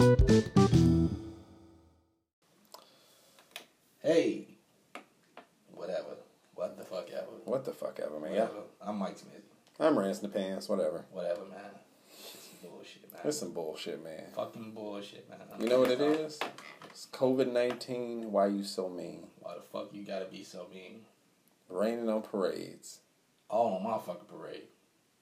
Hey, 0.00 0.16
whatever. 5.74 6.16
What 6.54 6.78
the 6.78 6.84
fuck 6.84 7.10
ever. 7.12 7.26
What 7.44 7.66
the 7.66 7.72
fuck 7.72 8.00
ever, 8.02 8.18
man. 8.18 8.30
Whatever. 8.30 8.62
I'm 8.80 8.98
Mike 8.98 9.18
Smith. 9.18 9.42
I'm 9.78 9.98
Rance 9.98 10.20
the 10.20 10.28
pants, 10.28 10.70
whatever. 10.70 11.04
Whatever, 11.12 11.42
man. 11.50 11.60
Some 12.32 12.70
bullshit, 12.70 13.12
man. 13.12 13.20
It's 13.24 13.36
some 13.36 13.52
bullshit, 13.52 14.02
man. 14.02 14.22
fucking 14.34 14.72
bullshit, 14.72 15.28
man. 15.28 15.40
I'm 15.52 15.60
You 15.60 15.68
know 15.68 15.80
what 15.80 15.90
it 15.90 16.00
is? 16.00 16.38
It's 16.86 17.06
COVID 17.12 17.52
19. 17.52 18.32
Why 18.32 18.46
you 18.46 18.64
so 18.64 18.88
mean? 18.88 19.26
Why 19.40 19.56
the 19.56 19.60
fuck 19.60 19.90
you 19.92 20.06
gotta 20.06 20.24
be 20.24 20.44
so 20.44 20.66
mean? 20.72 21.02
Raining 21.68 22.08
on 22.08 22.22
parades. 22.22 23.00
All 23.50 23.74
on 23.74 23.84
my 23.84 23.98
fucking 23.98 24.34
parade. 24.34 24.62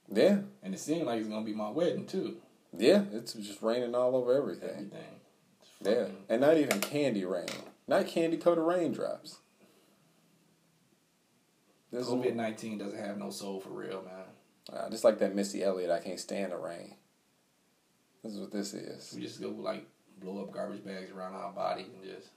Yeah. 0.09 0.43
And 0.63 0.73
it 0.73 0.79
seemed 0.79 1.07
like 1.07 1.19
it's 1.19 1.29
gonna 1.29 1.45
be 1.45 1.53
my 1.53 1.69
wedding 1.69 2.07
too. 2.07 2.37
Yeah. 2.77 3.03
It's 3.13 3.33
just 3.35 3.63
raining 3.63 3.95
all 3.95 4.15
over 4.17 4.35
everything. 4.35 4.91
Everything. 4.91 5.21
Yeah. 5.81 6.07
And 6.29 6.41
not 6.41 6.57
even 6.59 6.81
candy 6.81 7.25
rain. 7.25 7.47
Not 7.87 8.07
candy 8.07 8.37
coated 8.37 8.65
raindrops. 8.65 9.39
This 11.91 12.03
is 12.07 12.09
COVID 12.13 12.35
nineteen 12.35 12.79
doesn't 12.79 12.99
have 12.99 13.17
no 13.17 13.31
soul 13.31 13.61
for 13.61 13.71
real, 13.71 14.03
man. 14.03 14.77
uh, 14.79 14.91
just 14.91 15.05
like 15.05 15.19
that 15.21 15.35
Missy 15.35 15.63
Elliott. 15.65 15.91
I 15.91 16.01
can't 16.01 16.21
stand 16.21 16.53
the 16.53 16.59
rain. 16.59 16.95
This 18.23 18.35
is 18.35 18.41
what 18.41 18.51
this 18.53 18.75
is. 18.75 19.15
We 19.15 19.23
just 19.23 19.41
go 19.41 19.49
like 19.49 19.87
blow 20.21 20.43
up 20.43 20.51
garbage 20.53 20.85
bags 20.85 21.11
around 21.11 21.35
our 21.35 21.53
body 21.53 21.87
and 21.95 22.05
just 22.05 22.29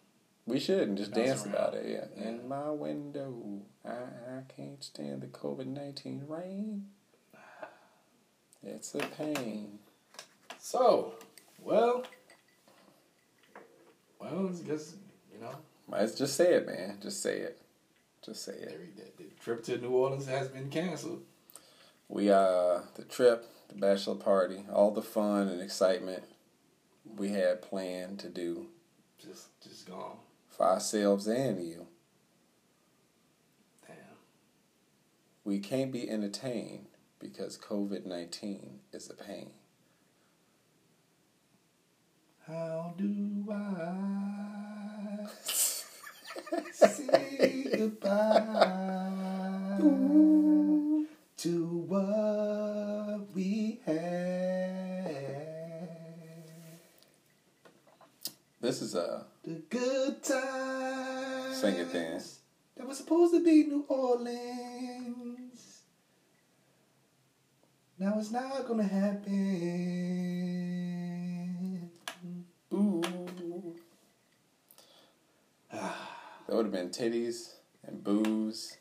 We 0.46 0.60
should 0.60 0.88
and 0.88 0.98
just 0.98 1.12
dance 1.12 1.44
around. 1.46 1.54
about 1.56 1.74
it. 1.74 1.86
Yeah. 1.88 2.06
Yeah. 2.16 2.30
In 2.30 2.48
my 2.48 2.70
window, 2.70 3.62
I, 3.84 3.90
I 3.90 4.42
can't 4.56 4.82
stand 4.82 5.22
the 5.22 5.28
COVID 5.28 5.66
nineteen 5.68 6.24
rain. 6.28 6.86
It's 8.64 8.94
a 8.96 9.00
pain. 9.00 9.80
So. 10.62 11.16
Well, 11.60 12.04
well, 14.20 14.50
I 14.50 14.68
guess 14.68 14.96
you 15.34 15.40
know 15.42 15.56
Let's 15.88 16.16
just 16.16 16.36
say 16.36 16.54
it, 16.54 16.66
man. 16.66 16.98
Just 17.02 17.22
say 17.22 17.38
it. 17.40 17.62
Just 18.24 18.46
say 18.46 18.54
it. 18.54 18.96
the, 19.18 19.24
the 19.24 19.30
trip 19.44 19.64
to 19.64 19.78
New 19.78 19.90
Orleans 19.90 20.28
has 20.28 20.48
been 20.48 20.70
canceled. 20.70 21.24
We 22.08 22.30
uh 22.32 22.82
the 22.96 23.04
trip, 23.10 23.46
the 23.70 23.76
bachelor 23.76 24.16
party, 24.16 24.64
all 24.72 24.92
the 24.92 25.02
fun 25.02 25.48
and 25.48 25.62
excitement 25.62 26.24
we 27.18 27.30
had 27.30 27.62
planned 27.62 28.20
to 28.20 28.30
do 28.30 28.68
Just 29.20 29.48
just 29.62 29.88
gone. 29.90 30.18
for 30.50 30.66
ourselves 30.68 31.28
and 31.28 31.62
you. 31.68 31.88
Damn. 33.88 33.96
We 35.44 35.60
can't 35.60 35.92
be 35.92 36.10
entertained 36.10 36.86
because 37.20 37.58
COVID 37.58 38.06
nineteen 38.06 38.80
is 38.94 39.10
a 39.10 39.16
pain. 39.16 39.52
How 42.52 42.94
do 42.98 43.46
I 43.50 45.26
say 46.74 47.66
goodbye 47.78 49.78
to 51.38 51.68
what 51.88 53.34
we 53.34 53.80
had? 53.86 53.96
This 58.60 58.82
is 58.82 58.96
a 58.96 59.28
The 59.46 59.62
good 59.70 60.22
times. 60.22 61.62
Sing 61.62 61.76
it 61.76 61.94
then. 61.94 62.22
That 62.76 62.86
was 62.86 62.98
supposed 62.98 63.34
to 63.34 63.42
be 63.42 63.64
New 63.64 63.86
Orleans. 63.88 65.84
Now 67.98 68.20
it's 68.20 68.32
not 68.32 68.68
gonna 68.68 68.84
happen. 68.84 69.32
ooh. 72.74 73.02
There 76.52 76.58
would 76.58 76.66
have 76.66 76.74
been 76.74 76.90
titties 76.90 77.54
and 77.88 78.04
boobs 78.04 78.76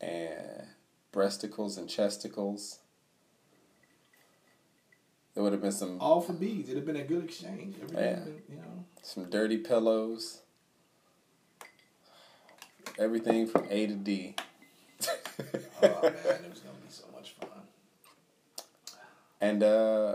and 0.00 0.68
breasticles 1.10 1.76
and 1.76 1.88
chesticles. 1.88 2.78
There 5.34 5.42
would 5.42 5.50
have 5.50 5.60
been 5.60 5.72
some 5.72 6.00
All 6.00 6.20
for 6.20 6.34
beads. 6.34 6.68
It'd 6.68 6.76
have 6.76 6.86
been 6.86 7.02
a 7.02 7.04
good 7.04 7.24
exchange. 7.24 7.74
Everything, 7.82 7.98
Yeah. 7.98 8.20
been, 8.20 8.42
you 8.48 8.56
know. 8.58 8.84
some 9.02 9.28
dirty 9.28 9.56
pillows. 9.58 10.42
Everything 12.96 13.48
from 13.48 13.66
A 13.68 13.88
to 13.88 13.94
D. 13.96 14.36
Oh 15.82 15.82
man, 15.82 16.12
it 16.14 16.48
was 16.48 16.60
gonna 16.60 16.78
be 16.78 16.88
so 16.90 17.06
much 17.12 17.32
fun. 17.40 17.48
and 19.40 19.64
uh 19.64 20.14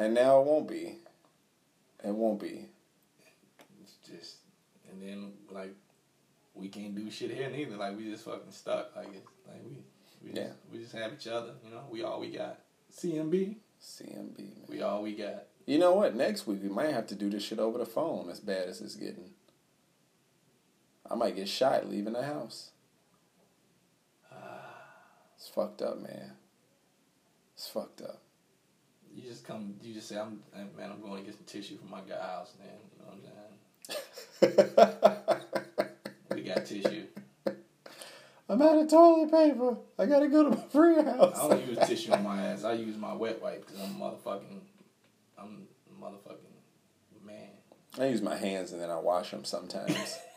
and 0.00 0.14
now 0.14 0.40
it 0.40 0.46
won't 0.46 0.66
be. 0.66 0.98
It 2.02 2.12
won't 2.12 2.40
be. 2.40 2.70
And 5.00 5.08
then 5.08 5.32
like, 5.50 5.74
we 6.54 6.68
can't 6.68 6.94
do 6.94 7.10
shit 7.10 7.30
here 7.30 7.50
neither. 7.50 7.76
Like 7.76 7.96
we 7.96 8.10
just 8.10 8.24
fucking 8.24 8.50
stuck. 8.50 8.94
Like 8.96 9.08
it's 9.14 9.26
like 9.46 9.62
we, 9.64 9.84
we 10.22 10.36
Yeah. 10.36 10.46
just, 10.48 10.58
we 10.72 10.78
just 10.78 10.94
have 10.94 11.12
each 11.12 11.26
other. 11.28 11.52
You 11.64 11.70
know, 11.70 11.82
we 11.90 12.02
all 12.02 12.20
we 12.20 12.30
got. 12.30 12.58
CMB, 12.92 13.56
CMB 13.82 14.38
man. 14.38 14.64
we 14.68 14.82
all 14.82 15.02
we 15.02 15.14
got. 15.14 15.44
You 15.66 15.78
know 15.78 15.94
what? 15.94 16.16
Next 16.16 16.46
week 16.46 16.62
we 16.62 16.68
might 16.68 16.92
have 16.92 17.06
to 17.08 17.14
do 17.14 17.28
this 17.30 17.42
shit 17.44 17.58
over 17.58 17.78
the 17.78 17.86
phone 17.86 18.28
as 18.30 18.40
bad 18.40 18.68
as 18.68 18.80
it's 18.80 18.96
getting. 18.96 19.30
I 21.10 21.14
might 21.14 21.36
get 21.36 21.48
shot 21.48 21.88
leaving 21.88 22.14
the 22.14 22.22
house. 22.22 22.70
It's 25.36 25.48
fucked 25.48 25.82
up, 25.82 26.00
man. 26.00 26.32
It's 27.54 27.68
fucked 27.68 28.00
up. 28.02 28.20
You 29.14 29.22
just 29.22 29.46
come. 29.46 29.74
You 29.82 29.94
just 29.94 30.08
say, 30.08 30.18
"I'm 30.18 30.40
man. 30.54 30.90
I'm 30.90 31.00
going 31.00 31.20
to 31.22 31.26
get 31.30 31.36
some 31.36 31.44
tissue 31.46 31.76
from 31.78 31.90
my 31.90 32.00
guy's." 32.00 32.18
house." 32.20 32.52
Then 32.58 32.68
you 32.68 32.98
know 33.02 33.06
what 33.10 33.14
I'm 33.14 33.22
saying. 33.22 33.47
We 36.34 36.42
got 36.42 36.66
tissue. 36.66 37.06
I'm 38.48 38.62
out 38.62 38.78
of 38.78 38.88
toilet 38.88 39.30
paper. 39.30 39.76
I 39.98 40.06
gotta 40.06 40.28
go 40.28 40.44
to 40.44 40.50
my 40.56 40.62
friend's 40.68 41.10
house. 41.10 41.38
I 41.38 41.48
don't 41.48 41.68
use 41.68 41.78
tissue 41.86 42.12
on 42.12 42.22
my 42.22 42.46
ass. 42.46 42.64
I 42.64 42.74
use 42.74 42.96
my 42.96 43.12
wet 43.12 43.42
wipe 43.42 43.66
because 43.66 43.82
I'm 43.82 43.94
motherfucking. 43.96 44.60
I'm 45.38 45.66
a 45.90 46.04
motherfucking 46.04 47.26
man. 47.26 47.48
I 47.98 48.06
use 48.06 48.22
my 48.22 48.36
hands 48.36 48.72
and 48.72 48.80
then 48.80 48.90
I 48.90 48.98
wash 48.98 49.32
them 49.32 49.44
sometimes. 49.44 50.18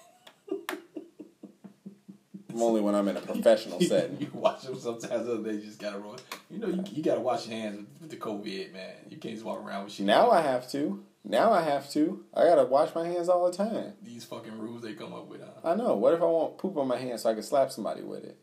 only 2.61 2.81
when 2.81 2.95
I'm 2.95 3.07
in 3.07 3.17
a 3.17 3.21
professional 3.21 3.79
setting. 3.81 4.19
you 4.19 4.29
wash 4.33 4.63
them 4.63 4.79
sometimes. 4.79 5.27
Other 5.27 5.43
days 5.43 5.61
you 5.61 5.67
just 5.67 5.79
gotta 5.79 5.99
roll. 5.99 6.17
You 6.49 6.59
know 6.59 6.67
you, 6.67 6.83
you 6.91 7.03
gotta 7.03 7.21
wash 7.21 7.47
your 7.47 7.57
hands 7.57 7.77
with, 7.77 7.87
with 8.01 8.09
the 8.11 8.17
COVID, 8.17 8.73
man. 8.73 8.93
You 9.09 9.17
can't 9.17 9.35
just 9.35 9.45
walk 9.45 9.63
around 9.63 9.85
with 9.85 9.93
shit. 9.93 10.05
Now 10.05 10.31
I 10.31 10.41
have 10.41 10.69
to. 10.71 11.03
Now 11.23 11.51
I 11.51 11.61
have 11.61 11.89
to. 11.91 12.25
I 12.33 12.45
gotta 12.45 12.65
wash 12.65 12.95
my 12.95 13.07
hands 13.07 13.29
all 13.29 13.49
the 13.49 13.55
time. 13.55 13.93
these 14.01 14.25
fucking 14.25 14.57
rules 14.57 14.81
they 14.81 14.93
come 14.93 15.13
up 15.13 15.27
with. 15.27 15.41
Huh? 15.41 15.71
I 15.71 15.75
know. 15.75 15.95
What 15.95 16.13
if 16.13 16.21
I 16.21 16.25
want 16.25 16.57
poop 16.57 16.77
on 16.77 16.87
my 16.87 16.97
hands 16.97 17.21
so 17.21 17.29
I 17.29 17.33
can 17.33 17.43
slap 17.43 17.71
somebody 17.71 18.01
with 18.01 18.23
it? 18.23 18.37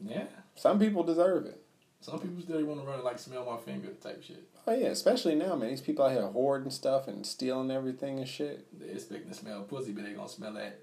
Yeah. 0.00 0.24
Some 0.54 0.78
people 0.78 1.02
deserve 1.02 1.46
it. 1.46 1.60
Some 2.00 2.18
people 2.18 2.42
still 2.42 2.62
want 2.64 2.80
to 2.80 2.86
run 2.86 3.02
like 3.02 3.18
smell 3.18 3.46
my 3.46 3.56
finger 3.56 3.88
type 3.94 4.22
shit. 4.22 4.48
Oh 4.66 4.74
yeah, 4.74 4.88
especially 4.88 5.34
now, 5.34 5.54
man. 5.56 5.70
These 5.70 5.80
people 5.80 6.04
out 6.04 6.12
here 6.12 6.26
hoarding 6.26 6.70
stuff 6.70 7.08
and 7.08 7.24
stealing 7.26 7.70
everything 7.70 8.18
and 8.18 8.28
shit. 8.28 8.66
They 8.78 8.92
expecting 8.92 9.30
to 9.30 9.34
smell 9.34 9.62
pussy, 9.62 9.92
but 9.92 10.04
they 10.04 10.12
gonna 10.12 10.28
smell 10.28 10.52
that 10.52 10.80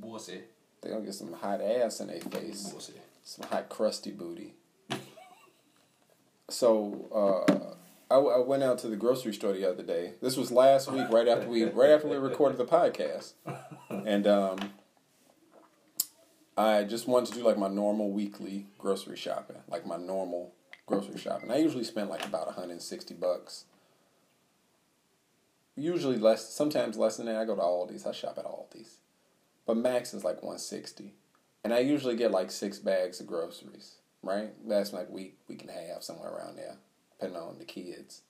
pussy. 0.00 0.40
They 0.80 0.90
gonna 0.90 1.04
get 1.04 1.14
some 1.14 1.34
hot 1.34 1.60
ass 1.60 2.00
in 2.00 2.08
their 2.08 2.20
face. 2.20 2.70
Pussy. 2.70 2.94
Some 3.22 3.46
hot 3.48 3.68
crusty 3.68 4.10
booty. 4.10 4.54
so 6.48 7.46
uh, 7.48 7.74
I, 8.12 8.16
I 8.16 8.38
went 8.40 8.62
out 8.62 8.78
to 8.80 8.88
the 8.88 8.96
grocery 8.96 9.32
store 9.32 9.54
the 9.54 9.68
other 9.68 9.82
day. 9.82 10.12
This 10.20 10.36
was 10.36 10.52
last 10.52 10.92
week, 10.92 11.08
right 11.08 11.26
after 11.26 11.48
we 11.48 11.64
right 11.64 11.90
after 11.90 12.08
we 12.08 12.16
recorded 12.16 12.58
the 12.58 12.66
podcast, 12.66 13.32
and 13.88 14.26
um, 14.26 14.58
I 16.58 16.84
just 16.84 17.08
wanted 17.08 17.32
to 17.32 17.38
do 17.38 17.44
like 17.44 17.56
my 17.56 17.68
normal 17.68 18.10
weekly 18.10 18.66
grocery 18.76 19.16
shopping, 19.16 19.56
like 19.66 19.86
my 19.86 19.96
normal 19.96 20.52
grocery 20.84 21.18
shopping. 21.18 21.50
I 21.50 21.56
usually 21.56 21.84
spend 21.84 22.10
like 22.10 22.26
about 22.26 22.46
160 22.46 23.14
bucks. 23.14 23.64
Usually 25.74 26.18
less, 26.18 26.52
sometimes 26.52 26.98
less 26.98 27.16
than 27.16 27.24
that. 27.26 27.36
I 27.36 27.46
go 27.46 27.56
to 27.56 27.62
Aldi's. 27.62 28.04
I 28.04 28.12
shop 28.12 28.36
at 28.36 28.44
Aldi's, 28.44 28.98
but 29.66 29.78
max 29.78 30.12
is 30.12 30.22
like 30.22 30.42
160, 30.42 31.14
and 31.64 31.72
I 31.72 31.78
usually 31.78 32.16
get 32.16 32.30
like 32.30 32.50
six 32.50 32.78
bags 32.78 33.20
of 33.20 33.26
groceries. 33.26 33.96
Right, 34.22 34.52
that's 34.68 34.92
like 34.92 35.08
week 35.08 35.38
week 35.48 35.62
and 35.62 35.70
a 35.70 35.72
half 35.72 36.02
somewhere 36.02 36.30
around 36.30 36.56
there, 36.56 36.76
depending 37.22 37.48
on 37.48 37.58
the 37.58 37.64
kids. 37.64 38.22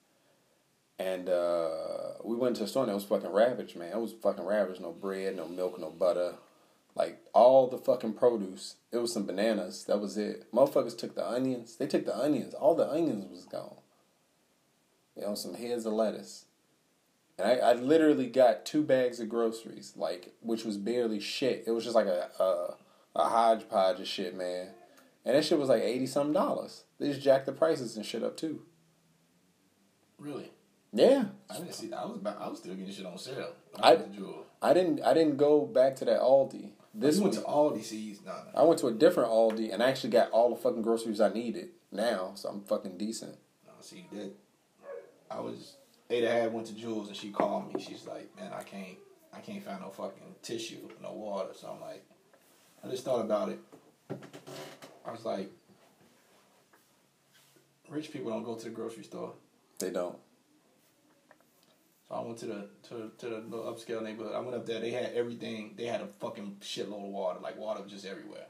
And 0.99 1.27
uh, 1.27 2.13
we 2.23 2.35
went 2.35 2.55
to 2.57 2.63
a 2.63 2.67
store 2.67 2.83
and 2.83 2.91
it 2.91 2.95
was 2.95 3.03
fucking 3.03 3.31
ravaged, 3.31 3.75
man. 3.75 3.91
It 3.91 3.99
was 3.99 4.13
fucking 4.13 4.45
ravaged. 4.45 4.81
No 4.81 4.91
bread, 4.91 5.35
no 5.35 5.47
milk, 5.47 5.79
no 5.79 5.89
butter. 5.89 6.35
Like 6.95 7.19
all 7.33 7.67
the 7.67 7.79
fucking 7.79 8.13
produce. 8.13 8.75
It 8.91 8.97
was 8.97 9.11
some 9.11 9.25
bananas. 9.25 9.85
That 9.85 9.99
was 9.99 10.17
it. 10.17 10.45
Motherfuckers 10.53 10.97
took 10.97 11.15
the 11.15 11.27
onions. 11.27 11.75
They 11.75 11.87
took 11.87 12.05
the 12.05 12.15
onions. 12.15 12.53
All 12.53 12.75
the 12.75 12.89
onions 12.89 13.25
was 13.31 13.45
gone. 13.45 13.77
You 15.15 15.23
know, 15.23 15.35
some 15.35 15.55
heads 15.55 15.85
of 15.85 15.93
lettuce. 15.93 16.45
And 17.39 17.47
I, 17.47 17.55
I 17.55 17.73
literally 17.73 18.27
got 18.27 18.63
two 18.63 18.83
bags 18.83 19.19
of 19.19 19.27
groceries, 19.27 19.93
like 19.95 20.33
which 20.41 20.63
was 20.63 20.77
barely 20.77 21.19
shit. 21.19 21.63
It 21.65 21.71
was 21.71 21.83
just 21.83 21.95
like 21.95 22.05
a 22.05 22.29
a, 22.39 22.75
a 23.15 23.29
hodgepodge 23.29 23.99
of 23.99 24.07
shit, 24.07 24.37
man. 24.37 24.67
And 25.25 25.35
that 25.35 25.43
shit 25.43 25.57
was 25.57 25.69
like 25.69 25.81
eighty 25.81 26.05
something 26.05 26.33
dollars. 26.33 26.83
They 26.99 27.07
just 27.07 27.21
jacked 27.21 27.47
the 27.47 27.53
prices 27.53 27.97
and 27.97 28.05
shit 28.05 28.23
up 28.23 28.37
too. 28.37 28.61
Really? 30.19 30.51
Yeah, 30.93 31.25
I 31.49 31.57
didn't 31.57 31.73
see. 31.73 31.91
I 31.91 32.05
was 32.05 32.17
about, 32.17 32.39
I 32.39 32.47
was 32.47 32.59
still 32.59 32.75
getting 32.75 32.93
shit 32.93 33.05
on 33.05 33.17
sale. 33.17 33.53
I- 33.79 33.95
went 33.95 34.13
Jewel. 34.13 34.45
I 34.61 34.73
didn't. 34.73 35.01
I 35.01 35.13
didn't 35.13 35.37
go 35.37 35.65
back 35.65 35.95
to 35.97 36.05
that 36.05 36.21
Aldi. 36.21 36.69
Oh, 36.69 36.83
this 36.93 37.15
This 37.15 37.19
went 37.19 37.35
one, 37.35 37.43
to 37.43 37.49
Aldi. 37.79 37.83
See, 37.83 38.17
no, 38.25 38.31
no. 38.31 38.61
I 38.61 38.63
went 38.63 38.79
to 38.79 38.87
a 38.87 38.93
different 38.93 39.29
Aldi 39.29 39.73
and 39.73 39.81
I 39.83 39.89
actually 39.89 40.11
got 40.11 40.29
all 40.31 40.49
the 40.51 40.55
fucking 40.55 40.83
groceries 40.83 41.19
I 41.19 41.33
needed 41.33 41.69
now, 41.91 42.31
so 42.35 42.49
I'm 42.49 42.61
fucking 42.61 42.97
decent. 42.97 43.35
No, 43.65 43.71
see 43.81 44.05
that. 44.13 44.31
I 45.29 45.39
was 45.41 45.77
Ada 46.09 46.29
had 46.29 46.53
went 46.53 46.67
to 46.67 46.73
Jewel's 46.75 47.07
and 47.07 47.17
she 47.17 47.31
called 47.31 47.73
me. 47.73 47.81
She's 47.81 48.05
like, 48.05 48.33
"Man, 48.37 48.53
I 48.53 48.61
can't, 48.63 48.97
I 49.33 49.39
can't 49.39 49.63
find 49.63 49.81
no 49.81 49.89
fucking 49.89 50.35
tissue, 50.43 50.87
no 51.01 51.11
water." 51.13 51.53
So 51.53 51.69
I'm 51.69 51.81
like, 51.81 52.05
I 52.83 52.87
just 52.89 53.03
thought 53.03 53.21
about 53.21 53.49
it. 53.49 53.59
I 55.05 55.11
was 55.11 55.25
like, 55.25 55.49
rich 57.89 58.11
people 58.11 58.31
don't 58.31 58.43
go 58.43 58.55
to 58.55 58.63
the 58.63 58.69
grocery 58.69 59.03
store. 59.03 59.33
They 59.79 59.89
don't. 59.91 60.17
So 62.07 62.15
I 62.15 62.21
went 62.21 62.37
to 62.39 62.45
the 62.45 62.69
to 62.89 63.11
to 63.17 63.25
the 63.29 63.37
little 63.37 63.73
upscale 63.73 64.03
neighborhood. 64.03 64.33
I 64.35 64.39
went 64.39 64.55
up 64.55 64.65
there. 64.65 64.79
They 64.79 64.91
had 64.91 65.13
everything. 65.13 65.73
They 65.77 65.85
had 65.85 66.01
a 66.01 66.07
fucking 66.07 66.57
shitload 66.61 67.05
of 67.05 67.11
water. 67.11 67.39
Like 67.39 67.57
water 67.57 67.81
was 67.81 67.91
just 67.91 68.05
everywhere. 68.05 68.45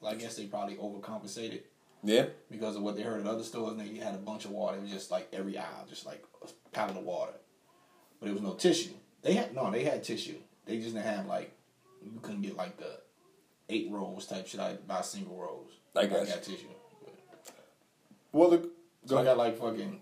Like, 0.00 0.16
I 0.16 0.18
guess 0.18 0.36
they 0.36 0.46
probably 0.46 0.74
overcompensated 0.76 1.62
Yeah. 2.02 2.26
because 2.50 2.74
of 2.74 2.82
what 2.82 2.96
they 2.96 3.02
heard 3.02 3.20
at 3.20 3.26
other 3.26 3.44
stores. 3.44 3.78
And 3.78 3.80
they 3.80 4.00
had 4.02 4.14
a 4.16 4.18
bunch 4.18 4.44
of 4.44 4.50
water. 4.50 4.78
It 4.78 4.82
was 4.82 4.90
just 4.90 5.10
like 5.12 5.28
every 5.32 5.56
aisle, 5.56 5.86
just 5.88 6.04
like 6.06 6.24
a 6.42 6.48
pallet 6.72 6.96
of 6.96 7.04
water. 7.04 7.34
But 8.18 8.28
it 8.28 8.32
was 8.32 8.42
no 8.42 8.54
tissue. 8.54 8.94
They 9.22 9.34
had 9.34 9.54
no. 9.54 9.70
They 9.70 9.84
had 9.84 10.02
tissue. 10.02 10.38
They 10.66 10.78
just 10.78 10.94
didn't 10.94 11.06
have 11.06 11.26
like 11.26 11.52
you 12.04 12.18
couldn't 12.20 12.42
get 12.42 12.56
like 12.56 12.76
the 12.78 12.98
eight 13.68 13.88
rolls 13.90 14.26
type 14.26 14.46
shit. 14.48 14.60
I 14.60 14.74
buy 14.74 15.00
single 15.02 15.36
rolls. 15.36 15.70
I 15.94 16.06
got 16.06 16.26
you. 16.26 16.26
got 16.34 16.42
tissue. 16.42 16.66
Well, 18.32 18.50
the, 18.50 18.70
So 19.06 19.18
I 19.18 19.24
got 19.24 19.36
like 19.36 19.58
fucking 19.58 20.00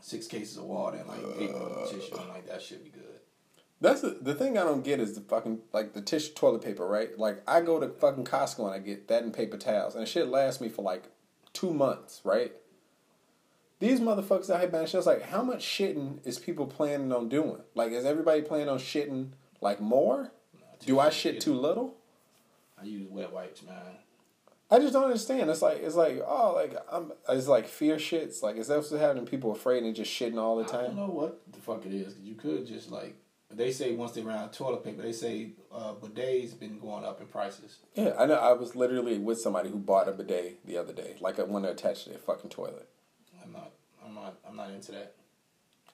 six 0.00 0.26
cases 0.26 0.56
of 0.56 0.64
water 0.64 0.98
and 0.98 1.08
like 1.08 1.20
eight 1.38 1.52
rolls 1.52 1.72
of 1.72 1.78
uh. 1.78 2.00
tissue. 2.00 2.16
I'm 2.18 2.28
like 2.28 2.46
that 2.48 2.62
should 2.62 2.84
be 2.84 2.90
good. 2.90 3.02
That's 3.80 4.00
the, 4.00 4.18
the 4.20 4.34
thing 4.34 4.58
I 4.58 4.64
don't 4.64 4.82
get 4.82 4.98
is 4.98 5.14
the 5.14 5.20
fucking 5.20 5.60
like 5.72 5.94
the 5.94 6.02
tissue 6.02 6.32
toilet 6.34 6.62
paper, 6.62 6.86
right? 6.86 7.16
Like 7.18 7.42
I 7.46 7.60
go 7.60 7.78
to 7.78 7.88
fucking 7.88 8.24
Costco 8.24 8.64
and 8.64 8.74
I 8.74 8.78
get 8.78 9.08
that 9.08 9.22
and 9.22 9.32
paper 9.32 9.56
towels, 9.56 9.94
and 9.94 10.02
it 10.02 10.06
shit 10.06 10.28
lasts 10.28 10.60
me 10.60 10.68
for 10.68 10.82
like 10.82 11.04
two 11.52 11.72
months, 11.72 12.20
right? 12.24 12.52
These 13.80 14.00
motherfuckers 14.00 14.50
out 14.50 14.60
here 14.60 14.68
buying 14.68 14.86
shit. 14.86 15.06
Like, 15.06 15.22
how 15.22 15.42
much 15.42 15.64
shitting 15.64 16.18
is 16.26 16.38
people 16.38 16.66
planning 16.66 17.12
on 17.12 17.28
doing? 17.28 17.60
Like, 17.76 17.92
is 17.92 18.04
everybody 18.04 18.42
planning 18.42 18.68
on 18.68 18.78
shitting 18.78 19.28
like 19.60 19.80
more? 19.80 20.32
Do 20.84 20.98
I 20.98 21.10
shit 21.10 21.40
too 21.40 21.54
little? 21.54 21.94
I 22.80 22.84
use 22.84 23.08
wet 23.08 23.32
wipes, 23.32 23.62
man. 23.62 23.98
I 24.70 24.78
just 24.78 24.92
don't 24.92 25.04
understand. 25.04 25.48
It's 25.48 25.62
like 25.62 25.78
it's 25.82 25.94
like 25.94 26.22
oh 26.26 26.52
like 26.54 26.76
I'm 26.92 27.12
it's 27.28 27.48
like 27.48 27.66
fear 27.66 27.96
shits. 27.96 28.42
Like 28.42 28.56
is 28.56 28.68
that 28.68 28.76
what's 28.76 28.90
happening? 28.90 29.26
People 29.26 29.52
afraid 29.52 29.82
and 29.82 29.94
just 29.94 30.10
shitting 30.12 30.38
all 30.38 30.56
the 30.56 30.64
time. 30.64 30.80
I 30.80 30.86
don't 30.88 30.96
know 30.96 31.06
what 31.06 31.40
the 31.50 31.58
fuck 31.58 31.86
it 31.86 31.94
is. 31.94 32.14
you 32.22 32.34
could 32.34 32.66
just 32.66 32.90
like 32.90 33.16
they 33.50 33.72
say 33.72 33.94
once 33.94 34.12
they 34.12 34.20
ran 34.20 34.36
out 34.36 34.44
of 34.46 34.52
toilet 34.52 34.84
paper, 34.84 35.00
they 35.00 35.12
say 35.12 35.52
uh, 35.72 35.94
bidets 35.94 36.58
been 36.58 36.78
going 36.78 37.04
up 37.04 37.20
in 37.20 37.26
prices. 37.26 37.78
Yeah, 37.94 38.12
I 38.18 38.26
know. 38.26 38.34
I 38.34 38.52
was 38.52 38.76
literally 38.76 39.18
with 39.18 39.40
somebody 39.40 39.70
who 39.70 39.78
bought 39.78 40.06
a 40.06 40.12
bidet 40.12 40.64
the 40.66 40.76
other 40.76 40.92
day, 40.92 41.16
like 41.20 41.38
a 41.38 41.46
one 41.46 41.64
attached 41.64 42.04
to 42.04 42.10
their 42.10 42.18
fucking 42.18 42.50
toilet. 42.50 42.88
I'm 43.42 43.52
not. 43.52 43.72
I'm 44.04 44.14
not. 44.14 44.36
I'm 44.46 44.56
not 44.56 44.70
into 44.70 44.92
that. 44.92 45.14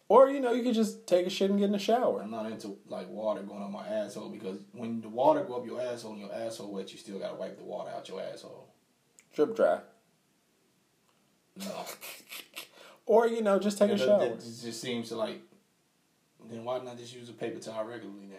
Or 0.09 0.29
you 0.29 0.41
know, 0.41 0.53
you 0.53 0.63
could 0.63 0.75
just 0.75 1.07
take 1.07 1.27
a 1.27 1.31
shit 1.31 1.51
and 1.51 1.59
get 1.59 1.67
in 1.67 1.73
the 1.73 1.79
shower. 1.79 2.23
I'm 2.23 2.31
not 2.31 2.51
into 2.51 2.77
like 2.89 3.09
water 3.09 3.43
going 3.43 3.63
on 3.63 3.73
my 3.73 3.87
asshole 3.87 4.29
because 4.29 4.59
when 4.73 5.01
the 5.01 5.09
water 5.09 5.43
go 5.45 5.55
up 5.57 5.67
your 5.67 5.81
asshole 5.81 6.13
and 6.13 6.21
your 6.21 6.35
asshole 6.35 6.73
wet, 6.73 6.93
you 6.93 6.99
still 6.99 7.19
gotta 7.19 7.37
wipe 7.37 7.57
the 7.57 7.65
water 7.65 7.91
out 7.91 8.09
your 8.09 8.21
asshole. 8.21 8.69
Drip 9.35 9.57
dry. 9.57 9.81
No, 11.57 11.85
Or 13.07 13.27
you 13.27 13.43
know, 13.43 13.59
just 13.59 13.79
take 13.79 13.91
a 13.91 13.99
shower. 13.99 14.19
That 14.19 14.41
just 14.41 14.81
seems 14.81 15.09
to 15.09 15.17
like. 15.17 15.41
Then 16.51 16.65
why 16.65 16.79
not 16.81 16.99
just 16.99 17.15
use 17.15 17.29
a 17.29 17.33
paper 17.33 17.59
towel 17.59 17.85
regularly? 17.85 18.27
Then 18.27 18.39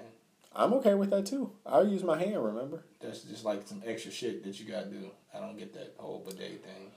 I'm 0.55 0.73
okay 0.75 0.93
with 0.93 1.09
that 1.11 1.25
too. 1.25 1.51
I'll 1.65 1.87
use 1.87 2.03
my 2.03 2.17
hand. 2.17 2.43
Remember, 2.43 2.83
that's 2.99 3.21
just 3.21 3.45
like 3.45 3.67
some 3.67 3.81
extra 3.85 4.11
shit 4.11 4.43
that 4.43 4.59
you 4.59 4.65
gotta 4.65 4.87
do. 4.87 5.11
I 5.33 5.39
don't 5.39 5.57
get 5.57 5.73
that 5.73 5.95
whole 5.97 6.19
bidet 6.19 6.63
thing. 6.63 6.91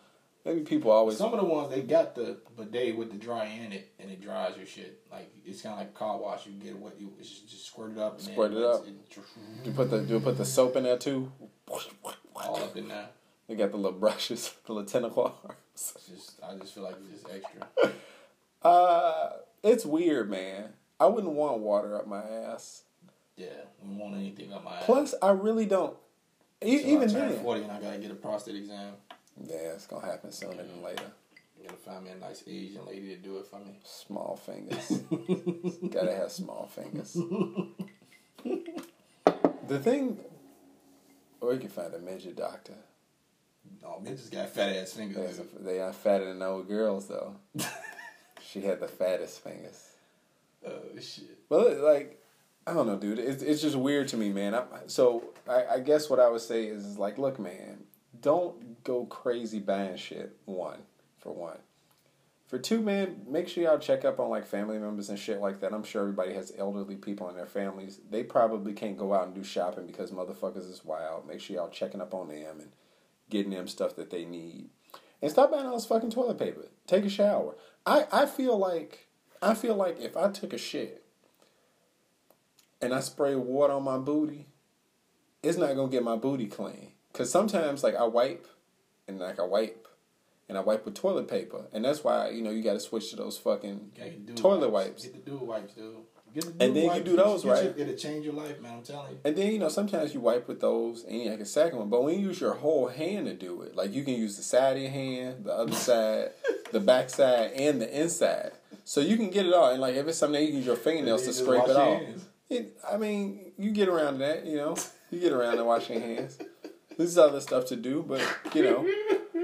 Maybe 0.48 0.62
people 0.62 0.90
always. 0.90 1.16
Some 1.18 1.32
of 1.34 1.40
the 1.40 1.46
ones 1.46 1.70
they 1.70 1.82
got 1.82 2.14
the 2.14 2.38
bidet 2.56 2.96
with 2.96 3.12
the 3.12 3.18
dry 3.18 3.44
in 3.46 3.72
it, 3.72 3.92
and 3.98 4.10
it 4.10 4.20
dries 4.20 4.56
your 4.56 4.66
shit. 4.66 5.00
Like 5.12 5.30
it's 5.44 5.62
kind 5.62 5.74
of 5.74 5.78
like 5.80 5.94
car 5.94 6.18
wash. 6.18 6.46
You 6.46 6.52
get 6.52 6.76
what 6.76 6.98
you 6.98 7.12
it's 7.20 7.28
just, 7.28 7.48
just 7.48 7.66
squirt 7.66 7.92
it 7.92 7.98
up. 7.98 8.14
And 8.18 8.22
Squirt 8.22 8.52
it 8.52 8.62
up. 8.62 8.86
It, 8.86 9.14
Do 9.14 9.70
you 9.70 9.76
put 9.76 9.90
the 9.90 10.02
do 10.02 10.14
you 10.14 10.20
put 10.20 10.38
the 10.38 10.44
soap 10.44 10.76
in 10.76 10.84
there 10.84 10.98
too? 10.98 11.30
all 12.34 12.56
up 12.56 12.76
in 12.76 12.88
there. 12.88 13.08
They 13.48 13.54
got 13.56 13.70
the 13.70 13.76
little 13.76 13.98
brushes, 13.98 14.54
the 14.66 14.72
little 14.72 14.88
tentacle 14.88 15.34
arms. 15.44 15.58
It's 15.74 16.06
just 16.06 16.40
I 16.42 16.54
just 16.56 16.74
feel 16.74 16.84
like 16.84 16.96
it's 17.12 17.22
just 17.22 17.34
extra. 17.34 17.92
Uh, 18.60 19.30
it's 19.62 19.86
weird, 19.86 20.28
man. 20.28 20.70
I 20.98 21.06
wouldn't 21.06 21.32
want 21.32 21.60
water 21.60 21.96
up 21.96 22.08
my 22.08 22.22
ass. 22.24 22.82
Yeah, 23.36 23.46
we 23.80 23.94
want 23.94 24.16
anything 24.16 24.52
up 24.52 24.64
my 24.64 24.78
ass. 24.78 24.82
Plus, 24.84 25.14
I 25.22 25.30
really 25.30 25.64
don't. 25.64 25.96
E- 26.60 26.82
even 26.92 27.08
then, 27.12 27.38
forty 27.38 27.62
and 27.62 27.70
I 27.70 27.80
gotta 27.80 27.98
get 27.98 28.10
a 28.10 28.16
prostate 28.16 28.56
exam. 28.56 28.94
Yeah, 29.46 29.73
it's 29.75 29.87
gonna 29.87 30.06
happen 30.06 30.31
sooner 30.32 30.56
than 30.62 30.82
later. 30.82 31.05
I 31.61 31.64
gotta 31.64 31.76
find 31.76 32.05
me 32.05 32.11
a 32.11 32.17
nice 32.17 32.43
Asian 32.46 32.87
lady 32.87 33.08
to 33.14 33.17
do 33.17 33.38
it 33.38 33.46
for 33.46 33.58
me. 33.58 33.79
Small 33.85 34.37
fingers. 34.37 34.88
Gotta 35.90 36.14
have 36.14 36.31
small 36.31 36.67
fingers. 36.73 37.12
the 39.69 39.79
thing, 39.79 40.19
or 41.40 41.52
you 41.55 41.58
can 41.61 41.69
find 41.69 41.93
a 41.94 41.99
midget 41.99 42.37
doctor. 42.37 42.75
No, 43.82 44.00
just 44.06 44.31
got 44.32 44.49
fat 44.50 44.75
ass 44.76 44.93
fingers. 44.94 45.38
A- 45.41 45.62
They 45.62 45.81
are 45.81 45.93
fatter 45.93 46.25
than 46.26 46.43
old 46.43 46.69
girls 46.69 47.08
though. 47.08 47.34
she 48.43 48.61
had 48.62 48.81
the 48.81 48.88
fattest 48.88 49.43
fingers. 49.43 49.84
Oh 50.67 50.73
shit. 51.00 51.49
But 51.49 51.79
like, 51.79 52.23
I 52.67 52.73
don't 52.73 52.87
know, 52.87 52.96
dude. 52.99 53.19
It's 53.19 53.43
it's 53.43 53.61
just 53.62 53.76
weird 53.76 54.08
to 54.08 54.17
me, 54.17 54.31
man. 54.31 54.55
I, 54.55 54.62
so 54.87 55.25
I, 55.49 55.64
I 55.75 55.81
guess 55.81 56.08
what 56.08 56.20
I 56.20 56.29
would 56.29 56.41
say 56.41 56.64
is 56.64 56.99
like, 56.99 57.19
look, 57.19 57.38
man, 57.38 57.84
don't 58.20 58.82
go 58.85 59.05
crazy 59.06 59.59
buying 59.59 59.97
shit. 59.97 60.37
One 60.44 60.81
for 61.19 61.32
one. 61.32 61.59
For 62.49 62.59
two, 62.59 62.81
man, 62.81 63.26
make 63.29 63.47
sure 63.47 63.65
y'all 63.65 63.79
check 63.79 64.06
up 64.06 64.19
on 64.19 64.31
like 64.31 64.47
family 64.47 64.79
members 64.79 65.11
and 65.11 65.19
shit 65.19 65.38
like 65.38 65.61
that. 65.61 65.75
I'm 65.75 65.85
sure 65.85 66.00
everybody 66.00 66.32
has 66.32 66.50
elderly 66.56 66.97
people 66.97 67.29
in 67.29 67.37
their 67.37 67.47
families. 67.47 68.00
They 68.11 68.23
probably 68.23 68.73
can't 68.73 68.97
go 68.97 69.12
out 69.12 69.26
and 69.26 69.35
do 69.35 69.44
shopping 69.44 69.87
because 69.87 70.12
motherfuckers 70.12 70.69
is 70.69 70.82
wild. 70.82 71.29
Make 71.29 71.41
sure 71.41 71.56
y'all 71.56 71.69
checking 71.69 72.00
up 72.00 72.15
on 72.15 72.29
them 72.29 72.61
and 72.61 72.70
getting 73.29 73.53
them 73.53 73.69
stuff 73.69 73.97
that 73.97 74.11
they 74.11 74.25
need. 74.25 74.70
And 75.20 75.31
stop 75.31 75.50
buying 75.50 75.67
all 75.67 75.75
this 75.75 75.85
fucking 75.85 76.11
toilet 76.11 76.38
paper. 76.38 76.69
Take 76.87 77.05
a 77.05 77.11
shower. 77.11 77.55
I, 77.85 78.06
I 78.11 78.25
feel 78.25 78.56
like 78.56 79.09
I 79.43 79.53
feel 79.55 79.75
like 79.75 80.00
if 80.00 80.17
I 80.17 80.31
took 80.31 80.55
a 80.55 80.59
shit 80.59 81.05
and 82.81 82.94
I 82.94 83.01
spray 83.01 83.34
water 83.34 83.75
on 83.75 83.82
my 83.82 83.98
booty, 83.98 84.46
it's 85.43 85.58
not 85.58 85.77
gonna 85.77 85.91
get 85.91 86.03
my 86.03 86.17
booty 86.17 86.46
clean. 86.46 86.93
Cause 87.12 87.31
sometimes 87.31 87.82
like 87.82 87.96
I 87.96 88.05
wipe 88.05 88.46
and 89.08 89.19
like 89.19 89.41
I 89.41 89.44
wipe 89.44 89.88
and 90.48 90.56
I 90.56 90.60
wipe 90.60 90.84
with 90.84 90.94
toilet 90.94 91.29
paper. 91.29 91.67
And 91.72 91.84
that's 91.84 92.05
why, 92.05 92.31
you 92.31 92.43
know, 92.43 92.50
you 92.50 92.62
gotta 92.62 92.81
switch 92.81 93.10
to 93.10 93.17
those 93.17 93.38
fucking 93.38 93.93
Gotta 93.96 94.10
get 94.10 94.27
the 94.27 94.32
dude 94.32 94.36
Toilet 94.36 94.70
wipes. 94.70 95.05
Get 95.05 95.24
the 95.24 95.31
dude 95.31 95.41
wipes, 95.43 95.74
dude. 95.74 95.96
Get 96.34 96.44
the 96.58 96.65
And 96.65 96.77
then 96.77 96.94
you 96.96 97.03
do 97.03 97.17
those, 97.17 97.43
Get 97.43 97.46
your- 97.48 97.72
right? 97.72 97.79
It'll 97.79 97.94
change 97.96 98.24
your 98.27 98.34
life, 98.34 98.60
man. 98.60 98.74
I'm 98.77 98.82
telling 98.82 99.12
you. 99.12 99.19
And 99.24 99.34
then 99.36 99.50
you 99.53 99.58
know 99.58 99.69
sometimes 99.70 100.12
you 100.15 100.20
wipe 100.20 100.46
with 100.46 100.60
those 100.60 101.05
and 101.05 101.22
you 101.22 101.31
like 101.31 101.41
a 101.41 101.46
second 101.46 101.79
one, 101.79 101.88
but 101.88 102.03
when 102.05 102.19
you 102.19 102.29
use 102.29 102.41
your 102.41 102.55
whole 102.55 102.88
hand 102.88 103.27
to 103.27 103.34
do 103.34 103.62
it, 103.62 103.74
like 103.74 103.94
you 103.94 104.05
can 104.05 104.15
use 104.15 104.36
the 104.36 104.43
side 104.43 104.77
of 104.77 104.82
your 104.82 104.91
hand, 104.93 105.44
the 105.46 105.53
other 105.53 105.72
side, 105.88 106.31
the 106.70 106.81
back 106.81 107.08
side, 107.10 107.53
and 107.53 107.81
the 107.81 108.00
inside, 108.00 108.53
so 108.84 109.00
you 109.00 109.17
can 109.17 109.31
get 109.31 109.46
it 109.46 109.55
all. 109.55 109.70
And 109.72 109.81
like 109.81 109.94
if 109.96 110.06
it's 110.06 110.19
something 110.19 110.41
you 110.41 110.48
can 110.48 110.56
use 110.58 110.67
your 110.67 110.77
fingernails 110.77 111.22
to 111.22 111.29
you 111.29 111.32
scrape 111.32 111.65
it 111.65 111.77
off. 111.77 112.03
It, 112.50 112.79
I 112.91 112.96
mean, 112.96 113.53
you 113.58 113.70
get 113.72 113.88
around 113.88 114.19
that, 114.20 114.46
you 114.46 114.56
know, 114.56 114.74
you 115.10 115.20
get 115.20 115.32
around 115.32 115.58
to 115.58 115.65
washing 115.65 115.98
your 116.00 116.08
hands. 116.17 116.38
There's 116.98 117.17
other 117.17 117.40
stuff 117.40 117.64
to 117.67 117.76
do, 117.76 118.05
but 118.06 118.20
you 118.55 118.62
know, 118.64 118.86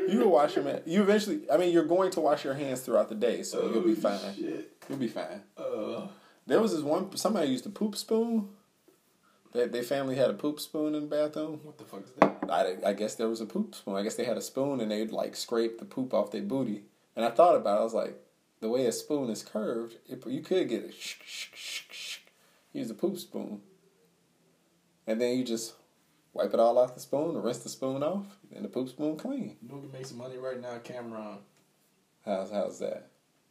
you 0.08 0.18
will 0.18 0.30
wash 0.32 0.54
them. 0.54 0.80
You 0.84 1.02
eventually, 1.02 1.50
I 1.50 1.56
mean, 1.56 1.72
you're 1.72 1.84
going 1.86 2.10
to 2.10 2.20
wash 2.20 2.44
your 2.44 2.54
hands 2.54 2.80
throughout 2.80 3.08
the 3.08 3.14
day, 3.14 3.42
so 3.44 3.70
you'll 3.72 3.80
be 3.82 3.92
Oh, 3.92 3.94
fine. 3.94 4.34
Shit. 4.36 4.72
You'll 4.88 4.98
be 4.98 5.08
fine. 5.08 5.40
Uh, 5.56 6.08
There 6.46 6.60
was 6.60 6.72
this 6.72 6.82
one 6.82 7.16
somebody 7.16 7.48
used 7.48 7.64
a 7.64 7.70
poop 7.70 7.96
spoon. 7.96 8.48
That 9.52 9.70
their 9.70 9.84
family 9.84 10.16
had 10.16 10.30
a 10.30 10.34
poop 10.34 10.58
spoon 10.58 10.96
in 10.96 11.02
the 11.02 11.06
bathroom. 11.16 11.60
what 11.62 11.78
the 11.78 11.84
fuck 11.84 12.02
is 12.02 12.10
that? 12.18 12.38
I, 12.50 12.88
I 12.90 12.92
guess 12.92 13.14
there 13.14 13.28
was 13.28 13.40
a 13.40 13.46
poop 13.46 13.76
spoon. 13.76 13.94
I 13.94 14.02
guess 14.02 14.16
they 14.16 14.24
had 14.24 14.36
a 14.36 14.42
spoon 14.42 14.80
and 14.80 14.90
they'd 14.90 15.12
like 15.12 15.36
scrape 15.36 15.78
the 15.78 15.84
poop 15.84 16.12
off 16.12 16.32
their 16.32 16.42
booty. 16.42 16.82
And 17.14 17.24
I 17.24 17.30
thought 17.30 17.54
about 17.54 17.76
it. 17.78 17.80
I 17.80 17.84
was 17.84 17.94
like, 17.94 18.20
the 18.60 18.68
way 18.68 18.84
a 18.86 18.90
spoon 18.92 19.30
is 19.30 19.44
curved, 19.44 19.94
it, 20.08 20.26
you 20.26 20.40
could 20.40 20.68
get 20.68 20.82
it. 20.82 20.92
Sh- 20.94 21.18
sh- 21.24 21.50
sh- 21.54 21.82
sh- 21.88 22.18
use 22.72 22.90
a 22.90 22.94
poop 22.94 23.16
spoon, 23.16 23.60
and 25.06 25.20
then 25.20 25.36
you 25.38 25.44
just 25.44 25.74
wipe 26.34 26.52
it 26.52 26.60
all 26.60 26.76
off 26.78 26.94
the 26.94 27.00
spoon, 27.00 27.40
rinse 27.40 27.58
the 27.58 27.68
spoon 27.70 28.02
off, 28.02 28.26
and 28.54 28.64
the 28.64 28.68
poop 28.68 28.88
spoon 28.90 29.16
clean. 29.16 29.56
You 29.62 29.68
know 29.68 29.80
can 29.80 29.92
make 29.92 30.04
some 30.06 30.18
money 30.18 30.36
right 30.36 30.60
now? 30.60 30.78
Cam'ron. 30.78 31.38
How's 32.26 32.50
how's 32.50 32.78
that? 32.80 33.08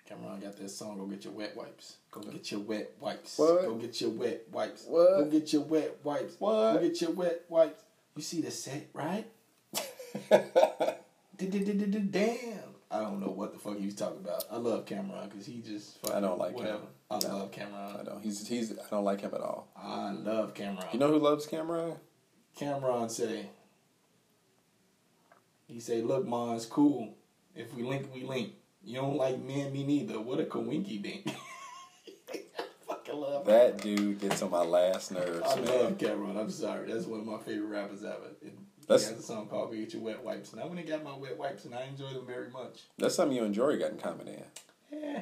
Cam'ron 0.10 0.42
got 0.42 0.58
that 0.58 0.70
song. 0.70 0.98
Go 0.98 1.06
get 1.06 1.24
your 1.24 1.34
wet 1.34 1.56
wipes. 1.56 1.96
Go 2.12 2.22
get 2.22 2.52
your 2.52 2.60
wet 2.60 2.92
wipes. 3.00 3.38
What? 3.40 3.62
Go 3.64 3.76
get 3.76 4.02
your 4.02 4.10
wet 4.12 4.46
wipes. 4.52 4.86
What? 4.88 5.10
Go 5.12 5.26
get 5.26 5.54
your 5.54 5.62
wet 5.64 5.98
wipes. 6.04 6.36
What? 6.40 6.74
Go 6.74 6.80
get 6.82 7.02
your 7.02 7.12
wet 7.12 7.46
wipes. 7.50 7.82
You 8.16 8.22
see 8.22 8.42
the 8.42 8.52
set, 8.52 8.90
right? 8.94 9.26
Damn. 11.38 12.60
I 12.92 13.00
don't 13.00 13.20
know 13.20 13.32
what 13.32 13.54
the 13.54 13.60
fuck 13.60 13.78
he 13.80 13.86
was 13.86 13.96
talking 13.96 14.20
about. 14.20 14.44
I 14.52 14.58
love 14.58 14.86
Cam'ron 14.86 15.30
because 15.30 15.48
he 15.48 15.62
just. 15.62 15.98
I 16.14 16.20
don't 16.20 16.38
like 16.38 16.56
whatever. 16.56 16.78
him. 16.78 16.88
I 17.10 17.18
No. 17.20 17.28
love 17.38 17.52
Cam'ron. 17.52 18.00
I 18.00 18.04
know 18.04 18.20
he's 18.22 18.48
he's. 18.48 18.72
I 18.72 18.76
don't 18.92 19.04
like 19.04 19.22
him 19.22 19.32
at 19.34 19.42
all. 19.42 19.68
I 19.76 20.12
love 20.12 20.54
Cam'ron. 20.54 20.94
You 20.94 21.00
know 21.00 21.08
who 21.08 21.18
loves 21.18 21.48
Cam'ron? 21.48 21.98
Cam'ron 22.60 23.10
say. 23.10 23.48
He 25.68 25.80
say, 25.80 26.02
"Look, 26.02 26.26
ma, 26.28 26.56
it's 26.56 26.66
cool. 26.66 27.16
If 27.56 27.74
we 27.74 27.84
link, 27.84 28.10
we 28.14 28.24
link. 28.24 28.54
You 28.84 28.96
don't 28.96 29.16
like 29.18 29.40
me 29.40 29.62
and 29.62 29.74
me 29.74 29.84
neither. 29.84 30.20
What 30.20 30.40
a 30.40 30.44
coinky 30.44 31.02
dink." 31.02 31.26
Fucking 32.88 33.16
love 33.16 33.46
That 33.46 33.82
dude 33.82 34.20
gets 34.20 34.42
on 34.42 34.52
my 34.52 34.64
last 34.64 35.12
nerves, 35.12 35.42
I 35.46 35.56
man. 35.56 35.66
love 35.66 35.98
Cam'ron. 35.98 36.38
I'm 36.38 36.50
sorry. 36.50 36.92
That's 36.92 37.06
one 37.06 37.22
of 37.22 37.26
my 37.26 37.38
favorite 37.40 37.68
rappers 37.68 38.04
ever. 38.04 38.32
And 38.42 38.66
That's- 38.88 39.08
he 39.08 39.14
has 39.16 39.24
a 39.24 39.26
song 39.26 39.48
called 39.48 39.72
"Go 39.72 39.78
Get 39.78 39.94
Your 39.94 40.04
Wet 40.04 40.24
Wipes," 40.24 40.52
and 40.54 40.62
I 40.62 40.66
went 40.66 40.80
and 40.80 40.88
got 40.88 41.04
my 41.04 41.16
wet 41.16 41.38
wipes, 41.38 41.66
and 41.66 41.74
I 41.74 41.84
enjoy 41.86 42.10
them 42.14 42.26
very 42.28 42.50
much. 42.50 42.82
That's 42.98 43.16
something 43.16 43.36
you 43.36 43.44
and 43.46 43.54
Jory 43.54 43.78
got 43.78 43.92
in 43.92 43.98
common, 43.98 44.28
in. 44.28 44.44
Yeah, 44.92 45.22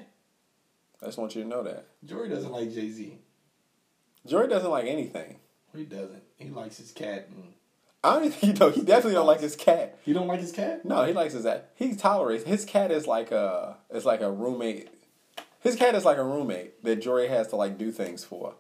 I 1.01 1.05
just 1.05 1.17
want 1.17 1.35
you 1.35 1.43
to 1.43 1.47
know 1.47 1.63
that. 1.63 1.85
Jory 2.03 2.27
doesn't 2.29 2.51
like 2.51 2.73
Jay 2.73 2.89
Z. 2.89 3.17
Jory 4.25 4.47
doesn't 4.49 4.69
like 4.69 4.85
anything. 4.85 5.37
He 5.75 5.83
doesn't. 5.83 6.23
He 6.37 6.49
likes 6.49 6.77
his 6.77 6.91
cat, 6.91 7.29
and 7.29 7.53
I 8.03 8.13
don't 8.13 8.25
even, 8.25 8.49
you 8.49 8.55
know, 8.55 8.69
he 8.69 8.81
definitely 8.81 9.13
don't 9.13 9.27
like 9.27 9.41
his 9.41 9.55
cat. 9.55 9.99
he 10.03 10.13
don't 10.13 10.27
like 10.27 10.39
his 10.39 10.51
cat. 10.51 10.83
No, 10.85 11.03
he 11.05 11.13
likes 11.13 11.33
his 11.33 11.43
cat. 11.43 11.71
He 11.75 11.95
tolerates 11.95 12.43
his 12.43 12.65
cat 12.65 12.91
is 12.91 13.07
like 13.07 13.31
a 13.31 13.77
is 13.93 14.05
like 14.05 14.21
a 14.21 14.31
roommate. 14.31 14.89
His 15.59 15.75
cat 15.75 15.93
is 15.93 16.05
like 16.05 16.17
a 16.17 16.23
roommate 16.23 16.83
that 16.83 16.97
Jory 16.97 17.27
has 17.27 17.47
to 17.49 17.55
like 17.55 17.77
do 17.77 17.91
things 17.91 18.23
for. 18.23 18.55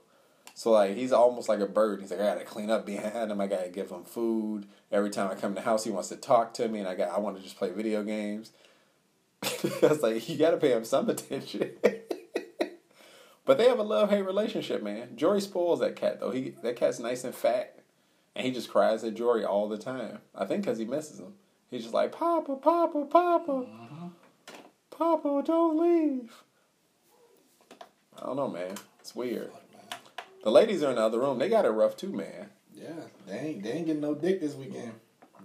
So 0.53 0.71
like 0.71 0.95
he's 0.95 1.11
almost 1.11 1.49
like 1.49 1.59
a 1.59 1.65
bird. 1.65 2.01
He's 2.01 2.11
like 2.11 2.19
I 2.19 2.33
gotta 2.33 2.45
clean 2.45 2.69
up 2.69 2.85
behind 2.85 3.31
him. 3.31 3.41
I 3.41 3.47
gotta 3.47 3.69
give 3.69 3.89
him 3.89 4.03
food. 4.03 4.67
Every 4.91 5.09
time 5.09 5.31
I 5.31 5.35
come 5.35 5.51
in 5.51 5.55
the 5.55 5.61
house, 5.61 5.83
he 5.83 5.89
wants 5.89 6.09
to 6.09 6.17
talk 6.17 6.53
to 6.55 6.67
me, 6.67 6.79
and 6.79 6.87
I 6.87 6.95
got 6.95 7.09
I 7.09 7.19
want 7.19 7.37
to 7.37 7.43
just 7.43 7.57
play 7.57 7.71
video 7.71 8.03
games. 8.03 8.51
I 9.43 9.87
was 9.87 10.03
like, 10.03 10.29
you 10.29 10.37
gotta 10.37 10.57
pay 10.57 10.71
him 10.71 10.85
some 10.85 11.09
attention. 11.09 11.71
but 13.51 13.57
they 13.57 13.67
have 13.67 13.79
a 13.79 13.83
love 13.83 14.09
hate 14.09 14.21
relationship, 14.21 14.81
man. 14.81 15.09
Jory 15.17 15.41
spoils 15.41 15.81
that 15.81 15.97
cat 15.97 16.21
though. 16.21 16.31
He 16.31 16.55
that 16.63 16.77
cat's 16.77 16.99
nice 16.99 17.25
and 17.25 17.35
fat, 17.35 17.79
and 18.33 18.45
he 18.45 18.51
just 18.53 18.69
cries 18.69 19.03
at 19.03 19.13
Jory 19.13 19.43
all 19.43 19.67
the 19.67 19.77
time. 19.77 20.19
I 20.33 20.45
think 20.45 20.63
because 20.63 20.77
he 20.77 20.85
misses 20.85 21.19
him. 21.19 21.33
He's 21.69 21.81
just 21.81 21.93
like 21.93 22.13
Papa, 22.13 22.55
Papa, 22.55 23.07
Papa, 23.09 23.65
Papa, 24.89 25.43
don't 25.45 25.77
leave. 25.77 26.31
I 28.17 28.25
don't 28.25 28.37
know, 28.37 28.47
man. 28.47 28.75
It's 29.01 29.13
weird. 29.13 29.51
The 30.45 30.49
ladies 30.49 30.81
are 30.81 30.91
in 30.91 30.95
the 30.95 31.01
other 31.01 31.19
room. 31.19 31.37
They 31.37 31.49
got 31.49 31.65
it 31.65 31.71
rough 31.71 31.97
too, 31.97 32.13
man. 32.13 32.51
Yeah, 32.73 32.87
they 33.27 33.37
ain't 33.37 33.63
they 33.63 33.71
ain't 33.73 33.85
getting 33.85 34.01
no 34.01 34.15
dick 34.15 34.39
this 34.39 34.55
weekend. 34.55 34.93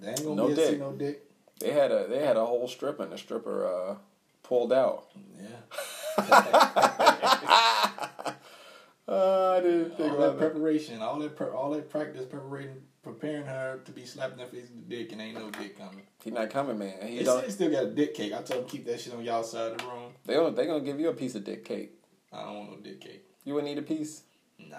They 0.00 0.10
ain't 0.10 0.22
gonna 0.22 0.36
No 0.36 0.44
able 0.44 0.54
see 0.54 0.70
dick. 0.70 0.78
no 0.78 0.92
dick. 0.92 1.22
They 1.58 1.72
had 1.72 1.90
a 1.90 2.06
they 2.08 2.24
had 2.24 2.36
a 2.36 2.46
whole 2.46 2.68
strip 2.68 3.00
and 3.00 3.10
the 3.10 3.18
stripper 3.18 3.66
uh, 3.66 3.96
pulled 4.44 4.72
out. 4.72 5.08
Yeah, 5.36 5.56
Uh, 9.08 9.54
I 9.56 9.60
didn't 9.60 9.96
think 9.96 10.12
all 10.12 10.18
that 10.18 10.24
about 10.30 10.38
that. 10.40 10.50
preparation, 10.52 11.00
all 11.00 11.18
that 11.20 11.36
pre- 11.36 11.46
all 11.48 11.70
that 11.70 11.88
practice, 11.88 12.24
preparing, 12.26 12.82
preparing 13.04 13.46
her 13.46 13.80
to 13.84 13.92
be 13.92 14.04
slapping 14.04 14.38
her 14.40 14.46
face 14.46 14.62
with 14.68 14.88
the 14.88 14.96
dick, 14.96 15.12
and 15.12 15.20
ain't 15.20 15.38
no 15.38 15.48
dick 15.50 15.78
coming. 15.78 16.02
He 16.24 16.30
not 16.32 16.50
coming, 16.50 16.76
man. 16.78 17.06
He 17.06 17.18
They 17.18 17.24
don't. 17.24 17.48
still 17.50 17.70
got 17.70 17.84
a 17.84 17.90
dick 17.90 18.14
cake. 18.14 18.32
I 18.32 18.42
told 18.42 18.62
him 18.64 18.68
keep 18.68 18.84
that 18.86 19.00
shit 19.00 19.14
on 19.14 19.22
y'all 19.22 19.44
side 19.44 19.72
of 19.72 19.78
the 19.78 19.84
room. 19.84 20.12
They 20.24 20.34
don't. 20.34 20.56
They 20.56 20.66
gonna 20.66 20.80
give 20.80 20.98
you 20.98 21.08
a 21.08 21.14
piece 21.14 21.36
of 21.36 21.44
dick 21.44 21.64
cake. 21.64 21.92
I 22.32 22.42
don't 22.42 22.56
want 22.56 22.70
no 22.72 22.76
dick 22.78 23.00
cake. 23.00 23.24
You 23.44 23.54
wouldn't 23.54 23.70
eat 23.72 23.78
a 23.78 23.82
piece. 23.82 24.22
Nah, 24.58 24.78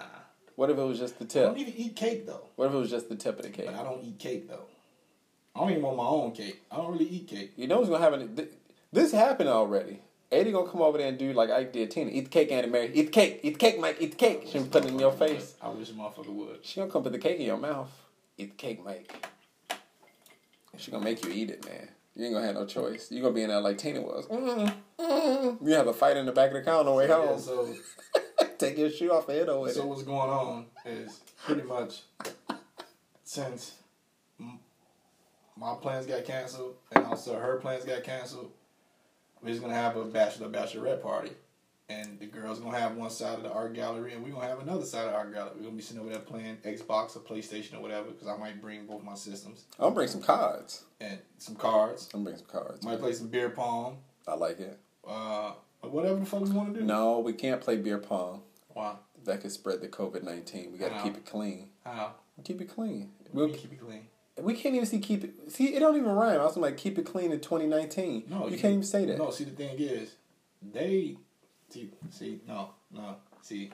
What 0.56 0.68
if 0.70 0.76
it 0.76 0.82
was 0.82 0.98
just 0.98 1.18
the 1.18 1.24
tip? 1.24 1.44
I 1.44 1.46
don't 1.46 1.58
even 1.58 1.72
eat 1.74 1.96
cake 1.96 2.26
though. 2.26 2.48
What 2.56 2.66
if 2.66 2.74
it 2.74 2.76
was 2.76 2.90
just 2.90 3.08
the 3.08 3.16
tip 3.16 3.38
of 3.38 3.44
the 3.44 3.50
cake? 3.50 3.66
But 3.66 3.76
I 3.76 3.82
don't 3.82 4.02
eat 4.04 4.18
cake 4.18 4.48
though. 4.48 4.66
I 5.56 5.60
don't 5.60 5.70
even 5.70 5.82
want 5.82 5.96
my 5.96 6.04
own 6.04 6.32
cake. 6.32 6.60
I 6.70 6.76
don't 6.76 6.92
really 6.92 7.08
eat 7.08 7.28
cake. 7.28 7.52
You 7.56 7.66
know 7.66 7.78
what's 7.78 7.88
gonna 7.88 8.04
happen? 8.04 8.36
Th- 8.36 8.50
This 8.92 9.12
happened 9.12 9.48
already. 9.48 10.00
Eddie 10.30 10.52
gonna 10.52 10.70
come 10.70 10.82
over 10.82 10.98
there 10.98 11.08
and 11.08 11.18
do 11.18 11.32
like 11.32 11.50
I 11.50 11.64
did 11.64 11.90
Tina. 11.90 12.10
Eat 12.10 12.24
the 12.24 12.30
cake, 12.30 12.52
Anna 12.52 12.66
Mary. 12.68 12.90
Eat 12.92 13.06
the 13.06 13.10
cake. 13.12 13.40
Eat 13.42 13.54
the 13.54 13.58
cake, 13.58 13.80
Mike. 13.80 13.96
Eat 14.00 14.10
the 14.12 14.16
cake. 14.16 14.42
She 14.46 14.58
gonna 14.58 14.70
put 14.70 14.84
it 14.84 14.88
in 14.88 14.98
your 14.98 15.12
face. 15.12 15.54
I 15.62 15.68
wish 15.70 15.90
motherfucker 15.90 16.28
would. 16.28 16.64
She 16.64 16.80
gonna 16.80 16.90
come 16.92 17.02
put 17.02 17.12
the 17.12 17.18
cake 17.18 17.38
in 17.40 17.46
your 17.46 17.56
mouth. 17.56 17.90
Eat 18.36 18.50
the 18.50 18.56
cake, 18.56 18.84
Mike. 18.84 19.26
She 20.76 20.90
gonna 20.90 21.04
make 21.04 21.24
you 21.24 21.30
eat 21.32 21.50
it, 21.50 21.64
man. 21.64 21.88
You 22.14 22.26
ain't 22.26 22.34
gonna 22.34 22.46
have 22.46 22.54
no 22.56 22.66
choice. 22.66 23.10
You 23.10 23.22
gonna 23.22 23.34
be 23.34 23.42
in 23.42 23.48
there 23.48 23.60
like 23.60 23.78
Tina 23.78 24.02
was. 24.02 24.26
Mm, 24.26 24.74
mm. 25.00 25.66
You 25.66 25.74
have 25.74 25.86
a 25.86 25.92
fight 25.94 26.16
in 26.16 26.26
the 26.26 26.32
back 26.32 26.48
of 26.50 26.54
the 26.56 26.62
car 26.62 26.80
on 26.80 26.86
the 26.86 26.92
way 26.92 27.08
Yeah, 27.08 27.14
home. 27.26 27.40
so 27.40 27.74
Take 28.58 28.76
your 28.76 28.90
shoe 28.90 29.12
off 29.12 29.28
and 29.28 29.38
hit 29.38 29.48
her 29.48 29.58
with 29.58 29.72
So 29.74 29.82
it. 29.82 29.86
what's 29.86 30.02
going 30.02 30.30
on 30.30 30.66
is 30.84 31.20
pretty 31.46 31.62
much 31.62 32.02
since 33.24 33.76
my 35.56 35.74
plans 35.80 36.06
got 36.06 36.24
canceled 36.24 36.74
and 36.92 37.04
also 37.06 37.38
her 37.38 37.56
plans 37.56 37.84
got 37.84 38.02
canceled, 38.02 38.50
we're 39.42 39.50
just 39.50 39.60
gonna 39.62 39.74
have 39.74 39.96
a 39.96 40.04
bachelor 40.04 40.48
bachelorette 40.48 41.02
party, 41.02 41.30
and 41.88 42.18
the 42.20 42.26
girls 42.26 42.58
gonna 42.60 42.78
have 42.78 42.96
one 42.96 43.10
side 43.10 43.36
of 43.38 43.42
the 43.42 43.50
art 43.52 43.72
gallery, 43.74 44.12
and 44.12 44.22
we're 44.24 44.30
gonna 44.32 44.46
have 44.46 44.60
another 44.60 44.84
side 44.84 45.06
of 45.06 45.10
the 45.12 45.16
art 45.16 45.32
gallery. 45.32 45.52
We're 45.56 45.64
gonna 45.64 45.76
be 45.76 45.82
sitting 45.82 46.00
over 46.00 46.10
there 46.10 46.18
playing 46.20 46.56
Xbox 46.64 47.16
or 47.16 47.20
PlayStation 47.20 47.76
or 47.76 47.80
whatever, 47.80 48.10
because 48.10 48.28
I 48.28 48.36
might 48.36 48.60
bring 48.60 48.86
both 48.86 49.02
my 49.02 49.14
systems 49.14 49.64
I'm 49.78 49.84
gonna 49.84 49.94
bring 49.94 50.08
some 50.08 50.22
cards. 50.22 50.84
and 51.00 51.18
some 51.38 51.54
cards. 51.56 52.08
I'm 52.12 52.20
gonna 52.24 52.36
bring 52.36 52.36
some 52.36 52.46
cards. 52.60 52.84
Might 52.84 52.98
play 53.00 53.12
some 53.12 53.28
beer 53.28 53.50
pong, 53.50 53.98
I 54.26 54.34
like 54.34 54.60
it. 54.60 54.78
uh, 55.06 55.52
whatever 55.80 56.18
the 56.20 56.26
fuck 56.26 56.42
we 56.42 56.50
want 56.50 56.74
to 56.74 56.80
do. 56.80 56.84
No, 56.86 57.20
we 57.20 57.32
can't 57.32 57.60
play 57.60 57.76
beer 57.76 57.98
pong. 57.98 58.42
Why? 58.68 58.96
That 59.24 59.40
could 59.40 59.52
spread 59.52 59.80
the 59.80 59.88
COVID 59.88 60.22
nineteen. 60.22 60.72
We 60.72 60.78
gotta 60.78 61.02
keep 61.02 61.16
it 61.16 61.24
clean. 61.26 61.70
How? 61.84 62.14
Keep 62.44 62.60
it 62.60 62.68
clean. 62.68 63.10
We'll, 63.32 63.48
keep 63.48 63.72
it 63.72 63.80
clean. 63.80 64.06
We 64.40 64.54
can't 64.54 64.74
even 64.74 64.86
see 64.86 64.98
keep 64.98 65.24
it. 65.24 65.52
See, 65.52 65.74
it 65.74 65.80
don't 65.80 65.96
even 65.96 66.10
rhyme. 66.10 66.40
I 66.40 66.44
was 66.44 66.56
like, 66.56 66.76
keep 66.76 66.98
it 66.98 67.06
clean 67.06 67.32
in 67.32 67.40
2019. 67.40 68.24
No, 68.28 68.48
you, 68.48 68.58
can't 68.58 68.72
even 68.72 68.82
say 68.82 69.04
that. 69.06 69.18
No, 69.18 69.30
see 69.30 69.44
the 69.44 69.50
thing 69.50 69.76
is, 69.78 70.14
they 70.62 71.16
see 71.70 71.90
see 72.10 72.40
no 72.46 72.70
no 72.92 73.16
see 73.42 73.70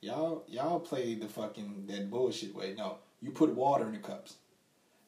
y'all 0.00 0.44
y'all 0.48 0.80
play 0.80 1.14
the 1.14 1.28
fucking 1.28 1.84
that 1.88 2.10
bullshit 2.10 2.54
way. 2.54 2.74
No, 2.76 2.98
you 3.20 3.30
put 3.30 3.54
water 3.54 3.86
in 3.86 3.92
the 3.92 3.98
cups, 3.98 4.36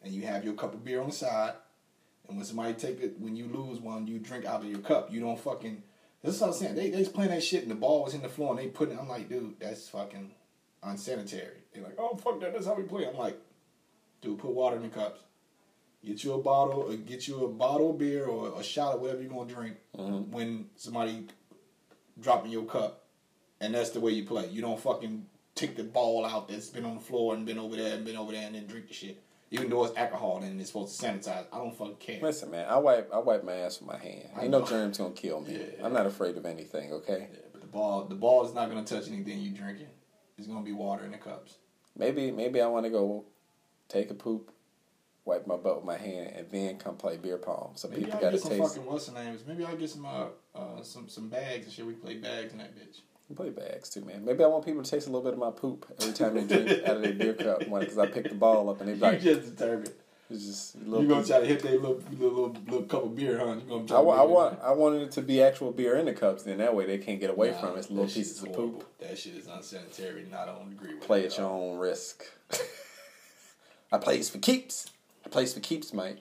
and 0.02 0.12
you 0.12 0.22
have 0.22 0.44
your 0.44 0.54
cup 0.54 0.74
of 0.74 0.84
beer 0.84 1.00
on 1.00 1.08
the 1.08 1.14
side, 1.14 1.54
and 2.28 2.36
when 2.36 2.46
somebody 2.46 2.74
take 2.74 3.00
it, 3.00 3.18
when 3.18 3.36
you 3.36 3.46
lose 3.46 3.80
one, 3.80 4.06
you 4.06 4.18
drink 4.18 4.44
out 4.44 4.62
of 4.62 4.66
your 4.66 4.80
cup. 4.80 5.12
You 5.12 5.20
don't 5.20 5.38
fucking. 5.38 5.82
This 6.22 6.36
is 6.36 6.40
what 6.40 6.48
I'm 6.48 6.52
saying. 6.54 6.74
They 6.76 6.90
they 6.90 7.04
playing 7.04 7.30
that 7.30 7.42
shit, 7.42 7.62
and 7.62 7.70
the 7.70 7.76
ball 7.76 8.04
was 8.04 8.14
in 8.14 8.22
the 8.22 8.28
floor, 8.28 8.50
and 8.50 8.58
they 8.58 8.68
put 8.68 8.90
it. 8.90 8.98
I'm 9.00 9.08
like, 9.08 9.28
dude, 9.28 9.58
that's 9.58 9.88
fucking 9.88 10.30
unsanitary. 10.82 11.58
They're 11.72 11.82
like, 11.82 11.96
oh 11.98 12.16
fuck 12.16 12.40
that. 12.40 12.52
That's 12.52 12.66
how 12.66 12.74
we 12.74 12.84
play. 12.84 13.06
I'm 13.06 13.16
like, 13.16 13.38
dude, 14.22 14.38
put 14.38 14.50
water 14.52 14.76
in 14.76 14.82
the 14.82 14.88
cups. 14.88 15.20
Get 16.04 16.24
you 16.24 16.32
a 16.34 16.38
bottle, 16.42 16.80
or 16.90 16.96
get 16.96 17.28
you 17.28 17.44
a 17.44 17.48
bottle 17.48 17.90
of 17.90 17.98
beer 17.98 18.24
or 18.26 18.58
a 18.58 18.62
shot 18.64 18.94
of 18.94 19.00
whatever 19.02 19.22
you're 19.22 19.30
gonna 19.30 19.52
drink 19.52 19.76
Mhm. 19.96 20.28
when 20.30 20.70
somebody 20.76 21.28
dropping 22.20 22.50
your 22.50 22.64
cup, 22.64 23.04
and 23.60 23.74
that's 23.74 23.90
the 23.90 24.00
way 24.00 24.10
you 24.12 24.24
play. 24.24 24.48
You 24.48 24.62
don't 24.62 24.80
fucking 24.80 25.26
take 25.54 25.76
the 25.76 25.84
ball 25.84 26.24
out 26.24 26.48
that's 26.48 26.70
been 26.70 26.84
on 26.84 26.94
the 26.94 27.00
floor 27.00 27.34
and 27.34 27.44
been 27.46 27.58
over 27.58 27.76
there 27.76 27.94
and 27.94 28.04
been 28.04 28.16
over 28.16 28.32
there 28.32 28.46
and 28.46 28.54
then 28.54 28.66
drink 28.66 28.88
the 28.88 28.94
shit. 28.94 29.22
Even 29.50 29.68
though 29.68 29.84
it's 29.84 29.96
alcohol 29.96 30.38
and 30.42 30.58
it's 30.60 30.70
supposed 30.70 30.98
to 30.98 31.06
sanitize, 31.06 31.44
I 31.52 31.58
don't 31.58 31.76
fucking 31.76 31.96
care. 31.96 32.18
Listen, 32.22 32.50
man, 32.50 32.66
I 32.68 32.78
wipe 32.78 33.12
I 33.12 33.18
wipe 33.18 33.44
my 33.44 33.52
ass 33.52 33.80
with 33.80 33.88
my 33.88 33.98
hand. 33.98 34.30
I 34.34 34.42
Ain't 34.42 34.50
no 34.50 34.64
germs 34.64 34.98
gonna 34.98 35.12
kill 35.12 35.42
me. 35.42 35.58
Yeah. 35.58 35.84
I'm 35.86 35.92
not 35.92 36.06
afraid 36.06 36.36
of 36.38 36.46
anything. 36.46 36.92
Okay. 36.94 37.28
Yeah, 37.32 37.38
but 37.52 37.60
the 37.60 37.66
ball, 37.66 38.04
the 38.06 38.14
ball 38.14 38.44
is 38.46 38.54
not 38.54 38.68
gonna 38.70 38.84
touch 38.84 39.08
anything 39.08 39.38
you 39.40 39.50
drinking. 39.52 39.88
It's 40.38 40.46
gonna 40.46 40.62
be 40.64 40.72
water 40.72 41.04
in 41.04 41.12
the 41.12 41.18
cups. 41.18 41.58
Maybe 41.94 42.30
maybe 42.30 42.60
I 42.62 42.66
want 42.66 42.84
to 42.86 42.90
go 42.90 43.26
take 43.92 44.10
a 44.10 44.14
poop, 44.14 44.50
wipe 45.24 45.46
my 45.46 45.56
butt 45.56 45.76
with 45.76 45.84
my 45.84 45.96
hand, 45.98 46.32
and 46.34 46.46
then 46.50 46.76
come 46.78 46.96
play 46.96 47.16
beer 47.16 47.38
pong. 47.38 47.72
So 47.74 47.88
Maybe 47.88 48.04
people 48.04 48.20
got 48.20 48.26
to 48.30 48.32
get 48.32 48.40
some 48.40 48.50
taste. 48.52 48.74
fucking 48.74 48.90
what's 48.90 49.06
the 49.06 49.12
names. 49.22 49.42
Maybe 49.46 49.64
I'll 49.64 49.76
get 49.76 49.90
some 49.90 50.06
uh, 50.06 50.26
uh 50.54 50.82
some 50.82 51.08
some 51.08 51.28
bags 51.28 51.66
and 51.66 51.72
shit. 51.74 51.86
We 51.86 51.92
play 51.94 52.16
bags 52.16 52.52
in 52.52 52.58
that 52.58 52.74
bitch. 52.76 53.00
We 53.28 53.36
play 53.36 53.50
bags 53.50 53.88
too, 53.90 54.04
man. 54.04 54.24
Maybe 54.24 54.42
I 54.44 54.46
want 54.46 54.64
people 54.64 54.82
to 54.82 54.90
taste 54.90 55.06
a 55.06 55.10
little 55.10 55.22
bit 55.24 55.32
of 55.34 55.38
my 55.38 55.50
poop 55.50 55.86
every 56.00 56.12
time 56.12 56.34
they 56.34 56.44
drink 56.44 56.84
out 56.86 56.96
of 56.96 57.02
their 57.02 57.12
beer 57.14 57.34
cup. 57.34 57.60
Because 57.60 57.96
I 57.98 58.06
pick 58.06 58.28
the 58.28 58.34
ball 58.34 58.68
up 58.70 58.80
and 58.80 58.88
they 58.90 58.94
like, 58.96 59.22
you 59.22 59.34
just 59.34 59.56
determined. 59.56 59.92
it's 60.28 60.44
just 60.44 60.74
a 60.74 60.78
You 60.78 61.08
gonna 61.08 61.16
piece. 61.20 61.28
try 61.28 61.40
to 61.40 61.46
hit 61.46 61.60
that 61.62 61.72
little 61.80 62.02
little 62.10 62.28
little, 62.30 62.56
little 62.66 62.82
cup 62.82 63.04
of 63.04 63.16
beer, 63.16 63.38
huh? 63.38 63.54
You 63.54 63.60
gonna 63.68 63.86
try 63.86 63.96
I, 63.96 64.00
I 64.00 64.22
want 64.22 64.58
I 64.62 64.72
wanted 64.72 65.02
it 65.02 65.12
to 65.12 65.22
be 65.22 65.40
actual 65.42 65.70
beer 65.72 65.96
in 65.96 66.04
the 66.06 66.12
cups. 66.12 66.42
Then 66.42 66.58
that 66.58 66.74
way 66.74 66.84
they 66.84 66.98
can't 66.98 67.20
get 67.20 67.30
away 67.30 67.52
Nah, 67.52 67.58
from 67.60 67.76
it. 67.76 67.78
It's 67.78 67.90
little 67.90 68.04
pieces 68.06 68.42
of 68.42 68.52
poop. 68.52 68.84
That 68.98 69.16
shit 69.16 69.34
is 69.36 69.46
unsanitary. 69.46 70.26
Not 70.30 70.48
on 70.48 70.72
agree 70.72 70.94
with 70.94 71.04
Play 71.04 71.24
at 71.24 71.38
your 71.38 71.46
own 71.48 71.78
risk. 71.78 72.24
I 73.92 73.98
plays 73.98 74.30
for 74.30 74.38
keeps. 74.38 74.90
I 75.24 75.28
plays 75.28 75.52
for 75.52 75.60
keeps, 75.60 75.92
Mike. 75.92 76.18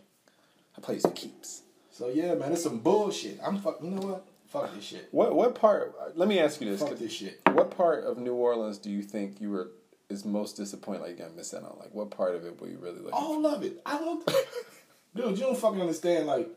I 0.77 0.81
plays 0.81 1.03
for 1.03 1.11
keeps. 1.11 1.63
So 1.91 2.09
yeah, 2.09 2.35
man, 2.35 2.51
it's 2.51 2.63
some 2.63 2.79
bullshit. 2.79 3.39
I'm 3.43 3.59
fuck. 3.59 3.79
You 3.81 3.91
know 3.91 4.01
what? 4.01 4.25
Fuck 4.47 4.75
this 4.75 4.83
shit. 4.83 5.07
What 5.11 5.33
what 5.33 5.55
part? 5.55 5.95
Let 6.15 6.27
me 6.27 6.39
ask 6.39 6.59
you 6.59 6.69
this. 6.69 6.81
Fuck 6.81 6.97
this 6.97 7.13
shit. 7.13 7.39
What 7.53 7.71
part 7.71 8.03
of 8.03 8.17
New 8.17 8.33
Orleans 8.33 8.77
do 8.77 8.89
you 8.89 9.01
think 9.01 9.39
you 9.39 9.49
were 9.49 9.69
is 10.09 10.25
most 10.25 10.57
disappointed? 10.57 11.03
Like 11.03 11.11
you 11.11 11.17
gonna 11.17 11.31
miss 11.35 11.53
out 11.53 11.63
on? 11.63 11.77
Like 11.79 11.93
what 11.93 12.11
part 12.11 12.35
of 12.35 12.45
it 12.45 12.59
were 12.59 12.67
you 12.67 12.77
really 12.77 12.97
looking? 12.97 13.13
All 13.13 13.45
of 13.45 13.63
it. 13.63 13.81
I 13.85 13.97
don't. 13.97 14.25
dude, 15.15 15.37
you 15.37 15.43
don't 15.45 15.57
fucking 15.57 15.79
understand. 15.79 16.27
Like, 16.27 16.49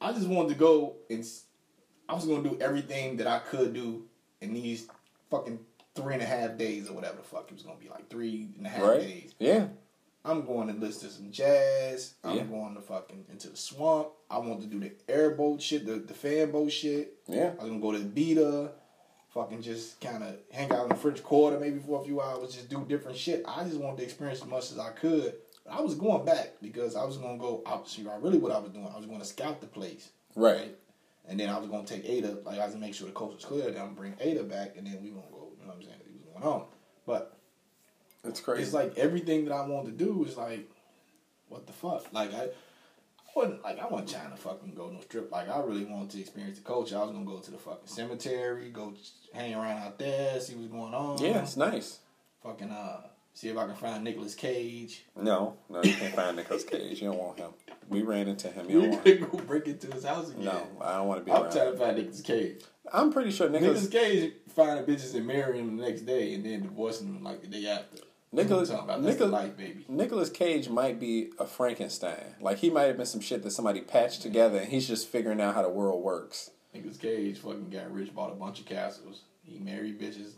I 0.00 0.12
just 0.12 0.28
wanted 0.28 0.50
to 0.50 0.54
go 0.54 0.94
and 1.10 1.26
I 2.08 2.14
was 2.14 2.24
gonna 2.24 2.48
do 2.48 2.56
everything 2.60 3.16
that 3.16 3.26
I 3.26 3.40
could 3.40 3.74
do 3.74 4.04
in 4.40 4.54
these 4.54 4.86
fucking 5.30 5.58
three 5.96 6.14
and 6.14 6.22
a 6.22 6.26
half 6.26 6.56
days 6.56 6.88
or 6.88 6.92
whatever 6.92 7.16
the 7.16 7.22
fuck 7.22 7.46
it 7.48 7.54
was 7.54 7.62
gonna 7.62 7.80
be 7.80 7.88
like 7.88 8.08
three 8.08 8.50
and 8.58 8.66
a 8.66 8.70
half 8.70 8.82
right? 8.82 9.00
days. 9.00 9.34
Yeah. 9.40 9.66
I'm 10.26 10.44
going 10.44 10.68
to 10.68 10.74
listen 10.74 11.08
to 11.08 11.14
some 11.14 11.30
jazz. 11.30 12.14
I'm 12.24 12.36
Yeah. 12.36 12.42
going 12.44 12.74
to 12.74 12.80
fucking 12.80 13.26
into 13.30 13.48
the 13.50 13.56
swamp. 13.56 14.08
I 14.30 14.38
want 14.38 14.60
to 14.62 14.66
do 14.66 14.80
the 14.80 14.92
airboat 15.08 15.62
shit, 15.62 15.86
the, 15.86 15.94
the 15.94 16.14
fan 16.14 16.50
boat 16.50 16.72
shit. 16.72 17.14
Yeah. 17.28 17.50
I'm 17.60 17.68
gonna 17.68 17.80
go 17.80 17.92
to 17.92 17.98
the 17.98 18.04
Beta, 18.04 18.72
fucking 19.32 19.62
just 19.62 20.00
kind 20.00 20.24
of 20.24 20.34
hang 20.50 20.72
out 20.72 20.84
in 20.84 20.88
the 20.88 20.94
French 20.96 21.22
Quarter 21.22 21.60
maybe 21.60 21.78
for 21.78 22.00
a 22.00 22.04
few 22.04 22.20
hours, 22.20 22.54
just 22.54 22.68
do 22.68 22.84
different 22.88 23.16
shit. 23.16 23.44
I 23.46 23.62
just 23.64 23.76
wanted 23.76 23.98
to 23.98 24.02
experience 24.04 24.40
as 24.42 24.46
much 24.48 24.72
as 24.72 24.78
I 24.78 24.90
could. 24.90 25.34
But 25.64 25.74
I 25.74 25.80
was 25.80 25.94
going 25.94 26.24
back 26.24 26.54
because 26.60 26.96
I 26.96 27.04
was 27.04 27.18
gonna 27.18 27.38
go 27.38 27.62
out. 27.66 27.88
See, 27.88 28.04
I 28.08 28.16
really 28.16 28.38
what 28.38 28.50
I 28.52 28.58
was 28.58 28.70
doing. 28.72 28.88
I 28.92 28.96
was 28.96 29.06
going 29.06 29.20
to 29.20 29.24
scout 29.26 29.60
the 29.60 29.66
place, 29.68 30.10
Right. 30.34 30.76
and 31.28 31.38
then 31.38 31.48
I 31.50 31.58
was 31.58 31.68
gonna 31.68 31.86
take 31.86 32.04
Ada. 32.08 32.38
Like 32.44 32.58
I 32.58 32.64
was 32.64 32.74
gonna 32.74 32.84
make 32.86 32.94
sure 32.94 33.06
the 33.06 33.12
coast 33.12 33.36
was 33.36 33.44
clear. 33.44 33.70
Then 33.70 33.80
I'm 33.82 33.94
gonna 33.94 34.00
bring 34.00 34.14
Ada 34.20 34.42
back, 34.42 34.76
and 34.76 34.86
then 34.86 34.98
we 35.02 35.10
gonna 35.10 35.22
go. 35.30 35.48
You 35.60 35.66
know 35.66 35.72
what 35.72 35.76
I'm 35.76 35.82
saying? 35.82 35.94
See 36.04 36.10
what's 36.32 36.42
going 36.42 36.54
on. 36.54 36.66
But 37.06 37.35
It's 38.26 38.40
crazy. 38.40 38.62
it's 38.62 38.72
like 38.72 38.96
everything 38.96 39.44
that 39.46 39.54
I 39.54 39.66
wanted 39.66 39.98
to 39.98 40.04
do 40.04 40.24
is 40.24 40.36
like, 40.36 40.68
what 41.48 41.66
the 41.66 41.72
fuck? 41.72 42.06
Like 42.12 42.32
I, 42.34 42.44
I 42.44 42.48
wasn't 43.34 43.62
like 43.62 43.78
I 43.78 43.86
wasn't 43.86 44.10
trying 44.10 44.30
to 44.30 44.36
fucking 44.36 44.74
go 44.74 44.90
no 44.90 45.00
strip. 45.00 45.30
Like 45.30 45.48
I 45.48 45.60
really 45.60 45.84
wanted 45.84 46.10
to 46.10 46.20
experience 46.20 46.58
the 46.58 46.64
culture. 46.64 46.96
I 46.96 47.02
was 47.02 47.12
gonna 47.12 47.24
go 47.24 47.38
to 47.38 47.50
the 47.50 47.58
fucking 47.58 47.86
cemetery, 47.86 48.70
go 48.70 48.92
hang 49.32 49.54
around 49.54 49.82
out 49.82 49.98
there, 49.98 50.40
see 50.40 50.54
what's 50.54 50.68
going 50.72 50.94
on. 50.94 51.18
yeah, 51.18 51.42
it's 51.42 51.56
nice. 51.56 52.00
Fucking 52.42 52.70
uh, 52.70 53.00
see 53.34 53.48
if 53.48 53.56
I 53.56 53.66
can 53.66 53.74
find 53.76 54.02
Nicolas 54.02 54.34
Cage. 54.34 55.04
No, 55.14 55.56
no, 55.68 55.82
you 55.82 55.94
can't 55.94 56.14
find 56.14 56.36
Nicolas 56.36 56.64
Cage. 56.64 57.00
You 57.00 57.08
don't 57.08 57.18
want 57.18 57.38
him. 57.38 57.50
We 57.88 58.02
ran 58.02 58.26
into 58.26 58.48
him. 58.48 58.68
You 58.68 58.80
don't 58.80 58.90
want 58.90 59.06
him. 59.06 59.18
could 59.18 59.30
go 59.30 59.38
break 59.38 59.66
into 59.66 59.88
his 59.92 60.04
house 60.04 60.30
again. 60.30 60.44
No, 60.46 60.66
I 60.80 60.96
don't 60.96 61.06
want 61.06 61.20
to 61.20 61.24
be 61.24 61.30
I'm 61.30 61.50
trying 61.52 61.72
to 61.72 61.78
find 61.78 61.96
Nicolas 61.96 62.20
Cage. 62.22 62.62
I'm 62.92 63.12
pretty 63.12 63.30
sure 63.30 63.48
Nicolas 63.48 63.82
Nicholas 63.82 64.10
Cage 64.10 64.32
finding 64.54 64.86
bitches 64.86 65.14
and 65.14 65.26
marrying 65.26 65.66
them 65.66 65.76
the 65.76 65.84
next 65.84 66.02
day, 66.02 66.34
and 66.34 66.44
then 66.44 66.62
divorcing 66.62 67.12
them 67.12 67.22
like 67.22 67.42
the 67.42 67.48
day 67.48 67.66
after. 67.66 67.98
Nicolas- 68.32 68.68
That's 68.68 68.82
what 68.82 68.90
I'm 68.90 69.02
talking 69.02 69.04
about. 69.04 69.18
That's 69.18 69.32
life, 69.32 69.56
baby. 69.56 69.84
Nicolas 69.88 70.30
Cage 70.30 70.68
might 70.68 70.98
be 71.00 71.30
a 71.38 71.46
Frankenstein. 71.46 72.34
Like 72.40 72.58
he 72.58 72.70
might 72.70 72.84
have 72.84 72.96
been 72.96 73.06
some 73.06 73.20
shit 73.20 73.42
that 73.42 73.50
somebody 73.52 73.80
patched 73.80 74.22
together, 74.22 74.58
and 74.58 74.68
he's 74.68 74.86
just 74.88 75.08
figuring 75.08 75.40
out 75.40 75.54
how 75.54 75.62
the 75.62 75.68
world 75.68 76.02
works. 76.02 76.50
Nicholas 76.74 76.96
Cage 76.98 77.38
fucking 77.38 77.70
got 77.70 77.90
rich, 77.92 78.14
bought 78.14 78.32
a 78.32 78.34
bunch 78.34 78.60
of 78.60 78.66
castles. 78.66 79.22
He 79.42 79.58
married 79.58 79.98
bitches 80.00 80.32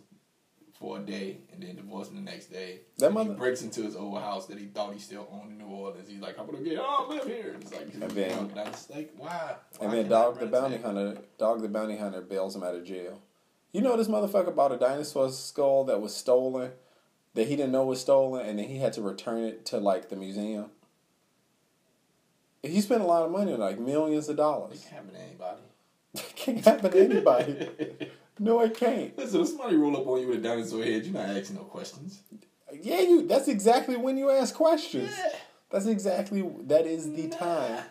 for 0.79 0.99
a 0.99 1.01
day 1.01 1.39
and 1.53 1.61
then 1.61 1.75
divorced 1.75 2.15
them 2.15 2.25
the 2.25 2.31
next 2.31 2.53
day. 2.53 2.83
That 2.99 3.07
And 3.07 3.15
mother- 3.15 3.31
he 3.33 3.37
breaks 3.37 3.63
into 3.63 3.83
his 3.83 3.97
old 3.97 4.21
house 4.21 4.47
that 4.47 4.59
he 4.59 4.67
thought 4.67 4.93
he 4.93 5.01
still 5.01 5.27
owned 5.33 5.51
in 5.51 5.59
New 5.59 5.67
Orleans. 5.75 6.09
He's 6.09 6.21
like, 6.21 6.39
I'm 6.39 6.47
gonna 6.47 6.61
get, 6.63 6.79
oh, 6.81 7.07
I 7.11 7.15
live 7.15 7.25
here. 7.27 7.57
It's 7.61 7.73
like, 7.73 7.93
And 7.95 8.03
then- 8.13 8.39
and 8.51 8.61
I 8.61 8.69
was 8.71 8.89
like, 8.89 9.13
why? 9.17 9.57
And 9.81 9.93
then 9.93 10.09
Dog 10.09 10.39
the 10.39 10.47
Bounty? 10.47 10.77
Hunter, 10.77 11.19
Dog 11.37 11.63
the 11.63 11.69
Bounty 11.69 11.97
Hunter 11.97 12.21
bails 12.21 12.55
him 12.55 12.63
out 12.63 12.77
of 12.77 12.85
jail. 12.85 13.21
You 13.73 13.81
know 13.81 13.97
this 13.97 14.07
motherfucker 14.07 14.55
bought 14.55 14.71
a 14.71 14.77
dinosaur 14.79 15.31
skull 15.31 15.83
that 15.87 16.01
was 16.01 16.15
stolen, 16.15 16.71
that 17.39 17.47
he 17.49 17.57
didn't 17.57 17.73
know 17.73 17.85
was 17.85 18.01
stolen, 18.01 18.47
and 18.47 18.59
then 18.59 18.67
he 18.67 18.79
had 18.79 18.93
to 18.95 19.03
return 19.03 19.45
it 19.45 19.65
to 19.67 19.79
like 19.79 20.09
the 20.09 20.17
museum. 20.17 20.67
He 22.63 22.81
spent 22.81 23.01
a 23.03 23.07
lot 23.07 23.23
of 23.23 23.31
money, 23.31 23.55
like 23.55 23.79
millions 23.79 24.29
of 24.29 24.35
It 24.35 24.37
dollars. 24.39 24.81
can't 24.91 24.95
happen 24.95 25.15
to 25.15 25.21
anybody. 25.21 25.61
It 26.15 26.33
can't 26.37 26.65
happen 26.65 26.91
to 26.91 26.99
anybody. 27.05 28.11
no, 28.41 28.61
it 28.63 28.75
can't. 28.77 29.17
Listen, 29.17 29.41
if 29.43 29.49
somebody 29.49 29.77
roll 29.77 29.97
up 29.97 30.07
on 30.07 30.21
you 30.21 30.27
with 30.29 30.39
a 30.39 30.43
dinosaur 30.43 30.83
head, 30.85 31.05
you're 31.07 31.15
not 31.15 31.29
asking 31.37 31.57
no 31.57 31.63
questions. 31.63 32.21
Yeah, 32.83 33.01
you. 33.01 33.27
That's 33.27 33.49
exactly 33.49 33.97
when 33.97 34.17
you 34.17 34.31
ask 34.31 34.55
questions. 34.55 35.11
Yeah. 35.17 35.39
That's 35.71 35.87
exactly 35.87 36.43
that 36.65 36.87
is 36.87 37.13
the 37.13 37.29
time 37.29 37.85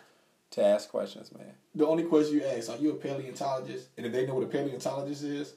to 0.50 0.64
ask 0.64 0.90
questions, 0.90 1.32
man. 1.32 1.52
The 1.74 1.86
only 1.86 2.02
question 2.02 2.34
you 2.36 2.44
ask, 2.44 2.68
are 2.70 2.76
you 2.76 2.90
a 2.90 2.94
paleontologist? 2.94 3.88
And 3.96 4.04
if 4.04 4.12
they 4.12 4.26
know 4.26 4.34
what 4.34 4.44
a 4.44 4.48
paleontologist 4.48 5.22
is, 5.22 5.54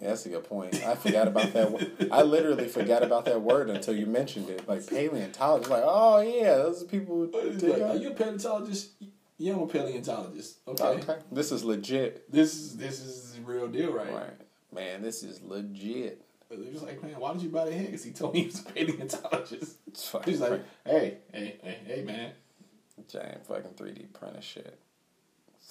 Yeah, 0.00 0.08
that's 0.08 0.26
a 0.26 0.28
good 0.28 0.44
point. 0.44 0.74
I 0.84 0.94
forgot 0.94 1.28
about 1.28 1.52
that. 1.54 1.70
wo- 1.70 2.08
I 2.12 2.22
literally 2.22 2.68
forgot 2.68 3.02
about 3.02 3.24
that 3.26 3.40
word 3.40 3.70
until 3.70 3.94
you 3.96 4.06
mentioned 4.06 4.50
it. 4.50 4.68
Like 4.68 4.86
paleontologist, 4.86 5.70
like 5.70 5.82
oh 5.84 6.20
yeah, 6.20 6.56
those 6.56 6.82
are 6.82 6.86
people. 6.86 7.26
Like, 7.26 7.80
are 7.82 7.96
you 7.96 8.10
a 8.10 8.14
paleontologist? 8.14 8.90
Yeah, 9.38 9.54
I'm 9.54 9.60
a 9.60 9.66
paleontologist. 9.66 10.58
Okay. 10.68 10.84
okay, 10.84 11.16
this 11.32 11.52
is 11.52 11.64
legit. 11.64 12.30
This 12.30 12.54
is 12.54 12.76
this 12.76 13.00
is 13.00 13.34
the 13.34 13.42
real 13.42 13.68
deal, 13.68 13.92
right? 13.92 14.12
Right, 14.12 14.40
man, 14.74 15.02
this 15.02 15.22
is 15.22 15.42
legit. 15.42 16.22
He 16.48 16.70
was 16.70 16.82
like, 16.82 17.02
man, 17.02 17.18
why 17.18 17.32
did 17.32 17.42
you 17.42 17.48
buy 17.48 17.64
the 17.64 17.72
head? 17.72 17.86
Because 17.86 18.04
he 18.04 18.12
told 18.12 18.32
me 18.34 18.40
he 18.40 18.46
was 18.46 18.60
a 18.60 18.64
paleontologist. 18.64 19.76
He's 20.24 20.40
like, 20.40 20.62
hey, 20.84 21.18
hey, 21.32 21.56
hey, 21.62 21.78
hey, 21.86 22.02
man. 22.02 22.32
giant 23.08 23.44
fucking 23.46 23.72
three 23.76 23.92
D 23.92 24.06
printer 24.12 24.40
shit. 24.42 24.78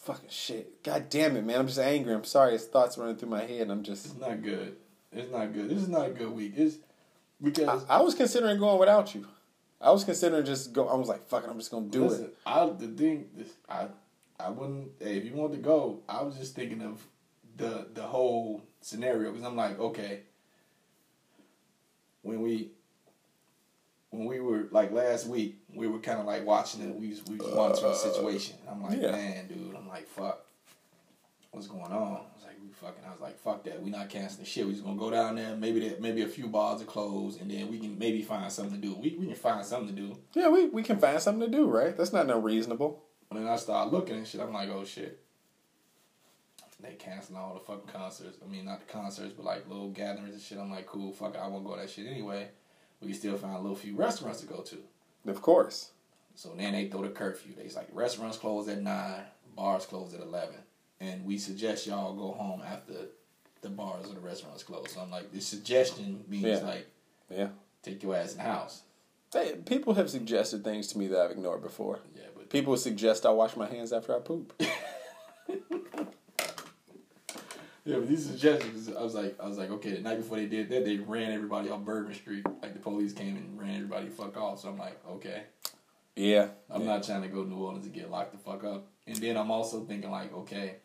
Fucking 0.06 0.30
shit. 0.30 0.84
God 0.84 1.10
damn 1.10 1.36
it, 1.36 1.44
man. 1.44 1.62
I'm 1.62 1.66
just 1.66 1.80
angry. 1.80 2.14
I'm 2.14 2.24
sorry. 2.24 2.52
His 2.52 2.66
thoughts 2.66 2.96
running 2.96 3.16
through 3.16 3.30
my 3.30 3.44
head. 3.44 3.72
I'm 3.72 3.82
just. 3.82 4.06
It's 4.06 4.16
not 4.20 4.44
good. 4.44 4.76
It's 5.12 5.32
not 5.32 5.52
good. 5.52 5.68
This 5.68 5.82
is 5.82 5.88
not 5.88 6.06
a 6.06 6.12
good 6.12 6.30
week. 6.30 6.54
It's 6.56 6.78
because 7.42 7.84
I, 7.90 7.96
I 7.98 8.02
was 8.04 8.14
considering 8.14 8.60
going 8.60 8.80
without 8.80 9.16
you. 9.16 9.26
I 9.82 9.90
was 9.90 10.04
considering 10.04 10.46
just 10.46 10.74
go. 10.74 10.88
I 10.88 10.94
was 10.94 11.08
like, 11.08 11.28
fuck 11.28 11.44
it. 11.44 11.50
I'm 11.50 11.58
just 11.58 11.72
gonna 11.72 11.88
do 11.88 12.06
listen, 12.06 12.26
it. 12.26 12.38
I 12.46 12.68
the 12.68 12.88
thing 12.88 13.30
this 13.36 13.50
I 13.68 13.88
I 14.40 14.50
wouldn't. 14.50 14.92
Hey, 15.00 15.18
if 15.18 15.26
you 15.26 15.34
want 15.34 15.54
to 15.54 15.58
go, 15.58 16.02
I 16.08 16.22
was 16.22 16.38
just 16.38 16.54
thinking 16.54 16.84
of 16.84 17.04
the 17.58 17.88
the 17.96 18.04
whole 18.04 18.62
scenario 18.82 19.32
because 19.32 19.44
I'm 19.44 19.56
like, 19.56 19.80
okay, 19.80 20.20
when 22.22 22.42
we 22.42 22.70
when 24.18 24.28
we 24.28 24.40
were 24.40 24.68
like 24.72 24.92
last 24.92 25.28
week, 25.28 25.58
we 25.74 25.88
were 25.88 26.00
kind 26.00 26.20
of 26.20 26.26
like 26.26 26.46
watching 26.46 26.82
it. 26.82 26.96
We 26.96 27.10
was, 27.10 27.24
we 27.26 27.36
was 27.36 27.54
monitoring 27.54 27.92
the 27.92 27.98
uh, 27.98 28.14
situation. 28.14 28.56
I'm 28.70 28.82
like, 28.82 29.02
yeah. 29.02 29.12
man, 29.12 29.48
dude. 29.48 29.76
I'm 29.76 29.88
like, 29.88 30.08
fuck, 30.08 30.46
what's 31.52 31.68
going 31.68 31.84
on? 31.84 31.92
I 31.92 32.36
was 32.36 32.44
like, 32.46 32.56
we 32.62 32.70
fucking. 32.72 33.04
I 33.06 33.12
was 33.12 33.22
like, 33.22 33.38
fuck 33.40 33.64
that. 33.66 33.82
We 33.82 33.90
not 33.90 34.10
canceling 34.10 34.46
shit. 34.46 34.66
We 34.66 34.74
just 34.74 34.86
gonna 34.86 34.98
go 34.98 35.12
down 35.12 35.36
there. 35.36 35.56
Maybe 35.56 35.88
that. 35.90 36.02
Maybe 36.02 36.22
a 36.22 36.28
few 36.28 36.48
bars 36.48 36.82
are 36.82 36.86
closed, 36.86 37.42
and 37.42 37.52
then 37.52 37.70
we 37.70 37.80
can 37.80 37.98
maybe 38.00 38.22
find 38.22 38.52
something 38.52 38.82
to 38.82 38.88
do. 38.88 38.96
We 38.96 39.18
we 39.20 39.28
can 39.28 39.36
find 39.36 39.66
something 39.66 39.96
to 39.96 40.02
do. 40.02 40.18
Yeah, 40.34 40.50
we, 40.50 40.68
we 40.68 40.84
can 40.84 40.98
find 40.98 41.22
something 41.22 41.52
to 41.52 41.58
do, 41.58 41.68
right? 41.68 41.96
That's 41.96 42.14
not 42.14 42.30
unreasonable. 42.30 43.04
And 43.30 43.40
then 43.40 43.48
I 43.48 43.58
started 43.58 43.92
looking 43.92 44.16
and 44.16 44.28
shit. 44.28 44.42
I'm 44.42 44.54
like, 44.54 44.70
oh 44.70 44.86
shit. 44.86 45.22
They 46.82 46.94
canceling 46.94 47.40
all 47.40 47.56
the 47.56 47.62
fucking 47.62 47.92
concerts. 47.92 48.38
I 48.46 48.52
mean, 48.52 48.66
not 48.66 48.86
the 48.86 48.92
concerts, 48.92 49.34
but 49.36 49.46
like 49.46 49.68
little 49.68 49.90
gatherings 49.90 50.34
and 50.34 50.42
shit. 50.42 50.60
I'm 50.60 50.70
like, 50.70 50.86
cool, 50.86 51.12
fuck 51.14 51.34
it. 51.34 51.40
I 51.40 51.48
won't 51.48 51.66
go 51.66 51.76
to 51.76 51.82
that 51.82 51.90
shit 51.90 52.06
anyway. 52.06 52.50
We 53.06 53.12
can 53.12 53.20
still 53.20 53.38
find 53.38 53.56
a 53.56 53.60
little 53.60 53.76
few 53.76 53.96
restaurants 53.96 54.42
to 54.42 54.48
go 54.48 54.62
to. 54.62 54.78
Of 55.28 55.42
course. 55.42 55.92
So 56.36 56.50
then 56.58 56.74
they 56.74 56.88
throw 56.88 57.04
the 57.04 57.10
curfew. 57.10 57.54
They's 57.56 57.76
like, 57.76 57.88
restaurants 57.94 58.38
close 58.38 58.68
at 58.68 58.82
9, 58.82 59.22
bars 59.56 59.86
close 59.86 60.14
at 60.14 60.22
11. 60.22 60.56
And 61.00 61.26
we 61.26 61.38
suggest 61.38 61.88
y'all 61.88 62.14
go 62.14 62.32
home 62.32 62.62
after 62.66 62.94
the 63.62 63.70
bars 63.70 64.08
or 64.10 64.16
the 64.16 64.20
restaurants 64.20 64.64
close. 64.64 64.92
So 64.94 65.02
I'm 65.02 65.12
like, 65.12 65.32
the 65.32 65.40
suggestion 65.42 66.24
means 66.28 66.46
Yeah. 66.46 66.58
like, 66.60 66.88
Yeah. 67.30 67.48
take 67.84 68.02
your 68.04 68.16
ass 68.16 68.32
in 68.34 68.38
the 68.38 68.44
house. 68.44 68.82
They, 69.32 69.54
people 69.54 69.94
have 69.96 70.10
suggested 70.10 70.64
things 70.64 70.88
to 70.90 70.98
me 70.98 71.08
that 71.08 71.20
I've 71.20 71.32
ignored 71.32 71.62
before. 71.62 72.00
Yeah, 72.16 72.24
but 72.36 72.50
People 72.50 72.76
suggest 72.78 73.26
I 73.26 73.32
wash 73.32 73.56
my 73.56 73.68
hands 73.68 73.92
after 73.94 74.16
I 74.16 74.20
poop. 74.20 74.54
Yeah, 77.86 77.98
but 77.98 78.08
these 78.10 78.26
suggestions, 78.26 78.90
I 78.90 79.02
was 79.04 79.14
like, 79.14 79.36
I 79.40 79.48
was 79.48 79.58
like, 79.60 79.70
okay. 79.70 79.92
The 79.92 80.02
night 80.02 80.18
before 80.18 80.38
they 80.38 80.48
did 80.48 80.70
that, 80.70 80.86
they 80.86 80.98
ran 80.98 81.32
everybody 81.32 81.70
off 81.70 81.82
Bourbon 81.82 82.14
Street. 82.16 82.44
Like 82.62 82.74
the 82.74 82.80
police 82.80 83.14
came 83.14 83.36
and 83.38 83.60
ran 83.60 83.76
everybody 83.76 84.10
fuck 84.10 84.36
off. 84.38 84.60
So 84.62 84.70
I'm 84.70 84.78
like, 84.78 85.00
okay, 85.08 85.44
Yeah. 86.16 86.48
I'm 86.70 86.82
yeah. 86.82 86.88
not 86.88 87.04
trying 87.04 87.22
to 87.22 87.28
go 87.28 87.44
to 87.44 87.50
New 87.50 87.58
Orleans 87.64 87.86
and 87.86 87.94
get 87.94 88.10
locked 88.10 88.32
the 88.32 88.40
fuck 88.40 88.64
up. 88.64 88.88
And 89.06 89.16
then 89.18 89.38
I'm 89.38 89.52
also 89.52 89.82
thinking 89.86 90.10
like, 90.10 90.34
okay, 90.34 90.78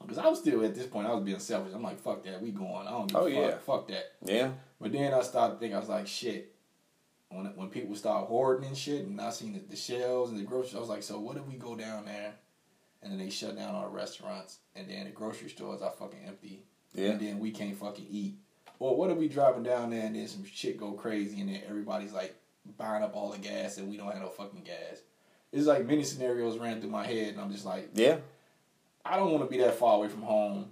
because 0.00 0.18
I 0.18 0.28
was 0.28 0.38
still 0.38 0.64
at 0.64 0.74
this 0.76 0.86
point, 0.86 1.08
I 1.08 1.12
was 1.12 1.24
being 1.24 1.40
selfish. 1.40 1.72
I'm 1.74 1.82
like, 1.82 1.98
fuck 1.98 2.22
that, 2.24 2.40
we 2.40 2.52
going. 2.52 2.86
I 2.86 2.90
don't 2.92 3.06
give 3.08 3.16
Oh, 3.16 3.26
a 3.26 3.30
fuck. 3.32 3.40
yeah. 3.50 3.58
Fuck 3.58 3.88
that. 3.88 4.04
Yeah. 4.24 4.50
But 4.80 4.92
then 4.92 5.12
I 5.12 5.20
started 5.22 5.58
thinking, 5.58 5.76
I 5.76 5.80
was 5.80 5.88
like, 5.88 6.06
shit. 6.06 6.54
When 7.32 7.46
when 7.56 7.68
people 7.68 7.94
start 7.96 8.26
hoarding 8.28 8.66
and 8.68 8.76
shit, 8.76 9.06
and 9.06 9.20
I 9.20 9.30
seen 9.30 9.52
the, 9.52 9.60
the 9.60 9.76
shelves 9.76 10.30
and 10.30 10.38
the 10.40 10.44
groceries, 10.44 10.74
I 10.76 10.80
was 10.80 10.88
like, 10.88 11.02
so 11.02 11.18
what 11.20 11.36
if 11.36 11.46
we 11.46 11.54
go 11.54 11.74
down 11.76 12.04
there, 12.04 12.34
and 13.02 13.12
then 13.12 13.18
they 13.18 13.30
shut 13.30 13.56
down 13.56 13.74
all 13.74 13.82
the 13.82 13.88
restaurants, 13.88 14.58
and 14.74 14.88
then 14.88 15.04
the 15.04 15.10
grocery 15.10 15.48
stores 15.48 15.82
are 15.82 15.90
fucking 15.90 16.20
empty, 16.26 16.64
Yeah. 16.94 17.10
and 17.10 17.20
then 17.20 17.38
we 17.38 17.50
can't 17.50 17.76
fucking 17.76 18.06
eat. 18.10 18.36
Or 18.78 18.96
what 18.96 19.10
if 19.10 19.18
we 19.18 19.28
driving 19.28 19.62
down 19.62 19.90
there 19.90 20.06
and 20.06 20.16
then 20.16 20.26
some 20.26 20.44
shit 20.44 20.76
go 20.78 20.92
crazy, 20.92 21.40
and 21.40 21.48
then 21.50 21.62
everybody's 21.68 22.12
like 22.12 22.34
buying 22.78 23.02
up 23.02 23.14
all 23.16 23.30
the 23.30 23.38
gas, 23.38 23.78
and 23.78 23.88
we 23.90 23.96
don't 23.96 24.10
have 24.12 24.20
no 24.22 24.28
fucking 24.28 24.62
gas. 24.64 25.00
It's 25.52 25.66
like 25.66 25.86
many 25.86 26.04
scenarios 26.04 26.58
ran 26.58 26.80
through 26.80 26.90
my 26.90 27.06
head, 27.06 27.28
and 27.34 27.40
I'm 27.40 27.50
just 27.52 27.64
like, 27.66 27.90
Yeah. 27.94 28.18
I 29.04 29.16
don't 29.16 29.32
want 29.32 29.44
to 29.44 29.50
be 29.50 29.62
that 29.62 29.74
far 29.76 29.96
away 29.96 30.08
from 30.08 30.22
home, 30.22 30.70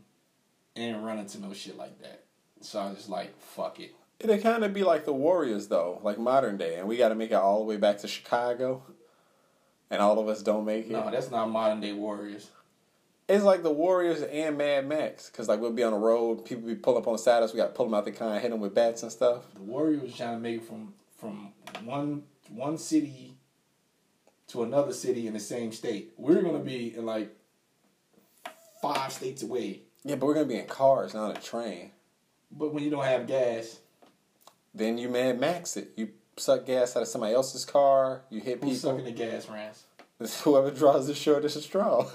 and 0.76 1.04
run 1.04 1.18
into 1.18 1.40
no 1.40 1.52
shit 1.52 1.76
like 1.76 2.00
that. 2.02 2.24
So 2.60 2.78
I 2.78 2.88
was 2.88 2.96
just 2.98 3.08
like, 3.08 3.38
fuck 3.40 3.80
it. 3.80 3.94
It'd 4.20 4.42
kind 4.42 4.64
of 4.64 4.74
be 4.74 4.82
like 4.84 5.04
the 5.04 5.12
Warriors, 5.12 5.68
though, 5.68 6.00
like 6.02 6.18
modern 6.18 6.56
day, 6.56 6.76
and 6.76 6.88
we 6.88 6.96
got 6.96 7.08
to 7.10 7.14
make 7.14 7.30
it 7.30 7.34
all 7.34 7.58
the 7.60 7.64
way 7.64 7.76
back 7.76 7.98
to 7.98 8.08
Chicago, 8.08 8.82
and 9.90 10.00
all 10.02 10.18
of 10.18 10.28
us 10.28 10.42
don't 10.42 10.64
make 10.64 10.86
it. 10.86 10.92
No, 10.92 11.10
that's 11.10 11.30
not 11.30 11.50
modern 11.50 11.80
day 11.80 11.92
warriors. 11.92 12.50
It's 13.28 13.44
like 13.44 13.62
the 13.62 13.70
Warriors 13.70 14.22
and 14.22 14.56
Mad 14.56 14.88
Max, 14.88 15.28
because 15.28 15.48
like 15.48 15.60
we'll 15.60 15.72
be 15.72 15.82
on 15.82 15.92
the 15.92 15.98
road, 15.98 16.46
people 16.46 16.66
be 16.66 16.74
pulling 16.74 17.02
up 17.02 17.06
on 17.06 17.12
the 17.12 17.18
side 17.18 17.38
of 17.38 17.44
us, 17.44 17.52
we 17.52 17.58
got 17.58 17.66
to 17.66 17.72
pull 17.74 17.84
them 17.84 17.92
out 17.92 18.06
the 18.06 18.10
car 18.10 18.32
and 18.32 18.40
hit 18.40 18.50
them 18.50 18.60
with 18.60 18.74
bats 18.74 19.02
and 19.02 19.12
stuff. 19.12 19.42
The 19.54 19.60
Warriors 19.60 20.16
trying 20.16 20.36
to 20.36 20.40
make 20.40 20.62
it 20.62 20.64
from 20.64 20.94
from 21.18 21.52
one 21.84 22.22
one 22.48 22.78
city 22.78 23.34
to 24.48 24.62
another 24.62 24.94
city 24.94 25.26
in 25.26 25.34
the 25.34 25.40
same 25.40 25.72
state. 25.72 26.14
We're 26.16 26.40
gonna 26.40 26.58
be 26.60 26.96
in 26.96 27.04
like 27.04 27.36
five 28.80 29.12
states 29.12 29.42
away. 29.42 29.82
Yeah, 30.04 30.14
but 30.14 30.24
we're 30.24 30.34
gonna 30.34 30.46
be 30.46 30.56
in 30.56 30.66
cars, 30.66 31.12
not 31.12 31.36
a 31.36 31.40
train. 31.42 31.90
But 32.50 32.72
when 32.72 32.82
you 32.82 32.88
don't 32.88 33.04
have 33.04 33.26
gas, 33.26 33.78
Then 34.74 34.96
you 34.96 35.10
Mad 35.10 35.38
Max 35.38 35.76
it. 35.76 35.90
You 35.96 36.08
suck 36.38 36.66
gas 36.66 36.96
out 36.96 37.02
of 37.02 37.08
somebody 37.08 37.34
else's 37.34 37.64
car. 37.64 38.22
You 38.30 38.40
hit 38.40 38.62
Who's 38.62 38.78
people. 38.80 38.90
sucking 38.90 39.04
the 39.04 39.12
gas, 39.12 39.48
Rance? 39.48 39.84
It's 40.20 40.40
whoever 40.44 40.70
draws 40.70 41.06
the 41.06 41.14
shortest 41.14 41.62
straw. 41.62 42.04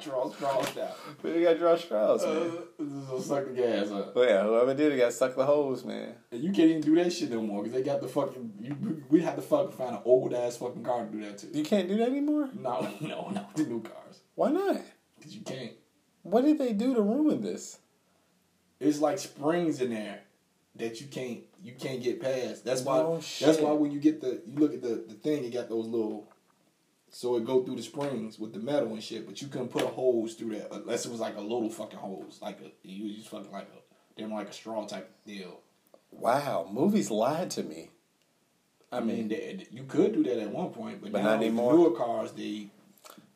Draw 0.00 0.30
straws 0.30 0.74
down. 0.76 0.90
but 1.20 1.28
you 1.34 1.42
gotta 1.42 1.58
draw 1.58 1.76
straws, 1.76 2.24
man. 2.24 2.36
Uh, 2.36 2.50
this 2.78 3.20
is 3.20 3.26
suck 3.26 3.46
the 3.46 3.52
gas 3.52 3.90
up. 3.90 4.14
But 4.14 4.28
yeah, 4.28 4.44
whoever 4.44 4.72
did 4.72 4.92
it 4.92 4.96
got 4.98 5.12
suck 5.12 5.34
the 5.34 5.44
hose, 5.44 5.84
man. 5.84 6.14
And 6.30 6.40
you 6.40 6.52
can't 6.52 6.70
even 6.70 6.82
do 6.82 6.94
that 7.02 7.12
shit 7.12 7.30
no 7.30 7.42
more 7.42 7.64
because 7.64 7.76
they 7.76 7.82
got 7.82 8.00
the 8.00 8.06
fucking. 8.06 8.52
You, 8.60 9.02
we 9.08 9.20
had 9.20 9.34
to 9.34 9.42
fucking 9.42 9.72
find 9.72 9.96
an 9.96 10.02
old 10.04 10.32
ass 10.34 10.56
fucking 10.58 10.84
car 10.84 11.04
to 11.04 11.10
do 11.10 11.20
that 11.24 11.38
too. 11.38 11.48
You 11.52 11.64
can't 11.64 11.88
do 11.88 11.96
that 11.96 12.08
anymore. 12.10 12.48
No, 12.54 12.88
no, 13.00 13.30
no, 13.30 13.46
the 13.56 13.64
new 13.64 13.82
cars 13.82 14.20
Why 14.36 14.50
not? 14.52 14.80
because 15.18 15.34
you 15.34 15.42
can't. 15.42 15.72
What 16.22 16.44
did 16.44 16.58
they 16.58 16.72
do 16.74 16.94
to 16.94 17.02
ruin 17.02 17.42
this? 17.42 17.78
It's 18.78 19.00
like 19.00 19.18
springs 19.18 19.80
in 19.80 19.90
there 19.90 20.20
that 20.76 21.00
you 21.00 21.08
can't 21.08 21.40
you 21.62 21.72
can't 21.72 22.02
get 22.02 22.20
past. 22.20 22.64
That's 22.64 22.82
why 22.82 22.98
No 22.98 23.16
that's 23.16 23.58
why 23.58 23.72
when 23.72 23.90
you 23.90 24.00
get 24.00 24.20
the 24.20 24.42
you 24.46 24.56
look 24.56 24.74
at 24.74 24.82
the 24.82 25.04
the 25.06 25.14
thing, 25.14 25.44
it 25.44 25.52
got 25.52 25.68
those 25.68 25.86
little 25.86 26.28
so 27.10 27.36
it 27.36 27.44
go 27.44 27.62
through 27.62 27.76
the 27.76 27.82
springs 27.82 28.38
with 28.38 28.52
the 28.52 28.58
metal 28.58 28.92
and 28.92 29.02
shit, 29.02 29.26
but 29.26 29.40
you 29.40 29.48
couldn't 29.48 29.68
put 29.68 29.82
a 29.82 29.88
hose 29.88 30.34
through 30.34 30.56
that 30.56 30.72
unless 30.72 31.06
it 31.06 31.10
was 31.10 31.20
like 31.20 31.36
a 31.36 31.40
little 31.40 31.70
fucking 31.70 31.98
hose, 31.98 32.38
like 32.42 32.60
a 32.60 32.88
you 32.88 33.14
just 33.14 33.28
fucking 33.28 33.50
like 33.50 33.68
a 33.68 34.20
damn 34.20 34.32
like 34.32 34.48
a 34.48 34.52
straw 34.52 34.86
type 34.86 35.10
deal. 35.26 35.60
Wow, 36.10 36.68
movies 36.70 37.10
lied 37.10 37.50
to 37.52 37.62
me. 37.62 37.90
I 38.90 39.00
mean, 39.00 39.28
they, 39.28 39.66
you 39.70 39.84
could 39.84 40.14
do 40.14 40.22
that 40.24 40.38
at 40.38 40.50
one 40.50 40.70
point, 40.70 41.02
but, 41.02 41.12
But 41.12 41.18
now 41.18 41.30
not 41.30 41.38
with 41.40 41.48
anymore? 41.48 41.72
The 41.72 41.78
newer 41.78 41.90
cars, 41.90 42.32
they 42.32 42.68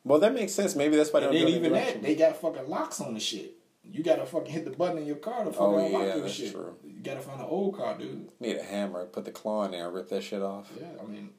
Well, 0.03 0.19
that 0.19 0.33
makes 0.33 0.51
sense. 0.51 0.75
Maybe 0.75 0.95
that's 0.95 1.13
why 1.13 1.19
they 1.19 1.25
don't 1.27 1.35
then 1.35 1.45
do 1.45 1.53
even 1.53 1.73
that 1.73 2.01
they 2.01 2.15
got 2.15 2.37
fucking 2.37 2.67
locks 2.67 2.99
on 2.99 3.13
the 3.13 3.19
shit. 3.19 3.53
You 3.89 4.03
gotta 4.03 4.25
fucking 4.25 4.51
hit 4.51 4.65
the 4.65 4.71
button 4.71 4.97
in 4.99 5.05
your 5.05 5.17
car 5.17 5.43
to 5.43 5.51
fucking 5.51 5.65
Oh, 5.65 5.85
unlock 5.85 6.01
yeah, 6.03 6.15
your 6.15 6.29
shit. 6.29 6.51
true. 6.51 6.75
You 6.83 6.93
gotta 7.03 7.19
find 7.19 7.39
an 7.39 7.45
old 7.47 7.75
car, 7.77 7.97
dude. 7.97 8.29
Need 8.39 8.57
a 8.57 8.63
hammer, 8.63 9.05
put 9.05 9.25
the 9.25 9.31
claw 9.31 9.65
in 9.65 9.71
there, 9.71 9.85
and 9.85 9.93
rip 9.93 10.09
that 10.09 10.23
shit 10.23 10.41
off. 10.41 10.71
Yeah, 10.79 10.87
I 11.01 11.05
mean, 11.05 11.29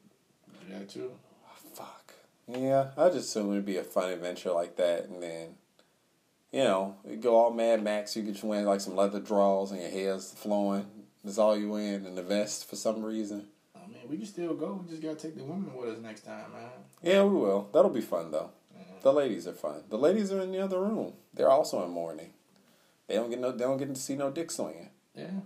that 0.69 0.87
too. 0.89 1.11
Ah, 1.45 1.55
fuck. 1.73 2.13
Yeah, 2.47 2.91
I 2.97 3.07
just 3.09 3.29
assume 3.29 3.51
it'd 3.51 3.65
be 3.65 3.77
a 3.77 3.83
fun 3.83 4.11
adventure 4.11 4.51
like 4.51 4.75
that, 4.77 5.05
and 5.05 5.21
then, 5.21 5.55
you 6.51 6.63
know, 6.63 6.95
go 7.19 7.35
all 7.35 7.51
Mad 7.51 7.83
Max. 7.83 8.15
You 8.15 8.21
get 8.23 8.41
you 8.41 8.49
wearing 8.49 8.65
like 8.67 8.81
some 8.81 8.95
leather 8.95 9.19
drawers 9.19 9.71
and 9.71 9.81
your 9.81 9.89
hair's 9.89 10.31
flowing. 10.31 10.85
That's 11.23 11.39
all 11.39 11.57
you 11.57 11.75
in, 11.75 12.05
and 12.05 12.15
the 12.17 12.23
vest 12.23 12.69
for 12.69 12.75
some 12.75 13.03
reason. 13.03 13.47
I 13.75 13.87
mean, 13.87 14.01
we 14.07 14.17
can 14.17 14.27
still 14.27 14.53
go. 14.53 14.79
We 14.83 14.89
just 14.91 15.01
gotta 15.01 15.15
take 15.15 15.35
the 15.35 15.43
women 15.43 15.75
with 15.75 15.89
us 15.89 15.99
next 15.99 16.21
time, 16.25 16.51
man. 16.53 16.69
Yeah, 17.01 17.23
we 17.23 17.35
will. 17.39 17.69
That'll 17.73 17.89
be 17.89 18.01
fun 18.01 18.29
though. 18.31 18.51
The 19.01 19.11
ladies 19.13 19.47
are 19.47 19.53
fun. 19.53 19.83
The 19.89 19.97
ladies 19.97 20.31
are 20.31 20.41
in 20.41 20.51
the 20.51 20.59
other 20.63 20.79
room. 20.79 21.13
They're 21.33 21.49
also 21.49 21.83
in 21.83 21.91
mourning. 21.91 22.31
They 23.07 23.15
don't 23.15 23.29
get 23.29 23.39
no. 23.39 23.51
They 23.51 23.63
don't 23.63 23.77
get 23.77 23.93
to 23.93 23.99
see 23.99 24.15
no 24.15 24.31
dick 24.31 24.51
swinging. 24.51 24.89
Yeah. 25.15 25.41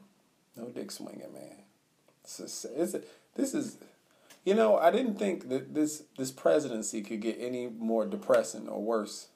No 0.55 0.65
dick 0.65 0.91
swinging, 0.91 1.33
man. 1.33 1.63
This 2.23 2.39
is, 2.39 2.65
it's, 2.75 3.05
this 3.35 3.53
is, 3.53 3.77
you 4.45 4.53
know, 4.53 4.77
I 4.77 4.91
didn't 4.91 5.15
think 5.15 5.49
that 5.49 5.73
this 5.73 6.03
this 6.17 6.31
presidency 6.31 7.01
could 7.01 7.21
get 7.21 7.37
any 7.39 7.67
more 7.67 8.05
depressing 8.05 8.67
or 8.67 8.81
worse. 8.81 9.27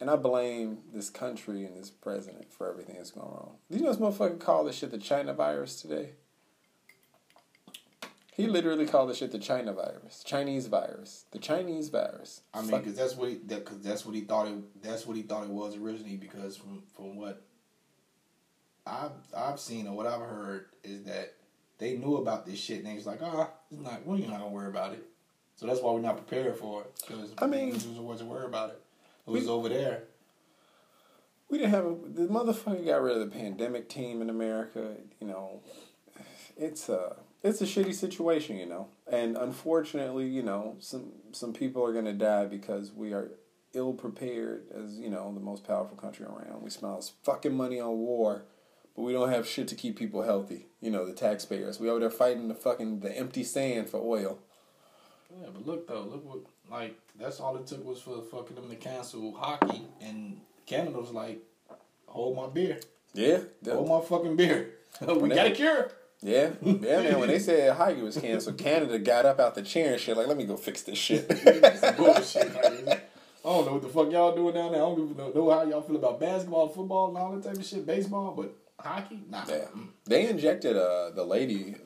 And 0.00 0.10
I 0.10 0.16
blame 0.16 0.78
this 0.92 1.08
country 1.08 1.64
and 1.64 1.76
this 1.76 1.90
president 1.90 2.52
for 2.52 2.68
everything 2.68 2.96
that's 2.96 3.12
going 3.12 3.28
wrong. 3.28 3.56
Did 3.70 3.78
you 3.78 3.84
know 3.86 3.92
this 3.92 4.00
motherfucker 4.00 4.40
called 4.40 4.68
this 4.68 4.76
shit 4.76 4.90
the 4.90 4.98
China 4.98 5.32
virus 5.32 5.80
today? 5.80 6.10
He 8.36 8.48
literally 8.48 8.84
called 8.84 9.10
this 9.10 9.18
shit 9.18 9.30
the 9.30 9.38
China 9.38 9.72
virus, 9.72 10.24
Chinese 10.24 10.66
virus, 10.66 11.24
the 11.30 11.38
Chinese 11.38 11.88
virus. 11.88 12.40
I 12.52 12.62
mean, 12.62 12.70
because 12.72 12.96
that's 12.96 13.14
what 13.14 13.28
he, 13.28 13.36
that, 13.46 13.64
cause 13.64 13.78
that's 13.80 14.04
what 14.04 14.16
he 14.16 14.22
thought 14.22 14.48
it. 14.48 14.82
That's 14.82 15.06
what 15.06 15.16
he 15.16 15.22
thought 15.22 15.44
it 15.44 15.50
was 15.50 15.76
originally. 15.76 16.16
Because 16.16 16.56
from 16.56 16.82
from 16.96 17.14
what 17.16 17.42
I've 18.84 19.12
I've 19.36 19.60
seen 19.60 19.86
or 19.86 19.94
what 19.96 20.06
I've 20.06 20.20
heard 20.20 20.66
is 20.82 21.04
that 21.04 21.34
they 21.78 21.96
knew 21.96 22.16
about 22.16 22.44
this 22.44 22.58
shit 22.58 22.78
and 22.78 22.86
they 22.88 22.94
was 22.94 23.06
like, 23.06 23.20
ah, 23.22 23.50
it's 23.70 23.80
not. 23.80 24.04
Well, 24.04 24.18
you're 24.18 24.28
not 24.28 24.40
gonna 24.40 24.50
worry 24.50 24.68
about 24.68 24.94
it. 24.94 25.04
So 25.54 25.66
that's 25.66 25.80
why 25.80 25.92
we're 25.92 26.00
not 26.00 26.16
prepared 26.16 26.56
for 26.56 26.82
it. 26.82 26.90
Because 27.06 27.30
I 27.38 27.46
mean- 27.46 27.70
we 27.94 28.00
wasn't 28.00 28.30
worried 28.30 28.46
about 28.46 28.70
it. 28.70 28.82
It 29.28 29.30
was 29.30 29.44
We- 29.44 29.50
over 29.50 29.68
there. 29.68 30.02
We 31.50 31.58
didn't 31.58 31.70
have 31.70 31.84
a, 31.84 31.90
the 32.08 32.26
motherfucker 32.26 32.84
got 32.84 33.00
rid 33.02 33.16
of 33.16 33.20
the 33.30 33.38
pandemic 33.38 33.88
team 33.88 34.20
in 34.22 34.28
America. 34.30 34.96
You 35.20 35.28
know, 35.28 35.60
it's 36.56 36.88
a 36.88 37.16
it's 37.44 37.60
a 37.60 37.66
shitty 37.66 37.94
situation, 37.94 38.56
you 38.56 38.66
know, 38.66 38.88
and 39.06 39.36
unfortunately, 39.36 40.26
you 40.26 40.42
know, 40.42 40.76
some 40.80 41.12
some 41.32 41.52
people 41.52 41.84
are 41.84 41.92
gonna 41.92 42.14
die 42.14 42.46
because 42.46 42.90
we 42.92 43.12
are 43.12 43.32
ill 43.74 43.92
prepared 43.92 44.64
as 44.74 44.98
you 44.98 45.10
know 45.10 45.30
the 45.34 45.40
most 45.40 45.64
powerful 45.66 45.96
country 45.96 46.24
around. 46.24 46.62
We 46.62 46.70
spend 46.70 46.90
all 46.90 46.96
this 46.96 47.12
fucking 47.22 47.54
money 47.54 47.78
on 47.78 47.98
war, 47.98 48.44
but 48.96 49.02
we 49.02 49.12
don't 49.12 49.30
have 49.30 49.46
shit 49.46 49.68
to 49.68 49.74
keep 49.74 49.96
people 49.98 50.22
healthy. 50.22 50.66
You 50.80 50.90
know, 50.90 51.04
the 51.04 51.12
taxpayers. 51.12 51.78
We 51.78 51.90
over 51.90 52.00
there 52.00 52.10
fighting 52.10 52.48
the 52.48 52.54
fucking 52.54 53.00
the 53.00 53.16
empty 53.16 53.44
sand 53.44 53.90
for 53.90 54.00
oil. 54.00 54.38
Yeah, 55.30 55.48
but 55.52 55.66
look 55.66 55.86
though, 55.86 56.02
look 56.02 56.24
what 56.24 56.40
like 56.70 56.98
that's 57.20 57.40
all 57.40 57.56
it 57.56 57.66
took 57.66 57.84
was 57.84 58.00
for 58.00 58.22
fucking 58.22 58.56
them 58.56 58.70
to 58.70 58.76
cancel 58.76 59.34
hockey, 59.34 59.82
and 60.00 60.40
Canada 60.64 60.98
was 60.98 61.10
like, 61.10 61.42
hold 62.06 62.36
my 62.36 62.46
beer, 62.46 62.80
Yeah, 63.12 63.40
hold 63.66 63.88
my 63.88 64.00
fucking 64.00 64.36
beer. 64.36 64.70
we 65.00 65.28
got 65.28 65.48
a 65.48 65.50
cure. 65.50 65.90
Yeah, 66.24 66.52
yeah, 66.62 67.02
man. 67.02 67.20
When 67.20 67.28
they 67.28 67.38
said 67.38 67.76
hockey 67.76 68.00
was 68.00 68.16
canceled, 68.16 68.56
Canada 68.56 68.98
got 68.98 69.26
up 69.26 69.38
out 69.38 69.54
the 69.54 69.62
chair 69.62 69.92
and 69.92 70.00
shit. 70.00 70.16
Like, 70.16 70.26
let 70.26 70.38
me 70.38 70.44
go 70.44 70.56
fix 70.56 70.80
this 70.80 70.96
shit. 70.96 71.28
Bullshit. 71.98 72.54
Like, 72.54 73.10
I 73.44 73.48
don't 73.48 73.66
know 73.66 73.72
what 73.74 73.82
the 73.82 73.90
fuck 73.90 74.10
y'all 74.10 74.34
doing 74.34 74.54
down 74.54 74.72
there. 74.72 74.80
I 74.80 74.86
don't 74.86 75.04
even 75.04 75.16
know, 75.18 75.30
know 75.30 75.50
how 75.50 75.64
y'all 75.64 75.82
feel 75.82 75.96
about 75.96 76.18
basketball, 76.18 76.68
football, 76.68 77.08
and 77.08 77.18
all 77.18 77.32
that 77.32 77.44
type 77.44 77.58
of 77.58 77.64
shit. 77.66 77.84
Baseball, 77.84 78.32
but 78.34 78.56
hockey, 78.80 79.20
nah. 79.28 79.44
Yeah, 79.46 79.66
they 80.06 80.26
injected 80.26 80.78
uh 80.78 81.10
the 81.10 81.24
lady. 81.24 81.76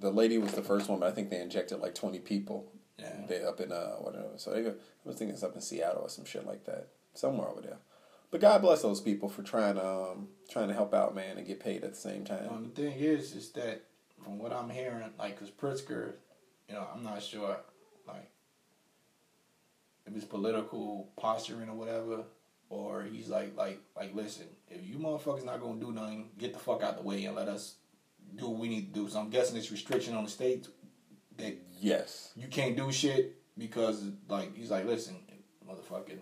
The 0.00 0.10
lady 0.10 0.36
was 0.36 0.52
the 0.52 0.62
first 0.62 0.90
one, 0.90 1.00
but 1.00 1.08
I 1.08 1.12
think 1.12 1.30
they 1.30 1.40
injected 1.40 1.80
like 1.80 1.94
twenty 1.94 2.18
people. 2.18 2.70
Yeah. 2.98 3.22
They 3.26 3.42
up 3.42 3.60
in 3.60 3.72
uh 3.72 3.92
whatever. 3.94 4.32
So 4.36 4.50
they 4.52 4.62
go, 4.62 4.70
I 4.70 5.08
was 5.08 5.16
thinking 5.16 5.34
it's 5.34 5.42
up 5.42 5.54
in 5.54 5.62
Seattle 5.62 6.02
or 6.02 6.10
some 6.10 6.26
shit 6.26 6.46
like 6.46 6.66
that, 6.66 6.88
somewhere 7.14 7.48
over 7.48 7.62
there. 7.62 7.78
But 8.34 8.40
God 8.40 8.62
bless 8.62 8.82
those 8.82 9.00
people 9.00 9.28
for 9.28 9.44
trying 9.44 9.76
to 9.76 9.86
um 9.86 10.26
trying 10.50 10.66
to 10.66 10.74
help 10.74 10.92
out, 10.92 11.14
man, 11.14 11.38
and 11.38 11.46
get 11.46 11.60
paid 11.60 11.84
at 11.84 11.90
the 11.90 11.96
same 11.96 12.24
time. 12.24 12.48
Um, 12.50 12.64
the 12.74 12.82
thing 12.82 12.98
is, 12.98 13.32
is 13.32 13.50
that 13.52 13.84
from 14.24 14.40
what 14.40 14.52
I'm 14.52 14.68
hearing, 14.68 15.08
like, 15.20 15.38
cause 15.38 15.52
Pritzker, 15.52 16.14
you 16.68 16.74
know, 16.74 16.84
I'm 16.92 17.04
not 17.04 17.22
sure, 17.22 17.56
like, 18.08 18.28
if 20.04 20.16
it's 20.16 20.24
political 20.24 21.12
posturing 21.16 21.68
or 21.68 21.74
whatever, 21.76 22.24
or 22.70 23.04
he's 23.04 23.28
like, 23.28 23.56
like, 23.56 23.78
like, 23.96 24.12
listen, 24.16 24.46
if 24.68 24.84
you 24.84 24.98
motherfuckers 24.98 25.44
not 25.44 25.60
gonna 25.60 25.78
do 25.78 25.92
nothing, 25.92 26.30
get 26.36 26.54
the 26.54 26.58
fuck 26.58 26.82
out 26.82 26.96
the 26.96 27.04
way 27.04 27.24
and 27.26 27.36
let 27.36 27.46
us 27.46 27.76
do 28.34 28.48
what 28.48 28.58
we 28.58 28.68
need 28.68 28.92
to 28.92 29.00
do. 29.00 29.08
So 29.08 29.20
I'm 29.20 29.30
guessing 29.30 29.56
it's 29.56 29.70
restriction 29.70 30.12
on 30.16 30.24
the 30.24 30.30
states 30.30 30.68
that 31.36 31.56
Yes. 31.78 32.32
you 32.34 32.48
can't 32.48 32.76
do 32.76 32.90
shit 32.90 33.36
because 33.56 34.02
like 34.28 34.56
he's 34.56 34.72
like, 34.72 34.86
listen, 34.86 35.14
motherfucking, 35.64 36.18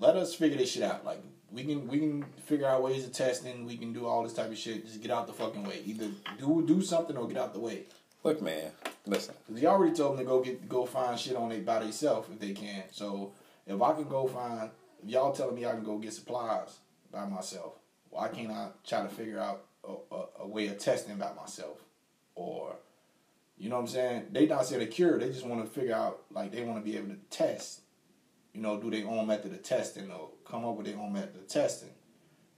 let 0.00 0.16
us 0.16 0.34
figure 0.34 0.58
this 0.58 0.72
shit 0.72 0.82
out. 0.82 1.04
Like 1.04 1.22
we 1.52 1.64
can 1.64 1.86
we 1.88 1.98
can 1.98 2.24
figure 2.46 2.66
out 2.66 2.82
ways 2.82 3.04
of 3.04 3.12
testing. 3.12 3.66
We 3.66 3.76
can 3.76 3.92
do 3.92 4.06
all 4.06 4.22
this 4.22 4.32
type 4.32 4.50
of 4.50 4.58
shit. 4.58 4.86
Just 4.86 5.02
get 5.02 5.10
out 5.10 5.26
the 5.26 5.32
fucking 5.32 5.64
way. 5.64 5.82
Either 5.84 6.08
do 6.38 6.64
do 6.66 6.82
something 6.82 7.16
or 7.16 7.28
get 7.28 7.36
out 7.36 7.54
the 7.54 7.60
way. 7.60 7.84
Look, 8.22 8.40
man. 8.42 8.70
Listen. 9.06 9.34
Cause 9.46 9.60
he 9.60 9.66
already 9.66 9.94
told 9.94 10.12
them 10.12 10.24
to 10.24 10.30
go 10.30 10.40
get 10.40 10.68
go 10.68 10.86
find 10.86 11.18
shit 11.18 11.36
on 11.36 11.52
it 11.52 11.64
by 11.64 11.80
themselves 11.80 12.28
if 12.32 12.40
they 12.40 12.52
can. 12.52 12.84
So 12.90 13.32
if 13.66 13.80
I 13.80 13.92
can 13.92 14.08
go 14.08 14.26
find, 14.26 14.70
if 15.02 15.10
y'all 15.10 15.32
telling 15.32 15.54
me 15.54 15.66
I 15.66 15.72
can 15.72 15.84
go 15.84 15.98
get 15.98 16.12
supplies 16.12 16.78
by 17.12 17.26
myself, 17.26 17.74
why 18.10 18.28
can't 18.28 18.50
I 18.50 18.68
try 18.86 19.02
to 19.02 19.08
figure 19.08 19.38
out 19.38 19.64
a, 19.86 20.14
a, 20.14 20.24
a 20.40 20.48
way 20.48 20.68
of 20.68 20.78
testing 20.78 21.16
by 21.16 21.32
myself, 21.34 21.84
or 22.34 22.76
you 23.58 23.68
know 23.68 23.76
what 23.76 23.82
I'm 23.82 23.88
saying? 23.88 24.26
They 24.32 24.46
not 24.46 24.66
saying 24.66 24.82
a 24.82 24.86
cure. 24.86 25.18
They 25.18 25.28
just 25.28 25.46
want 25.46 25.64
to 25.64 25.70
figure 25.70 25.94
out 25.94 26.22
like 26.30 26.50
they 26.50 26.62
want 26.62 26.84
to 26.84 26.90
be 26.90 26.96
able 26.96 27.08
to 27.08 27.18
test. 27.30 27.80
You 28.54 28.60
know, 28.62 28.80
do 28.80 28.90
their 28.90 29.06
own 29.06 29.26
method 29.26 29.52
of 29.52 29.62
testing 29.62 30.10
or 30.10 30.30
come 30.44 30.64
up 30.64 30.76
with 30.76 30.86
their 30.86 30.96
own 30.98 31.12
method 31.12 31.36
of 31.36 31.48
testing. 31.48 31.90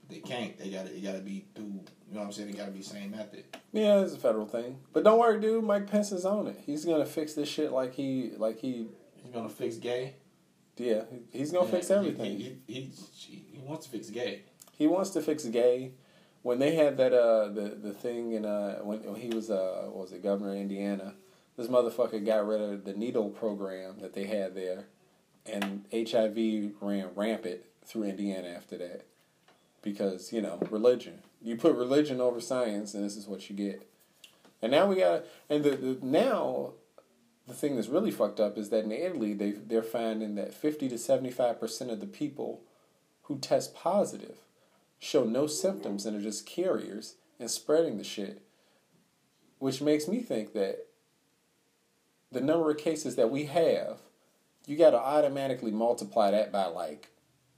But 0.01 0.09
they 0.15 0.19
can't. 0.21 0.57
They 0.57 0.69
got 0.69 0.85
to. 0.85 0.95
It 0.95 1.03
got 1.03 1.13
to 1.13 1.19
be 1.21 1.45
through. 1.55 1.65
You 1.65 2.13
know 2.13 2.19
what 2.19 2.25
I'm 2.27 2.31
saying? 2.31 2.49
It 2.49 2.57
got 2.57 2.65
to 2.67 2.71
be 2.71 2.81
same 2.81 3.11
method. 3.11 3.45
Yeah, 3.73 3.99
it's 4.01 4.13
a 4.13 4.17
federal 4.17 4.45
thing. 4.45 4.77
But 4.93 5.03
don't 5.03 5.19
worry, 5.19 5.39
dude. 5.41 5.63
Mike 5.63 5.89
Pence 5.89 6.11
is 6.11 6.23
on 6.25 6.47
it. 6.47 6.61
He's 6.65 6.85
gonna 6.85 7.05
fix 7.05 7.33
this 7.33 7.49
shit 7.49 7.71
like 7.71 7.93
he 7.93 8.31
like 8.37 8.59
he. 8.59 8.87
He's 9.15 9.33
gonna 9.33 9.49
fix 9.49 9.75
gay. 9.75 10.15
Yeah, 10.77 11.01
he's 11.31 11.51
gonna 11.51 11.65
Yeah, 11.65 11.71
fix 11.71 11.89
everything. 11.91 12.37
He, 12.37 12.57
he, 12.67 12.73
he, 12.73 13.45
he 13.51 13.59
wants 13.65 13.85
to 13.87 13.91
fix 13.91 14.09
gay. 14.09 14.43
He 14.77 14.85
wants 14.87 15.09
to 15.11 15.21
fix 15.21 15.43
gay. 15.45 15.93
When 16.43 16.59
they 16.59 16.75
had 16.75 16.95
that 16.97 17.11
uh 17.13 17.49
the 17.49 17.77
the 17.81 17.91
thing 17.93 18.33
in 18.33 18.45
uh 18.45 18.77
when, 18.83 18.99
when 19.03 19.15
he 19.19 19.29
was 19.29 19.49
uh 19.49 19.87
was 19.87 20.13
it 20.13 20.23
governor 20.23 20.51
of 20.51 20.57
Indiana, 20.57 21.15
this 21.57 21.67
motherfucker 21.67 22.23
got 22.23 22.47
rid 22.47 22.61
of 22.61 22.85
the 22.85 22.93
needle 22.93 23.29
program 23.31 23.99
that 24.01 24.13
they 24.13 24.25
had 24.25 24.53
there, 24.55 24.85
and 25.51 25.85
HIV 25.93 26.73
ran 26.81 27.09
rampant 27.15 27.61
through 27.85 28.03
Indiana 28.03 28.49
after 28.49 28.77
that, 28.77 29.05
because 29.81 30.33
you 30.33 30.41
know 30.41 30.59
religion. 30.71 31.21
You 31.41 31.55
put 31.57 31.75
religion 31.75 32.21
over 32.21 32.41
science, 32.41 32.93
and 32.93 33.03
this 33.03 33.15
is 33.17 33.27
what 33.27 33.49
you 33.49 33.55
get. 33.55 33.87
And 34.61 34.71
now 34.71 34.87
we 34.87 34.97
got 34.97 35.25
and 35.49 35.63
the, 35.63 35.71
the 35.71 35.97
now 36.01 36.73
the 37.47 37.53
thing 37.53 37.75
that's 37.75 37.87
really 37.87 38.11
fucked 38.11 38.39
up 38.39 38.57
is 38.57 38.69
that 38.69 38.85
in 38.85 38.91
Italy 38.91 39.33
they 39.33 39.51
they're 39.51 39.83
finding 39.83 40.35
that 40.35 40.53
fifty 40.53 40.89
to 40.89 40.97
seventy 40.97 41.31
five 41.31 41.59
percent 41.59 41.91
of 41.91 41.99
the 41.99 42.07
people 42.07 42.61
who 43.23 43.37
test 43.39 43.75
positive 43.75 44.37
show 44.99 45.23
no 45.23 45.47
symptoms 45.47 46.05
and 46.05 46.17
are 46.17 46.21
just 46.21 46.45
carriers 46.45 47.15
and 47.39 47.51
spreading 47.51 47.97
the 47.97 48.03
shit. 48.03 48.41
which 49.59 49.81
makes 49.81 50.07
me 50.07 50.19
think 50.21 50.53
that 50.53 50.87
the 52.31 52.41
number 52.41 52.69
of 52.71 52.77
cases 52.77 53.15
that 53.15 53.31
we 53.31 53.45
have, 53.45 53.99
you 54.67 54.77
got 54.77 54.91
to 54.91 54.99
automatically 54.99 55.71
multiply 55.71 56.29
that 56.31 56.51
by 56.51 56.65
like 56.65 57.09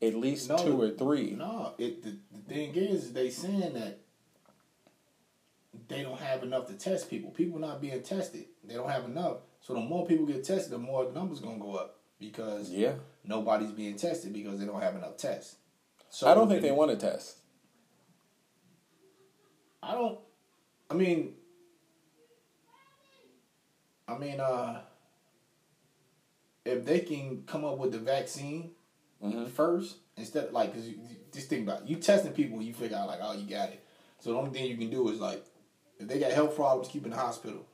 at 0.01 0.15
least 0.15 0.47
No, 0.47 0.57
two 0.57 0.81
or 0.81 0.91
three. 0.91 1.31
No, 1.31 1.73
it 1.77 2.03
the, 2.03 2.15
the 2.31 2.53
thing 2.53 2.75
is 2.75 3.11
they 3.11 3.29
saying 3.29 3.73
that 3.73 3.99
they 5.89 6.03
don't 6.03 6.19
have 6.19 6.43
enough 6.43 6.67
to 6.67 6.73
test 6.73 7.09
people. 7.09 7.31
People 7.31 7.59
not 7.59 7.81
being 7.81 8.01
tested. 8.03 8.45
They 8.63 8.75
don't 8.75 8.89
have 8.89 9.05
enough. 9.05 9.37
So 9.59 9.73
the 9.73 9.81
more 9.81 10.05
people 10.05 10.25
get 10.25 10.43
tested, 10.43 10.71
the 10.71 10.77
more 10.77 11.03
the 11.05 11.11
numbers 11.11 11.39
gonna 11.39 11.57
go 11.57 11.73
up 11.75 11.97
because 12.19 12.69
Yeah, 12.69 12.93
nobody's 13.23 13.71
being 13.71 13.97
tested 13.97 14.31
because 14.31 14.59
they 14.59 14.65
don't 14.65 14.81
have 14.81 14.95
enough 14.95 15.17
tests. 15.17 15.57
So 16.11 16.27
I 16.27 16.33
don't 16.35 16.47
think 16.47 16.61
they 16.61 16.71
want 16.71 16.91
to 16.91 16.97
test. 16.97 17.37
I 19.81 19.93
don't. 19.93 20.19
I 20.89 20.93
mean. 20.93 21.33
I 24.07 24.17
mean, 24.17 24.39
uh, 24.39 24.81
if 26.69 26.85
they 26.85 26.99
can 26.99 27.43
come 27.45 27.65
up 27.65 27.77
with 27.77 27.91
the 27.91 27.99
vaccine 27.99 28.71
Mhm. 29.23 29.49
first 29.49 29.97
instead 30.17 30.45
of 30.45 30.53
like, 30.53 30.73
cause 30.73 30.85
you, 30.85 30.93
you- 31.09 31.15
just 31.31 31.47
think 31.49 31.63
about 31.67 31.83
it. 31.83 31.87
you 31.87 31.97
testing 31.97 32.31
people, 32.31 32.61
you 32.61 32.73
figure 32.73 32.97
out 32.97 33.07
like, 33.07 33.19
oh, 33.21 33.33
you 33.33 33.47
got 33.47 33.69
it. 33.69 33.83
So 34.19 34.31
the 34.31 34.37
only 34.37 34.51
thing 34.51 34.65
you 34.65 34.77
can 34.77 34.89
do 34.89 35.07
is 35.09 35.19
like, 35.19 35.45
if 35.99 36.07
they 36.07 36.19
got 36.19 36.31
health 36.31 36.55
problems, 36.55 36.87
keep 36.87 37.03
in 37.05 37.11
the 37.11 37.17
hospital. 37.17 37.65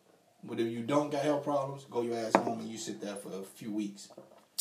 But 0.44 0.60
if 0.60 0.68
you 0.68 0.82
don't 0.84 1.10
got 1.12 1.22
health 1.24 1.44
problems, 1.44 1.86
go 1.90 2.02
your 2.02 2.18
ass 2.18 2.36
home 2.36 2.60
and 2.60 2.70
you 2.70 2.78
sit 2.78 3.00
there 3.02 3.16
for 3.16 3.30
a 3.30 3.44
few 3.44 3.72
weeks. 3.72 4.10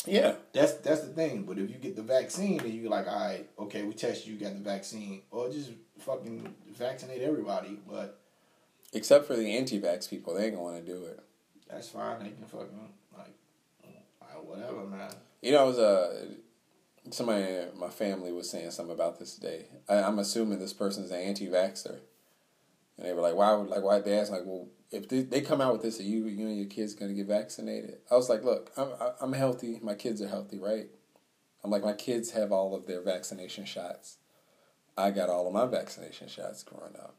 Yeah, 0.05 0.35
That's 0.53 0.73
that's 0.73 1.01
the 1.01 1.07
thing. 1.13 1.43
But 1.43 1.57
if 1.57 1.69
you 1.69 1.75
get 1.77 1.95
the 1.95 2.03
vaccine, 2.03 2.59
and 2.59 2.71
you're 2.73 2.89
like, 2.91 3.07
all 3.07 3.15
right, 3.19 3.49
okay, 3.59 3.81
we 3.83 3.93
test 3.93 4.25
you, 4.27 4.33
you 4.35 4.39
got 4.39 4.53
the 4.53 4.59
vaccine, 4.59 5.23
or 5.31 5.49
just 5.49 5.71
fucking 5.99 6.53
vaccinate 6.77 7.21
everybody. 7.21 7.79
But 7.89 8.19
except 8.93 9.25
for 9.25 9.35
the 9.35 9.57
anti-vax 9.57 10.07
people, 10.09 10.35
they 10.35 10.45
ain't 10.45 10.53
gonna 10.53 10.63
want 10.63 10.85
to 10.85 10.91
do 10.91 11.05
it. 11.05 11.19
that's 11.69 11.89
fine. 11.89 12.19
They 12.19 12.29
can 12.29 12.45
fucking 12.45 12.67
like, 12.67 12.69
all 12.71 12.81
right, 12.81 12.91
whatever, 14.43 14.85
man. 14.85 15.11
You 15.41 15.51
know, 15.51 15.61
I 15.61 15.63
was 15.63 15.79
uh, 15.79 16.25
somebody 17.11 17.43
in 17.43 17.69
my 17.77 17.89
family 17.89 18.31
was 18.31 18.49
saying 18.49 18.71
something 18.71 18.93
about 18.95 19.19
this 19.19 19.35
today. 19.35 19.67
I, 19.87 19.97
I'm 19.97 20.19
assuming 20.19 20.59
this 20.59 20.73
person's 20.73 21.11
an 21.11 21.19
anti-vaxxer, 21.19 21.99
and 22.97 23.05
they 23.05 23.13
were 23.13 23.21
like, 23.21 23.35
"Why 23.35 23.53
would 23.53 23.69
like 23.69 23.83
why?" 23.83 23.99
They 23.99 24.17
asked 24.17 24.31
like, 24.31 24.45
"Well, 24.45 24.67
if 24.91 25.07
they, 25.09 25.21
they 25.21 25.41
come 25.41 25.61
out 25.61 25.73
with 25.73 25.81
this, 25.81 25.99
are 25.99 26.03
you 26.03 26.25
you 26.25 26.47
and 26.47 26.57
your 26.57 26.67
kids 26.67 26.93
gonna 26.93 27.13
get 27.13 27.27
vaccinated?" 27.27 27.97
I 28.09 28.15
was 28.15 28.29
like, 28.29 28.43
"Look, 28.43 28.71
I'm 28.77 28.89
I'm 29.21 29.33
healthy. 29.33 29.79
My 29.81 29.95
kids 29.95 30.21
are 30.21 30.27
healthy, 30.27 30.59
right?" 30.59 30.87
I'm 31.65 31.71
like, 31.71 31.83
my 31.83 31.93
kids 31.93 32.29
have 32.31 32.51
all 32.51 32.75
of 32.75 32.85
their 32.85 33.01
vaccination 33.01 33.65
shots. 33.65 34.17
I 34.95 35.09
got 35.09 35.29
all 35.29 35.47
of 35.47 35.53
my 35.53 35.65
vaccination 35.65 36.27
shots 36.27 36.61
growing 36.61 36.95
up. 36.95 37.15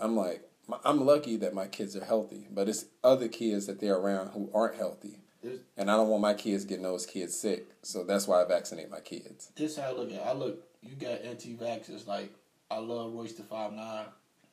I'm 0.00 0.16
like, 0.16 0.48
I'm 0.82 1.04
lucky 1.04 1.36
that 1.36 1.52
my 1.52 1.66
kids 1.66 1.94
are 1.94 2.04
healthy, 2.06 2.48
but 2.50 2.70
it's 2.70 2.86
other 3.04 3.28
kids 3.28 3.66
that 3.66 3.78
they're 3.78 3.98
around 3.98 4.28
who 4.28 4.50
aren't 4.54 4.76
healthy. 4.76 5.18
There's, 5.42 5.60
And 5.76 5.90
I 5.90 5.96
don't 5.96 6.08
want 6.08 6.20
my 6.22 6.34
kids 6.34 6.64
getting 6.64 6.82
those 6.82 7.06
kids 7.06 7.38
sick. 7.38 7.66
So 7.82 8.04
that's 8.04 8.26
why 8.28 8.42
I 8.42 8.46
vaccinate 8.46 8.90
my 8.90 9.00
kids. 9.00 9.50
this 9.56 9.76
how 9.76 9.88
I 9.88 9.92
look 9.92 10.10
at. 10.10 10.16
it. 10.16 10.22
I 10.26 10.32
look. 10.32 10.62
You 10.82 10.94
got 10.96 11.22
anti-vaxxers. 11.22 12.06
Like 12.06 12.32
I 12.70 12.78
love 12.78 13.12
Royce 13.12 13.32
da 13.32 13.44
5'9". 13.44 14.04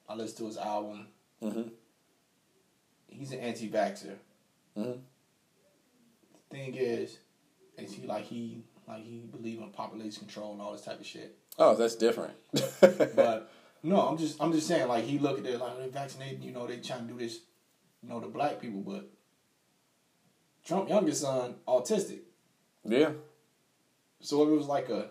I 0.10 0.16
listen 0.16 0.38
to 0.38 0.46
his 0.48 0.58
album. 0.58 1.08
Mm-hmm. 1.44 1.70
He's 3.10 3.32
an 3.32 3.40
anti-vaxxer. 3.40 4.16
Mhm. 4.78 5.00
Thing 6.50 6.76
is, 6.76 7.18
is 7.78 7.94
he 7.94 8.08
like 8.08 8.24
he 8.24 8.64
like 8.88 9.04
he 9.04 9.20
believe 9.30 9.60
in 9.60 9.70
population 9.72 10.20
control 10.22 10.54
and 10.54 10.62
all 10.62 10.72
this 10.72 10.82
type 10.82 11.00
of 11.00 11.06
shit. 11.06 11.36
Oh, 11.60 11.76
that's 11.76 11.96
different. 11.96 12.34
But 13.16 13.50
no, 13.84 14.02
I'm 14.08 14.18
just 14.18 14.42
I'm 14.42 14.52
just 14.54 14.68
saying 14.68 14.88
like 14.88 15.04
he 15.04 15.20
look 15.20 15.40
at 15.40 15.46
it 15.46 15.60
like 15.60 15.78
they 15.78 15.90
vaccinating, 15.90 16.42
you 16.44 16.52
know, 16.52 16.66
they 16.68 16.78
trying 16.78 17.08
to 17.08 17.14
do 17.14 17.20
this, 17.20 17.40
you 18.02 18.10
know, 18.10 18.20
to 18.20 18.28
black 18.28 18.62
people, 18.62 18.80
but 18.82 19.10
Trump 20.68 20.90
youngest 20.90 21.22
son 21.22 21.56
autistic. 21.68 22.20
yeah. 22.84 23.12
So 24.20 24.44
it 24.48 24.52
was 24.56 24.66
like 24.68 24.90
a, 24.90 25.10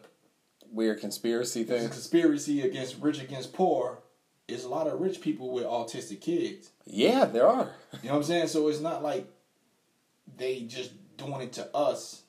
Weird 0.72 1.00
conspiracy 1.00 1.62
a 1.62 1.64
thing. 1.64 1.88
conspiracy 1.88 2.60
against 2.62 3.00
rich 3.00 3.20
against 3.22 3.52
poor, 3.52 4.00
it's 4.48 4.64
a 4.64 4.68
lot 4.68 4.86
of 4.88 5.00
rich 5.00 5.20
people 5.20 5.50
with 5.52 5.64
autistic 5.64 6.20
kids. 6.20 6.70
Yeah, 6.84 7.24
there 7.24 7.46
are. 7.48 7.70
You 8.02 8.08
know 8.08 8.14
what 8.14 8.16
I'm 8.18 8.22
saying? 8.24 8.48
So 8.48 8.68
it's 8.68 8.80
not 8.80 9.02
like 9.02 9.26
they 10.36 10.60
just 10.62 10.90
doing 11.16 11.40
it 11.42 11.52
to 11.54 11.74
us 11.74 12.22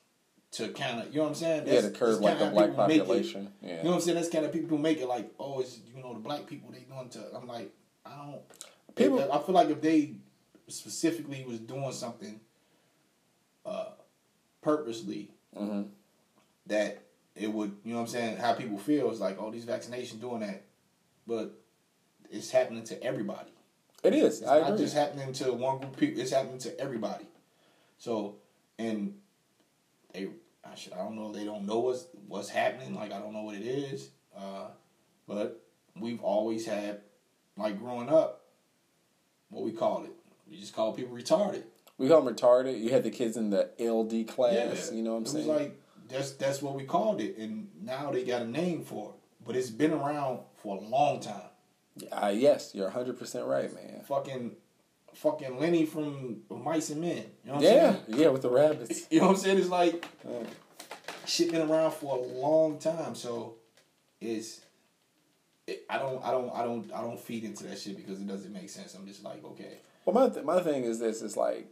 to 0.52 0.68
kind 0.68 1.00
of, 1.00 1.08
you 1.12 1.16
know 1.18 1.24
what 1.24 1.28
I'm 1.30 1.34
saying? 1.34 1.66
Yeah, 1.66 1.74
to 1.74 1.82
That's- 1.88 1.98
curb 1.98 2.20
like 2.22 2.38
the 2.38 2.46
black 2.46 2.68
people 2.70 2.86
make 2.86 2.96
it. 2.96 3.00
population. 3.00 3.52
You 3.60 3.68
know 3.68 3.82
what 3.82 3.94
I'm 3.96 4.00
saying? 4.00 4.14
That's 4.16 4.30
kind 4.30 4.46
of 4.46 4.52
people 4.52 4.68
who 4.70 4.78
make 4.78 4.98
it 5.00 5.06
like, 5.08 5.30
oh, 5.38 5.60
it's 5.60 5.78
you 5.94 6.00
know 6.02 6.14
the 6.14 6.20
black 6.20 6.46
people 6.46 6.70
they 6.70 6.80
doing 6.90 7.08
to. 7.10 7.24
I'm 7.36 7.46
like, 7.48 7.70
I 8.06 8.16
don't. 8.16 8.40
People- 8.94 9.30
I 9.32 9.38
feel 9.42 9.54
like 9.54 9.68
if 9.70 9.80
they 9.82 10.14
specifically 10.68 11.44
was 11.46 11.58
doing 11.58 11.92
something, 11.92 12.40
uh, 13.68 13.90
purposely, 14.62 15.30
hmm 15.56 15.82
that 16.66 17.02
it 17.34 17.50
would, 17.50 17.74
you 17.82 17.92
know 17.92 18.00
what 18.00 18.08
I'm 18.08 18.12
saying? 18.12 18.36
How 18.36 18.52
people 18.52 18.76
feel 18.78 19.10
is 19.10 19.20
like, 19.20 19.38
oh, 19.40 19.50
these 19.50 19.64
vaccinations 19.64 20.20
doing 20.20 20.40
that, 20.40 20.64
but 21.26 21.58
it's 22.30 22.50
happening 22.50 22.84
to 22.84 23.02
everybody. 23.02 23.50
It 24.02 24.14
is. 24.14 24.40
It's 24.42 24.48
I 24.48 24.60
not 24.60 24.72
agree. 24.72 24.84
just 24.84 24.94
happening 24.94 25.32
to 25.34 25.52
one 25.52 25.78
group 25.78 25.92
of 25.94 25.98
people. 25.98 26.20
It's 26.20 26.30
happening 26.32 26.58
to 26.58 26.78
everybody. 26.78 27.24
So, 27.96 28.36
and 28.78 29.14
they, 30.12 30.28
I 30.64 30.74
should, 30.74 30.92
I 30.92 30.98
don't 30.98 31.16
know. 31.16 31.32
They 31.32 31.44
don't 31.44 31.66
know 31.66 31.78
what's 31.78 32.06
what's 32.26 32.48
happening. 32.48 32.94
Like 32.94 33.12
I 33.12 33.18
don't 33.18 33.32
know 33.32 33.42
what 33.42 33.56
it 33.56 33.66
is. 33.66 34.10
Uh, 34.36 34.68
but 35.26 35.64
we've 35.98 36.20
always 36.20 36.66
had, 36.66 37.00
like 37.56 37.78
growing 37.78 38.08
up, 38.08 38.44
what 39.48 39.64
we 39.64 39.72
call 39.72 40.04
it. 40.04 40.12
We 40.50 40.58
just 40.58 40.74
call 40.74 40.92
people 40.92 41.16
retarded. 41.16 41.64
We 41.98 42.08
call 42.08 42.22
them 42.22 42.34
retarded. 42.34 42.80
You 42.80 42.90
had 42.90 43.02
the 43.04 43.10
kids 43.10 43.36
in 43.36 43.50
the 43.50 43.70
LD 43.80 44.28
class. 44.28 44.90
You 44.92 45.02
know 45.02 45.12
what 45.12 45.18
I'm 45.18 45.26
saying? 45.26 45.44
it 45.44 45.48
was 45.52 45.60
like 45.60 45.80
that's 46.08 46.30
that's 46.32 46.62
what 46.62 46.74
we 46.74 46.84
called 46.84 47.20
it, 47.20 47.36
and 47.38 47.68
now 47.82 48.10
they 48.10 48.24
got 48.24 48.42
a 48.42 48.46
name 48.46 48.82
for 48.84 49.10
it. 49.10 49.16
But 49.44 49.56
it's 49.56 49.70
been 49.70 49.92
around 49.92 50.40
for 50.62 50.76
a 50.76 50.80
long 50.80 51.20
time. 51.20 51.42
uh, 52.12 52.32
yes, 52.34 52.72
you're 52.74 52.90
100% 52.90 53.46
right, 53.48 53.74
man. 53.74 54.02
Fucking, 54.06 54.52
fucking 55.14 55.58
Lennie 55.58 55.86
from 55.86 56.42
Mice 56.50 56.90
and 56.90 57.00
Men. 57.00 57.16
You 57.16 57.50
know 57.50 57.54
what 57.54 57.56
I'm 57.56 57.62
Yeah, 57.62 57.92
saying? 57.92 58.04
yeah, 58.20 58.28
with 58.28 58.42
the 58.42 58.50
rabbits. 58.50 59.06
You 59.10 59.20
know 59.20 59.26
what 59.28 59.32
I'm 59.36 59.40
saying? 59.40 59.58
It's 59.58 59.68
like 59.68 60.04
Uh, 60.26 60.44
shit 61.26 61.50
been 61.50 61.68
around 61.68 61.92
for 61.94 62.16
a 62.16 62.20
long 62.20 62.78
time, 62.78 63.14
so 63.14 63.56
it's. 64.20 64.60
It, 65.66 65.84
I 65.90 65.98
don't, 65.98 66.24
I 66.24 66.30
don't, 66.30 66.50
I 66.54 66.62
don't, 66.62 66.92
I 66.94 67.00
don't 67.02 67.20
feed 67.20 67.44
into 67.44 67.64
that 67.64 67.78
shit 67.78 67.96
because 67.96 68.20
it 68.20 68.26
doesn't 68.26 68.52
make 68.52 68.70
sense. 68.70 68.94
I'm 68.94 69.06
just 69.06 69.22
like, 69.24 69.44
okay, 69.44 69.78
Well, 70.06 70.14
my 70.14 70.32
th- 70.32 70.44
my 70.46 70.60
thing 70.60 70.84
is 70.84 70.98
this: 70.98 71.20
is 71.20 71.36
like 71.36 71.66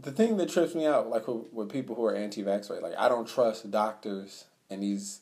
the 0.00 0.12
thing 0.12 0.36
that 0.36 0.48
trips 0.48 0.74
me 0.74 0.86
out, 0.86 1.08
like 1.08 1.26
with, 1.26 1.52
with 1.52 1.70
people 1.70 1.94
who 1.94 2.04
are 2.04 2.14
anti-vax, 2.14 2.70
right? 2.70 2.82
Like 2.82 2.96
I 2.98 3.08
don't 3.08 3.28
trust 3.28 3.70
doctors 3.70 4.44
and 4.70 4.82
these 4.82 5.20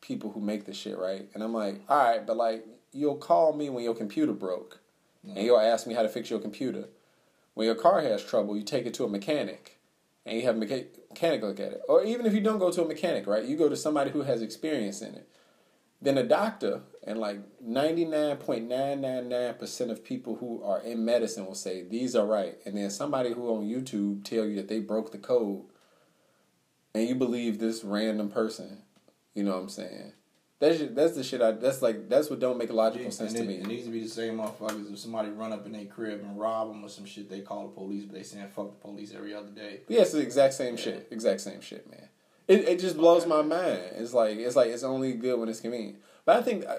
people 0.00 0.32
who 0.32 0.40
make 0.40 0.64
the 0.64 0.74
shit, 0.74 0.98
right? 0.98 1.28
And 1.34 1.42
I'm 1.42 1.54
like, 1.54 1.80
all 1.88 1.98
right, 1.98 2.26
but 2.26 2.36
like 2.36 2.64
you'll 2.92 3.16
call 3.16 3.52
me 3.52 3.70
when 3.70 3.84
your 3.84 3.94
computer 3.94 4.32
broke, 4.32 4.80
and 5.24 5.38
you'll 5.38 5.58
ask 5.58 5.86
me 5.86 5.94
how 5.94 6.02
to 6.02 6.08
fix 6.08 6.30
your 6.30 6.38
computer. 6.38 6.84
When 7.54 7.66
your 7.66 7.74
car 7.74 8.00
has 8.00 8.22
trouble, 8.24 8.56
you 8.56 8.62
take 8.62 8.86
it 8.86 8.94
to 8.94 9.04
a 9.04 9.08
mechanic, 9.08 9.78
and 10.24 10.36
you 10.36 10.42
have 10.46 10.56
a 10.56 10.60
mecha- 10.60 10.86
mechanic 11.08 11.42
look 11.42 11.58
at 11.58 11.72
it. 11.72 11.82
Or 11.88 12.04
even 12.04 12.26
if 12.26 12.34
you 12.34 12.40
don't 12.40 12.58
go 12.58 12.70
to 12.70 12.84
a 12.84 12.88
mechanic, 12.88 13.26
right? 13.26 13.44
You 13.44 13.56
go 13.56 13.68
to 13.68 13.76
somebody 13.76 14.10
who 14.10 14.22
has 14.22 14.42
experience 14.42 15.02
in 15.02 15.14
it. 15.14 15.28
Then 16.00 16.18
a 16.18 16.22
doctor 16.22 16.82
and 17.06 17.18
like 17.18 17.38
99.999% 17.64 19.90
of 19.90 20.04
people 20.04 20.36
who 20.36 20.62
are 20.62 20.80
in 20.80 21.02
medicine 21.04 21.44
will 21.46 21.54
say 21.54 21.84
these 21.84 22.16
are 22.16 22.26
right. 22.26 22.58
And 22.66 22.76
then 22.76 22.90
somebody 22.90 23.32
who 23.32 23.48
on 23.54 23.64
YouTube 23.64 24.24
tell 24.24 24.44
you 24.44 24.56
that 24.56 24.68
they 24.68 24.80
broke 24.80 25.12
the 25.12 25.18
code 25.18 25.62
and 26.94 27.08
you 27.08 27.14
believe 27.14 27.60
this 27.60 27.84
random 27.84 28.28
person. 28.28 28.82
You 29.34 29.44
know 29.44 29.52
what 29.52 29.62
I'm 29.62 29.68
saying? 29.68 30.14
That's 30.58 30.82
that's 30.92 31.14
the 31.14 31.22
shit 31.22 31.42
I 31.42 31.50
that's 31.52 31.82
like 31.82 32.08
that's 32.08 32.30
what 32.30 32.40
don't 32.40 32.56
make 32.56 32.72
logical 32.72 33.10
sense 33.10 33.34
and 33.34 33.46
to 33.46 33.54
it, 33.54 33.58
me. 33.58 33.62
it 33.62 33.66
needs 33.66 33.84
to 33.84 33.90
be 33.90 34.02
the 34.02 34.08
same 34.08 34.38
motherfuckers. 34.38 34.90
If 34.90 34.98
somebody 34.98 35.28
run 35.28 35.52
up 35.52 35.66
in 35.66 35.72
their 35.72 35.84
crib 35.84 36.22
and 36.22 36.40
rob 36.40 36.68
them 36.68 36.82
or 36.82 36.88
some 36.88 37.04
shit, 37.04 37.28
they 37.28 37.42
call 37.42 37.64
the 37.64 37.74
police, 37.74 38.06
but 38.06 38.14
they 38.14 38.22
saying 38.22 38.48
fuck 38.48 38.70
the 38.70 38.78
police 38.80 39.12
every 39.14 39.34
other 39.34 39.50
day. 39.50 39.80
Yeah, 39.86 40.00
it's 40.00 40.12
the 40.12 40.20
exact 40.20 40.54
same 40.54 40.78
shit. 40.78 41.08
Exact 41.10 41.42
same 41.42 41.60
shit, 41.60 41.86
man. 41.90 42.08
It 42.48 42.66
it 42.66 42.80
just 42.80 42.96
blows 42.96 43.26
my 43.26 43.42
mind. 43.42 43.80
It's 43.96 44.14
like 44.14 44.38
it's 44.38 44.56
like 44.56 44.70
it's 44.70 44.82
only 44.82 45.12
good 45.12 45.38
when 45.38 45.50
it's 45.50 45.60
convenient. 45.60 45.98
But 46.26 46.36
I 46.36 46.42
think 46.42 46.66
I, 46.66 46.78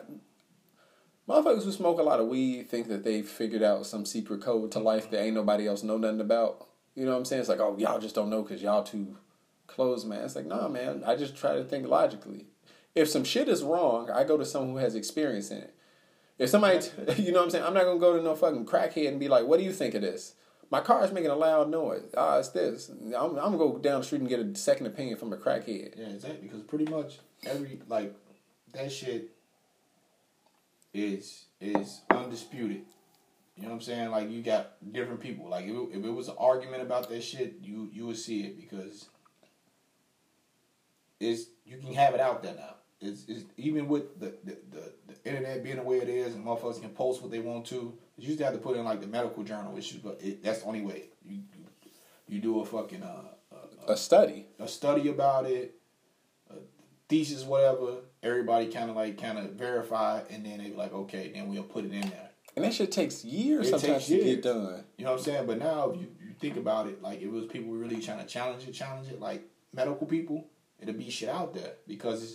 motherfuckers 1.28 1.64
who 1.64 1.72
smoke 1.72 2.00
a 2.00 2.04
lot 2.04 2.20
of 2.20 2.28
weed 2.28 2.70
think 2.70 2.90
that 2.90 3.04
they 3.04 3.24
figured 3.24 3.64
out 3.64 3.88
some 3.88 4.06
secret 4.06 4.42
code 4.42 4.72
to 4.74 4.80
life 4.80 5.10
that 5.10 5.24
ain't 5.24 5.34
nobody 5.34 5.68
else 5.68 5.82
know 5.82 5.98
nothing 5.98 6.22
about. 6.22 6.68
You 6.94 7.06
know 7.06 7.14
what 7.14 7.20
I'm 7.20 7.26
saying? 7.26 7.40
It's 7.40 7.50
like, 7.50 7.60
oh, 7.60 7.76
y'all 7.80 8.00
just 8.00 8.14
don't 8.14 8.30
know 8.30 8.44
because 8.44 8.62
y'all 8.62 8.84
too 8.84 9.18
close, 9.66 10.06
man. 10.06 10.24
It's 10.24 10.36
like, 10.36 10.46
nah, 10.46 10.68
man. 10.68 11.04
I 11.06 11.16
just 11.16 11.36
try 11.36 11.56
to 11.56 11.64
think 11.64 11.88
logically. 11.88 12.48
If 12.94 13.10
some 13.10 13.24
shit 13.24 13.48
is 13.48 13.64
wrong, 13.64 14.10
I 14.12 14.24
go 14.24 14.38
to 14.38 14.46
someone 14.46 14.72
who 14.72 14.78
has 14.78 14.96
experience 14.96 15.50
in 15.50 15.60
it. 15.60 15.76
If 16.38 16.50
somebody, 16.50 16.86
you 17.18 17.32
know 17.32 17.40
what 17.40 17.46
I'm 17.46 17.50
saying? 17.52 17.64
I'm 17.64 17.74
not 17.74 17.86
gonna 17.86 18.00
go 18.00 18.18
to 18.18 18.24
no 18.24 18.36
fucking 18.36 18.66
crackhead 18.66 19.08
and 19.08 19.20
be 19.20 19.28
like, 19.30 19.46
what 19.46 19.60
do 19.60 19.66
you 19.66 19.72
think 19.72 19.94
of 19.94 20.02
this? 20.02 20.34
My 20.70 20.82
car 20.82 21.06
is 21.06 21.14
making 21.14 21.30
a 21.30 21.36
loud 21.36 21.70
noise. 21.70 22.04
Ah, 22.18 22.40
it's 22.40 22.50
this. 22.50 22.90
I'm, 22.90 23.14
I'm 23.14 23.36
gonna 23.36 23.58
go 23.58 23.78
down 23.78 24.02
the 24.02 24.06
street 24.06 24.22
and 24.22 24.30
get 24.30 24.40
a 24.40 24.56
second 24.56 24.88
opinion 24.88 25.18
from 25.18 25.32
a 25.32 25.38
crackhead. 25.38 25.98
Yeah, 25.98 26.08
exactly. 26.08 26.42
Because 26.42 26.64
pretty 26.64 26.86
much 26.86 27.20
every 27.46 27.80
like 27.88 28.14
that 28.74 28.92
shit 28.92 29.37
is 31.00 31.46
is 31.62 32.02
undisputed 32.10 32.82
You 33.56 33.64
know 33.64 33.70
what 33.70 33.76
I'm 33.76 33.82
saying? 33.82 34.12
Like 34.12 34.30
you 34.30 34.42
got 34.44 34.74
different 34.94 35.20
people. 35.20 35.50
Like 35.50 35.66
if 35.66 35.72
it, 35.72 35.98
if 36.00 36.06
it 36.06 36.10
was 36.12 36.28
an 36.28 36.36
argument 36.40 36.84
about 36.84 37.10
that 37.10 37.24
shit, 37.24 37.56
you 37.62 37.90
you 37.94 38.06
would 38.08 38.18
see 38.18 38.42
it 38.44 38.60
because 38.60 39.10
it's 41.20 41.46
you 41.66 41.78
can 41.78 41.94
have 41.94 42.14
it 42.14 42.20
out 42.20 42.44
there 42.44 42.56
now. 42.56 42.76
It's, 43.00 43.26
it's 43.28 43.44
even 43.58 43.88
with 43.88 44.20
the, 44.20 44.34
the, 44.44 44.58
the, 44.72 44.92
the 45.08 45.30
internet 45.30 45.64
being 45.64 45.76
the 45.76 45.84
way 45.84 45.98
it 46.00 46.10
is 46.10 46.34
and 46.34 46.44
motherfuckers 46.44 46.82
can 46.82 46.90
post 46.90 47.22
what 47.22 47.30
they 47.30 47.40
want 47.40 47.66
to. 47.68 47.96
You 48.18 48.28
used 48.30 48.40
to 48.40 48.46
have 48.46 48.54
to 48.54 48.60
put 48.60 48.76
in 48.76 48.84
like 48.86 49.02
the 49.02 49.08
medical 49.08 49.44
journal 49.44 49.78
issues, 49.78 50.00
but 50.02 50.20
it, 50.22 50.44
that's 50.44 50.62
the 50.62 50.68
only 50.68 50.82
way. 50.82 51.10
You 51.28 51.42
you, 52.28 52.40
do 52.40 52.60
a 52.62 52.66
fucking 52.66 53.04
uh, 53.04 53.22
uh, 53.54 53.94
A 53.94 53.98
study. 53.98 54.48
a 54.60 54.68
study 54.68 55.10
about 55.10 55.46
it, 55.46 55.76
a 56.50 56.56
thesis, 57.08 57.44
whatever. 57.44 57.98
Everybody 58.24 58.68
kind 58.68 58.90
of 58.90 58.96
like 58.96 59.22
kind 59.22 59.38
of 59.38 59.52
verify, 59.52 60.22
and 60.30 60.46
then 60.46 60.58
they 60.58 60.70
be 60.70 60.76
like, 60.76 60.94
okay, 60.94 61.32
then 61.34 61.48
we'll 61.48 61.64
put 61.64 61.86
it 61.86 61.94
in 61.94 62.02
there. 62.02 62.30
And 62.56 62.66
that 62.66 62.74
shit 62.74 62.92
takes 62.92 63.24
years 63.24 63.68
It 63.68 63.70
sometimes 63.70 63.94
takes 63.94 64.06
to 64.08 64.16
years. 64.16 64.26
get 64.26 64.42
done. 64.44 64.84
You 64.98 65.06
know 65.06 65.12
what 65.12 65.20
I'm 65.20 65.24
saying? 65.26 65.46
But 65.46 65.60
now, 65.60 65.92
if 65.92 66.02
you, 66.02 66.08
you 66.26 66.34
think 66.40 66.58
about 66.58 66.88
it, 66.88 67.04
like 67.04 67.20
if 67.20 67.26
it 67.26 67.32
was 67.32 67.46
people 67.46 67.74
really 67.74 68.02
trying 68.02 68.18
to 68.20 68.26
challenge 68.26 68.68
it, 68.68 68.72
challenge 68.72 69.10
it, 69.10 69.20
like 69.20 69.44
medical 69.74 70.08
people, 70.08 70.48
it'll 70.80 70.96
be 70.96 71.10
shit 71.12 71.30
out 71.30 71.54
there 71.54 71.74
because 71.88 72.24
it's, 72.24 72.34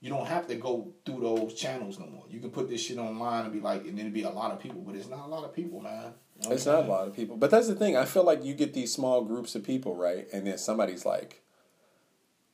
you 0.00 0.10
don't 0.10 0.26
have 0.26 0.46
to 0.48 0.56
go 0.56 0.92
through 1.04 1.20
those 1.20 1.54
channels 1.54 1.98
no 1.98 2.06
more. 2.06 2.24
You 2.28 2.40
can 2.40 2.50
put 2.50 2.68
this 2.68 2.80
shit 2.80 2.98
online 2.98 3.44
and 3.44 3.52
be 3.52 3.60
like, 3.60 3.82
and 3.82 3.92
then 3.92 4.00
it'd 4.00 4.12
be 4.12 4.24
a 4.24 4.30
lot 4.30 4.50
of 4.50 4.58
people, 4.60 4.80
but 4.80 4.94
it's 4.94 5.08
not 5.08 5.24
a 5.24 5.28
lot 5.28 5.44
of 5.44 5.54
people, 5.54 5.80
man. 5.80 6.12
You 6.42 6.48
know 6.48 6.54
It's 6.54 6.66
not 6.66 6.84
a 6.84 6.86
lot 6.86 7.08
of 7.08 7.14
people. 7.14 7.36
But 7.36 7.50
that's 7.50 7.66
the 7.68 7.74
thing. 7.74 7.96
I 7.96 8.04
feel 8.04 8.24
like 8.24 8.44
you 8.44 8.54
get 8.54 8.74
these 8.74 8.92
small 8.92 9.24
groups 9.24 9.54
of 9.54 9.64
people, 9.64 9.96
right? 9.96 10.26
And 10.32 10.46
then 10.46 10.58
somebody's 10.58 11.06
like, 11.06 11.42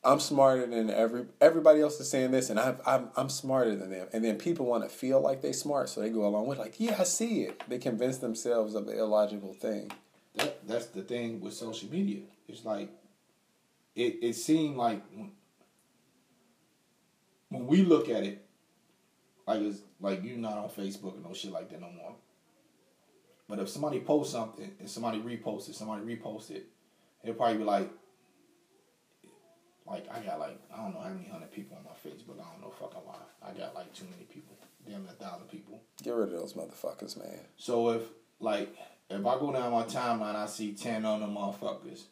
I'm 0.04 0.18
smarter 0.18 0.66
than 0.66 0.90
every 0.90 1.26
everybody 1.40 1.80
else 1.80 2.00
is 2.00 2.10
saying 2.10 2.32
this, 2.32 2.50
and 2.50 2.58
I'm 2.58 2.78
I'm 2.84 3.10
I'm 3.16 3.28
smarter 3.28 3.76
than 3.76 3.90
them. 3.90 4.08
And 4.12 4.24
then 4.24 4.36
people 4.36 4.66
want 4.66 4.82
to 4.82 4.88
feel 4.88 5.20
like 5.20 5.42
they're 5.42 5.52
smart, 5.52 5.88
so 5.88 6.00
they 6.00 6.10
go 6.10 6.26
along 6.26 6.48
with 6.48 6.58
like, 6.58 6.74
yeah, 6.78 6.96
I 6.98 7.04
see 7.04 7.42
it. 7.42 7.62
They 7.68 7.78
convince 7.78 8.18
themselves 8.18 8.74
of 8.74 8.86
the 8.86 8.98
illogical 8.98 9.52
thing. 9.52 9.92
That, 10.34 10.66
that's 10.66 10.86
the 10.86 11.02
thing 11.02 11.40
with 11.40 11.54
social 11.54 11.88
media. 11.90 12.22
It's 12.48 12.64
like, 12.64 12.88
it, 13.94 14.18
it 14.22 14.34
seemed 14.34 14.76
like 14.76 15.02
when, 15.14 15.30
when 17.50 17.66
we 17.66 17.82
look 17.82 18.08
at 18.08 18.24
it, 18.24 18.44
like 19.46 19.60
it's 19.60 19.82
like 20.00 20.24
you're 20.24 20.36
not 20.36 20.58
on 20.58 20.68
Facebook 20.68 21.14
and 21.14 21.24
no 21.24 21.32
shit 21.32 21.52
like 21.52 21.70
that 21.70 21.80
no 21.80 21.90
more. 21.90 22.14
But 23.48 23.60
if 23.60 23.68
somebody 23.68 24.00
posts 24.00 24.32
something 24.32 24.72
and 24.80 24.90
somebody 24.90 25.18
reposts 25.20 25.68
it, 25.68 25.74
somebody 25.74 26.02
reposts 26.02 26.50
it, 26.50 26.66
it'll 27.22 27.36
probably 27.36 27.58
be 27.58 27.64
like, 27.64 27.90
like 29.86 30.06
I 30.10 30.20
got 30.20 30.38
like 30.38 30.58
I 30.72 30.76
don't 30.82 30.94
know 30.94 31.00
how 31.00 31.10
many 31.10 31.28
hundred 31.28 31.52
people 31.52 31.76
on 31.76 31.84
my 31.84 31.90
Facebook. 31.90 32.40
I 32.40 32.50
don't 32.52 32.60
know 32.62 32.70
fucking 32.70 33.00
why. 33.04 33.16
I 33.42 33.52
got 33.52 33.74
like 33.74 33.92
too 33.92 34.04
many 34.10 34.24
people, 34.24 34.56
damn 34.86 35.06
a 35.06 35.12
thousand 35.12 35.48
people. 35.48 35.80
Get 36.02 36.14
rid 36.14 36.32
of 36.32 36.38
those 36.40 36.54
motherfuckers, 36.54 37.18
man. 37.18 37.40
So 37.56 37.90
if 37.90 38.02
like 38.40 38.76
if 39.10 39.26
I 39.26 39.38
go 39.38 39.52
down 39.52 39.72
my 39.72 39.84
timeline, 39.84 40.36
I 40.36 40.46
see 40.46 40.72
ten 40.72 41.04
of 41.04 41.20
them 41.20 41.34
motherfuckers 41.34 42.04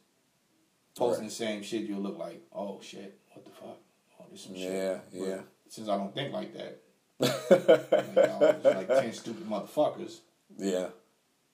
posting 0.97 1.27
the 1.27 1.33
same 1.33 1.63
shit. 1.63 1.83
You'll 1.83 2.01
look 2.01 2.19
like, 2.19 2.43
oh 2.53 2.81
shit, 2.83 3.19
what 3.33 3.45
the 3.45 3.51
fuck? 3.51 3.79
Oh, 4.21 4.25
this 4.31 4.43
some 4.43 4.55
shit. 4.55 4.73
Yeah, 4.73 4.99
yeah. 5.13 5.41
Since 5.69 5.89
I 5.89 5.97
don't 5.97 6.15
think 6.15 6.33
like 6.33 6.53
that, 6.55 6.81
like, 7.21 8.65
like 8.65 8.89
ten 8.89 9.13
stupid 9.13 9.49
motherfuckers. 9.49 10.19
yeah, 10.59 10.89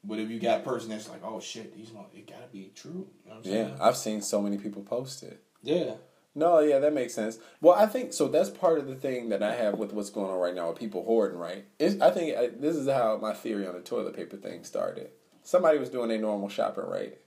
But 0.02 0.18
if 0.18 0.30
you 0.30 0.40
got 0.40 0.60
a 0.60 0.62
person 0.62 0.90
that's 0.90 1.08
like, 1.08 1.22
oh 1.22 1.40
shit, 1.40 1.76
these 1.76 1.90
it 2.14 2.26
gotta 2.26 2.46
be 2.50 2.72
true. 2.74 3.08
You 3.24 3.30
know 3.30 3.36
what 3.36 3.46
I'm 3.46 3.52
yeah. 3.52 3.64
saying? 3.66 3.76
I've 3.80 3.96
seen 3.96 4.22
so 4.22 4.40
many 4.40 4.58
people 4.58 4.82
post 4.82 5.22
it. 5.22 5.42
Yeah. 5.66 5.94
No, 6.34 6.58
yeah, 6.58 6.78
that 6.80 6.92
makes 6.92 7.14
sense. 7.14 7.38
Well, 7.62 7.74
I 7.74 7.86
think 7.86 8.12
so. 8.12 8.28
That's 8.28 8.50
part 8.50 8.78
of 8.78 8.86
the 8.86 8.94
thing 8.94 9.30
that 9.30 9.42
I 9.42 9.54
have 9.54 9.78
with 9.78 9.92
what's 9.92 10.10
going 10.10 10.30
on 10.30 10.38
right 10.38 10.54
now 10.54 10.68
with 10.68 10.78
people 10.78 11.02
hoarding. 11.04 11.38
Right? 11.38 11.64
It's, 11.78 12.00
I 12.00 12.10
think 12.10 12.36
I, 12.36 12.48
this 12.48 12.76
is 12.76 12.86
how 12.88 13.18
my 13.20 13.32
theory 13.32 13.66
on 13.66 13.74
the 13.74 13.80
toilet 13.80 14.14
paper 14.14 14.36
thing 14.36 14.62
started. 14.62 15.10
Somebody 15.42 15.78
was 15.78 15.88
doing 15.88 16.08
their 16.08 16.18
normal 16.18 16.48
shopping, 16.48 16.84
right? 16.84 17.18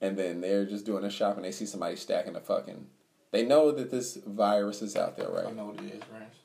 And 0.00 0.16
then 0.16 0.40
they're 0.40 0.64
just 0.64 0.86
doing 0.86 1.02
their 1.02 1.10
shopping. 1.10 1.42
They 1.42 1.52
see 1.52 1.66
somebody 1.66 1.96
stacking 1.96 2.36
a 2.36 2.40
fucking. 2.40 2.86
They 3.32 3.44
know 3.44 3.70
that 3.72 3.90
this 3.90 4.16
virus 4.26 4.80
is 4.80 4.96
out 4.96 5.16
there, 5.16 5.28
right? 5.28 5.46
I 5.46 5.50
know 5.50 5.66
what 5.66 5.84
it 5.84 5.92
is, 5.92 6.02
Rance. 6.10 6.36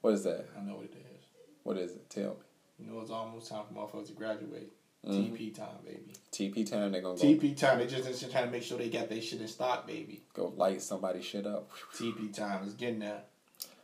What 0.00 0.14
is 0.14 0.24
that? 0.24 0.46
I 0.58 0.62
know 0.62 0.76
what 0.76 0.84
it 0.84 0.94
is. 0.94 1.24
What 1.62 1.76
is 1.76 1.92
it? 1.92 2.08
Tell 2.08 2.30
me. 2.30 2.36
You 2.78 2.92
know 2.92 3.00
it's 3.00 3.10
almost 3.10 3.50
time 3.50 3.64
for 3.68 3.74
motherfuckers 3.74 4.06
to 4.06 4.12
graduate. 4.12 4.72
Mhm. 5.06 5.30
TP 5.36 5.54
time, 5.54 5.78
baby. 5.84 6.14
TP 6.32 6.64
time. 6.68 6.92
They're 6.92 7.00
gonna 7.02 7.16
go, 7.16 7.22
TP 7.22 7.54
time. 7.56 7.78
They 7.78 7.86
just, 7.86 8.04
just 8.08 8.30
trying 8.30 8.46
to 8.46 8.50
make 8.50 8.62
sure 8.62 8.78
they 8.78 8.88
got 8.88 9.08
their 9.08 9.20
shit 9.20 9.40
in 9.40 9.48
stock, 9.48 9.86
baby. 9.86 10.22
go 10.34 10.52
light 10.56 10.80
somebody 10.82 11.20
shit 11.22 11.46
up. 11.46 11.70
TP 11.94 12.32
time 12.34 12.66
is 12.66 12.74
getting 12.74 13.00
there. 13.00 13.22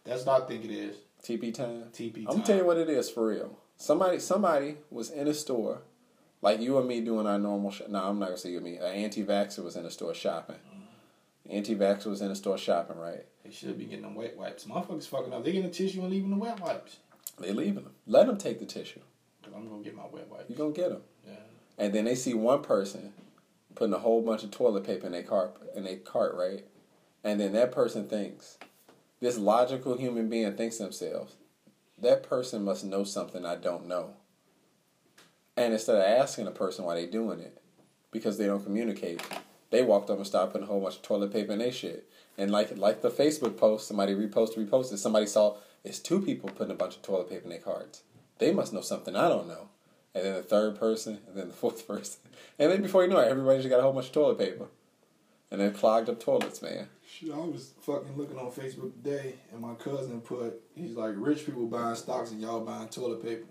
That's 0.05 0.25
what 0.25 0.43
I 0.43 0.47
think 0.47 0.65
it 0.65 0.71
is. 0.71 0.97
TP 1.23 1.53
time. 1.53 1.85
TP 1.93 2.15
time. 2.15 2.27
I'm 2.29 2.33
gonna 2.37 2.45
tell 2.47 2.57
you 2.57 2.65
what 2.65 2.79
it 2.79 2.89
is 2.89 3.11
for 3.11 3.27
real. 3.27 3.59
Somebody, 3.77 4.19
somebody 4.19 4.77
was 4.91 5.11
in 5.11 5.29
a 5.29 5.35
store, 5.35 5.83
like 6.43 6.61
you 6.61 6.79
and 6.79 6.89
me 6.89 7.01
doing 7.03 7.27
our 7.27 7.39
normal. 7.39 7.71
Sh- 7.71 7.83
no, 7.89 8.03
I'm 8.05 8.19
not 8.19 8.27
gonna 8.27 8.39
say 8.39 8.51
you 8.51 8.57
and 8.57 8.65
me. 8.65 8.77
An 8.77 8.85
anti-vaxxer 8.85 9.63
was 9.63 9.77
in 9.77 9.85
a 9.87 9.91
store 9.91 10.15
shopping. 10.15 10.57
Anti-vaxxer 11.49 12.07
was 12.07 12.21
in 12.21 12.31
a 12.31 12.37
store 12.37 12.59
shopping, 12.59 12.99
right? 12.99 13.25
They 13.45 13.51
should 13.51 13.77
be 13.79 13.85
getting 13.87 14.03
them 14.03 14.15
wet 14.15 14.37
wipes. 14.37 14.65
Motherfuckers 14.65 15.07
fucking 15.09 15.33
up. 15.33 15.45
They 15.45 15.53
getting 15.53 15.69
the 15.71 15.75
tissue 15.75 16.01
and 16.03 16.11
leaving 16.11 16.31
the 16.31 16.37
wet 16.37 16.61
wipes. 16.61 16.99
They 17.39 17.53
leaving 17.53 17.85
them. 17.85 17.95
Let 18.07 18.27
them 18.27 18.37
take 18.39 18.59
the 18.59 18.67
tissue. 18.67 19.01
I'm 19.55 19.69
gonna 19.69 19.83
get 19.83 19.97
my 19.97 20.07
wet 20.11 20.29
wipes. 20.29 20.45
You 20.49 20.57
gonna 20.57 20.73
get 20.73 20.91
them. 20.91 21.03
Yeah. 21.27 21.35
And 21.79 21.95
then 21.95 22.05
they 22.05 22.15
see 22.15 22.35
one 22.35 22.63
person 22.63 23.13
putting 23.75 23.95
a 23.95 23.99
whole 23.99 24.23
bunch 24.23 24.45
of 24.45 24.51
toilet 24.51 24.85
paper 24.85 25.07
in 25.07 25.13
their 25.13 25.23
cart, 25.23 25.57
in 25.75 25.85
their 25.85 25.97
cart, 25.97 26.35
right? 26.35 26.65
And 27.23 27.41
then 27.41 27.53
that 27.53 27.73
person 27.73 28.09
thinks, 28.09 28.59
this 29.21 29.39
logical 29.39 29.97
human 29.97 30.29
being 30.29 30.53
thinks 30.55 30.79
to 30.79 30.85
themselves, 30.85 31.37
that 31.99 32.23
person 32.23 32.65
must 32.65 32.85
know 32.85 33.05
something 33.05 33.45
I 33.45 33.57
don't 33.57 33.87
know. 33.87 34.15
And 35.57 35.73
instead 35.73 35.97
of 35.97 36.03
asking 36.03 36.47
the 36.47 36.51
person 36.51 36.85
why 36.85 36.95
they 36.95 37.07
doing 37.07 37.41
it, 37.41 37.61
because 38.11 38.39
they 38.39 38.47
don't 38.47 38.65
communicate, 38.65 39.21
they 39.71 39.83
walked 39.83 40.11
up 40.11 40.17
and 40.17 40.27
started 40.27 40.53
putting 40.53 40.67
a 40.67 40.71
whole 40.71 40.81
bunch 40.81 40.97
of 40.97 41.03
toilet 41.03 41.33
paper 41.33 41.53
in 41.53 41.59
their 41.59 41.73
shit. 41.73 42.09
And 42.39 42.51
like 42.51 42.77
like 42.79 43.03
the 43.03 43.11
Facebook 43.11 43.57
post, 43.57 43.87
somebody 43.87 44.15
reposted, 44.15 44.67
reposted, 44.67 44.99
somebody 44.99 45.27
saw 45.27 45.57
it's 45.85 45.99
two 45.99 46.21
people 46.21 46.49
putting 46.49 46.73
a 46.73 46.77
bunch 46.77 46.97
of 46.97 47.03
toilet 47.03 47.29
paper 47.29 47.45
in 47.45 47.51
their 47.51 47.59
carts. 47.59 48.03
They 48.41 48.53
must 48.53 48.73
know 48.73 48.81
something 48.81 49.15
I 49.15 49.29
don't 49.29 49.47
know. 49.47 49.69
And 50.15 50.25
then 50.25 50.35
the 50.35 50.43
third 50.43 50.79
person, 50.81 51.21
and 51.29 51.37
then 51.37 51.49
the 51.49 51.55
fourth 51.55 51.87
person. 51.89 52.21
And 52.59 52.73
then 52.73 52.83
before 52.83 53.05
you 53.05 53.09
know 53.11 53.21
it, 53.21 53.29
everybody's 53.29 53.67
got 53.67 53.79
a 53.79 53.83
whole 53.83 53.93
bunch 53.93 54.07
of 54.07 54.13
toilet 54.13 54.39
paper. 54.39 54.67
And 55.53 55.61
then 55.61 55.73
clogged 55.75 56.09
up 56.09 56.21
toilets, 56.21 56.63
man. 56.63 56.89
Shit, 57.09 57.33
I 57.33 57.39
was 57.39 57.73
fucking 57.83 58.17
looking 58.17 58.39
on 58.39 58.51
Facebook 58.53 58.93
today, 59.03 59.35
and 59.53 59.61
my 59.61 59.75
cousin 59.75 60.21
put, 60.21 60.61
he's 60.77 60.97
like, 60.97 61.15
rich 61.17 61.45
people 61.45 61.67
buying 61.67 61.97
stocks 61.97 62.31
and 62.31 62.41
y'all 62.41 62.65
buying 62.65 62.89
toilet 62.89 63.23
paper. 63.23 63.47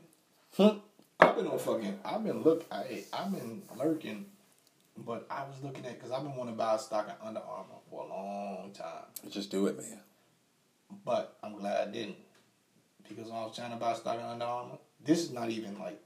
Hmm. 0.55 0.79
I've 1.19 1.35
been 1.35 1.47
on 1.47 1.59
fucking, 1.59 1.99
I've 2.05 2.23
been 2.23 2.41
look, 2.41 2.65
I, 2.71 3.03
I've 3.11 3.31
been 3.33 3.61
lurking, 3.77 4.25
but 4.97 5.27
I 5.29 5.43
was 5.43 5.61
looking 5.61 5.85
at, 5.85 6.01
cause 6.01 6.11
I've 6.11 6.23
been 6.23 6.35
wanting 6.37 6.53
to 6.53 6.57
buy 6.57 6.75
a 6.75 6.79
stock 6.79 7.07
in 7.09 7.27
Under 7.27 7.41
Armour 7.41 7.75
for 7.89 8.03
a 8.03 8.07
long 8.07 8.71
time, 8.73 9.29
Just 9.29 9.51
do 9.51 9.67
it, 9.67 9.77
man. 9.77 9.99
but 11.03 11.37
I'm 11.43 11.57
glad 11.57 11.89
I 11.89 11.91
didn't, 11.91 12.15
because 13.09 13.27
when 13.29 13.35
I 13.35 13.45
was 13.45 13.55
trying 13.55 13.71
to 13.71 13.77
buy 13.77 13.93
stock 13.93 14.15
in 14.15 14.25
Under 14.25 14.45
Armour, 14.45 14.77
this 15.03 15.19
is 15.19 15.31
not 15.31 15.49
even 15.49 15.77
like 15.79 15.99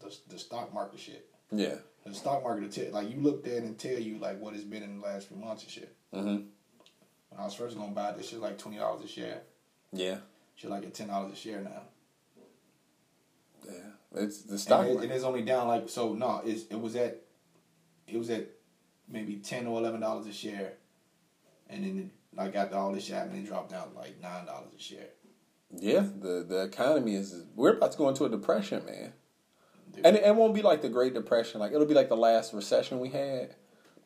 the 0.00 0.14
the 0.28 0.38
stock 0.38 0.72
market 0.72 1.00
shit. 1.00 1.28
Yeah. 1.50 1.76
The 2.04 2.14
stock 2.14 2.42
market 2.42 2.62
will 2.62 2.70
tell, 2.70 2.92
like 2.92 3.10
you 3.10 3.20
look 3.20 3.46
at 3.46 3.52
it 3.52 3.62
and 3.62 3.78
tell 3.78 3.98
you 3.98 4.18
like 4.18 4.40
what 4.40 4.54
it's 4.54 4.64
been 4.64 4.82
in 4.82 5.00
the 5.00 5.06
last 5.06 5.28
few 5.28 5.36
months 5.36 5.62
and 5.62 5.72
shit. 5.72 5.96
Mm-hmm. 6.14 6.26
When 6.28 7.40
I 7.40 7.44
was 7.44 7.54
first 7.54 7.76
gonna 7.76 7.92
buy 7.92 8.12
this 8.12 8.28
shit 8.28 8.40
like 8.40 8.58
twenty 8.58 8.78
dollars 8.78 9.04
a 9.04 9.08
share. 9.08 9.42
Yeah. 9.92 10.18
Shit 10.54 10.70
like 10.70 10.84
at 10.84 10.94
ten 10.94 11.08
dollars 11.08 11.32
a 11.32 11.36
share 11.36 11.60
now. 11.60 11.82
Yeah. 13.64 14.22
It's 14.22 14.42
the 14.42 14.58
stock 14.58 14.80
and 14.80 14.90
it, 14.90 14.94
market. 14.94 15.10
it 15.10 15.14
is 15.14 15.24
only 15.24 15.42
down 15.42 15.68
like 15.68 15.88
so. 15.88 16.12
No, 16.12 16.42
it's 16.44 16.66
it 16.66 16.80
was 16.80 16.96
at 16.96 17.22
it 18.06 18.18
was 18.18 18.30
at 18.30 18.48
maybe 19.08 19.36
ten 19.36 19.66
or 19.66 19.78
eleven 19.78 20.00
dollars 20.00 20.26
a 20.26 20.32
share, 20.32 20.74
and 21.70 21.84
then 21.84 22.10
like 22.34 22.54
after 22.56 22.76
all 22.76 22.92
this 22.92 23.04
shit 23.04 23.14
happened, 23.14 23.38
it 23.38 23.46
dropped 23.46 23.70
down 23.70 23.90
like 23.94 24.20
nine 24.20 24.46
dollars 24.46 24.72
a 24.76 24.80
share. 24.80 25.08
Yeah, 25.78 26.00
the 26.00 26.44
the 26.46 26.62
economy 26.62 27.14
is 27.14 27.44
we're 27.54 27.76
about 27.76 27.92
to 27.92 27.98
go 27.98 28.08
into 28.08 28.24
a 28.24 28.28
depression, 28.28 28.84
man. 28.84 29.12
Dude. 29.94 30.06
And 30.06 30.16
it, 30.16 30.24
it 30.24 30.34
won't 30.34 30.54
be 30.54 30.62
like 30.62 30.82
the 30.82 30.88
Great 30.88 31.14
Depression. 31.14 31.60
Like 31.60 31.72
it'll 31.72 31.86
be 31.86 31.94
like 31.94 32.08
the 32.08 32.16
last 32.16 32.52
recession 32.52 33.00
we 33.00 33.08
had. 33.10 33.54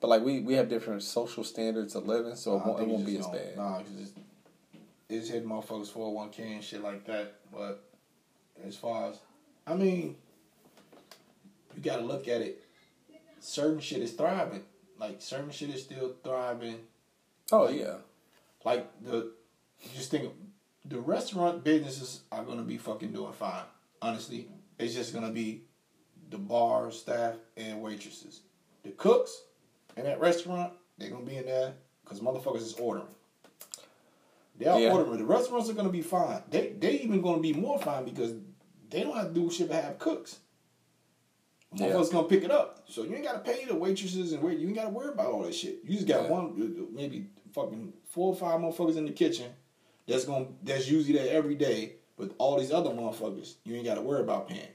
But 0.00 0.08
like 0.08 0.22
we, 0.22 0.40
we 0.40 0.54
have 0.54 0.68
different 0.68 1.02
social 1.02 1.42
standards 1.42 1.94
of 1.94 2.06
living, 2.06 2.36
so 2.36 2.56
it 2.56 2.58
Nah, 2.58 2.64
I 2.64 2.68
won't, 2.68 2.80
it 2.82 2.88
won't 2.88 3.06
be 3.06 3.18
as 3.18 3.26
bad. 3.26 3.56
Nah, 3.56 3.78
cause 3.78 3.86
it's, 3.98 4.12
it's 5.08 5.28
hitting 5.30 5.48
motherfuckers 5.48 5.88
four 5.88 6.04
hundred 6.06 6.16
one 6.16 6.30
k 6.30 6.54
and 6.54 6.62
shit 6.62 6.82
like 6.82 7.04
that. 7.06 7.36
But 7.52 7.82
as 8.64 8.76
far 8.76 9.10
as 9.10 9.20
I 9.66 9.74
mean, 9.74 10.16
you 11.74 11.82
gotta 11.82 12.02
look 12.02 12.28
at 12.28 12.42
it. 12.42 12.62
Certain 13.40 13.80
shit 13.80 14.02
is 14.02 14.12
thriving. 14.12 14.62
Like 14.98 15.16
certain 15.20 15.50
shit 15.50 15.70
is 15.70 15.82
still 15.82 16.14
thriving. 16.22 16.78
Oh 17.52 17.68
yeah, 17.68 17.96
like 18.64 18.86
the 19.02 19.32
just 19.94 20.10
think 20.10 20.32
the 20.88 21.00
restaurant 21.00 21.64
businesses 21.64 22.22
are 22.32 22.44
gonna 22.44 22.62
be 22.62 22.76
fucking 22.78 23.12
doing 23.12 23.32
fine. 23.32 23.64
Honestly, 24.02 24.48
it's 24.78 24.94
just 24.94 25.12
gonna 25.14 25.30
be 25.32 25.62
the 26.30 26.38
bar 26.38 26.90
staff 26.90 27.34
and 27.56 27.82
waitresses. 27.82 28.40
The 28.82 28.90
cooks 28.90 29.42
in 29.96 30.04
that 30.04 30.20
restaurant, 30.20 30.72
they're 30.98 31.10
gonna 31.10 31.24
be 31.24 31.36
in 31.36 31.46
there 31.46 31.74
because 32.04 32.20
motherfuckers 32.20 32.62
is 32.62 32.74
ordering. 32.74 33.08
They're 34.58 34.78
Yeah. 34.78 34.92
ordering. 34.92 35.18
The 35.18 35.24
restaurants 35.24 35.68
are 35.68 35.74
gonna 35.74 35.88
be 35.90 36.02
fine. 36.02 36.42
They 36.50 36.68
they 36.70 37.00
even 37.00 37.20
gonna 37.20 37.40
be 37.42 37.52
more 37.52 37.78
fine 37.78 38.04
because 38.04 38.34
they 38.90 39.02
don't 39.02 39.16
have 39.16 39.28
to 39.28 39.34
do 39.34 39.50
shit 39.50 39.68
but 39.68 39.82
have 39.82 39.98
cooks. 39.98 40.38
Yeah. 41.74 41.88
Motherfuckers 41.88 42.12
gonna 42.12 42.28
pick 42.28 42.44
it 42.44 42.50
up. 42.50 42.84
So 42.88 43.02
you 43.02 43.14
ain't 43.16 43.24
gotta 43.24 43.40
pay 43.40 43.64
the 43.64 43.74
waitresses 43.74 44.32
and 44.32 44.42
wait. 44.42 44.58
You 44.58 44.68
ain't 44.68 44.76
gotta 44.76 44.90
worry 44.90 45.08
about 45.08 45.26
all 45.32 45.42
that 45.42 45.54
shit. 45.54 45.80
You 45.84 45.94
just 45.94 46.06
got 46.06 46.24
Yeah. 46.24 46.30
one, 46.30 46.46
uh, 46.78 46.94
maybe 46.94 47.28
fucking 47.52 47.92
four 48.04 48.28
or 48.32 48.36
five 48.36 48.60
motherfuckers 48.60 48.96
in 48.96 49.04
the 49.04 49.12
kitchen. 49.12 49.52
That's 50.06 50.24
gonna 50.24 50.46
that's 50.62 50.88
usually 50.88 51.18
there 51.18 51.36
every 51.36 51.54
day. 51.54 51.96
But 52.16 52.32
all 52.38 52.58
these 52.58 52.72
other 52.72 52.90
motherfuckers, 52.90 53.54
you 53.64 53.74
ain't 53.74 53.84
gotta 53.84 54.02
worry 54.02 54.20
about 54.20 54.48
paying. 54.48 54.68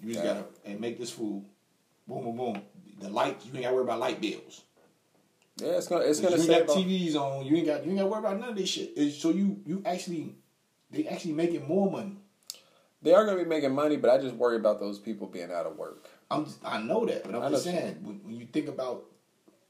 You 0.00 0.12
just 0.12 0.24
gotta 0.24 0.44
and 0.64 0.80
make 0.80 0.98
this 0.98 1.10
food. 1.10 1.44
Boom, 2.06 2.24
boom, 2.24 2.36
boom. 2.36 2.62
The 3.00 3.10
light, 3.10 3.40
you 3.44 3.52
ain't 3.54 3.64
gotta 3.64 3.74
worry 3.74 3.84
about 3.84 4.00
light 4.00 4.20
bills. 4.20 4.62
Yeah, 5.56 5.68
it's 5.78 5.88
gonna 5.88 6.04
it's 6.04 6.20
gonna 6.20 6.36
ain't 6.36 6.44
save. 6.44 6.66
got 6.66 6.76
TVs 6.76 7.14
on. 7.14 7.46
You 7.46 7.56
ain't 7.56 7.66
got 7.66 7.84
you 7.84 7.90
ain't 7.90 7.98
got 7.98 8.04
to 8.04 8.10
worry 8.10 8.18
about 8.20 8.40
none 8.40 8.50
of 8.50 8.56
this 8.56 8.68
shit. 8.68 8.92
It's, 8.96 9.16
so 9.16 9.30
you 9.30 9.60
you 9.64 9.82
actually 9.86 10.34
they 10.90 11.06
actually 11.06 11.32
making 11.32 11.66
more 11.66 11.90
money. 11.90 12.16
They 13.02 13.14
are 13.14 13.24
gonna 13.24 13.38
be 13.38 13.48
making 13.48 13.74
money, 13.74 13.96
but 13.96 14.10
I 14.10 14.18
just 14.18 14.34
worry 14.34 14.56
about 14.56 14.80
those 14.80 14.98
people 14.98 15.26
being 15.26 15.50
out 15.50 15.66
of 15.66 15.76
work. 15.76 16.08
I'm 16.30 16.44
just, 16.44 16.58
I 16.64 16.82
know 16.82 17.06
that, 17.06 17.24
but 17.24 17.34
I'm 17.34 17.42
I 17.42 17.50
just 17.50 17.64
saying 17.64 18.00
when, 18.02 18.20
when 18.24 18.34
you 18.34 18.46
think 18.46 18.68
about 18.68 19.04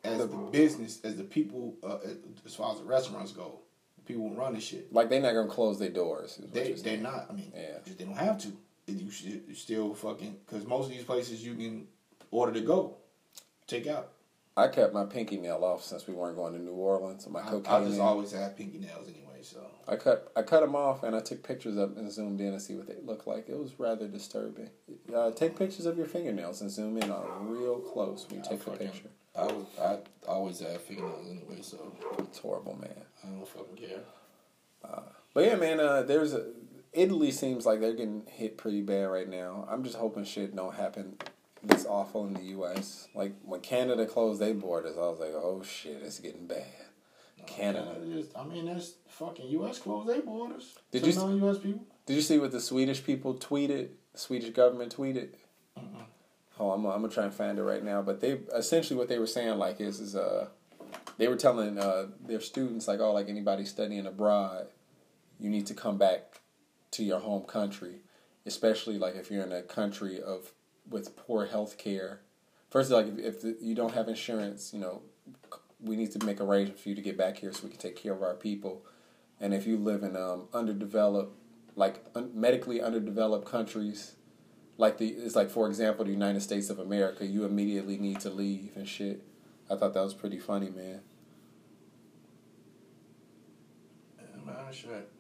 as 0.02 0.18
the 0.18 0.26
business 0.26 1.00
as 1.04 1.16
the 1.16 1.24
people 1.24 1.76
uh, 1.84 1.98
as 2.44 2.54
far 2.54 2.72
as 2.72 2.78
the 2.78 2.84
restaurants 2.84 3.32
go, 3.32 3.60
the 3.60 3.65
people 4.06 4.28
who 4.28 4.34
run 4.34 4.54
this 4.54 4.64
shit. 4.64 4.92
Like 4.92 5.08
they're 5.10 5.20
not 5.20 5.32
gonna 5.34 5.48
close 5.48 5.78
their 5.78 5.90
doors. 5.90 6.40
They 6.52 6.72
they're 6.72 6.96
not. 6.98 7.26
I 7.30 7.32
mean, 7.32 7.52
Yeah. 7.54 7.78
they 7.98 8.04
don't 8.04 8.14
have 8.16 8.38
to. 8.38 8.48
You 8.86 9.10
should 9.10 9.42
you 9.48 9.54
still 9.54 9.94
fucking 9.94 10.36
because 10.46 10.66
most 10.66 10.86
of 10.86 10.90
these 10.92 11.04
places 11.04 11.44
you 11.44 11.54
can 11.54 11.86
order 12.30 12.52
to 12.52 12.60
go, 12.60 12.96
take 13.66 13.86
out. 13.86 14.12
I 14.58 14.68
kept 14.68 14.94
my 14.94 15.04
pinky 15.04 15.36
nail 15.36 15.62
off 15.64 15.82
since 15.84 16.06
we 16.06 16.14
weren't 16.14 16.36
going 16.36 16.54
to 16.54 16.58
New 16.58 16.72
Orleans. 16.72 17.26
My 17.28 17.40
I, 17.40 17.50
cocaine. 17.50 17.74
I 17.74 17.80
just 17.84 17.98
nail. 17.98 18.06
always 18.06 18.32
have 18.32 18.56
pinky 18.56 18.78
nails 18.78 19.06
anyway, 19.08 19.42
so. 19.42 19.58
I 19.86 19.96
cut 19.96 20.32
I 20.34 20.42
cut 20.42 20.60
them 20.60 20.74
off 20.74 21.02
and 21.02 21.14
I 21.14 21.20
took 21.20 21.42
pictures 21.42 21.76
of 21.76 21.96
and 21.98 22.10
zoomed 22.10 22.40
in 22.40 22.52
to 22.52 22.60
see 22.60 22.74
what 22.74 22.86
they 22.86 22.94
looked 23.04 23.26
like. 23.26 23.48
It 23.48 23.58
was 23.58 23.72
rather 23.78 24.06
disturbing. 24.08 24.70
Uh, 25.14 25.30
take 25.32 25.58
pictures 25.58 25.84
of 25.84 25.98
your 25.98 26.06
fingernails 26.06 26.60
and 26.62 26.70
zoom 26.70 26.96
in 26.96 27.10
on 27.10 27.48
real 27.48 27.80
close 27.80 28.24
when 28.30 28.38
you 28.38 28.44
take 28.48 28.60
the 28.64 28.70
fucking- 28.70 28.88
picture. 28.88 29.10
I 29.38 29.44
was 29.44 29.66
I 29.80 29.98
always 30.28 30.60
have 30.60 30.80
fingernails 30.82 31.26
anyway, 31.30 31.60
so 31.62 31.92
It's 32.18 32.38
horrible, 32.38 32.76
man. 32.80 33.02
I 33.24 33.28
don't 33.28 33.46
fucking 33.46 33.76
care. 33.76 34.00
But 35.34 35.44
yeah, 35.44 35.56
man. 35.56 35.80
Uh, 35.80 36.02
there's 36.02 36.32
a 36.32 36.46
Italy 36.92 37.30
seems 37.30 37.66
like 37.66 37.80
they're 37.80 37.92
getting 37.92 38.22
hit 38.26 38.56
pretty 38.56 38.80
bad 38.80 39.04
right 39.04 39.28
now. 39.28 39.68
I'm 39.70 39.84
just 39.84 39.96
hoping 39.96 40.24
shit 40.24 40.56
don't 40.56 40.74
happen 40.74 41.18
this 41.62 41.84
awful 41.84 42.26
in 42.26 42.34
the 42.34 42.42
U.S. 42.44 43.08
Like 43.14 43.34
when 43.42 43.60
Canada 43.60 44.06
closed 44.06 44.40
their 44.40 44.54
borders, 44.54 44.96
I 44.96 45.00
was 45.00 45.20
like, 45.20 45.34
oh 45.34 45.62
shit, 45.62 46.00
it's 46.02 46.20
getting 46.20 46.46
bad. 46.46 46.64
Canada. 47.46 47.96
Just, 48.12 48.36
I 48.36 48.44
mean, 48.44 48.66
that's 48.66 48.94
fucking 49.08 49.48
U.S. 49.50 49.78
closed 49.78 50.08
their 50.08 50.22
borders. 50.22 50.78
Did 50.90 51.04
to 51.04 51.10
you- 51.10 51.16
non-U.S. 51.16 51.58
people? 51.58 51.84
Did 52.06 52.14
you 52.14 52.22
see 52.22 52.38
what 52.38 52.52
the 52.52 52.60
Swedish 52.60 53.04
people 53.04 53.34
tweeted? 53.34 53.88
The 54.12 54.18
Swedish 54.18 54.50
government 54.50 54.96
tweeted. 54.96 55.30
Oh, 56.58 56.70
I'm, 56.70 56.84
I'm 56.86 57.02
gonna 57.02 57.12
try 57.12 57.24
and 57.24 57.34
find 57.34 57.58
it 57.58 57.62
right 57.62 57.84
now. 57.84 58.02
But 58.02 58.20
they 58.20 58.38
essentially 58.54 58.98
what 58.98 59.08
they 59.08 59.18
were 59.18 59.26
saying 59.26 59.58
like 59.58 59.80
is 59.80 60.00
is 60.00 60.16
uh 60.16 60.48
they 61.18 61.28
were 61.28 61.36
telling 61.36 61.78
uh 61.78 62.06
their 62.24 62.40
students 62.40 62.88
like 62.88 63.00
oh 63.00 63.12
like 63.12 63.28
anybody 63.28 63.64
studying 63.64 64.06
abroad, 64.06 64.68
you 65.38 65.50
need 65.50 65.66
to 65.66 65.74
come 65.74 65.98
back 65.98 66.40
to 66.92 67.04
your 67.04 67.20
home 67.20 67.42
country, 67.42 68.02
especially 68.46 68.98
like 68.98 69.16
if 69.16 69.30
you're 69.30 69.44
in 69.44 69.52
a 69.52 69.62
country 69.62 70.20
of 70.20 70.52
with 70.88 71.16
poor 71.16 71.46
health 71.46 71.78
care. 71.78 72.20
First, 72.70 72.90
like 72.90 73.06
if, 73.18 73.44
if 73.44 73.56
you 73.60 73.74
don't 73.74 73.94
have 73.94 74.08
insurance, 74.08 74.72
you 74.72 74.80
know, 74.80 75.02
we 75.80 75.96
need 75.96 76.12
to 76.12 76.24
make 76.24 76.40
arrangements 76.40 76.82
for 76.82 76.88
you 76.88 76.94
to 76.94 77.02
get 77.02 77.16
back 77.16 77.38
here 77.38 77.52
so 77.52 77.64
we 77.64 77.70
can 77.70 77.78
take 77.78 77.96
care 77.96 78.12
of 78.12 78.22
our 78.22 78.34
people. 78.34 78.84
And 79.40 79.52
if 79.52 79.66
you 79.66 79.76
live 79.76 80.02
in 80.02 80.16
um, 80.16 80.48
underdeveloped, 80.52 81.36
like 81.74 82.04
un- 82.14 82.30
medically 82.34 82.80
underdeveloped 82.80 83.46
countries, 83.46 84.15
like 84.78 84.98
the 84.98 85.08
it's 85.08 85.36
like 85.36 85.50
for 85.50 85.68
example 85.68 86.04
the 86.04 86.10
United 86.10 86.40
States 86.40 86.70
of 86.70 86.78
America, 86.78 87.26
you 87.26 87.44
immediately 87.44 87.98
need 87.98 88.20
to 88.20 88.30
leave 88.30 88.72
and 88.76 88.88
shit. 88.88 89.22
I 89.70 89.76
thought 89.76 89.94
that 89.94 90.02
was 90.02 90.14
pretty 90.14 90.38
funny, 90.38 90.70
man. 90.70 91.00
Yeah, 94.18 94.44
man, 94.44 94.72
shit. 94.72 95.10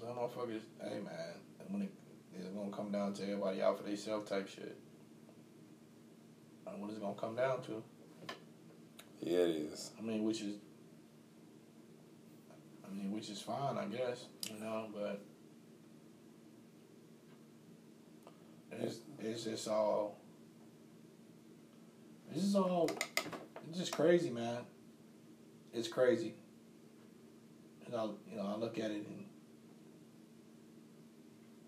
Those 0.00 0.16
motherfuckers, 0.16 0.60
hey 0.82 1.00
man, 1.00 1.34
when 1.68 1.82
it, 1.82 1.92
it's 2.38 2.48
gonna 2.48 2.70
come 2.70 2.92
down 2.92 3.14
to 3.14 3.22
everybody 3.22 3.62
out 3.62 3.78
for 3.78 3.84
themselves 3.84 4.28
type 4.28 4.48
shit. 4.48 4.76
What 6.78 6.90
it's 6.90 6.98
gonna 7.00 7.14
come 7.14 7.34
down 7.34 7.62
to? 7.62 7.82
Yeah, 9.20 9.40
it 9.40 9.72
is. 9.72 9.90
I 9.98 10.02
mean, 10.02 10.22
which 10.22 10.42
is, 10.42 10.56
I 12.86 12.94
mean, 12.94 13.10
which 13.10 13.30
is 13.30 13.40
fine, 13.40 13.76
I 13.76 13.86
guess, 13.86 14.26
you 14.48 14.60
know, 14.60 14.86
but 14.94 15.20
it's 18.72 18.98
it's 19.18 19.44
just 19.44 19.68
all, 19.68 20.18
it's 22.30 22.42
just 22.42 22.56
all, 22.56 22.90
it's 23.68 23.78
just 23.78 23.92
crazy, 23.92 24.30
man. 24.30 24.58
It's 25.72 25.88
crazy. 25.88 26.34
And 27.86 27.94
I, 27.94 28.04
you 28.30 28.36
know, 28.36 28.46
I 28.54 28.56
look 28.58 28.78
at 28.78 28.90
it 28.90 29.06
and, 29.06 29.24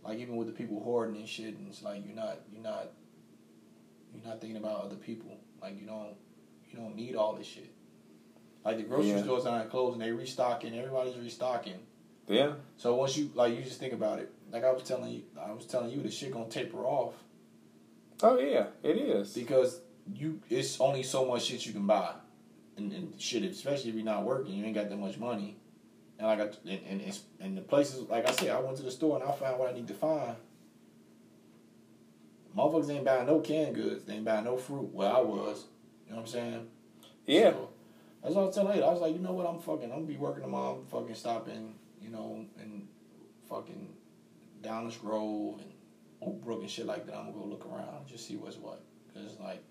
like, 0.05 0.18
even 0.18 0.36
with 0.36 0.46
the 0.48 0.53
people 0.53 0.80
hoarding 0.82 1.16
and 1.16 1.28
shit, 1.28 1.57
and 1.57 1.68
it's 1.68 1.82
like 1.82 2.05
you're 2.07 2.16
not, 2.16 2.40
you're 2.53 2.62
not, 2.62 2.90
you're 4.14 4.24
not 4.26 4.40
thinking 4.40 4.57
about 4.57 4.84
other 4.84 4.96
people. 4.96 5.38
Like 5.62 5.78
you 5.80 5.86
don't, 5.86 6.14
you 6.70 6.78
don't 6.78 6.96
need 6.96 7.14
all 7.16 7.34
this 7.34 7.46
shit. 7.46 7.70
Like 8.64 8.76
the 8.76 8.82
grocery 8.82 9.11
Yeah. 9.11 9.22
stores 9.22 9.46
are 9.46 9.59
not 9.59 9.70
closed 9.70 9.94
and 9.94 10.03
they 10.03 10.11
restocking. 10.12 10.76
Everybody's 10.78 11.16
restocking. 11.16 11.80
Yeah. 12.28 12.53
So 12.76 12.94
once 12.94 13.16
you 13.16 13.30
like, 13.34 13.55
you 13.55 13.62
just 13.62 13.80
think 13.80 13.92
about 13.92 14.18
it. 14.18 14.32
Like 14.53 14.64
I 14.64 14.72
was 14.72 14.82
telling 14.82 15.12
you, 15.12 15.22
I 15.40 15.53
was 15.53 15.66
telling 15.66 15.90
you, 15.90 16.03
the 16.03 16.11
shit 16.11 16.32
gonna 16.32 16.48
taper 16.48 16.84
off 16.84 17.14
Oh 18.22 18.38
yeah, 18.38 18.66
it 18.82 18.96
is. 18.96 19.32
because 19.32 19.80
you 20.12 20.40
it's 20.48 20.80
only 20.80 21.03
so 21.03 21.24
much 21.24 21.44
shit 21.44 21.64
you 21.64 21.72
can 21.72 21.86
buy, 21.86 22.12
and, 22.76 22.92
and 22.92 23.20
shit, 23.20 23.44
especially 23.44 23.90
if 23.90 23.96
you're 23.96 24.05
not 24.05 24.24
working, 24.24 24.55
you 24.55 24.64
ain't 24.64 24.74
got 24.74 24.88
that 24.90 24.98
much 24.98 25.18
money. 25.18 25.57
And 26.18 26.26
like 26.26 26.40
I 26.40 26.70
and, 26.70 26.80
and 26.88 27.01
it's 27.01 27.22
and 27.40 27.57
the 27.57 27.62
places 27.62 28.09
like 28.09 28.28
I 28.28 28.32
said, 28.32 28.51
I 28.51 28.61
went 28.61 28.76
to 28.78 28.82
the 28.82 28.90
store 28.90 29.20
and 29.20 29.28
I 29.28 29.32
found 29.32 29.59
what 29.59 29.70
I 29.70 29.72
need 29.72 29.88
to 29.88 29.94
find. 29.94 30.36
Motherfuckers 32.57 32.90
ain't 32.90 33.05
buying 33.05 33.26
no 33.26 33.40
canned 33.40 33.76
goods. 33.76 34.05
They 34.05 34.14
ain't 34.14 34.24
buying 34.24 34.44
no 34.44 34.57
fruit. 34.57 34.92
Where 34.92 35.09
I 35.09 35.20
was, 35.20 35.64
you 36.05 36.11
know 36.11 36.16
what 36.16 36.22
I'm 36.22 36.26
saying? 36.26 36.66
Yeah. 37.26 37.53
So, 37.53 37.70
that's 38.22 38.34
what 38.34 38.42
I 38.42 38.46
was 38.46 38.55
telling 38.55 38.76
you. 38.76 38.84
I 38.84 38.90
was 38.90 39.01
like, 39.01 39.14
you 39.14 39.20
know 39.20 39.32
what? 39.32 39.46
I'm 39.46 39.61
fucking. 39.61 39.84
I'm 39.84 40.01
gonna 40.01 40.07
be 40.07 40.16
working 40.16 40.42
tomorrow. 40.42 40.80
I'm 40.80 40.86
fucking 40.86 41.14
stopping. 41.14 41.74
You 42.03 42.11
know, 42.11 42.44
and 42.61 42.88
fucking 43.48 43.88
Downers 44.62 45.00
Grove 45.00 45.61
and 45.61 45.72
Oak 46.22 46.44
Brook 46.44 46.61
and 46.61 46.70
shit 46.70 46.86
like 46.86 47.06
that. 47.06 47.16
I'm 47.16 47.26
gonna 47.32 47.38
go 47.38 47.44
look 47.46 47.66
around 47.66 47.88
and 47.98 48.06
just 48.06 48.26
see 48.26 48.36
what's 48.36 48.56
what. 48.56 48.80
Cause 49.14 49.36
like, 49.40 49.62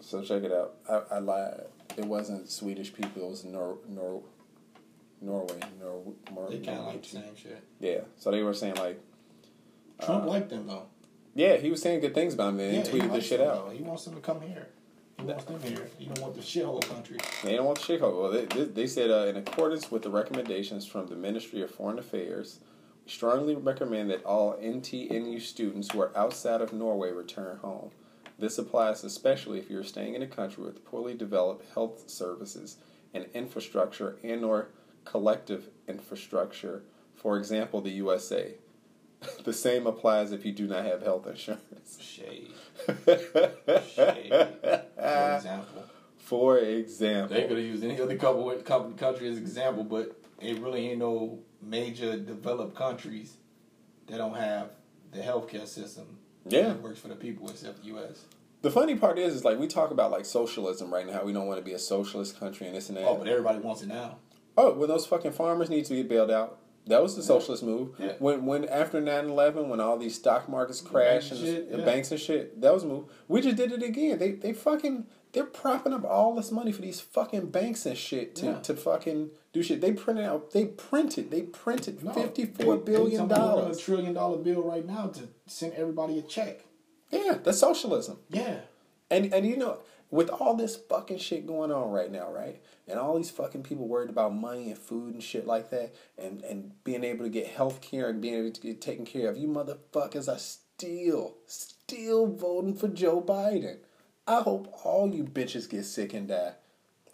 So 0.00 0.22
check 0.22 0.42
it 0.44 0.52
out. 0.52 0.74
I, 0.88 1.16
I 1.16 1.18
lied. 1.18 1.62
It 1.96 2.04
wasn't 2.04 2.48
Swedish 2.50 2.92
people. 2.92 3.26
It 3.26 3.30
was 3.30 3.44
Nor 3.44 3.78
Nor 3.88 4.22
Norway. 5.20 5.60
Nor, 5.80 6.02
Nor 6.34 6.50
they 6.50 6.58
kind 6.58 6.78
of 6.78 6.86
like 6.86 7.02
the 7.02 7.08
same 7.08 7.36
shit. 7.36 7.62
Yeah. 7.80 8.00
So 8.16 8.30
they 8.30 8.42
were 8.42 8.54
saying 8.54 8.74
like, 8.76 9.00
Trump 10.02 10.24
Uh, 10.24 10.28
liked 10.28 10.50
them 10.50 10.66
though. 10.66 10.86
yeah, 11.34 11.56
he 11.56 11.70
was 11.70 11.80
saying 11.82 12.00
good 12.00 12.14
things 12.14 12.34
about 12.34 12.56
them. 12.56 12.60
And 12.60 12.74
Yeah, 12.76 12.82
he 12.92 12.98
tweeted 13.00 13.12
this 13.14 13.26
shit 13.26 13.38
them, 13.38 13.48
out. 13.48 13.66
though. 13.66 13.70
He 13.72 13.82
wants 13.82 14.04
them 14.04 14.14
to 14.14 14.20
come 14.20 14.40
here. 14.42 14.68
Wants 15.22 15.44
them 15.44 15.60
here. 15.62 15.88
He 15.98 16.06
don't 16.06 16.20
want 16.20 16.34
the 16.34 16.42
shithole 16.42 16.86
country. 16.88 17.18
They 17.42 17.56
don't 17.56 17.66
want 17.66 17.78
the 17.78 17.84
shithole. 17.84 18.20
Well, 18.20 18.30
they, 18.30 18.44
they, 18.44 18.64
they 18.64 18.86
said 18.86 19.10
uh, 19.10 19.26
in 19.26 19.36
accordance 19.36 19.90
with 19.90 20.02
the 20.02 20.10
recommendations 20.10 20.86
from 20.86 21.06
the 21.06 21.16
Ministry 21.16 21.62
of 21.62 21.70
Foreign 21.70 21.98
Affairs, 21.98 22.60
we 23.04 23.10
strongly 23.10 23.54
recommend 23.54 24.10
that 24.10 24.24
all 24.24 24.56
NTNU 24.56 25.40
students 25.40 25.90
who 25.90 26.00
are 26.00 26.16
outside 26.16 26.60
of 26.60 26.72
Norway 26.72 27.10
return 27.12 27.56
home. 27.58 27.90
This 28.38 28.58
applies 28.58 29.02
especially 29.02 29.58
if 29.58 29.70
you're 29.70 29.82
staying 29.82 30.14
in 30.14 30.22
a 30.22 30.26
country 30.26 30.62
with 30.62 30.84
poorly 30.84 31.14
developed 31.14 31.72
health 31.72 32.10
services 32.10 32.76
and 33.14 33.26
infrastructure 33.32 34.18
and 34.22 34.44
or 34.44 34.68
collective 35.04 35.70
infrastructure, 35.88 36.82
for 37.14 37.38
example, 37.38 37.80
the 37.80 37.90
USA. 37.92 38.54
the 39.44 39.52
same 39.52 39.86
applies 39.86 40.32
if 40.32 40.44
you 40.44 40.52
do 40.52 40.66
not 40.66 40.84
have 40.84 41.02
health 41.02 41.26
insurance. 41.26 41.98
Shade. 42.00 42.52
Shade. 42.86 44.30
For 44.30 45.34
example. 45.36 45.84
For 46.18 46.58
example. 46.58 47.36
They 47.36 47.42
could 47.46 47.56
have 47.56 47.66
used 47.66 47.84
any 47.84 48.00
other 48.00 48.16
couple 48.16 48.50
couple 48.64 48.92
country 48.92 49.28
as 49.28 49.38
example, 49.38 49.84
but 49.84 50.20
it 50.40 50.58
really 50.58 50.90
ain't 50.90 50.98
no 50.98 51.38
major 51.62 52.16
developed 52.18 52.74
countries 52.76 53.34
that 54.08 54.18
don't 54.18 54.36
have 54.36 54.70
the 55.12 55.20
healthcare 55.20 55.66
system 55.66 56.18
Yeah. 56.46 56.68
that 56.68 56.82
works 56.82 56.98
for 56.98 57.08
the 57.08 57.16
people 57.16 57.48
except 57.48 57.80
the 57.80 57.86
U.S. 57.88 58.24
The 58.62 58.70
funny 58.70 58.96
part 58.96 59.18
is, 59.18 59.34
is 59.34 59.44
like 59.44 59.58
we 59.58 59.66
talk 59.68 59.90
about 59.92 60.10
like 60.10 60.24
socialism 60.24 60.92
right 60.92 61.06
now. 61.06 61.22
We 61.24 61.32
don't 61.32 61.46
want 61.46 61.58
to 61.58 61.64
be 61.64 61.72
a 61.74 61.78
socialist 61.78 62.38
country 62.40 62.66
and 62.66 62.74
this 62.76 62.88
and 62.88 62.98
that. 62.98 63.04
Oh, 63.06 63.16
but 63.16 63.28
everybody 63.28 63.60
wants 63.60 63.82
it 63.82 63.88
now. 63.88 64.16
oh, 64.56 64.72
well, 64.72 64.88
those 64.88 65.06
fucking 65.06 65.32
farmers 65.32 65.70
need 65.70 65.84
to 65.86 65.92
be 65.94 66.02
bailed 66.02 66.30
out. 66.30 66.58
That 66.88 67.02
was 67.02 67.16
the 67.16 67.22
socialist 67.22 67.64
move. 67.64 67.96
Yeah. 67.98 68.12
When 68.20 68.46
when 68.46 68.64
after 68.66 69.00
9-11, 69.02 69.66
when 69.68 69.80
all 69.80 69.98
these 69.98 70.14
stock 70.14 70.48
markets 70.48 70.80
crashed 70.80 71.32
and, 71.32 71.40
banks 71.40 71.48
and 71.48 71.56
shit, 71.56 71.68
and 71.70 71.78
yeah. 71.80 71.84
banks 71.84 72.10
and 72.12 72.20
shit, 72.20 72.60
that 72.60 72.72
was 72.72 72.84
a 72.84 72.86
move. 72.86 73.04
We 73.26 73.40
just 73.40 73.56
did 73.56 73.72
it 73.72 73.82
again. 73.82 74.18
They 74.18 74.32
they 74.32 74.52
fucking 74.52 75.06
they're 75.32 75.44
propping 75.44 75.92
up 75.92 76.04
all 76.04 76.34
this 76.34 76.52
money 76.52 76.70
for 76.72 76.82
these 76.82 77.00
fucking 77.00 77.50
banks 77.50 77.84
and 77.86 77.98
shit 77.98 78.34
to, 78.36 78.46
Yeah. 78.46 78.60
to 78.60 78.74
fucking 78.74 79.30
do 79.52 79.62
shit. 79.62 79.80
They 79.80 79.92
printed 79.92 80.24
out 80.24 80.52
they 80.52 80.66
printed 80.66 81.30
they 81.32 81.42
printed 81.42 82.04
No, 82.04 82.12
fifty 82.12 82.44
four 82.46 82.76
billion 82.76 83.22
about 83.22 83.58
a 83.58 83.60
dollars. 83.62 83.80
trillion 83.80 84.14
dollar 84.14 84.38
bill 84.38 84.62
right 84.62 84.86
now 84.86 85.08
to 85.08 85.28
send 85.46 85.74
everybody 85.74 86.18
a 86.20 86.22
check. 86.22 86.60
Yeah, 87.10 87.38
that's 87.42 87.58
socialism. 87.58 88.18
Yeah. 88.28 88.60
And 89.10 89.32
and 89.34 89.44
you 89.44 89.56
know, 89.56 89.78
with 90.10 90.28
all 90.28 90.54
this 90.54 90.76
fucking 90.76 91.18
shit 91.18 91.46
going 91.46 91.72
on 91.72 91.90
right 91.90 92.10
now, 92.10 92.30
right? 92.30 92.60
And 92.86 92.98
all 92.98 93.16
these 93.16 93.30
fucking 93.30 93.62
people 93.62 93.88
worried 93.88 94.10
about 94.10 94.34
money 94.34 94.70
and 94.70 94.78
food 94.78 95.14
and 95.14 95.22
shit 95.22 95.46
like 95.46 95.70
that, 95.70 95.94
and 96.16 96.42
and 96.42 96.72
being 96.84 97.04
able 97.04 97.24
to 97.24 97.30
get 97.30 97.48
health 97.48 97.80
care 97.80 98.08
and 98.08 98.20
being 98.20 98.34
able 98.34 98.52
to 98.52 98.60
get 98.60 98.80
taken 98.80 99.04
care 99.04 99.28
of. 99.28 99.36
You 99.36 99.48
motherfuckers 99.48 100.32
are 100.32 100.38
still, 100.38 101.36
still 101.46 102.26
voting 102.26 102.74
for 102.74 102.88
Joe 102.88 103.20
Biden. 103.20 103.78
I 104.26 104.40
hope 104.40 104.72
all 104.84 105.12
you 105.12 105.24
bitches 105.24 105.70
get 105.70 105.84
sick 105.84 106.12
and 106.12 106.28
die. 106.28 106.54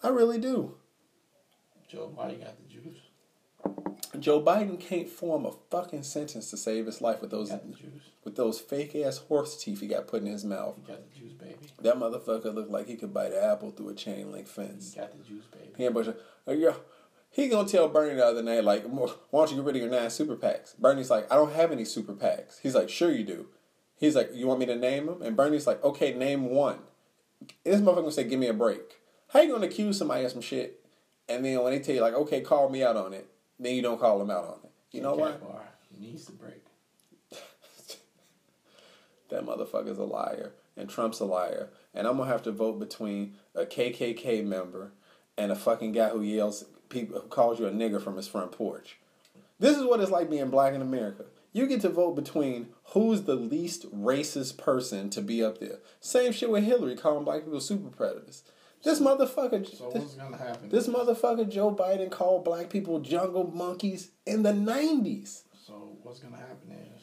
I 0.02 0.08
really 0.08 0.38
do. 0.38 0.76
Joe 1.88 2.12
Biden 2.16 2.40
got. 2.40 2.54
Joe 4.18 4.42
Biden 4.42 4.78
can't 4.78 5.08
form 5.08 5.46
a 5.46 5.52
fucking 5.70 6.02
sentence 6.02 6.50
to 6.50 6.56
save 6.56 6.86
his 6.86 7.00
life 7.00 7.20
with 7.20 7.30
those 7.30 7.52
with 8.24 8.36
those 8.36 8.60
fake 8.60 8.94
ass 8.94 9.18
horse 9.18 9.56
teeth 9.62 9.80
he 9.80 9.86
got 9.86 10.06
put 10.06 10.22
in 10.22 10.28
his 10.28 10.44
mouth. 10.44 10.76
He 10.76 10.92
got 10.92 11.00
the 11.02 11.18
juice, 11.18 11.32
baby. 11.32 11.56
That 11.80 11.96
motherfucker 11.96 12.54
looked 12.54 12.70
like 12.70 12.86
he 12.86 12.96
could 12.96 13.12
bite 13.12 13.32
an 13.32 13.42
apple 13.42 13.70
through 13.70 13.90
a 13.90 13.94
chain 13.94 14.30
link 14.30 14.46
fence. 14.46 14.94
He 14.94 15.00
got 15.00 15.12
the 15.12 15.24
juice, 15.24 15.44
baby. 15.46 15.72
He 15.76 15.84
ain't 15.84 15.94
bunch 15.94 16.08
of, 16.08 16.16
uh, 16.46 16.52
yeah. 16.52 16.74
He 17.30 17.48
gonna 17.48 17.66
tell 17.66 17.88
Bernie 17.88 18.14
the 18.14 18.24
other 18.24 18.42
night, 18.42 18.62
like, 18.62 18.84
why 18.84 19.08
don't 19.32 19.50
you 19.50 19.56
get 19.56 19.64
rid 19.64 19.76
of 19.76 19.82
your 19.82 19.90
nine 19.90 20.10
super 20.10 20.36
PACs? 20.36 20.76
Bernie's 20.78 21.10
like, 21.10 21.30
I 21.32 21.36
don't 21.36 21.54
have 21.54 21.72
any 21.72 21.86
super 21.86 22.12
PACs. 22.12 22.60
He's 22.62 22.74
like, 22.74 22.90
sure 22.90 23.10
you 23.10 23.24
do. 23.24 23.46
He's 23.96 24.14
like, 24.14 24.30
you 24.34 24.46
want 24.46 24.60
me 24.60 24.66
to 24.66 24.76
name 24.76 25.06
them? 25.06 25.22
And 25.22 25.34
Bernie's 25.34 25.66
like, 25.66 25.82
okay, 25.82 26.12
name 26.12 26.50
one. 26.50 26.80
This 27.64 27.80
motherfucker 27.80 27.96
gonna 27.96 28.12
say, 28.12 28.24
give 28.24 28.38
me 28.38 28.48
a 28.48 28.52
break. 28.52 29.00
How 29.28 29.40
you 29.40 29.50
gonna 29.50 29.66
accuse 29.66 29.96
somebody 29.96 30.24
of 30.24 30.32
some 30.32 30.42
shit, 30.42 30.84
and 31.26 31.42
then 31.42 31.62
when 31.62 31.72
they 31.72 31.78
tell 31.78 31.94
you 31.94 32.02
like, 32.02 32.12
okay, 32.12 32.42
call 32.42 32.68
me 32.68 32.84
out 32.84 32.96
on 32.96 33.14
it, 33.14 33.26
then 33.58 33.74
you 33.74 33.82
don't 33.82 34.00
call 34.00 34.18
them 34.18 34.30
out 34.30 34.44
on 34.44 34.58
it. 34.64 34.70
You 34.92 35.02
know? 35.02 35.16
Kat 35.16 35.40
Bar 35.40 35.62
needs 35.98 36.26
to 36.26 36.32
break. 36.32 36.64
That 39.30 39.46
motherfucker's 39.46 39.96
a 39.96 40.04
liar, 40.04 40.52
and 40.76 40.90
Trump's 40.90 41.20
a 41.20 41.24
liar, 41.24 41.70
and 41.94 42.06
I'm 42.06 42.18
gonna 42.18 42.28
have 42.28 42.42
to 42.42 42.52
vote 42.52 42.78
between 42.78 43.36
a 43.54 43.64
KKK 43.64 44.44
member 44.44 44.92
and 45.38 45.50
a 45.50 45.56
fucking 45.56 45.92
guy 45.92 46.10
who 46.10 46.20
yells, 46.20 46.66
people 46.90 47.18
who 47.18 47.28
calls 47.28 47.58
you 47.58 47.66
a 47.66 47.70
nigger 47.70 48.02
from 48.02 48.16
his 48.16 48.28
front 48.28 48.52
porch. 48.52 48.98
This 49.58 49.78
is 49.78 49.84
what 49.84 50.00
it's 50.00 50.10
like 50.10 50.28
being 50.28 50.50
black 50.50 50.74
in 50.74 50.82
America. 50.82 51.24
You 51.52 51.66
get 51.66 51.80
to 51.82 51.88
vote 51.88 52.16
between 52.16 52.68
who's 52.86 53.22
the 53.22 53.36
least 53.36 53.90
racist 53.94 54.58
person 54.58 55.08
to 55.10 55.22
be 55.22 55.44
up 55.44 55.60
there. 55.60 55.78
Same 56.00 56.32
shit 56.32 56.50
with 56.50 56.64
Hillary 56.64 56.96
calling 56.96 57.24
black 57.24 57.44
people 57.44 57.60
super 57.60 57.88
predators. 57.88 58.42
This 58.82 59.00
motherfucker, 59.00 59.64
So 59.76 59.90
this, 59.90 60.02
what's 60.02 60.14
gonna 60.14 60.36
happen? 60.36 60.68
this 60.68 60.88
motherfucker 60.88 61.48
Joe 61.48 61.72
Biden 61.74 62.10
called 62.10 62.44
black 62.44 62.68
people 62.68 62.98
jungle 63.00 63.50
monkeys 63.54 64.10
in 64.26 64.42
the 64.42 64.52
'90s. 64.52 65.42
So 65.66 65.96
what's 66.02 66.18
gonna 66.18 66.36
happen 66.36 66.72
is 66.72 67.02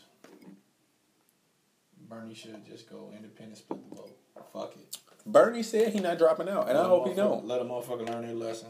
Bernie 2.10 2.34
should 2.34 2.66
just 2.66 2.90
go 2.90 3.12
independent, 3.16 3.60
split 3.60 3.90
the 3.90 3.96
vote. 3.96 4.18
Fuck 4.52 4.76
it. 4.76 4.98
Bernie 5.26 5.64
said 5.64 5.94
he 5.94 6.00
not 6.00 6.18
dropping 6.18 6.50
out, 6.50 6.68
and 6.70 6.78
I 6.78 6.82
Let 6.82 6.86
a 6.86 6.90
hope 6.90 7.08
he 7.08 7.14
don't. 7.14 7.46
Let 7.46 7.62
a 7.62 7.66
motherfucker 7.66 8.10
learn 8.10 8.24
their 8.24 8.34
lesson. 8.34 8.70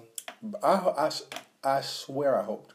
I, 0.61 0.73
I, 0.73 1.11
I 1.63 1.81
swear 1.81 2.37
I 2.39 2.43
hope. 2.43 2.71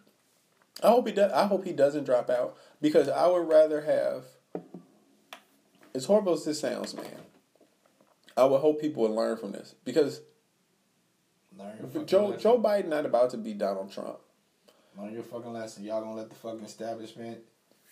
I 0.82 0.88
hope 0.88 1.06
he 1.06 1.12
does. 1.12 1.30
I 1.32 1.46
hope 1.46 1.64
he 1.64 1.72
doesn't 1.72 2.04
drop 2.04 2.30
out 2.30 2.56
because 2.80 3.08
I 3.08 3.26
would 3.26 3.46
rather 3.48 3.82
have. 3.82 4.24
As 5.94 6.06
horrible 6.06 6.32
as 6.32 6.44
this 6.44 6.60
sounds, 6.60 6.92
man, 6.94 7.04
I 8.36 8.44
would 8.44 8.60
hope 8.60 8.80
people 8.80 9.02
would 9.02 9.12
learn 9.12 9.36
from 9.36 9.52
this 9.52 9.74
because 9.84 10.20
Learn 11.58 12.06
Joe 12.06 12.26
lesson. 12.26 12.40
Joe 12.40 12.58
Biden 12.60 12.88
not 12.88 13.06
about 13.06 13.30
to 13.30 13.36
be 13.36 13.54
Donald 13.54 13.92
Trump. 13.92 14.18
Learn 14.98 15.12
your 15.12 15.22
fucking 15.22 15.52
lesson. 15.52 15.84
Y'all 15.84 16.00
gonna 16.02 16.16
let 16.16 16.28
the 16.28 16.34
fucking 16.36 16.64
establishment 16.64 17.38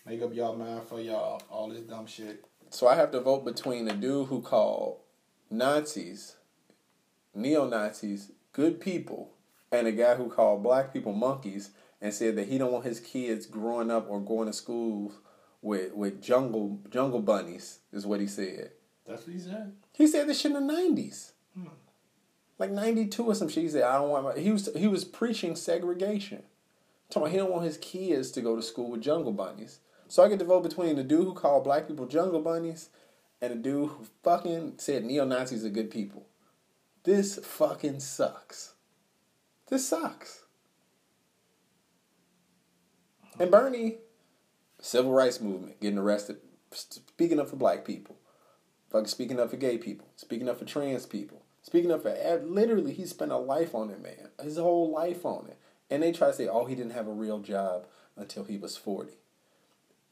make 0.05 0.21
up 0.21 0.33
y'all 0.33 0.55
mind 0.55 0.83
for 0.83 0.99
y'all 0.99 1.41
all 1.49 1.69
this 1.69 1.81
dumb 1.81 2.07
shit. 2.07 2.45
So 2.69 2.87
I 2.87 2.95
have 2.95 3.11
to 3.11 3.19
vote 3.19 3.45
between 3.45 3.87
a 3.87 3.95
dude 3.95 4.27
who 4.27 4.41
called 4.41 4.99
Nazis, 5.49 6.35
neo 7.35 7.67
Nazis, 7.67 8.31
good 8.51 8.81
people, 8.81 9.31
and 9.71 9.87
a 9.87 9.91
guy 9.91 10.15
who 10.15 10.29
called 10.29 10.63
black 10.63 10.91
people 10.91 11.13
monkeys 11.13 11.71
and 12.01 12.13
said 12.13 12.35
that 12.35 12.47
he 12.47 12.57
don't 12.57 12.71
want 12.71 12.85
his 12.85 12.99
kids 12.99 13.45
growing 13.45 13.91
up 13.91 14.09
or 14.09 14.19
going 14.19 14.47
to 14.47 14.53
schools 14.53 15.19
with 15.61 15.93
with 15.93 16.21
jungle 16.21 16.79
jungle 16.89 17.21
bunnies 17.21 17.79
is 17.91 18.05
what 18.05 18.19
he 18.19 18.27
said. 18.27 18.71
That's 19.07 19.25
what 19.25 19.33
he 19.33 19.39
said. 19.39 19.73
He 19.93 20.07
said 20.07 20.27
this 20.27 20.41
shit 20.41 20.51
in 20.51 20.67
the 20.67 20.73
nineties. 20.73 21.33
Hmm. 21.55 21.67
Like 22.59 22.71
ninety 22.71 23.07
two 23.07 23.25
or 23.25 23.35
some 23.35 23.47
shit. 23.47 23.63
He 23.63 23.69
said 23.69 23.83
I 23.83 23.95
don't 23.95 24.09
want 24.09 24.23
my 24.25 24.39
he 24.39 24.51
was 24.51 24.69
he 24.75 24.87
was 24.87 25.05
preaching 25.05 25.55
segregation. 25.55 26.43
Talking 27.09 27.31
he 27.31 27.37
don't 27.37 27.51
want 27.51 27.65
his 27.65 27.77
kids 27.77 28.31
to 28.31 28.41
go 28.41 28.55
to 28.55 28.61
school 28.61 28.89
with 28.89 29.01
jungle 29.01 29.33
bunnies. 29.33 29.79
So 30.07 30.23
I 30.23 30.29
get 30.29 30.39
to 30.39 30.45
vote 30.45 30.63
between 30.63 30.95
the 30.95 31.03
dude 31.03 31.25
who 31.25 31.33
called 31.33 31.63
black 31.63 31.87
people 31.87 32.05
jungle 32.05 32.41
bunnies 32.41 32.89
and 33.41 33.51
the 33.51 33.55
dude 33.55 33.89
who 33.89 34.07
fucking 34.23 34.75
said 34.77 35.03
neo 35.03 35.25
Nazis 35.25 35.65
are 35.65 35.69
good 35.69 35.91
people. 35.91 36.27
This 37.03 37.37
fucking 37.43 37.99
sucks. 37.99 38.73
This 39.67 39.87
sucks. 39.87 40.43
And 43.39 43.51
Bernie, 43.51 43.97
civil 44.79 45.11
rights 45.11 45.41
movement, 45.41 45.81
getting 45.81 45.97
arrested, 45.97 46.37
speaking 46.71 47.39
up 47.39 47.49
for 47.49 47.55
black 47.55 47.83
people, 47.83 48.15
fucking 48.93 49.07
speaking 49.07 49.39
up 49.41 49.49
for 49.49 49.57
gay 49.57 49.77
people, 49.77 50.07
speaking 50.15 50.47
up 50.47 50.57
for 50.59 50.63
trans 50.65 51.05
people, 51.05 51.41
speaking 51.61 51.91
up 51.91 52.03
for 52.03 52.15
ev- 52.15 52.45
literally 52.45 52.93
he 52.93 53.05
spent 53.05 53.31
a 53.33 53.37
life 53.37 53.75
on 53.75 53.89
it, 53.89 54.01
man, 54.01 54.29
his 54.41 54.57
whole 54.57 54.89
life 54.89 55.25
on 55.25 55.47
it. 55.47 55.57
And 55.89 56.01
they 56.01 56.13
try 56.13 56.27
to 56.27 56.33
say, 56.33 56.47
oh, 56.47 56.63
he 56.65 56.75
didn't 56.75 56.93
have 56.93 57.07
a 57.07 57.11
real 57.13 57.39
job 57.39 57.85
until 58.15 58.45
he 58.45 58.57
was 58.57 58.77
forty. 58.77 59.17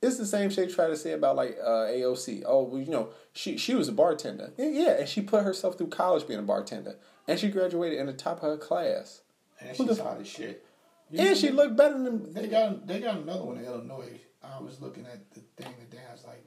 It's 0.01 0.17
the 0.17 0.25
same 0.25 0.49
shit 0.49 0.67
they 0.67 0.73
try 0.73 0.88
to 0.88 0.97
say 0.97 1.11
about 1.13 1.36
like 1.36 1.57
uh, 1.63 1.86
AOC. 1.88 2.43
Oh, 2.45 2.63
well, 2.63 2.82
you 2.82 2.91
know, 2.91 3.09
she 3.34 3.55
she 3.57 3.75
was 3.75 3.88
a 3.88 3.91
bartender. 3.93 4.51
Yeah, 4.57 4.69
yeah, 4.69 4.91
and 4.99 5.07
she 5.07 5.21
put 5.21 5.43
herself 5.43 5.77
through 5.77 5.88
college 5.88 6.27
being 6.27 6.39
a 6.39 6.43
bartender, 6.43 6.97
and 7.27 7.39
she 7.39 7.49
graduated 7.49 7.99
in 7.99 8.07
the 8.07 8.13
top 8.13 8.38
of 8.38 8.43
her 8.43 8.57
class. 8.57 9.21
And 9.59 9.77
Who 9.77 9.88
she's 9.88 9.99
hot 9.99 10.19
as 10.19 10.27
shit. 10.27 10.65
You 11.11 11.19
And 11.19 11.29
know, 11.29 11.36
she 11.36 11.49
looked 11.51 11.75
better 11.75 12.01
than 12.01 12.34
They 12.34 12.47
got 12.47 12.88
they 12.88 12.99
got 12.99 13.17
another 13.17 13.43
one 13.43 13.57
in 13.57 13.65
Illinois. 13.65 14.19
I 14.43 14.59
was 14.59 14.82
looking 14.82 15.05
at 15.05 15.29
the 15.32 15.41
thing. 15.55 15.73
I 16.09 16.11
was 16.11 16.25
like, 16.25 16.43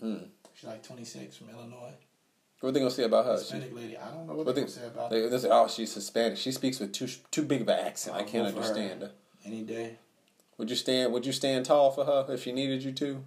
hmm. 0.00 0.06
Hmm. 0.16 0.24
She's 0.62 0.68
like 0.68 0.84
26 0.84 1.36
from 1.38 1.50
Illinois. 1.50 1.92
What 2.60 2.68
are 2.68 2.72
they 2.72 2.78
gonna 2.78 2.92
say 2.92 3.02
about 3.02 3.24
her? 3.24 3.36
She, 3.36 3.54
Hispanic 3.56 3.74
lady. 3.74 3.96
I 3.96 4.10
don't 4.10 4.28
know 4.28 4.34
what, 4.34 4.46
what 4.46 4.54
they 4.54 4.60
they, 4.60 4.60
gonna 4.60 4.70
say 4.70 4.86
about 4.86 5.10
they, 5.10 5.22
her. 5.22 5.28
they 5.28 5.38
say, 5.38 5.48
oh, 5.50 5.66
she's 5.66 5.92
Hispanic. 5.92 6.38
She 6.38 6.52
speaks 6.52 6.78
with 6.78 6.92
too 6.92 7.08
too 7.32 7.42
big 7.42 7.62
of 7.62 7.68
an 7.68 7.84
accent. 7.84 8.14
I 8.14 8.20
I'll 8.20 8.24
can't 8.26 8.44
vote 8.44 8.62
her. 8.62 8.68
understand 8.68 9.02
her. 9.02 9.10
Any 9.44 9.62
day. 9.62 9.96
Would 10.58 10.70
you 10.70 10.76
stand? 10.76 11.12
Would 11.12 11.26
you 11.26 11.32
stand 11.32 11.66
tall 11.66 11.90
for 11.90 12.04
her 12.04 12.26
if 12.32 12.44
she 12.44 12.52
needed 12.52 12.84
you 12.84 12.92
to? 12.92 13.24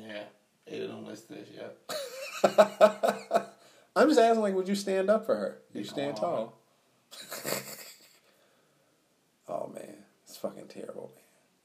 Yeah. 0.00 0.24
They 0.66 0.80
don't 0.80 1.06
list 1.06 1.28
this 1.28 1.46
yet. 1.54 1.76
I'm 3.94 4.08
just 4.08 4.18
asking, 4.18 4.42
like, 4.42 4.56
would 4.56 4.66
you 4.66 4.74
stand 4.74 5.08
up 5.08 5.26
for 5.26 5.36
her? 5.36 5.58
You 5.72 5.84
stand 5.84 6.16
tall. 6.16 6.58
oh 9.48 9.70
man, 9.72 9.98
it's 10.24 10.36
fucking 10.38 10.66
terrible, 10.66 11.12
man. 11.14 11.23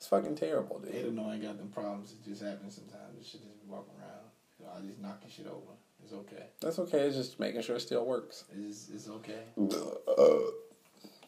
Fucking 0.09 0.35
terrible, 0.35 0.79
dude. 0.79 0.91
don't 0.91 1.15
know 1.15 1.31
ain't 1.31 1.43
got 1.43 1.59
them 1.59 1.67
problems. 1.67 2.13
It 2.13 2.27
just 2.27 2.41
happens 2.41 2.73
sometimes. 2.73 3.15
This 3.15 3.27
shit 3.27 3.43
just 3.43 3.61
be 3.61 3.69
walking 3.69 3.93
around. 4.01 4.25
You 4.59 4.65
know, 4.65 4.71
I 4.75 4.81
just 4.81 4.99
knocking 4.99 5.29
shit 5.29 5.45
over. 5.45 5.77
It's 6.03 6.13
okay. 6.13 6.45
That's 6.61 6.79
okay. 6.79 7.01
It's 7.01 7.15
just 7.15 7.39
making 7.39 7.61
sure 7.61 7.75
it 7.75 7.81
still 7.81 8.03
works. 8.05 8.45
It's, 8.57 8.89
it's 8.89 9.07
okay. 9.07 9.43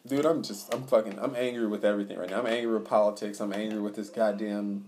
Dude, 0.04 0.26
I'm 0.26 0.42
just, 0.42 0.74
I'm 0.74 0.82
fucking, 0.82 1.16
I'm 1.20 1.36
angry 1.36 1.68
with 1.68 1.84
everything 1.84 2.18
right 2.18 2.28
now. 2.28 2.40
I'm 2.40 2.46
angry 2.46 2.74
with 2.74 2.84
politics. 2.84 3.40
I'm 3.40 3.52
angry 3.52 3.78
with 3.78 3.94
this 3.94 4.10
goddamn 4.10 4.86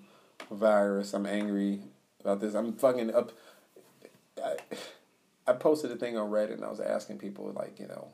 virus. 0.51 1.15
I'm 1.15 1.27
angry 1.27 1.79
about 2.21 2.41
this. 2.41 2.55
I'm 2.55 2.73
fucking 2.73 3.15
up. 3.15 3.31
I, 4.43 4.57
I 5.47 5.53
posted 5.53 5.93
a 5.93 5.97
thing 5.97 6.19
on 6.19 6.33
Reddit 6.33 6.55
and 6.55 6.65
I 6.65 6.69
was 6.69 6.81
asking 6.81 7.19
people, 7.19 7.53
like, 7.53 7.79
you 7.79 7.87
know, 7.87 8.09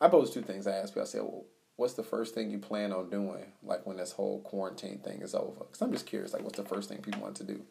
I 0.00 0.06
posted 0.06 0.44
two 0.44 0.52
things. 0.52 0.68
I 0.68 0.76
asked 0.76 0.92
people, 0.94 1.02
I 1.02 1.06
said, 1.06 1.22
well, 1.22 1.46
what's 1.76 1.94
the 1.94 2.02
first 2.02 2.34
thing 2.34 2.50
you 2.50 2.58
plan 2.58 2.92
on 2.92 3.10
doing, 3.10 3.52
like, 3.62 3.86
when 3.86 3.96
this 3.96 4.12
whole 4.12 4.40
quarantine 4.40 4.98
thing 4.98 5.22
is 5.22 5.34
over? 5.34 5.60
Because 5.60 5.80
I'm 5.82 5.92
just 5.92 6.06
curious, 6.06 6.32
like, 6.32 6.42
what's 6.42 6.56
the 6.56 6.64
first 6.64 6.88
thing 6.88 6.98
people 6.98 7.22
want 7.22 7.36
to 7.36 7.44
do? 7.44 7.62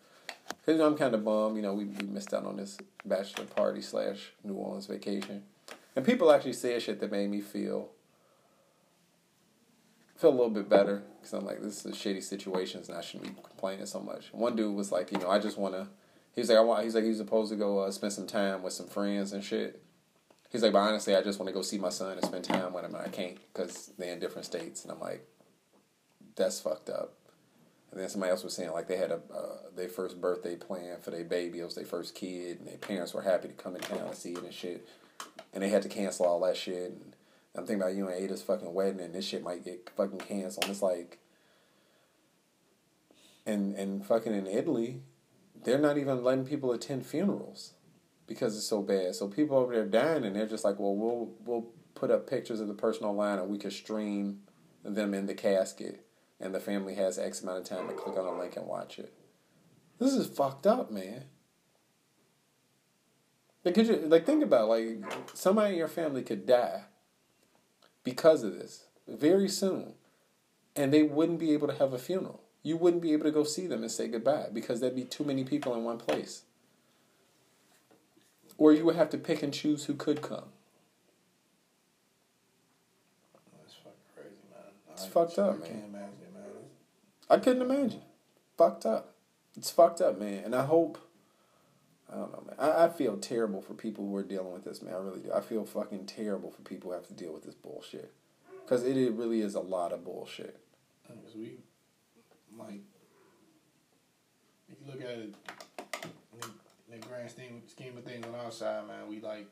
Because, 0.47 0.73
you 0.73 0.77
know, 0.77 0.87
I'm 0.87 0.97
kind 0.97 1.13
of 1.13 1.23
bummed. 1.23 1.55
You 1.55 1.63
know, 1.63 1.73
we, 1.73 1.85
we 1.85 2.05
missed 2.05 2.33
out 2.33 2.45
on 2.45 2.57
this 2.57 2.77
bachelor 3.03 3.45
party 3.45 3.81
slash 3.81 4.31
New 4.43 4.53
Orleans 4.53 4.85
vacation. 4.85 5.43
And 5.95 6.05
people 6.05 6.31
actually 6.31 6.53
said 6.53 6.81
shit 6.81 6.99
that 6.99 7.11
made 7.11 7.29
me 7.29 7.41
feel 7.41 7.89
feel 10.17 10.29
a 10.29 10.31
little 10.31 10.49
bit 10.49 10.69
better 10.69 11.03
because 11.17 11.33
I'm 11.33 11.45
like, 11.45 11.61
this 11.61 11.85
is 11.85 11.91
a 11.91 11.95
shitty 11.95 12.23
situation, 12.23 12.81
and 12.87 12.97
I 12.97 13.01
shouldn't 13.01 13.35
be 13.35 13.41
complaining 13.41 13.85
so 13.85 13.99
much. 13.99 14.29
One 14.31 14.55
dude 14.55 14.73
was 14.73 14.91
like, 14.91 15.11
you 15.11 15.19
know, 15.19 15.29
I 15.29 15.39
just 15.39 15.57
want 15.57 15.73
to. 15.73 15.87
He 16.33 16.41
was 16.41 16.49
like, 16.49 16.57
I 16.57 16.61
want. 16.61 16.83
He's 16.83 16.95
like, 16.95 17.03
he's 17.03 17.17
supposed 17.17 17.51
to 17.51 17.57
go 17.57 17.79
uh, 17.79 17.91
spend 17.91 18.13
some 18.13 18.27
time 18.27 18.61
with 18.61 18.73
some 18.73 18.87
friends 18.87 19.33
and 19.33 19.43
shit. 19.43 19.81
He's 20.51 20.63
like, 20.63 20.73
but 20.73 20.79
honestly, 20.79 21.15
I 21.15 21.21
just 21.21 21.39
want 21.39 21.47
to 21.47 21.53
go 21.53 21.61
see 21.61 21.77
my 21.77 21.89
son 21.89 22.13
and 22.13 22.25
spend 22.25 22.43
time 22.43 22.71
with 22.73 22.85
him, 22.85 22.95
I 22.95 23.09
can't 23.09 23.37
because 23.53 23.91
they're 23.97 24.13
in 24.13 24.19
different 24.19 24.45
states. 24.45 24.83
And 24.83 24.91
I'm 24.91 24.99
like, 24.99 25.27
that's 26.35 26.59
fucked 26.59 26.89
up. 26.89 27.13
And 27.91 28.01
then 28.01 28.09
somebody 28.09 28.31
else 28.31 28.43
was 28.43 28.53
saying 28.53 28.71
like 28.71 28.87
they 28.87 28.97
had 28.97 29.11
a 29.11 29.21
uh, 29.33 29.69
their 29.75 29.87
first 29.87 30.19
birthday 30.19 30.55
plan 30.57 30.97
for 31.01 31.11
their 31.11 31.23
baby. 31.23 31.59
It 31.59 31.65
was 31.65 31.75
their 31.75 31.85
first 31.85 32.13
kid, 32.13 32.59
and 32.59 32.67
their 32.67 32.77
parents 32.77 33.13
were 33.13 33.21
happy 33.21 33.47
to 33.47 33.53
come 33.53 33.75
in 33.75 33.81
town 33.81 33.99
and 33.99 34.15
see 34.15 34.33
it 34.33 34.43
and 34.43 34.53
shit. 34.53 34.85
And 35.53 35.63
they 35.63 35.69
had 35.69 35.81
to 35.83 35.89
cancel 35.89 36.25
all 36.25 36.41
that 36.41 36.57
shit. 36.57 36.91
And 36.91 37.15
I'm 37.55 37.65
thinking 37.65 37.81
about 37.81 37.95
you 37.95 38.07
and 38.09 38.21
Ada's 38.21 38.41
fucking 38.41 38.73
wedding, 38.73 38.99
and 38.99 39.15
this 39.15 39.25
shit 39.25 39.43
might 39.43 39.63
get 39.63 39.89
fucking 39.95 40.19
canceled. 40.19 40.65
And 40.65 40.71
it's 40.71 40.81
like, 40.81 41.19
and 43.45 43.75
and 43.75 44.05
fucking 44.05 44.33
in 44.33 44.45
Italy, 44.45 45.01
they're 45.63 45.77
not 45.77 45.97
even 45.97 46.21
letting 46.21 46.45
people 46.45 46.73
attend 46.73 47.05
funerals 47.05 47.74
because 48.27 48.55
it's 48.55 48.67
so 48.67 48.81
bad. 48.81 49.15
So 49.15 49.27
people 49.27 49.57
over 49.57 49.73
there 49.73 49.85
dying, 49.85 50.25
and 50.25 50.35
they're 50.35 50.47
just 50.47 50.63
like, 50.63 50.79
well, 50.79 50.95
we'll 50.95 51.33
we'll 51.45 51.67
put 51.93 52.11
up 52.11 52.29
pictures 52.29 52.59
of 52.59 52.67
the 52.67 52.73
person 52.73 53.05
online, 53.05 53.39
and 53.39 53.49
we 53.49 53.57
can 53.57 53.71
stream 53.71 54.41
them 54.83 55.13
in 55.13 55.25
the 55.25 55.33
casket 55.33 56.05
and 56.39 56.53
the 56.53 56.59
family 56.59 56.95
has 56.95 57.17
X 57.17 57.41
amount 57.41 57.59
of 57.59 57.65
time 57.65 57.87
to 57.87 57.93
click 57.93 58.17
on 58.17 58.25
a 58.25 58.37
link 58.37 58.55
and 58.57 58.67
watch 58.67 58.99
it. 58.99 59.13
This 59.99 60.13
is 60.13 60.27
fucked 60.27 60.67
up, 60.67 60.91
man. 60.91 61.25
Like, 63.63 63.75
could 63.75 63.87
you 63.87 63.95
like 64.07 64.25
think 64.25 64.43
about 64.43 64.69
like 64.69 64.99
somebody 65.33 65.73
in 65.73 65.79
your 65.79 65.87
family 65.87 66.21
could 66.21 66.45
die 66.45 66.83
because 68.03 68.43
of 68.43 68.53
this 68.53 68.85
very 69.07 69.47
soon, 69.47 69.93
and 70.75 70.93
they 70.93 71.03
wouldn't 71.03 71.39
be 71.39 71.53
able 71.53 71.67
to 71.67 71.75
have 71.75 71.93
a 71.93 71.97
funeral. 71.97 72.41
You 72.61 72.77
wouldn't 72.77 73.01
be 73.01 73.13
able 73.13 73.25
to 73.25 73.31
go 73.31 73.43
see 73.43 73.67
them 73.67 73.81
and 73.81 73.91
say 73.91 74.07
goodbye 74.07 74.47
because 74.51 74.81
there'd 74.81 74.95
be 74.95 75.03
too 75.03 75.23
many 75.23 75.43
people 75.43 75.75
in 75.75 75.83
one 75.83 75.97
place. 75.97 76.43
Or 78.57 78.71
you 78.73 78.85
would 78.85 78.95
have 78.95 79.09
to 79.11 79.17
pick 79.17 79.43
and 79.43 79.53
choose 79.53 79.85
who 79.85 79.93
could 79.95 80.21
come. 80.21 80.45
That's 83.57 83.73
fucking 83.73 83.91
crazy, 84.15 84.35
man. 84.51 84.71
It's 84.93 85.05
I, 85.05 85.09
fucked 85.09 85.39
up, 85.39 85.55
I 85.55 85.57
man. 85.57 85.67
can't 85.67 85.85
imagine 85.89 86.33
man. 86.33 86.43
I 87.29 87.37
couldn't 87.37 87.61
imagine. 87.61 88.01
Fucked 88.57 88.85
up. 88.85 89.13
It's 89.57 89.71
fucked 89.71 90.01
up, 90.01 90.19
man. 90.19 90.43
And 90.45 90.55
I 90.55 90.65
hope. 90.65 90.97
I 92.11 92.15
don't 92.17 92.31
know, 92.31 92.43
man. 92.45 92.55
I, 92.59 92.85
I 92.85 92.89
feel 92.89 93.17
terrible 93.17 93.61
for 93.61 93.73
people 93.73 94.07
who 94.07 94.15
are 94.15 94.23
dealing 94.23 94.53
with 94.53 94.63
this, 94.63 94.81
man. 94.81 94.93
I 94.93 94.97
really 94.97 95.19
do. 95.19 95.33
I 95.33 95.41
feel 95.41 95.65
fucking 95.65 96.05
terrible 96.05 96.51
for 96.51 96.61
people 96.61 96.91
who 96.91 96.95
have 96.95 97.07
to 97.07 97.13
deal 97.13 97.33
with 97.33 97.43
this 97.43 97.55
bullshit. 97.55 98.13
Because 98.63 98.83
it, 98.83 98.95
it 98.95 99.13
really 99.13 99.41
is 99.41 99.55
a 99.55 99.59
lot 99.59 99.91
of 99.91 100.05
bullshit. 100.05 100.59
Because 101.07 101.35
we, 101.35 101.57
like, 102.57 102.81
if 104.69 104.75
you 104.79 104.91
look 104.91 105.01
at 105.01 105.17
it, 105.17 105.35
the, 107.01 107.07
grand 107.07 107.29
scheme, 107.29 107.61
scheme 107.67 107.97
of 107.97 108.03
things 108.03 108.25
on 108.25 108.35
our 108.35 108.51
side, 108.51 108.87
man, 108.87 109.07
we 109.09 109.19
like, 109.21 109.47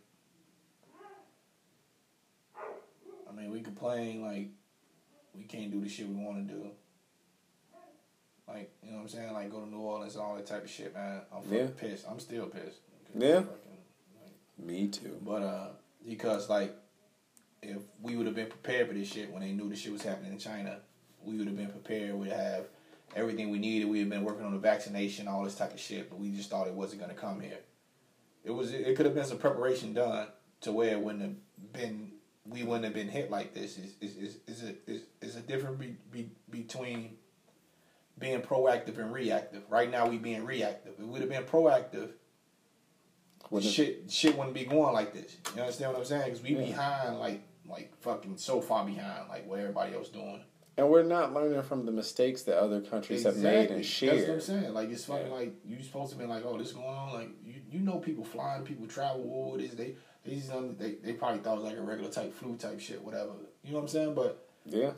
I 3.29 3.35
mean, 3.35 3.51
we 3.51 3.61
complain 3.61 4.21
like 4.23 4.49
we 5.35 5.43
can't 5.43 5.71
do 5.71 5.81
the 5.81 5.89
shit 5.89 6.07
we 6.07 6.15
want 6.15 6.47
to 6.47 6.53
do. 6.53 6.67
Like, 8.47 8.71
you 8.83 8.91
know 8.91 8.97
what 8.97 9.03
I'm 9.03 9.09
saying? 9.09 9.33
Like, 9.33 9.51
go 9.51 9.61
to 9.61 9.69
New 9.69 9.79
Orleans 9.79 10.15
and 10.15 10.23
all 10.23 10.35
that 10.35 10.45
type 10.45 10.65
of 10.65 10.69
shit, 10.69 10.93
man. 10.93 11.21
I'm 11.33 11.41
fucking 11.43 11.57
Yeah. 11.57 11.67
pissed. 11.77 12.05
I'm 12.09 12.19
still 12.19 12.47
pissed. 12.47 12.79
Yeah. 13.17 13.39
Fucking, 13.41 13.77
like, 14.21 14.65
Me 14.67 14.87
too. 14.89 15.17
but 15.21 15.41
uh, 15.41 15.67
because 16.07 16.49
like, 16.49 16.75
if 17.61 17.77
we 18.01 18.15
would 18.17 18.25
have 18.25 18.35
been 18.35 18.49
prepared 18.49 18.89
for 18.89 18.93
this 18.93 19.07
shit 19.07 19.31
when 19.31 19.41
they 19.41 19.53
knew 19.53 19.69
the 19.69 19.75
shit 19.75 19.93
was 19.93 20.03
happening 20.03 20.33
in 20.33 20.37
China, 20.39 20.79
we 21.23 21.37
would 21.37 21.47
have 21.47 21.55
been 21.57 21.69
prepared. 21.69 22.15
We'd 22.15 22.31
have 22.33 22.65
everything 23.15 23.49
we 23.49 23.59
needed. 23.59 23.85
We 23.89 23.99
had 23.99 24.09
been 24.09 24.23
working 24.23 24.45
on 24.45 24.53
the 24.53 24.59
vaccination, 24.59 25.27
all 25.27 25.43
this 25.43 25.55
type 25.55 25.73
of 25.73 25.79
shit. 25.79 26.09
But 26.09 26.19
we 26.19 26.31
just 26.31 26.49
thought 26.49 26.67
it 26.67 26.73
wasn't 26.73 27.01
gonna 27.01 27.13
come 27.13 27.39
here. 27.39 27.59
It 28.43 28.51
was. 28.51 28.73
It 28.73 28.95
could 28.95 29.05
have 29.05 29.15
been 29.15 29.25
some 29.25 29.37
preparation 29.37 29.93
done 29.93 30.27
to 30.61 30.71
where 30.71 30.91
it 30.91 30.99
wouldn't 30.99 31.21
have 31.23 31.73
been. 31.73 32.11
We 32.45 32.63
wouldn't 32.63 32.83
have 32.83 32.93
been 32.93 33.07
hit 33.07 33.31
like 33.31 33.53
this. 33.53 33.77
Is 33.77 33.93
is 34.01 34.17
is 34.17 34.37
is 34.47 34.63
a 34.63 34.73
is, 34.91 35.01
is 35.21 35.35
a 35.37 35.41
difference 35.41 35.79
be, 35.79 35.95
be, 36.11 36.29
between 36.49 37.15
being 38.19 38.41
proactive 38.41 38.97
and 38.97 39.13
reactive. 39.13 39.63
Right 39.69 39.89
now 39.89 40.07
we 40.07 40.17
being 40.17 40.45
reactive. 40.45 40.93
If 40.99 41.05
we'd 41.05 41.21
have 41.21 41.29
been 41.29 41.43
proactive, 41.45 42.09
Wouldn't 43.49 43.71
it- 43.71 43.73
shit 43.73 44.11
shit 44.11 44.37
wouldn't 44.37 44.55
be 44.55 44.65
going 44.65 44.93
like 44.93 45.13
this. 45.13 45.37
You 45.55 45.61
understand 45.61 45.93
what 45.93 45.99
I'm 45.99 46.05
saying? 46.05 46.25
Because 46.25 46.43
we 46.43 46.49
Yeah. 46.55 46.65
behind 46.65 47.19
like 47.19 47.41
like 47.65 47.95
fucking 48.01 48.37
so 48.37 48.59
far 48.59 48.85
behind 48.85 49.29
like 49.29 49.47
what 49.47 49.59
everybody 49.59 49.95
else 49.95 50.09
doing. 50.09 50.43
And 50.75 50.89
we're 50.89 51.03
not 51.03 51.33
learning 51.33 51.61
from 51.63 51.85
the 51.85 51.91
mistakes 51.91 52.43
that 52.43 52.57
other 52.57 52.81
countries 52.81 53.23
have 53.25 53.37
made 53.37 53.69
and 53.69 53.85
shared. 53.85 54.17
That's 54.17 54.27
what 54.27 54.33
I'm 54.35 54.41
saying. 54.61 54.73
Like 54.73 54.89
it's 54.89 55.05
fucking 55.05 55.27
Yeah. 55.27 55.33
like 55.33 55.53
you 55.65 55.81
supposed 55.83 56.11
to 56.13 56.17
be 56.17 56.25
like, 56.25 56.43
oh, 56.45 56.57
this 56.57 56.71
going 56.71 56.87
on. 56.87 57.13
Like 57.13 57.29
you, 57.45 57.55
you 57.71 57.79
know, 57.81 57.99
people 57.99 58.23
flying, 58.23 58.63
people 58.63 58.87
travel. 58.87 59.29
All 59.31 59.55
this 59.57 59.71
they 59.73 59.95
they 60.25 60.35
just 60.35 60.49
don't- 60.49 60.77
they 60.79 60.93
they 60.95 61.13
probably 61.13 61.39
thought 61.41 61.57
it 61.57 61.63
was 61.63 61.65
like 61.71 61.77
a 61.77 61.81
regular 61.81 62.09
type 62.09 62.33
flu 62.33 62.55
type 62.55 62.79
shit, 62.79 63.03
whatever. 63.03 63.33
You 63.63 63.71
know 63.71 63.75
what 63.77 63.81
I'm 63.83 63.87
saying? 63.89 64.13
But 64.15 64.47
Yeah. 64.65 64.93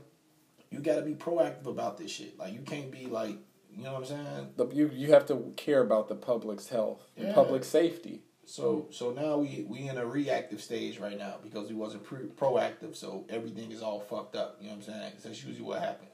you 0.71 0.79
got 0.79 0.95
to 0.95 1.01
be 1.01 1.13
proactive 1.15 1.65
about 1.65 1.97
this 1.97 2.09
shit. 2.11 2.37
Like 2.39 2.53
you 2.53 2.61
can't 2.61 2.89
be 2.91 3.07
like, 3.07 3.35
you 3.69 3.83
know 3.83 3.93
what 3.93 4.03
I'm 4.03 4.05
saying? 4.05 4.49
The, 4.55 4.67
you 4.67 4.89
you 4.93 5.11
have 5.11 5.25
to 5.27 5.51
care 5.57 5.81
about 5.81 6.07
the 6.07 6.15
public's 6.15 6.69
health 6.69 7.03
and 7.17 7.27
Yeah. 7.27 7.33
public 7.33 7.65
safety. 7.65 8.23
So 8.45 8.87
so 8.91 9.11
now 9.11 9.37
we 9.37 9.65
we 9.67 9.89
in 9.89 9.97
a 9.97 10.05
reactive 10.05 10.61
stage 10.61 10.99
right 10.99 11.17
now 11.17 11.35
because 11.43 11.69
we 11.69 11.75
wasn't 11.75 12.03
pre- 12.03 12.27
proactive. 12.27 12.95
So 12.95 13.25
everything 13.27 13.71
is 13.71 13.81
all 13.81 13.99
fucked 13.99 14.35
up. 14.35 14.57
You 14.59 14.67
know 14.67 14.75
what 14.75 14.87
I'm 14.87 14.93
saying? 14.93 15.11
that's 15.23 15.43
usually 15.43 15.65
what 15.65 15.81
happens. 15.81 16.11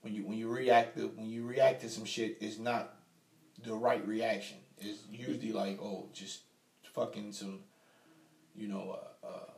When 0.00 0.14
you 0.14 0.26
when 0.26 0.38
you 0.38 0.48
reactive 0.48 1.16
when 1.16 1.28
you 1.28 1.46
react 1.46 1.82
to 1.82 1.90
some 1.90 2.06
shit, 2.06 2.38
it's 2.40 2.58
not 2.58 2.94
the 3.62 3.74
right 3.74 4.06
reaction. 4.06 4.56
It's 4.78 5.02
usually 5.10 5.52
like 5.52 5.78
oh 5.82 6.08
just 6.14 6.40
fucking 6.94 7.32
some, 7.32 7.60
you 8.54 8.68
know 8.68 8.96
uh, 9.22 9.26
uh 9.26 9.50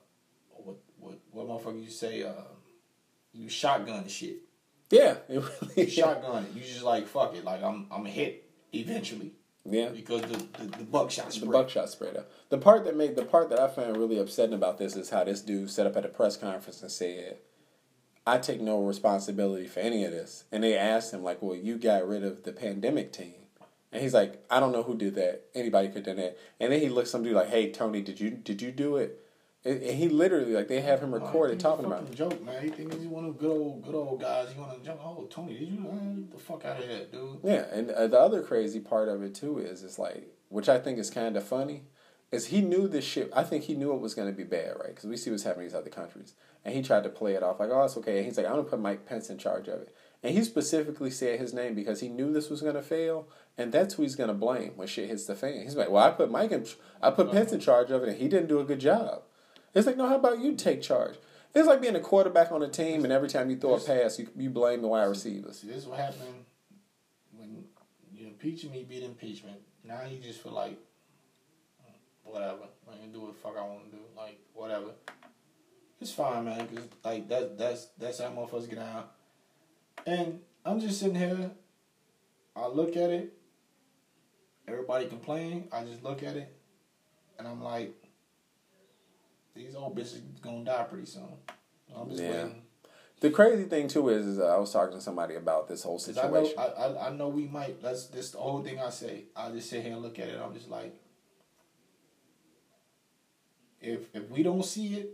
what 0.51 0.77
what 0.99 1.19
what 1.31 1.47
motherfucker 1.47 1.83
you 1.83 1.91
say 1.91 2.25
uh 2.25 2.33
you 3.33 3.49
shotgun 3.49 4.09
shit. 4.09 4.39
Yeah, 4.91 5.15
it 5.29 5.43
really 5.43 5.85
You 5.85 5.91
shotgun 5.91 6.45
it. 6.45 6.53
You 6.55 6.63
just 6.63 6.83
like 6.83 7.07
fuck 7.07 7.37
it. 7.37 7.45
Like 7.45 7.63
I'm 7.63 7.87
I'm 7.93 8.05
hit 8.05 8.51
eventually 8.75 9.33
Yeah. 9.65 9.91
because 9.91 10.23
the 10.23 10.39
the, 10.59 10.79
the 10.79 10.85
buckshot 10.85 11.27
The 11.27 11.33
spray. 11.33 11.49
buckshot 11.49 11.89
spreader. 11.91 12.25
The 12.49 12.59
part 12.59 12.85
that 12.85 12.97
made 12.97 13.15
the 13.17 13.25
part 13.25 13.49
that 13.51 13.61
I 13.61 13.69
found 13.69 13.97
really 13.97 14.19
upsetting 14.19 14.55
about 14.55 14.79
this 14.79 14.97
is 14.97 15.11
how 15.11 15.25
this 15.25 15.41
dude 15.41 15.71
set 15.71 15.87
up 15.87 15.97
at 15.97 16.05
a 16.05 16.09
press 16.09 16.37
conference 16.37 16.83
and 16.83 16.91
said, 16.91 17.39
"I 18.27 18.39
take 18.39 18.61
no 18.61 18.83
responsibility 18.83 19.67
for 19.69 19.81
any 19.81 20.05
of 20.05 20.11
this." 20.13 20.45
And 20.51 20.65
they 20.65 20.77
asked 20.77 21.13
him 21.15 21.23
like, 21.23 21.41
"Well, 21.43 21.55
you 21.57 21.79
got 21.79 22.07
rid 22.09 22.25
of 22.25 22.43
the 22.43 22.53
pandemic 22.53 23.13
team," 23.13 23.35
and 23.93 24.03
he's 24.03 24.15
like, 24.15 24.45
"I 24.51 24.59
don't 24.61 24.73
know 24.73 24.83
who 24.83 24.97
did 24.97 25.15
that. 25.15 25.43
Anybody 25.55 25.89
could 25.89 26.03
do 26.05 26.11
done 26.15 26.17
that." 26.17 26.37
And 26.59 26.73
then 26.73 26.81
he 26.81 26.89
looks 26.89 27.11
some 27.11 27.23
dude 27.23 27.35
like, 27.35 27.49
"Hey, 27.51 27.71
Tony, 27.71 28.01
did 28.03 28.19
you 28.21 28.31
did 28.31 28.61
you 28.63 28.73
do 28.73 28.97
it?" 28.97 29.19
And 29.65 29.81
and 29.81 29.97
he 29.97 30.09
literally 30.09 30.53
like 30.53 30.69
they 30.69 30.81
have 30.81 31.01
him 31.01 31.15
recorded 31.15 31.61
talking 31.61 31.85
about. 31.85 32.03
it. 32.03 32.15
Joke, 32.15 32.43
man. 32.45 32.63
He 32.63 32.69
think 32.69 32.93
he's 32.95 33.07
one 33.07 33.25
of 33.25 33.35
the 33.35 33.41
good 33.41 33.51
old, 33.51 33.85
good 33.85 33.95
old 33.95 34.21
guys. 34.21 34.49
You 34.55 34.61
want 34.61 34.79
to 34.79 34.85
jump? 34.85 35.01
Oh, 35.05 35.27
Tony, 35.31 35.59
did 35.59 35.69
you? 35.69 35.79
Man, 35.81 36.29
the 36.33 36.39
fuck 36.39 36.65
out 36.65 36.79
of 36.79 36.89
here, 36.89 37.07
dude. 37.11 37.39
Yeah, 37.45 37.67
and 37.73 37.91
uh, 37.91 38.09
the 38.09 38.19
other 38.19 38.43
crazy 38.43 38.81
part 38.81 39.09
of 39.09 39.23
it 39.23 39.35
too 39.35 39.59
is 39.59 39.85
it's 39.85 39.99
like, 39.99 40.27
which 40.49 40.69
I 40.69 40.79
think 40.79 40.99
is 40.99 41.11
kind 41.11 41.37
of 41.37 41.45
funny, 41.45 41.85
is 42.33 42.47
he 42.47 42.61
knew 42.61 42.89
this 42.89 43.05
shit. 43.05 43.31
I 43.35 43.45
think 43.45 43.65
he 43.65 43.75
knew 43.75 43.93
it 43.93 44.01
was 44.01 44.15
going 44.15 44.29
to 44.29 44.37
be 44.37 44.43
bad, 44.43 44.75
right? 44.81 44.89
Because 44.89 45.05
we 45.05 45.17
see 45.17 45.31
what's 45.31 45.45
happening 45.45 45.67
in 45.67 45.69
these 45.73 45.79
other 45.79 45.91
countries, 45.91 46.35
and 46.65 46.75
he 46.75 46.83
tried 46.83 47.05
to 47.05 47.09
play 47.09 47.35
it 47.35 47.45
off 47.45 47.61
like, 47.61 47.71
oh, 47.71 47.85
it's 47.85 47.97
okay. 47.99 48.17
And 48.17 48.27
he's 48.27 48.37
like, 48.37 48.47
I'm 48.47 48.53
gonna 48.53 48.65
put 48.65 48.81
Mike 48.81 49.07
Pence 49.07 49.31
in 49.31 49.39
charge 49.39 49.69
of 49.69 49.81
it, 49.81 49.95
and 50.25 50.35
he 50.37 50.43
specifically 50.43 51.11
said 51.11 51.39
his 51.39 51.55
name 51.55 51.75
because 51.75 52.01
he 52.01 52.09
knew 52.09 52.33
this 52.33 52.51
was 52.51 52.63
going 52.63 52.75
to 52.75 52.83
fail, 52.83 53.29
and 53.57 53.71
that's 53.71 53.95
who 53.95 54.03
he's 54.03 54.17
going 54.17 54.29
to 54.29 54.35
blame 54.35 54.73
when 54.75 54.89
shit 54.89 55.09
hits 55.09 55.27
the 55.27 55.37
fan. 55.37 55.63
He's 55.63 55.77
like, 55.77 55.91
well, 55.91 56.03
I 56.03 56.11
put 56.11 56.33
Mike 56.33 56.51
in, 56.51 56.67
I 57.01 57.11
put 57.11 57.31
Pence 57.31 57.53
in 57.53 57.61
charge 57.61 57.93
of 57.93 58.03
it, 58.03 58.09
and 58.09 58.19
he 58.19 58.27
didn't 58.27 58.49
do 58.49 58.59
a 58.59 58.65
good 58.65 58.81
job. 58.81 59.23
It's 59.75 59.87
like, 59.87 59.97
no, 59.97 60.07
how 60.07 60.17
about 60.17 60.41
you 60.41 60.55
take 60.55 60.83
charge? 60.83 61.17
It's 61.55 61.67
like 61.67 61.83
being 61.83 61.97
a 61.97 62.01
quarterback 62.01 62.51
on 62.51 62.63
a 62.63 62.69
team, 62.69 63.05
and 63.05 63.13
every 63.13 63.29
time 63.29 63.51
you 63.51 63.57
throw 63.57 63.75
a 63.75 63.81
pass, 63.81 64.19
you, 64.19 64.29
you 64.37 64.49
blame 64.51 64.81
the 64.81 64.89
wide 64.89 65.05
receivers. 65.05 65.61
See, 65.61 65.67
this 65.67 65.79
is 65.79 65.87
what 65.87 65.99
happened 65.99 66.45
when 67.37 67.65
you 68.15 68.27
impeaching 68.27 68.71
me, 68.71 68.85
beat 68.89 69.03
impeachment. 69.03 69.59
Now 69.85 70.01
you 70.09 70.19
just 70.19 70.41
feel 70.41 70.53
like 70.53 70.73
mm, 70.73 71.95
whatever. 72.25 72.69
I 72.91 72.97
can 72.97 73.13
do 73.13 73.21
what 73.21 73.35
the 73.35 73.39
fuck 73.39 73.57
I 73.59 73.63
want 73.63 73.91
to 73.91 73.97
do. 73.97 74.03
Like 74.17 74.39
whatever. 74.55 74.93
It's 76.01 76.13
fine, 76.13 76.45
man. 76.45 76.67
Cause 76.69 76.85
like 77.05 77.29
that 77.29 77.59
that's 77.59 77.87
that's 77.99 78.21
how 78.21 78.31
motherfuckers 78.31 78.69
get 78.69 78.79
out. 78.79 79.13
And 80.07 80.41
I'm 80.65 80.81
just 80.81 81.01
sitting 81.01 81.15
here. 81.15 81.51
I 82.57 82.67
look 82.67 82.97
at 82.97 83.11
it. 83.11 83.33
Everybody 84.69 85.07
complain. 85.07 85.69
I 85.73 85.85
just 85.85 86.03
look 86.03 86.23
at 86.23 86.37
it, 86.37 86.55
and 87.39 87.49
I'm 87.49 87.63
like, 87.63 87.95
these 89.55 89.75
old 89.75 89.97
bitches 89.97 90.21
gonna 90.41 90.65
die 90.65 90.85
pretty 90.85 91.07
soon. 91.07 91.29
I'm 91.95 92.09
just 92.09 92.23
Yeah. 92.23 92.31
waiting. 92.45 92.63
The 93.21 93.31
crazy 93.31 93.65
thing 93.65 93.87
too 93.87 94.09
is, 94.09 94.27
is 94.27 94.39
I 94.41 94.57
was 94.57 94.73
talking 94.73 94.97
to 94.97 95.01
somebody 95.01 95.37
about 95.37 95.69
this 95.69 95.85
whole 95.85 95.99
'Cause 95.99 96.19
I 96.19 96.29
know, 96.29 96.45
situation. 96.45 96.59
I, 96.59 96.65
I, 96.67 97.07
I 97.09 97.11
know 97.13 97.29
we 97.29 97.47
might. 97.47 97.81
That's 97.81 98.07
this 98.09 98.31
the 98.33 98.39
whole 98.39 98.63
thing 98.63 98.81
I 98.81 98.91
say. 98.91 99.27
I 99.37 99.51
just 99.53 99.71
sit 99.71 99.83
here 99.85 99.93
and 99.93 100.03
look 100.03 100.19
at 100.19 100.29
it. 100.29 100.41
I'm 100.41 100.53
just 100.55 100.69
like, 100.69 100.95
if 103.81 104.13
if 104.15 104.29
we 104.31 104.43
don't 104.43 104.65
see 104.65 104.95
it, 104.97 105.11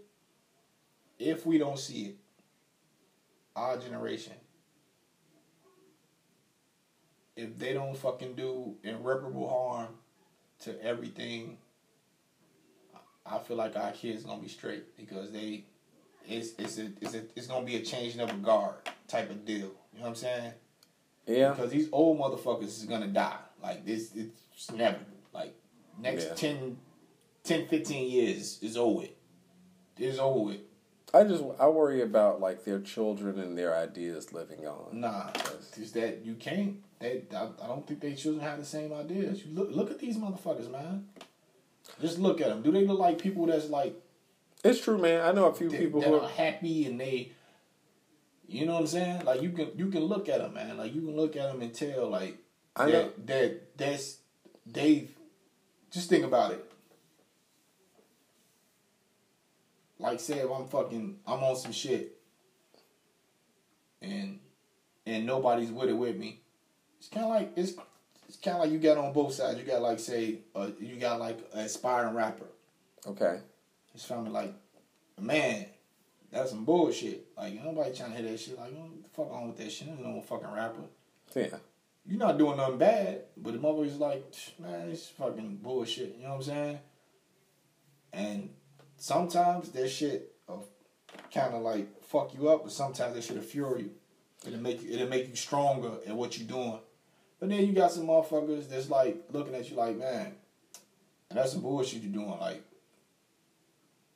if 1.18 1.45
we 1.45 1.59
don't 1.59 1.78
see 1.78 2.07
it, 2.07 2.16
our 3.57 3.76
generation, 3.76 4.34
if 7.36 7.59
they 7.59 7.72
don't 7.72 7.97
fucking 7.97 8.34
do 8.34 8.76
irreparable 8.82 9.49
harm 9.49 9.89
to 10.61 10.82
everything, 10.82 11.59
I 13.31 13.39
feel 13.39 13.57
like 13.57 13.76
our 13.76 13.93
kids 13.93 14.24
gonna 14.24 14.41
be 14.43 14.49
straight 14.49 14.97
because 14.97 15.31
they, 15.33 15.64
it's 16.29 16.53
it's 16.59 16.79
a, 16.79 16.89
it's 17.01 17.14
a, 17.14 17.22
it's 17.37 17.47
gonna 17.47 17.64
be 17.66 17.76
a 17.76 17.83
changing 17.83 18.20
of 18.20 18.31
a 18.31 18.35
guard 18.35 18.74
type 19.07 19.31
of 19.31 19.45
deal. 19.45 19.57
You 19.59 19.99
know 19.99 20.03
what 20.03 20.09
I'm 20.09 20.14
saying? 20.14 20.53
Yeah. 21.26 21.51
Because 21.51 21.70
these 21.70 21.89
old 21.93 22.18
motherfuckers 22.18 22.64
is 22.64 22.85
gonna 22.85 23.09
die. 23.09 23.37
Like 23.62 23.85
this, 23.85 24.12
it's 24.14 24.70
never 24.72 24.99
Like 25.33 25.55
next 25.99 26.26
Yeah. 26.29 26.35
10, 26.35 26.76
10, 27.45 27.66
15 27.68 28.11
years 28.11 28.59
is 28.62 28.76
over. 28.76 29.01
with. 29.01 29.11
It's 29.99 30.18
over. 30.18 30.55
I 31.12 31.24
just 31.24 31.43
I 31.59 31.66
worry 31.68 32.03
about 32.03 32.41
like 32.41 32.64
their 32.64 32.81
children 32.81 33.39
and 33.39 33.57
their 33.57 33.74
ideas 33.76 34.33
living 34.33 34.66
on. 34.66 35.01
Nah, 35.01 35.31
is 35.76 35.93
that 35.93 36.24
you 36.24 36.35
can't. 36.35 36.76
They, 37.01 37.22
I, 37.35 37.49
I 37.62 37.66
don't 37.66 37.87
think 37.87 38.01
they 38.01 38.14
children 38.14 38.45
have 38.45 38.59
the 38.59 38.64
same 38.64 38.93
ideas. 38.93 39.45
You 39.45 39.55
look, 39.55 39.70
look 39.70 39.91
at 39.91 39.99
these 39.99 40.18
motherfuckers, 40.18 40.70
man. 40.70 41.07
Just 42.01 42.18
look 42.18 42.41
at 42.41 42.49
them. 42.49 42.62
Do 42.62 42.70
they 42.70 42.86
look 42.86 42.99
like 42.99 43.18
people 43.20 43.47
that's 43.47 43.68
like 43.68 43.95
It's 44.64 44.80
true, 44.80 44.99
man. 44.99 45.26
I 45.26 45.32
know 45.32 45.47
a 45.47 45.55
few 45.55 45.68
that, 45.68 45.78
people 45.78 46.01
that 46.01 46.09
who 46.09 46.20
are 46.20 46.28
happy 46.28 46.86
and 46.86 47.01
they, 47.01 47.32
you 48.47 48.66
know 48.66 48.74
what 48.74 48.80
I'm 48.82 48.86
saying? 48.86 49.24
Like 49.24 49.43
you 49.43 49.51
can 49.51 49.70
you 49.76 49.91
can 49.91 50.05
look 50.05 50.28
at 50.28 50.39
them, 50.39 50.55
man. 50.55 50.76
Like 50.76 50.95
you 50.95 51.01
can 51.01 51.16
look 51.16 51.36
at 51.36 51.51
them 51.51 51.61
and 51.62 51.74
tell 51.74 52.09
like 52.09 52.39
I 52.76 52.86
that 52.86 52.93
know. 52.93 53.24
that 53.26 53.76
that's 53.78 54.18
they. 54.66 55.09
Just 55.91 56.09
think 56.11 56.24
about 56.24 56.53
it. 56.53 56.64
Like 59.99 60.20
say 60.20 60.39
if 60.39 60.51
I'm 60.51 60.66
fucking 60.68 61.18
I'm 61.26 61.43
on 61.43 61.57
some 61.57 61.72
shit, 61.72 62.18
and 64.01 64.39
and 65.07 65.26
nobody's 65.26 65.72
with 65.72 65.89
it 65.89 65.95
with 65.95 66.16
me. 66.16 66.41
It's 66.99 67.09
kind 67.09 67.24
of 67.24 67.30
like 67.30 67.53
it's 67.57 67.72
it's 68.29 68.37
kind 68.37 68.57
of 68.57 68.62
like 68.62 68.70
you 68.70 68.79
got 68.79 68.99
on 68.99 69.12
both 69.12 69.33
sides. 69.33 69.59
You 69.59 69.64
got 69.64 69.83
like 69.83 69.99
say 69.99 70.41
uh, 70.55 70.68
you 70.79 70.97
got 70.97 71.18
like 71.18 71.39
an 71.55 71.61
aspiring 71.61 72.14
rapper. 72.14 72.47
okay. 73.07 73.41
His 73.93 74.05
family 74.05 74.31
like, 74.31 74.55
man, 75.18 75.66
that's 76.31 76.51
some 76.51 76.64
bullshit. 76.64 77.26
Like 77.37 77.55
nobody 77.64 77.97
trying 77.97 78.12
to 78.12 78.18
hear 78.18 78.31
that 78.31 78.39
shit. 78.39 78.59
Like, 78.59 78.72
what 78.72 79.03
the 79.03 79.09
fuck 79.09 79.33
on 79.33 79.49
with 79.49 79.57
that 79.59 79.72
shit? 79.72 79.89
There's 79.89 79.99
no 79.99 80.20
fucking 80.20 80.53
rapper. 80.53 80.83
Yeah. 81.35 81.57
You're 82.07 82.18
not 82.18 82.39
doing 82.39 82.57
nothing 82.57 82.79
bad, 82.79 83.22
but 83.37 83.53
the 83.53 83.59
motherfucker's 83.59 83.99
like, 83.99 84.35
man, 84.59 84.89
it's 84.89 85.09
fucking 85.09 85.59
bullshit. 85.62 86.16
You 86.16 86.24
know 86.24 86.31
what 86.31 86.37
I'm 86.37 86.43
saying? 86.43 86.79
And 88.12 88.51
sometimes 88.97 89.70
that 89.70 89.89
shit 89.89 90.33
kind 91.33 91.55
of 91.55 91.62
like 91.62 92.03
fuck 92.03 92.35
you 92.35 92.49
up, 92.49 92.64
but 92.64 92.72
sometimes 92.72 93.14
that 93.14 93.24
shit 93.24 93.37
will 93.37 93.43
fuel 93.43 93.79
you. 93.79 93.91
It'll 94.47 94.61
make 94.61 94.83
you, 94.83 94.93
it'll 94.93 95.09
make 95.09 95.29
you 95.29 95.37
stronger 95.37 95.93
at 96.07 96.14
what 96.14 96.39
you're 96.39 96.49
doing. 96.49 96.79
But 97.41 97.51
then 97.51 97.66
you 97.66 97.72
got 97.72 97.93
some 97.93 98.07
motherfuckers 98.07 98.68
that's 98.68 98.91
like 98.91 99.16
looking 99.32 99.55
at 99.55 99.70
you 99.70 99.76
like, 99.76 99.97
man, 99.97 100.32
that's 101.30 101.53
some 101.53 101.61
bullshit 101.62 102.03
you're 102.03 102.12
doing. 102.12 102.39
Like, 102.41 102.62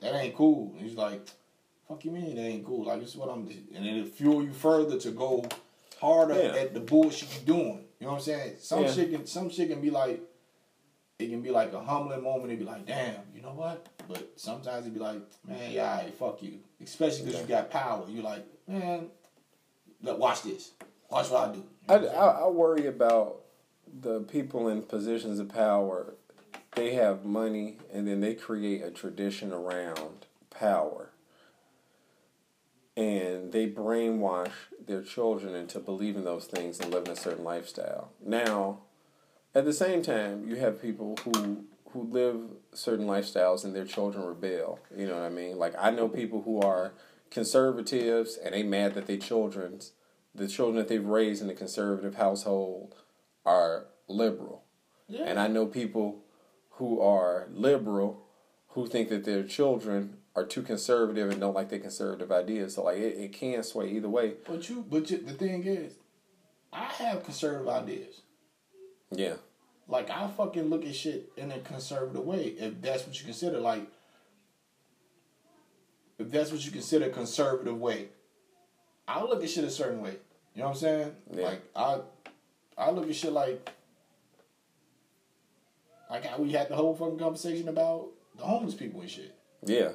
that 0.01 0.15
ain't 0.15 0.35
cool. 0.35 0.73
And 0.77 0.87
he's 0.87 0.97
like, 0.97 1.25
fuck 1.89 2.05
you 2.05 2.11
mean 2.11 2.35
that 2.37 2.43
ain't 2.43 2.65
cool? 2.67 2.85
Like, 2.85 3.01
this 3.01 3.11
is 3.11 3.17
what 3.17 3.29
I'm, 3.29 3.45
doing. 3.45 3.67
and 3.75 3.87
it'll 3.87 4.05
fuel 4.11 4.43
you 4.43 4.53
further 4.53 4.99
to 4.99 5.11
go 5.13 5.45
harder 6.01 6.35
Yeah. 6.35 6.61
at 6.61 6.75
the 6.75 6.81
bullshit 6.81 7.29
you're 7.47 7.57
doing. 7.57 7.85
You 8.01 8.07
know 8.07 8.15
what 8.15 8.19
I'm 8.19 8.25
saying? 8.25 8.55
Some 8.59 8.83
Yeah. 8.83 8.93
shit 8.93 9.11
can, 9.13 9.27
some 9.27 9.49
shit 9.51 9.69
can 9.69 9.81
be 9.81 9.91
like, 9.91 10.21
it 11.21 11.29
can 11.29 11.41
be 11.43 11.51
like 11.51 11.73
a 11.73 11.81
humbling 11.81 12.23
moment. 12.25 12.47
It'd 12.47 12.59
be 12.59 12.65
like, 12.65 12.85
damn, 12.87 13.15
you 13.37 13.43
know 13.43 13.53
what? 13.53 13.87
But 14.09 14.33
sometimes 14.35 14.85
it'd 14.87 14.95
be 14.95 14.99
like, 14.99 15.21
man, 15.47 15.71
yeah, 15.71 15.91
alright, 15.99 16.15
fuck 16.15 16.43
you. 16.43 16.59
Especially 16.83 17.27
because 17.27 17.43
you 17.43 17.47
got 17.47 17.71
power. 17.71 18.05
You're 18.09 18.25
like, 18.25 18.45
man, 18.67 19.07
look, 20.03 20.19
watch 20.19 20.43
this. 20.43 20.73
Watch 21.09 21.31
what 21.31 21.51
I 21.51 21.53
do. 21.53 21.65
I, 21.89 21.95
I, 21.95 22.27
I 22.45 22.49
worry 22.49 22.87
about 22.87 23.41
the 24.01 24.21
people 24.21 24.69
in 24.69 24.83
positions 24.83 25.39
of 25.39 25.49
power. 25.49 26.15
They 26.75 26.95
have 26.95 27.25
money 27.25 27.79
and 27.93 28.07
then 28.09 28.21
they 28.21 28.35
create 28.35 28.83
a 28.83 28.91
tradition 28.91 29.53
around 29.53 30.27
power. 30.51 31.11
And 32.97 33.53
they 33.53 33.69
brainwash 33.69 34.53
their 34.87 35.03
children 35.03 35.55
into 35.55 35.79
believing 35.79 36.25
those 36.25 36.45
things 36.45 36.79
and 36.79 36.91
living 36.91 37.13
a 37.13 37.17
certain 37.17 37.45
lifestyle. 37.45 38.11
Now, 38.25 38.81
at 39.55 39.65
the 39.65 39.73
same 39.73 40.03
time, 40.03 40.49
you 40.49 40.57
have 40.57 40.81
people 40.81 41.19
who 41.25 41.65
who 41.93 42.03
live 42.05 42.41
certain 42.73 43.07
lifestyles 43.07 43.65
and 43.65 43.75
their 43.75 43.85
children 43.85 44.25
rebel. 44.25 44.79
You 44.97 45.07
know 45.07 45.15
what 45.15 45.25
I 45.25 45.29
mean? 45.29 45.59
Like 45.59 45.75
I 45.79 45.91
know 45.91 46.09
people 46.09 46.43
who 46.43 46.61
are 46.61 46.93
conservatives 47.31 48.37
and 48.37 48.55
they 48.55 48.63
mad 48.63 48.95
that 48.95 49.07
their 49.07 49.19
children's 49.19 49.93
the 50.35 50.49
children 50.49 50.77
that 50.77 50.89
they've 50.89 51.05
raised 51.05 51.43
in 51.43 51.51
a 51.51 51.55
conservative 51.55 52.15
household 52.15 52.95
are 53.45 53.87
liberal. 54.09 54.65
Yeah. 55.09 55.25
And 55.25 55.39
I 55.39 55.49
know 55.49 55.67
people 55.67 56.23
who 56.71 57.01
are 57.01 57.49
liberal 57.53 58.23
who 58.69 58.87
think 58.87 59.11
that 59.11 59.25
their 59.25 59.43
children 59.43 60.17
are 60.35 60.47
too 60.47 60.63
conservative 60.63 61.31
and 61.31 61.41
don't 61.41 61.55
like 61.55 61.69
their 61.69 61.79
conservative 61.79 62.33
ideas. 62.33 62.75
So 62.75 62.85
like 62.85 62.97
it, 62.97 63.19
it 63.19 63.33
can 63.33 63.63
sway 63.63 63.91
either 63.91 64.09
way. 64.09 64.35
But 64.47 64.69
you, 64.69 64.85
but 64.89 65.11
you, 65.11 65.19
the 65.19 65.35
thing 65.35 65.65
is, 65.67 65.95
I 66.73 66.85
have 66.85 67.25
conservative 67.25 67.69
ideas. 67.69 68.23
Yeah. 69.11 69.35
Like 69.89 70.09
I 70.11 70.27
fucking 70.29 70.71
look 70.71 70.87
at 70.87 70.95
shit 70.95 71.31
in 71.37 71.53
a 71.53 71.59
conservative 71.59 72.25
way, 72.25 72.55
if 72.59 72.81
that's 72.81 73.07
what 73.07 73.19
you 73.19 73.27
consider. 73.27 73.59
Like, 73.59 73.87
if 76.19 76.31
that's 76.31 76.51
what 76.51 76.65
you 76.65 76.71
consider 76.71 77.07
a 77.07 77.11
conservative 77.11 77.79
way, 77.79 78.09
I 79.19 79.23
look 79.23 79.43
at 79.43 79.51
shit 79.51 79.65
a 79.65 79.71
certain 79.71 80.01
way. 80.01 80.17
You 80.55 80.61
know 80.63 80.69
what 80.69 80.75
I'm 80.75 80.81
saying? 80.81 81.13
Yeah. 81.35 81.45
Like 81.45 81.63
I, 81.77 82.01
I 82.79 82.91
look 82.91 83.09
at 83.09 83.15
shit 83.15 83.33
like, 83.33 83.69
like 86.11 86.25
how 86.27 86.39
we 86.39 86.53
had 86.53 86.69
the 86.69 86.77
whole 86.77 86.95
fucking 86.95 87.19
conversation 87.19 87.69
about 87.69 88.09
the 88.37 88.45
homeless 88.45 88.75
people 88.75 89.01
and 89.01 89.11
shit. 89.11 89.35
Yeah. 89.65 89.91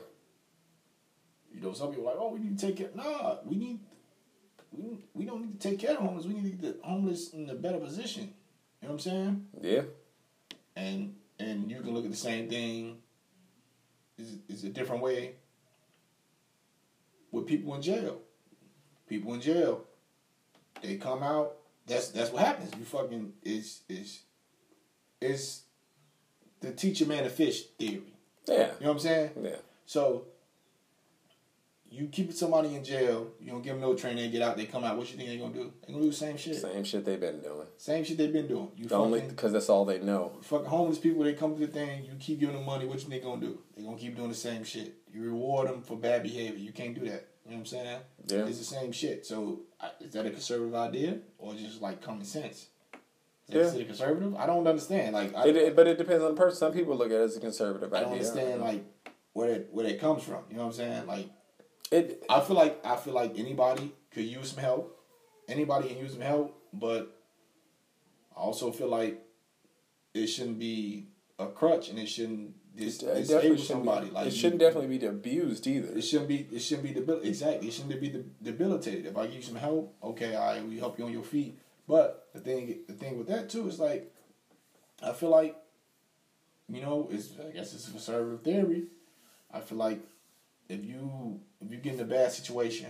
You 1.54 1.62
know, 1.62 1.74
some 1.74 1.90
people 1.90 2.08
are 2.08 2.12
like, 2.12 2.20
oh, 2.20 2.34
we 2.34 2.40
need 2.40 2.58
to 2.60 2.66
take 2.68 2.78
care. 2.78 2.90
Nah, 2.96 3.38
we 3.46 3.56
need, 3.58 3.80
we 4.72 4.98
we 5.14 5.26
don't 5.26 5.42
need 5.42 5.60
to 5.60 5.70
take 5.70 5.80
care 5.80 5.92
of 5.92 5.98
homeless. 5.98 6.26
We 6.26 6.34
need 6.34 6.44
to 6.44 6.50
get 6.50 6.82
the 6.82 6.88
homeless 6.88 7.32
in 7.34 7.50
a 7.50 7.56
better 7.56 7.80
position. 7.80 8.34
You 8.82 8.88
know 8.88 8.94
what 8.96 9.06
I'm 9.06 9.12
saying? 9.12 9.46
Yeah. 9.62 9.82
and 10.76 11.16
and 11.40 11.70
you 11.72 11.82
can 11.82 11.94
look 11.94 12.06
at 12.06 12.12
the 12.12 12.18
same 12.18 12.50
thing 12.50 12.98
is 14.18 14.38
is 14.50 14.64
a 14.64 14.70
different 14.70 15.02
way 15.02 15.34
with 17.32 17.48
people 17.48 17.74
in 17.76 17.82
jail. 17.82 18.22
People 19.08 19.34
in 19.34 19.42
jail, 19.42 19.84
they 20.82 20.98
come 20.98 21.24
out. 21.24 21.54
That's 21.86 22.10
that's 22.10 22.32
what 22.32 22.44
happens. 22.44 22.72
You 22.78 22.84
fucking 22.84 23.34
is 23.44 23.82
is 23.88 24.22
is 25.22 25.62
the 26.60 26.72
teacher 26.72 27.06
man 27.06 27.24
a 27.26 27.30
fish 27.30 27.64
theory. 27.80 28.14
Yeah. 28.48 28.56
You 28.56 28.62
know 28.64 28.74
what 28.80 28.90
I'm 28.92 29.00
saying? 29.00 29.32
Yeah. 29.42 29.56
So 29.86 30.26
you 31.90 32.08
keep 32.08 32.34
somebody 32.34 32.76
in 32.76 32.84
jail, 32.84 33.28
you 33.40 33.52
don't 33.52 33.62
give 33.62 33.74
them 33.74 33.82
no 33.82 33.96
training, 33.96 34.26
they 34.26 34.30
get 34.30 34.42
out, 34.42 34.58
they 34.58 34.66
come 34.66 34.84
out. 34.84 34.98
What 34.98 35.10
you 35.10 35.18
think 35.18 35.30
they 35.30 35.38
gonna 35.38 35.54
do? 35.54 35.72
They 35.86 35.94
gonna 35.94 36.04
do 36.04 36.10
the 36.10 36.16
same 36.16 36.36
shit. 36.36 36.58
Same 36.58 36.84
shit 36.84 37.06
they've 37.06 37.20
been 37.20 37.40
doing. 37.40 37.66
Same 37.78 38.04
shit 38.04 38.18
they've 38.18 38.34
been 38.34 38.48
doing. 38.48 38.70
You 38.76 38.88
The 38.88 38.96
only 38.96 39.22
because 39.22 39.54
that's 39.54 39.70
all 39.70 39.86
they 39.86 40.00
know. 40.00 40.34
fucking 40.42 40.66
homeless 40.68 41.00
people, 41.00 41.24
they 41.24 41.34
come 41.34 41.56
to 41.56 41.66
the 41.66 41.72
thing, 41.72 42.04
you 42.04 42.12
keep 42.20 42.40
giving 42.42 42.56
them 42.56 42.66
money, 42.66 42.86
what 42.86 43.02
you 43.02 43.10
think 43.10 43.24
gonna 43.24 43.40
do? 43.40 43.60
They 43.76 43.84
gonna 43.84 43.98
keep 43.98 44.18
doing 44.18 44.30
the 44.30 44.36
same 44.36 44.64
shit. 44.66 44.96
You 45.14 45.24
reward 45.24 45.70
them 45.70 45.82
for 45.82 45.96
bad 45.98 46.24
behavior. 46.24 46.60
You 46.60 46.74
can't 46.74 46.94
do 46.94 47.10
that. 47.10 47.26
You 47.48 47.54
know 47.54 47.60
what 47.60 47.60
I'm 47.62 47.66
saying? 47.66 48.00
Yeah. 48.28 48.46
It's 48.48 48.58
the 48.60 48.64
same 48.66 48.92
shit. 48.92 49.26
So 49.26 49.62
is 50.02 50.12
that 50.12 50.26
a 50.26 50.32
conservative 50.32 50.76
idea 50.76 51.20
or 51.38 51.54
just 51.54 51.82
like 51.82 52.02
common 52.02 52.26
sense? 52.26 52.68
Is 53.48 53.56
Yeah. 53.56 53.62
considered 53.62 53.88
conservative? 53.88 54.36
I 54.36 54.46
don't 54.46 54.68
understand. 54.68 55.14
Like 55.14 55.34
I, 55.34 55.48
It, 55.48 55.56
it- 55.56 55.76
but 55.76 55.88
it 55.88 55.98
depends 55.98 56.24
on 56.24 56.36
the 56.36 56.38
person. 56.38 56.58
Some 56.58 56.74
people 56.74 56.98
look 56.98 57.08
at 57.08 57.14
it 57.14 57.22
as 57.22 57.38
a 57.38 57.40
conservative 57.40 57.94
idea. 57.94 58.00
I 58.00 58.04
don't 58.04 58.12
understand 58.14 58.62
like 58.62 58.84
where 59.32 59.54
that 59.54 59.74
where 59.74 59.86
that 59.88 60.00
comes 60.02 60.24
from. 60.24 60.44
You 60.50 60.58
know 60.58 60.64
what 60.66 60.70
I'm 60.70 60.74
saying? 60.74 61.08
Like 61.08 61.30
It 61.90 62.26
I 62.30 62.42
feel 62.42 62.58
like 62.58 62.86
I 62.86 62.98
feel 62.98 63.14
like 63.14 63.40
anybody 63.40 63.94
could 64.12 64.26
use 64.26 64.52
some 64.52 64.62
help. 64.62 65.00
Anybody 65.48 65.88
can 65.88 66.00
use 66.00 66.12
some 66.12 66.22
help, 66.22 66.62
but 66.74 67.18
I 68.36 68.40
also 68.42 68.72
feel 68.74 68.90
like 68.90 69.24
it 70.14 70.28
shouldn't 70.28 70.60
be 70.60 71.08
a 71.40 71.48
crutch 71.48 71.88
and 71.88 71.98
it 71.98 72.08
shouldn't 72.10 72.56
dis- 72.78 73.04
it 73.04 73.10
uh, 73.10 73.16
disable 73.16 73.42
shouldn't 73.42 73.60
somebody. 73.68 74.08
be, 74.08 74.14
like 74.14 74.28
it 74.28 74.34
you- 74.34 74.40
shouldn't 74.40 74.60
definitely 74.62 74.98
be 74.98 75.06
abused 75.06 75.68
either. 75.68 75.98
It 75.98 76.02
shouldn't 76.04 76.30
be. 76.30 76.48
It 76.52 76.60
shouldn't 76.60 76.88
be 76.88 76.94
debil- 76.94 77.22
exactly. 77.24 77.68
It 77.68 77.72
shouldn't 77.74 78.00
be 78.00 78.10
de- 78.10 78.24
debilitated. 78.44 79.06
If 79.08 79.18
I 79.18 79.26
give 79.28 79.36
you 79.36 79.42
some 79.42 79.56
help, 79.56 79.96
okay, 80.04 80.36
all 80.36 80.48
right, 80.54 80.66
we 80.68 80.78
help 80.80 80.98
you 81.00 81.06
on 81.06 81.12
your 81.12 81.24
feet. 81.24 81.58
But 81.88 82.28
the 82.34 82.40
thing, 82.40 82.80
the 82.88 82.94
thing 82.94 83.18
with 83.18 83.28
that 83.28 83.50
too 83.50 83.68
is 83.68 83.80
like, 83.80 84.14
I 85.02 85.14
feel 85.14 85.30
like, 85.30 85.56
you 86.70 86.82
know, 86.82 87.08
it's 87.12 87.32
I 87.40 87.52
guess 87.52 87.74
it's 87.74 87.88
a 87.88 87.92
conservative 87.92 88.42
theory. 88.44 88.88
I 89.52 89.60
feel 89.62 89.78
like 89.78 90.00
if 90.70 90.84
you 90.86 91.40
if 91.62 91.72
you 91.72 91.78
get 91.78 91.94
in 91.96 92.00
a 92.02 92.06
bad 92.06 92.32
situation, 92.32 92.88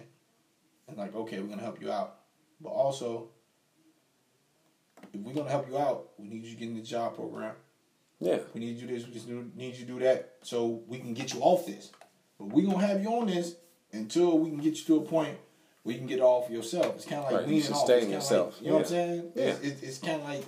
and 0.87 0.97
like, 0.97 1.15
okay, 1.15 1.39
we're 1.39 1.47
gonna 1.49 1.61
help 1.61 1.79
you 1.81 1.91
out, 1.91 2.15
but 2.59 2.69
also, 2.69 3.29
if 5.13 5.19
we're 5.21 5.33
gonna 5.33 5.49
help 5.49 5.69
you 5.69 5.77
out, 5.77 6.09
we 6.17 6.27
need 6.27 6.43
you 6.43 6.51
to 6.51 6.55
get 6.57 6.69
in 6.69 6.75
the 6.75 6.81
job 6.81 7.15
program. 7.15 7.53
Yeah. 8.19 8.39
We 8.53 8.59
need 8.61 8.75
you 8.77 8.81
to 8.81 8.87
do 8.87 8.93
this. 8.95 9.05
We 9.07 9.13
just 9.13 9.27
need 9.27 9.75
you 9.75 9.85
to 9.85 9.91
do 9.93 9.99
that 9.99 10.33
so 10.41 10.81
we 10.87 10.99
can 10.99 11.13
get 11.13 11.33
you 11.33 11.39
off 11.41 11.65
this. 11.65 11.91
But 12.39 12.47
we 12.47 12.63
gonna 12.63 12.85
have 12.85 13.01
you 13.01 13.09
on 13.13 13.27
this 13.27 13.55
until 13.91 14.37
we 14.39 14.49
can 14.49 14.59
get 14.59 14.77
you 14.77 14.85
to 14.85 14.95
a 14.97 15.01
point 15.01 15.37
where 15.83 15.93
you 15.93 15.99
can 15.99 16.07
get 16.07 16.19
off 16.19 16.49
yourself. 16.49 16.95
It's 16.95 17.05
kind 17.05 17.23
of 17.23 17.25
like 17.25 17.33
Right, 17.41 17.47
you 17.47 17.55
weaning 17.55 17.71
off. 17.73 17.79
sustain 17.79 18.09
yourself. 18.09 18.53
Like, 18.55 18.61
you 18.61 18.67
know 18.69 18.73
what 18.75 18.83
I'm 18.85 18.89
saying? 18.89 19.31
Yeah. 19.35 19.43
It's, 19.45 19.59
it's, 19.61 19.81
it's 19.83 19.97
kind 19.99 20.21
of 20.21 20.27
like 20.27 20.45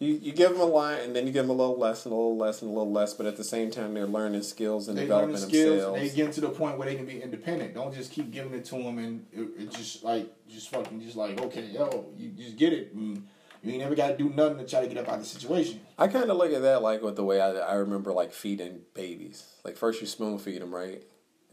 You, 0.00 0.14
you 0.14 0.32
give 0.32 0.52
them 0.52 0.60
a 0.60 0.64
lot, 0.64 1.00
and 1.00 1.14
then 1.16 1.26
you 1.26 1.32
give 1.32 1.44
them 1.46 1.50
a 1.50 1.60
little 1.60 1.76
less 1.78 2.04
and 2.04 2.12
a 2.12 2.16
little 2.16 2.36
less 2.36 2.62
and 2.62 2.70
a 2.70 2.74
little 2.74 2.92
less. 2.92 3.14
But 3.14 3.26
at 3.26 3.36
the 3.36 3.42
same 3.44 3.70
time, 3.70 3.94
they're 3.94 4.06
learning 4.06 4.42
skills 4.42 4.86
and 4.88 4.96
They 4.96 5.02
developing 5.02 5.36
skills. 5.38 5.70
themselves. 5.70 6.00
And 6.00 6.08
they 6.10 6.14
get 6.14 6.32
to 6.34 6.40
the 6.40 6.50
point 6.50 6.78
where 6.78 6.86
they 6.88 6.94
can 6.94 7.06
be 7.06 7.20
independent. 7.20 7.74
Don't 7.74 7.92
just 7.94 8.12
keep 8.12 8.30
giving 8.30 8.54
it 8.54 8.64
to 8.66 8.74
them 8.82 8.98
and 8.98 9.26
it, 9.32 9.48
it 9.62 9.70
just 9.72 10.04
like 10.04 10.30
just 10.48 10.68
fucking 10.70 11.00
just 11.00 11.16
like 11.16 11.40
okay, 11.40 11.66
yo, 11.66 12.06
you 12.16 12.28
just 12.30 12.56
get 12.56 12.72
it. 12.72 12.92
And 12.94 13.26
you 13.62 13.72
ain't 13.72 13.80
never 13.82 13.94
got 13.94 14.08
to 14.08 14.16
do 14.16 14.30
nothing 14.30 14.58
to 14.58 14.64
try 14.66 14.80
to 14.82 14.86
get 14.88 14.98
up 14.98 15.08
out 15.08 15.14
of 15.14 15.20
the 15.20 15.26
situation. 15.26 15.80
I 15.98 16.08
kind 16.08 16.30
of 16.30 16.36
look 16.36 16.52
at 16.52 16.62
that 16.62 16.82
like 16.82 17.02
with 17.02 17.16
the 17.16 17.24
way 17.24 17.40
I, 17.40 17.50
I 17.52 17.74
remember 17.74 18.12
like 18.12 18.32
feeding 18.32 18.82
babies. 18.94 19.44
Like 19.64 19.76
first 19.76 20.00
you 20.00 20.06
spoon 20.06 20.38
feed 20.38 20.60
them, 20.62 20.74
right? 20.74 21.02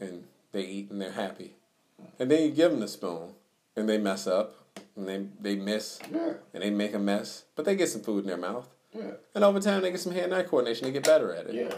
And 0.00 0.24
they 0.52 0.62
eat 0.62 0.90
and 0.90 1.00
they're 1.00 1.12
happy. 1.12 1.54
Mm. 2.00 2.06
And 2.20 2.30
then 2.30 2.42
you 2.44 2.50
give 2.50 2.70
them 2.70 2.80
the 2.80 2.88
spoon 2.88 3.30
and 3.76 3.88
they 3.88 3.98
mess 3.98 4.26
up 4.26 4.54
and 4.94 5.08
they, 5.08 5.26
they 5.40 5.56
miss 5.56 5.98
Yeah, 6.12 6.34
and 6.54 6.62
they 6.62 6.70
make 6.70 6.94
a 6.94 6.98
mess. 6.98 7.44
But 7.54 7.64
they 7.64 7.76
get 7.76 7.88
some 7.88 8.02
food 8.02 8.20
in 8.20 8.26
their 8.28 8.36
mouth. 8.36 8.68
yeah, 8.94 9.12
And 9.34 9.42
over 9.44 9.60
time 9.60 9.82
they 9.82 9.90
get 9.90 10.00
some 10.00 10.12
hand-eye 10.12 10.44
coordination. 10.44 10.86
They 10.86 10.92
get 10.92 11.04
better 11.04 11.34
at 11.34 11.46
it. 11.46 11.54
yeah. 11.54 11.74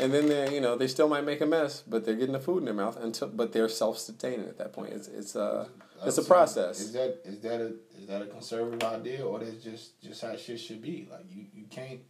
And 0.00 0.12
then 0.12 0.28
they 0.28 0.54
you 0.54 0.60
know 0.60 0.76
they 0.76 0.88
still 0.88 1.08
might 1.08 1.24
make 1.24 1.40
a 1.40 1.46
mess, 1.46 1.82
but 1.86 2.04
they're 2.04 2.14
getting 2.14 2.32
the 2.32 2.40
food 2.40 2.58
in 2.58 2.64
their 2.66 2.74
mouth 2.74 2.96
until 2.96 3.28
but 3.28 3.52
they're 3.52 3.68
self-sustaining 3.68 4.46
at 4.46 4.58
that 4.58 4.72
point. 4.72 4.92
It's 4.92 5.08
it's 5.08 5.36
uh 5.36 5.68
it's 6.04 6.18
a 6.18 6.24
process. 6.24 6.80
Is 6.80 6.92
that 6.92 7.20
is 7.24 7.40
that 7.40 7.60
a 7.60 7.74
is 7.98 8.06
that 8.06 8.22
a 8.22 8.26
conservative 8.26 8.82
idea 8.82 9.24
or 9.24 9.38
that's 9.38 9.62
just 9.62 10.00
just 10.02 10.22
how 10.22 10.36
shit 10.36 10.60
should 10.60 10.82
be? 10.82 11.08
Like 11.10 11.24
you 11.30 11.46
you 11.54 11.64
can't 11.70 12.00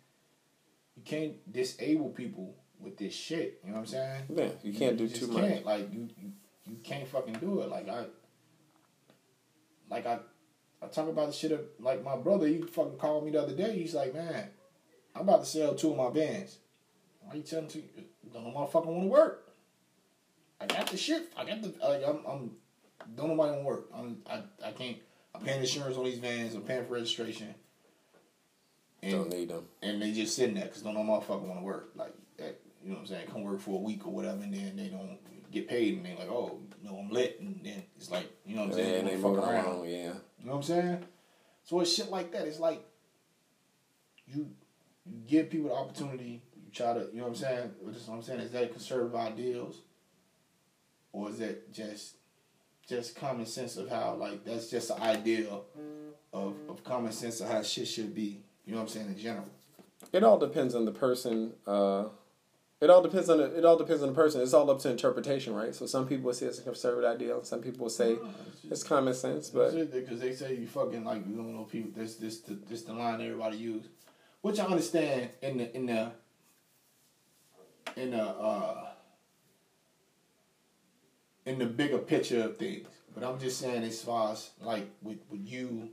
you 0.96 1.02
can't 1.04 1.52
disable 1.52 2.10
people 2.10 2.54
with 2.80 2.96
this 2.96 3.14
shit. 3.14 3.60
You 3.62 3.70
know 3.70 3.76
what 3.76 3.80
I'm 3.80 3.86
saying? 3.86 4.22
Yeah, 4.34 4.48
you 4.62 4.72
can't 4.78 4.96
do 4.96 5.06
just 5.06 5.20
too 5.20 5.28
much. 5.28 5.48
Can't. 5.48 5.66
Like 5.66 5.92
you, 5.92 6.08
you 6.20 6.32
you 6.64 6.76
can't 6.82 7.06
fucking 7.06 7.34
do 7.34 7.60
it. 7.60 7.68
Like 7.68 7.88
I 7.88 8.06
like 9.90 10.06
I 10.06 10.18
I 10.82 10.86
talk 10.88 11.08
about 11.08 11.28
the 11.28 11.32
shit 11.32 11.52
of 11.52 11.60
like 11.80 12.02
my 12.02 12.16
brother. 12.16 12.46
He 12.46 12.62
fucking 12.62 12.98
called 12.98 13.24
me 13.24 13.30
the 13.30 13.42
other 13.42 13.54
day. 13.54 13.78
He's 13.78 13.94
like, 13.94 14.14
man, 14.14 14.48
I'm 15.14 15.22
about 15.22 15.40
to 15.40 15.46
sell 15.46 15.74
two 15.74 15.92
of 15.92 15.96
my 15.96 16.10
bands. 16.10 16.58
Why 17.26 17.34
you 17.34 17.42
telling 17.42 17.68
to 17.68 17.82
don't 18.32 18.44
no 18.44 18.50
motherfucker 18.50 18.86
want 18.86 19.02
to 19.02 19.08
work? 19.08 19.52
I 20.60 20.66
got 20.66 20.86
the 20.88 20.96
shit. 20.96 21.32
I 21.36 21.44
got 21.44 21.60
the 21.62 21.74
like 21.86 22.02
I'm 22.06 22.20
I'm 22.26 22.50
don't 23.14 23.28
nobody 23.28 23.50
want 23.50 23.60
to 23.62 23.66
work. 23.66 23.88
I'm 23.94 24.18
I 24.28 24.42
I 24.64 24.72
can't. 24.72 24.96
I'm 25.34 25.42
paying 25.42 25.60
insurance 25.60 25.96
on 25.96 26.04
these 26.04 26.18
vans. 26.18 26.54
I'm 26.54 26.62
paying 26.62 26.84
for 26.86 26.94
registration. 26.94 27.54
And 29.02 29.12
Don't 29.12 29.28
need 29.30 29.50
them. 29.50 29.66
and 29.82 30.00
they 30.00 30.12
just 30.12 30.34
sitting 30.34 30.54
there 30.54 30.64
because 30.64 30.82
don't 30.82 30.94
no 30.94 31.00
motherfucker 31.00 31.42
want 31.42 31.60
to 31.60 31.64
work. 31.64 31.90
Like 31.94 32.14
that, 32.38 32.58
you 32.82 32.88
know 32.90 32.94
what 32.94 33.00
I'm 33.02 33.06
saying? 33.06 33.26
Come 33.30 33.42
work 33.42 33.60
for 33.60 33.78
a 33.78 33.82
week 33.82 34.06
or 34.06 34.12
whatever, 34.12 34.42
and 34.42 34.54
then 34.54 34.74
they 34.76 34.88
don't 34.88 35.18
get 35.52 35.68
paid, 35.68 35.96
and 35.98 36.06
they 36.06 36.14
like, 36.16 36.30
oh, 36.30 36.58
you 36.82 36.88
know, 36.88 36.98
I'm 36.98 37.10
lit, 37.10 37.38
and 37.40 37.60
then 37.62 37.82
it's 37.96 38.10
like, 38.10 38.30
you 38.46 38.56
know 38.56 38.62
what 38.62 38.70
I'm 38.70 38.74
saying? 38.76 38.94
And 39.00 39.08
they 39.08 39.20
Don't 39.20 39.34
fuck 39.36 39.44
around. 39.44 39.64
around, 39.66 39.88
yeah. 39.88 40.12
You 40.38 40.46
know 40.46 40.52
what 40.52 40.56
I'm 40.56 40.62
saying? 40.62 41.04
So 41.64 41.80
it's 41.80 41.92
shit 41.92 42.10
like 42.10 42.32
that. 42.32 42.46
It's 42.48 42.58
like 42.58 42.82
you 44.26 44.48
you 45.04 45.18
give 45.28 45.50
people 45.50 45.68
the 45.68 45.74
opportunity. 45.74 46.42
You 46.78 46.84
try 46.84 46.94
to, 46.94 47.08
you 47.12 47.18
know 47.18 47.24
what 47.24 47.28
I'm 47.28 47.34
saying? 47.34 47.70
What 47.80 47.94
I'm 48.10 48.22
saying. 48.22 48.40
Is 48.40 48.50
that 48.52 48.72
conservative 48.72 49.14
ideals, 49.14 49.82
or 51.12 51.30
is 51.30 51.38
that 51.38 51.72
just 51.72 52.16
just 52.88 53.16
common 53.16 53.46
sense 53.46 53.76
of 53.76 53.88
how 53.88 54.14
like 54.14 54.44
that's 54.44 54.70
just 54.70 54.88
the 54.88 55.00
idea 55.00 55.48
of 56.32 56.54
of 56.68 56.84
common 56.84 57.12
sense 57.12 57.40
of 57.40 57.48
how 57.48 57.62
shit 57.62 57.88
should 57.88 58.14
be. 58.14 58.42
You 58.64 58.72
know 58.72 58.78
what 58.78 58.82
I'm 58.82 58.88
saying 58.88 59.06
in 59.08 59.18
general. 59.18 59.46
It 60.12 60.22
all 60.22 60.38
depends 60.38 60.74
on 60.74 60.84
the 60.84 60.92
person. 60.92 61.54
Uh, 61.66 62.06
it 62.80 62.90
all 62.90 63.00
depends 63.00 63.30
on 63.30 63.38
the, 63.38 63.56
it 63.56 63.64
all 63.64 63.78
depends 63.78 64.02
on 64.02 64.08
the 64.08 64.14
person. 64.14 64.42
It's 64.42 64.52
all 64.52 64.70
up 64.70 64.80
to 64.80 64.90
interpretation, 64.90 65.54
right? 65.54 65.74
So 65.74 65.86
some 65.86 66.06
people 66.06 66.26
will 66.26 66.34
say 66.34 66.46
it's 66.46 66.58
a 66.58 66.62
conservative 66.62 67.10
ideal, 67.10 67.42
some 67.42 67.62
people 67.62 67.84
will 67.84 67.90
say 67.90 68.18
it's 68.70 68.82
common 68.82 69.14
sense, 69.14 69.48
but 69.48 69.90
because 69.90 70.20
they 70.20 70.34
say 70.34 70.56
you 70.56 70.66
fucking 70.66 71.04
like 71.04 71.26
you 71.26 71.36
don't 71.36 71.54
know 71.54 71.64
people. 71.64 71.90
This 71.94 72.16
this 72.16 72.40
the, 72.40 72.54
this 72.68 72.82
the 72.82 72.92
line 72.92 73.22
everybody 73.22 73.56
use, 73.56 73.86
which 74.42 74.60
I 74.60 74.66
understand 74.66 75.30
in 75.40 75.56
the 75.56 75.74
in 75.74 75.86
the 75.86 76.12
in 77.96 78.10
the 78.12 78.22
uh 78.22 78.88
in 81.44 81.58
the 81.58 81.66
bigger 81.66 81.98
picture 81.98 82.42
of 82.44 82.56
things. 82.58 82.88
But 83.14 83.24
I'm 83.24 83.38
just 83.38 83.58
saying 83.60 83.82
as 83.84 84.02
far 84.02 84.32
as 84.32 84.50
like 84.60 84.88
with 85.02 85.18
with 85.30 85.40
you 85.40 85.90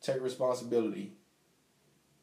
take 0.00 0.22
responsibility 0.22 1.12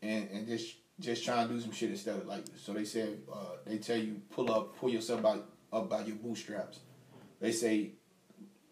and 0.02 0.30
and 0.32 0.48
just 0.48 0.76
just 1.00 1.26
try 1.26 1.42
and 1.42 1.50
do 1.50 1.60
some 1.60 1.72
shit 1.72 1.90
instead 1.90 2.16
of 2.18 2.28
like 2.28 2.46
so 2.56 2.74
they 2.74 2.86
said 2.86 3.18
uh, 3.32 3.56
they 3.66 3.78
tell 3.78 3.98
you 3.98 4.22
pull 4.30 4.52
up 4.52 4.78
pull 4.78 4.90
yourself 4.90 5.22
by, 5.22 5.38
up 5.72 5.90
by 5.90 6.04
your 6.06 6.16
bootstraps. 6.18 6.80
They 7.42 7.52
say, 7.52 7.92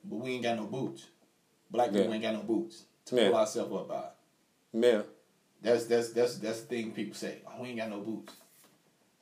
but 0.05 0.17
we 0.17 0.31
ain't 0.31 0.43
got 0.43 0.55
no 0.55 0.63
boots. 0.65 1.07
Black 1.69 1.87
people 1.91 2.05
Yeah. 2.07 2.13
ain't 2.13 2.21
got 2.23 2.33
no 2.35 2.41
boots 2.43 2.83
to 3.05 3.15
Yeah. 3.15 3.27
pull 3.29 3.37
ourselves 3.37 3.73
up 3.73 3.87
by. 3.89 4.03
yeah, 4.73 5.01
That's 5.61 5.85
that's 5.85 6.11
that's 6.13 6.37
that's 6.37 6.61
the 6.61 6.67
thing 6.67 6.91
people 6.91 7.15
say. 7.15 7.39
Oh, 7.47 7.61
we 7.61 7.69
ain't 7.69 7.77
got 7.79 7.89
no 7.89 7.99
boots. 7.99 8.33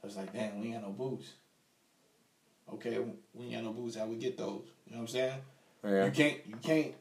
I 0.01 0.07
was 0.07 0.15
like, 0.15 0.33
damn, 0.33 0.59
we 0.59 0.67
ain't 0.67 0.75
got 0.75 0.83
no 0.83 0.91
boots. 0.91 1.33
Okay, 2.73 2.99
we 3.33 3.45
ain't 3.45 3.53
got 3.55 3.63
no 3.63 3.73
boots. 3.73 3.95
How 3.95 4.05
we 4.05 4.15
get 4.15 4.37
those? 4.37 4.63
You 4.85 4.93
know 4.93 5.01
what 5.01 5.01
I'm 5.01 5.07
saying? 5.07 5.39
yeah. 5.83 6.05
You 6.05 6.11
can't. 6.11 6.37
You 6.45 6.55
can't. 6.61 6.93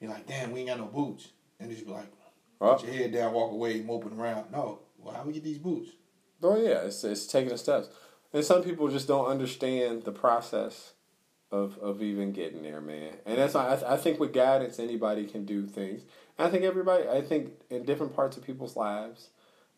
You're 0.00 0.10
like, 0.10 0.26
damn, 0.26 0.52
we 0.52 0.60
ain't 0.60 0.68
got 0.68 0.78
no 0.78 0.86
boots, 0.86 1.28
and 1.58 1.70
just 1.70 1.86
be 1.86 1.92
like, 1.92 2.12
Oh, 2.60 2.74
put 2.74 2.84
your 2.84 2.94
head 2.94 3.12
down, 3.12 3.32
walk 3.32 3.52
away, 3.52 3.80
moping 3.80 4.18
around. 4.18 4.52
No, 4.52 4.80
well, 4.98 5.14
how 5.14 5.22
we 5.24 5.32
get 5.32 5.44
these 5.44 5.58
boots? 5.58 5.90
oh 6.42 6.56
yeah, 6.56 6.82
it's 6.82 7.02
it's 7.04 7.26
taking 7.26 7.50
the 7.50 7.58
steps, 7.58 7.88
and 8.32 8.44
some 8.44 8.62
people 8.62 8.88
just 8.88 9.08
don't 9.08 9.26
understand 9.26 10.02
the 10.04 10.12
process 10.12 10.92
of 11.50 11.78
of 11.78 12.02
even 12.02 12.32
getting 12.32 12.62
there, 12.62 12.80
man. 12.80 13.14
And 13.24 13.38
that's 13.38 13.54
why 13.54 13.72
I, 13.72 13.76
th- 13.76 13.86
I 13.86 13.96
think 13.96 14.20
with 14.20 14.32
guidance, 14.34 14.78
anybody 14.78 15.24
can 15.26 15.44
do 15.46 15.66
things. 15.66 16.02
I 16.38 16.48
think 16.50 16.64
everybody. 16.64 17.08
I 17.08 17.22
think 17.22 17.52
in 17.70 17.84
different 17.84 18.14
parts 18.14 18.36
of 18.36 18.44
people's 18.44 18.76
lives, 18.76 19.28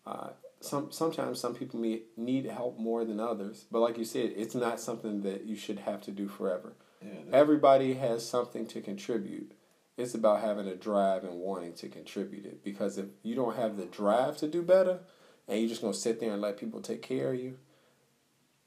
uh, 0.07 0.31
some 0.61 0.91
sometimes 0.91 1.41
some 1.41 1.55
people 1.55 1.79
may, 1.81 2.03
need 2.17 2.47
help 2.47 2.79
more 2.79 3.05
than 3.05 3.21
others. 3.21 3.67
But 3.71 3.81
like 3.81 3.99
you 3.99 4.05
said, 4.05 4.33
it's 4.37 4.55
not 4.55 4.81
something 4.81 5.23
that 5.23 5.45
you 5.45 5.57
should 5.57 5.81
have 5.81 6.03
to 6.03 6.11
do 6.11 6.29
forever. 6.29 6.75
Yeah, 7.03 7.11
Everybody 7.33 7.95
has 7.95 8.27
something 8.27 8.67
to 8.69 8.81
contribute. 8.81 9.53
It's 9.97 10.15
about 10.15 10.41
having 10.41 10.67
a 10.67 10.75
drive 10.75 11.25
and 11.25 11.41
wanting 11.41 11.73
to 11.75 11.89
contribute 11.89 12.45
it. 12.45 12.63
Because 12.65 12.99
if 12.99 13.07
you 13.23 13.35
don't 13.35 13.57
have 13.57 13.77
the 13.77 13.87
drive 13.87 14.37
to 14.39 14.49
do 14.49 14.63
better, 14.63 15.01
and 15.49 15.61
you're 15.61 15.69
just 15.69 15.81
gonna 15.81 15.95
sit 15.95 16.21
there 16.21 16.33
and 16.33 16.43
let 16.43 16.59
people 16.59 16.81
take 16.81 17.03
care 17.03 17.33
of 17.33 17.41
you, 17.41 17.59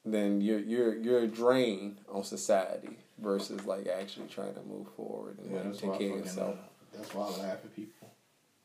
then 0.04 0.40
you're 0.40 0.60
you're 0.60 0.96
you're 0.96 1.20
a 1.20 1.26
drain 1.28 1.98
on 2.08 2.24
society 2.24 2.96
versus 3.18 3.64
like 3.66 3.86
actually 3.86 4.26
trying 4.28 4.54
to 4.54 4.62
move 4.62 4.86
forward 4.96 5.38
and 5.38 5.50
yeah, 5.50 5.58
like, 5.58 5.64
that's 5.66 5.82
why. 5.82 5.90
take 5.90 5.98
care 6.08 6.18
of 6.18 6.24
yourself. 6.24 6.56
uh, 6.56 6.96
that's 6.96 7.14
why 7.14 7.24
I 7.24 7.30
laugh 7.42 7.58
at 7.64 7.76
people. 7.76 8.08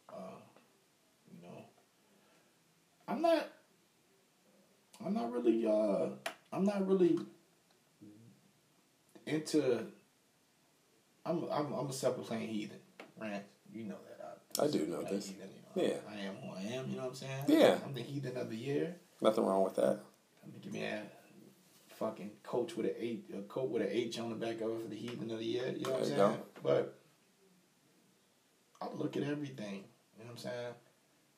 Uh, 0.09 0.13
you 1.29 1.47
know, 1.47 1.57
I'm 3.07 3.21
not. 3.21 3.47
I'm 5.05 5.13
not 5.13 5.31
really. 5.31 5.65
Uh, 5.67 6.09
I'm 6.51 6.63
not 6.65 6.87
really 6.87 7.19
into. 9.25 9.85
I'm 11.25 11.43
I'm 11.51 11.73
I'm 11.73 11.87
a 11.87 11.93
self-proclaimed 11.93 12.49
heathen, 12.49 12.79
right? 13.19 13.43
You 13.73 13.85
know 13.85 13.95
that. 14.07 14.15
I 14.63 14.67
do 14.67 14.85
know 14.85 15.03
this. 15.03 15.27
heathen, 15.27 15.49
you 15.75 15.83
know. 15.83 15.89
Yeah. 15.89 15.97
I 16.09 16.19
am 16.21 16.35
who 16.35 16.55
I 16.55 16.61
am. 16.75 16.89
You 16.89 16.97
know 16.97 17.03
what 17.03 17.09
I'm 17.09 17.15
saying? 17.15 17.43
Yeah. 17.47 17.77
I'm 17.85 17.93
the 17.93 18.01
heathen 18.01 18.37
of 18.37 18.49
the 18.49 18.55
year. 18.55 18.95
Nothing 19.21 19.45
wrong 19.45 19.63
with 19.63 19.75
that. 19.75 19.99
Give 20.61 20.71
me 20.71 20.83
a 20.83 21.01
fucking 21.95 22.31
coach 22.43 22.75
with 22.75 22.85
an 22.85 22.93
eight, 22.97 23.25
a 23.37 23.41
coat 23.43 23.69
with 23.69 23.81
an 23.81 23.89
H 23.91 24.19
on 24.19 24.29
the 24.29 24.35
back 24.35 24.61
of 24.61 24.71
it 24.71 24.81
for 24.83 24.87
the 24.87 24.95
heathen 24.95 25.31
of 25.31 25.39
the 25.39 25.45
year. 25.45 25.73
You 25.75 25.83
know 25.85 25.91
what 25.91 26.01
I'm 26.01 26.05
saying? 26.05 26.19
you 26.19 26.37
But 26.63 26.99
I 28.81 28.87
look 28.93 29.17
at 29.17 29.23
everything. 29.23 29.85
You 30.17 30.23
know 30.25 30.31
what 30.31 30.31
I'm 30.31 30.37
saying? 30.37 30.73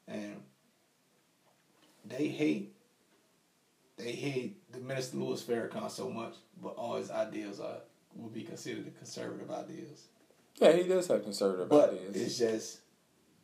And 0.07 0.41
they 2.10 2.28
hate, 2.28 2.76
they 3.97 4.12
hate 4.12 4.72
the 4.72 4.80
Minister 4.80 5.18
Louis 5.18 5.41
Farrakhan 5.43 5.89
so 5.89 6.10
much, 6.10 6.34
but 6.62 6.76
all 6.76 6.95
his 6.95 7.12
ideas 7.12 7.60
are 7.60 7.78
will 8.16 8.30
be 8.30 8.43
considered 8.43 8.86
the 8.86 8.91
conservative 8.91 9.51
ideas. 9.51 10.08
Yeah, 10.60 10.72
he 10.72 10.84
does 10.84 11.08
have 11.08 11.24
conservative 11.24 11.70
But 11.70 11.91
ideas. 11.93 12.16
it's 12.16 12.38
just 12.39 12.80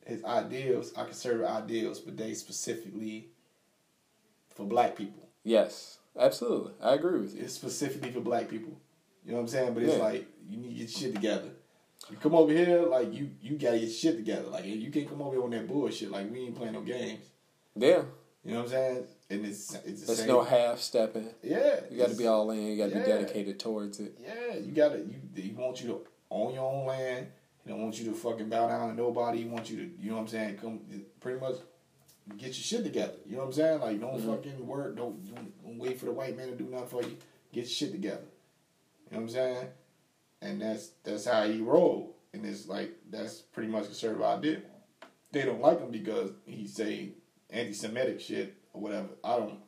his 0.06 0.24
ideals 0.24 0.94
are 0.94 1.06
conservative 1.06 1.48
ideals, 1.48 2.00
but 2.00 2.18
they 2.18 2.34
specifically 2.34 3.28
for 4.56 4.66
black 4.66 4.96
people. 4.96 5.28
Yes, 5.44 6.00
absolutely. 6.20 6.74
I 6.82 6.94
agree 6.96 7.20
with 7.20 7.36
you. 7.36 7.44
It's 7.44 7.54
specifically 7.54 8.12
for 8.12 8.22
black 8.22 8.50
people. 8.50 8.74
You 9.26 9.32
know 9.32 9.38
what 9.38 9.42
I'm 9.44 9.48
saying? 9.50 9.74
But 9.74 9.84
it's 9.84 9.94
Yeah. 9.96 10.04
like 10.04 10.28
you 10.50 10.58
need 10.58 10.70
to 10.70 10.74
get 10.76 10.80
your 10.92 11.00
shit 11.00 11.16
together. 11.16 11.50
You 12.10 12.18
come 12.18 12.36
over 12.36 12.52
here, 12.52 12.82
like 12.82 13.14
you 13.14 13.30
you 13.42 13.58
gotta 13.58 13.78
get 13.80 13.86
your 13.88 13.92
shit 13.92 14.16
together. 14.18 14.48
Like 14.50 14.66
you 14.66 14.92
can't 14.92 15.08
come 15.08 15.22
over 15.22 15.36
here 15.36 15.44
on 15.44 15.52
that 15.52 15.68
bullshit. 15.68 16.12
Like 16.12 16.30
we 16.32 16.42
ain't 16.42 16.56
playing 16.56 16.74
no 16.74 16.82
games. 16.82 17.26
Yeah, 17.76 18.04
You 18.44 18.52
know 18.52 18.58
what 18.60 18.66
I'm 18.66 18.72
saying? 18.72 19.04
And 19.30 19.46
it's 19.46 19.74
it's 19.86 20.02
the 20.02 20.08
there's 20.08 20.20
same. 20.20 20.28
no 20.28 20.44
half 20.44 20.80
stepping. 20.80 21.30
yeah, 21.42 21.80
You 21.90 21.98
got 21.98 22.10
to 22.10 22.16
be 22.16 22.28
all 22.28 22.52
in. 22.52 22.62
You 22.68 22.78
got 22.78 22.90
to 22.90 22.98
Yeah. 22.98 23.04
be 23.06 23.10
dedicated 23.12 23.60
towards 23.60 24.00
it. 24.00 24.18
Yeah, 24.22 24.58
you 24.58 24.72
gotta. 24.74 25.00
You 25.00 25.16
he 25.36 25.52
want 25.52 25.82
you 25.82 25.88
to 25.90 26.02
own 26.30 26.54
your 26.54 26.70
own 26.70 26.86
land. 26.86 27.28
He 27.64 27.70
don't 27.70 27.82
want 27.82 27.98
you 28.00 28.06
to 28.12 28.14
fucking 28.14 28.50
bow 28.50 28.68
down 28.68 28.90
to 28.90 28.96
nobody. 28.96 29.40
He 29.44 29.46
wants 29.46 29.70
you 29.70 29.78
to. 29.78 29.92
You 29.98 30.10
know 30.10 30.16
what 30.16 30.22
I'm 30.24 30.28
saying? 30.28 30.58
Come 30.58 30.82
pretty 31.22 31.40
much 31.40 31.56
get 32.38 32.48
your 32.48 32.54
shit 32.54 32.84
together. 32.84 33.14
You 33.26 33.34
know 33.38 33.40
what 33.44 33.48
I'm 33.48 33.54
saying? 33.54 33.80
Like 33.80 34.02
don't 34.02 34.20
Mhm. 34.22 34.36
fucking 34.36 34.68
work. 34.68 34.98
Don't, 34.98 35.34
don't 35.34 35.64
don't 35.64 35.78
wait 35.80 35.98
for 35.98 36.06
the 36.06 36.12
white 36.12 36.36
man 36.36 36.48
to 36.50 36.56
do 36.56 36.66
nothing 36.66 36.88
for 36.88 37.02
you. 37.02 37.16
Get 37.54 37.62
your 37.62 37.66
shit 37.68 37.92
together. 37.94 38.26
You 39.10 39.18
know 39.18 39.24
what 39.24 39.30
I'm 39.30 39.30
saying? 39.30 39.68
And 40.42 40.62
that's 40.62 40.90
that's 41.04 41.26
how 41.26 41.48
he 41.48 41.62
roll. 41.62 42.18
And 42.34 42.46
it's 42.46 42.68
like 42.68 42.94
that's 43.10 43.36
pretty 43.40 43.70
much 43.72 43.86
conservative 43.86 44.24
idea. 44.24 44.62
they 45.32 45.44
don't 45.44 45.62
like 45.62 45.80
him 45.80 45.90
because 45.92 46.32
he 46.46 46.68
say 46.68 47.14
anti-Semitic 47.54 48.20
shit 48.20 48.56
or 48.74 48.82
whatever. 48.82 49.10
I 49.24 49.38
don't 49.38 49.60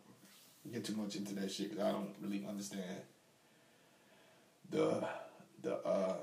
get 0.72 0.84
too 0.84 0.96
much 0.96 1.16
into 1.16 1.36
that 1.36 1.52
shit 1.52 1.70
because 1.72 1.86
I 1.86 1.92
don't 1.92 2.14
really 2.22 2.46
understand 2.48 3.02
the 4.70 5.08
the 5.62 5.76
uh 5.86 6.16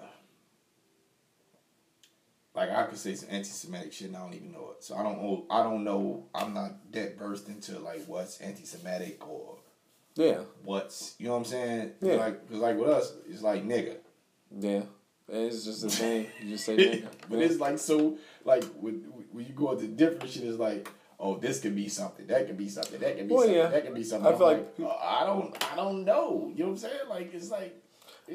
like 2.55 2.71
I 2.71 2.83
could 2.85 2.99
say 2.99 3.15
some 3.15 3.29
anti-Semitic 3.31 3.93
shit 3.93 4.09
and 4.09 4.17
I 4.17 4.21
don't 4.21 4.35
even 4.35 4.53
know 4.53 4.73
it. 4.77 4.85
So 4.85 4.95
I 4.97 5.03
don't 5.03 5.23
know. 5.23 5.47
I 5.49 5.63
don't 5.63 5.85
know. 5.85 6.27
I'm 6.35 6.53
not 6.53 6.73
that 6.93 7.19
versed 7.19 7.49
into 7.49 7.79
like 7.79 8.05
what's 8.07 8.41
anti-Semitic 8.41 9.27
or 9.27 9.57
Yeah, 10.17 10.41
what's 10.65 11.15
you 11.19 11.27
know 11.27 11.33
what 11.33 11.39
I'm 11.39 11.45
saying. 11.47 11.93
Yeah. 12.03 12.15
Like 12.15 12.49
cause 12.51 12.59
like 12.59 12.77
with 12.77 12.89
us, 12.91 13.13
it's 13.29 13.43
like 13.43 13.67
nigga. 13.67 13.97
yeah. 14.59 14.83
It's 15.29 15.65
just 15.65 15.85
a 15.85 15.89
thing. 15.89 16.27
You 16.43 16.51
just 16.51 16.65
say 16.67 16.77
nigga. 16.77 17.07
but 17.31 17.39
it's 17.39 17.59
like 17.59 17.79
so 17.79 18.19
like 18.45 18.65
when 18.81 18.97
when 19.33 19.47
you 19.47 19.53
go 19.55 19.73
into 19.73 19.87
different 19.87 20.29
shit, 20.31 20.45
it's 20.45 20.59
like. 20.59 20.89
Oh, 21.25 21.37
this 21.37 21.61
could 21.61 21.77
be 21.77 21.89
something. 21.89 22.27
That 22.27 22.49
could 22.49 22.59
be 22.59 22.69
something. 22.69 22.99
That 22.99 23.17
could 23.17 23.29
be 23.29 23.35
Well, 23.35 23.45
something. 23.45 23.57
yeah. 23.63 23.69
That 23.69 23.85
could 23.85 23.95
be 23.95 24.03
something. 24.03 24.27
I 24.27 24.33
I'm 24.33 24.39
feel 24.39 24.47
like, 24.49 24.79
like- 24.79 24.91
uh, 24.91 24.97
I 25.01 25.25
don't. 25.25 25.73
I 25.73 25.77
don't 25.77 26.05
know. 26.05 26.51
You 26.53 26.65
know 26.65 26.71
what 26.71 26.73
I'm 26.73 26.77
saying? 26.79 26.95
Like 27.09 27.33
it's 27.33 27.51
like. 27.51 27.79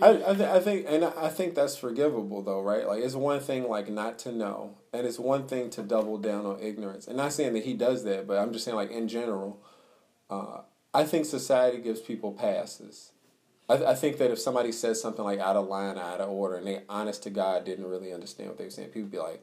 I, 0.02 0.10
I, 0.10 0.34
th- 0.36 0.42
I 0.50 0.60
think 0.60 0.86
and 0.88 1.04
I 1.06 1.30
think 1.30 1.56
that's 1.56 1.76
forgivable 1.78 2.42
though, 2.44 2.62
right? 2.62 2.88
Like 2.88 3.04
it's 3.04 3.16
one 3.16 3.40
thing 3.40 3.68
like 3.68 3.90
not 3.90 4.20
to 4.20 4.32
know, 4.32 4.78
and 4.94 5.06
it's 5.08 5.18
one 5.20 5.48
thing 5.48 5.70
to 5.72 5.82
double 5.82 6.18
down 6.18 6.46
on 6.46 6.60
ignorance. 6.62 7.08
And 7.08 7.18
not 7.18 7.34
saying 7.34 7.54
that 7.54 7.64
he 7.66 7.74
does 7.74 8.04
that, 8.06 8.28
but 8.28 8.38
I'm 8.38 8.54
just 8.54 8.64
saying 8.66 8.76
like 8.78 8.92
in 8.92 9.08
general, 9.08 9.60
uh, 10.30 10.60
I 10.94 11.04
think 11.04 11.26
society 11.26 11.80
gives 11.80 12.00
people 12.02 12.32
passes. 12.34 13.12
I, 13.70 13.76
I 13.86 13.96
think 13.96 14.18
that 14.20 14.30
if 14.32 14.40
somebody 14.40 14.72
says 14.72 15.02
something 15.02 15.24
like 15.26 15.40
out 15.40 15.56
of 15.56 15.68
line, 15.68 15.98
out 15.98 16.22
of 16.22 16.30
order, 16.30 16.56
and 16.56 16.68
they 16.68 16.84
honest 16.90 17.24
to 17.24 17.30
God 17.30 17.66
didn't 17.66 17.86
really 17.88 18.14
understand 18.14 18.50
what 18.50 18.58
they 18.58 18.66
were 18.66 18.70
saying, 18.70 18.90
people 18.90 19.10
be 19.10 19.18
like, 19.20 19.42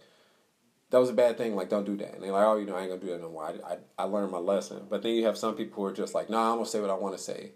"That 0.94 1.00
was 1.00 1.10
a 1.10 1.14
bad 1.14 1.36
thing. 1.36 1.54
Like 1.54 1.68
don't 1.68 1.84
do 1.84 1.96
that." 1.98 2.14
And 2.14 2.22
they're 2.22 2.32
like, 2.32 2.46
"Oh, 2.46 2.56
you 2.56 2.64
know, 2.64 2.76
I 2.76 2.80
ain't 2.80 2.90
gonna 2.90 3.00
do 3.00 3.10
that 3.10 3.20
no 3.20 3.30
more. 3.30 3.44
I, 3.44 3.74
I, 3.74 3.76
I 3.98 4.04
learned 4.04 4.32
my 4.32 4.38
lesson." 4.38 4.86
But 4.88 5.02
then 5.02 5.14
you 5.14 5.26
have 5.26 5.36
some 5.36 5.54
people 5.54 5.82
who 5.82 5.88
are 5.90 5.92
just 5.92 6.14
like, 6.14 6.30
"Nah, 6.30 6.52
I'm 6.52 6.56
gonna 6.56 6.66
say 6.66 6.80
what 6.80 6.90
I 6.90 6.94
want 6.94 7.16
to 7.16 7.22
say." 7.22 7.52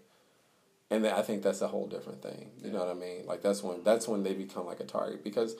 and 0.91 1.05
then 1.05 1.13
I 1.13 1.21
think 1.21 1.43
that's 1.43 1.61
a 1.61 1.67
whole 1.67 1.87
different 1.87 2.21
thing. 2.21 2.51
You 2.63 2.71
know 2.71 2.79
what 2.79 2.89
I 2.89 2.93
mean? 2.93 3.25
Like 3.25 3.41
that's 3.41 3.63
when 3.63 3.83
that's 3.83 4.07
when 4.07 4.23
they 4.23 4.33
become 4.33 4.65
like 4.65 4.79
a 4.79 4.85
target 4.85 5.23
because 5.23 5.55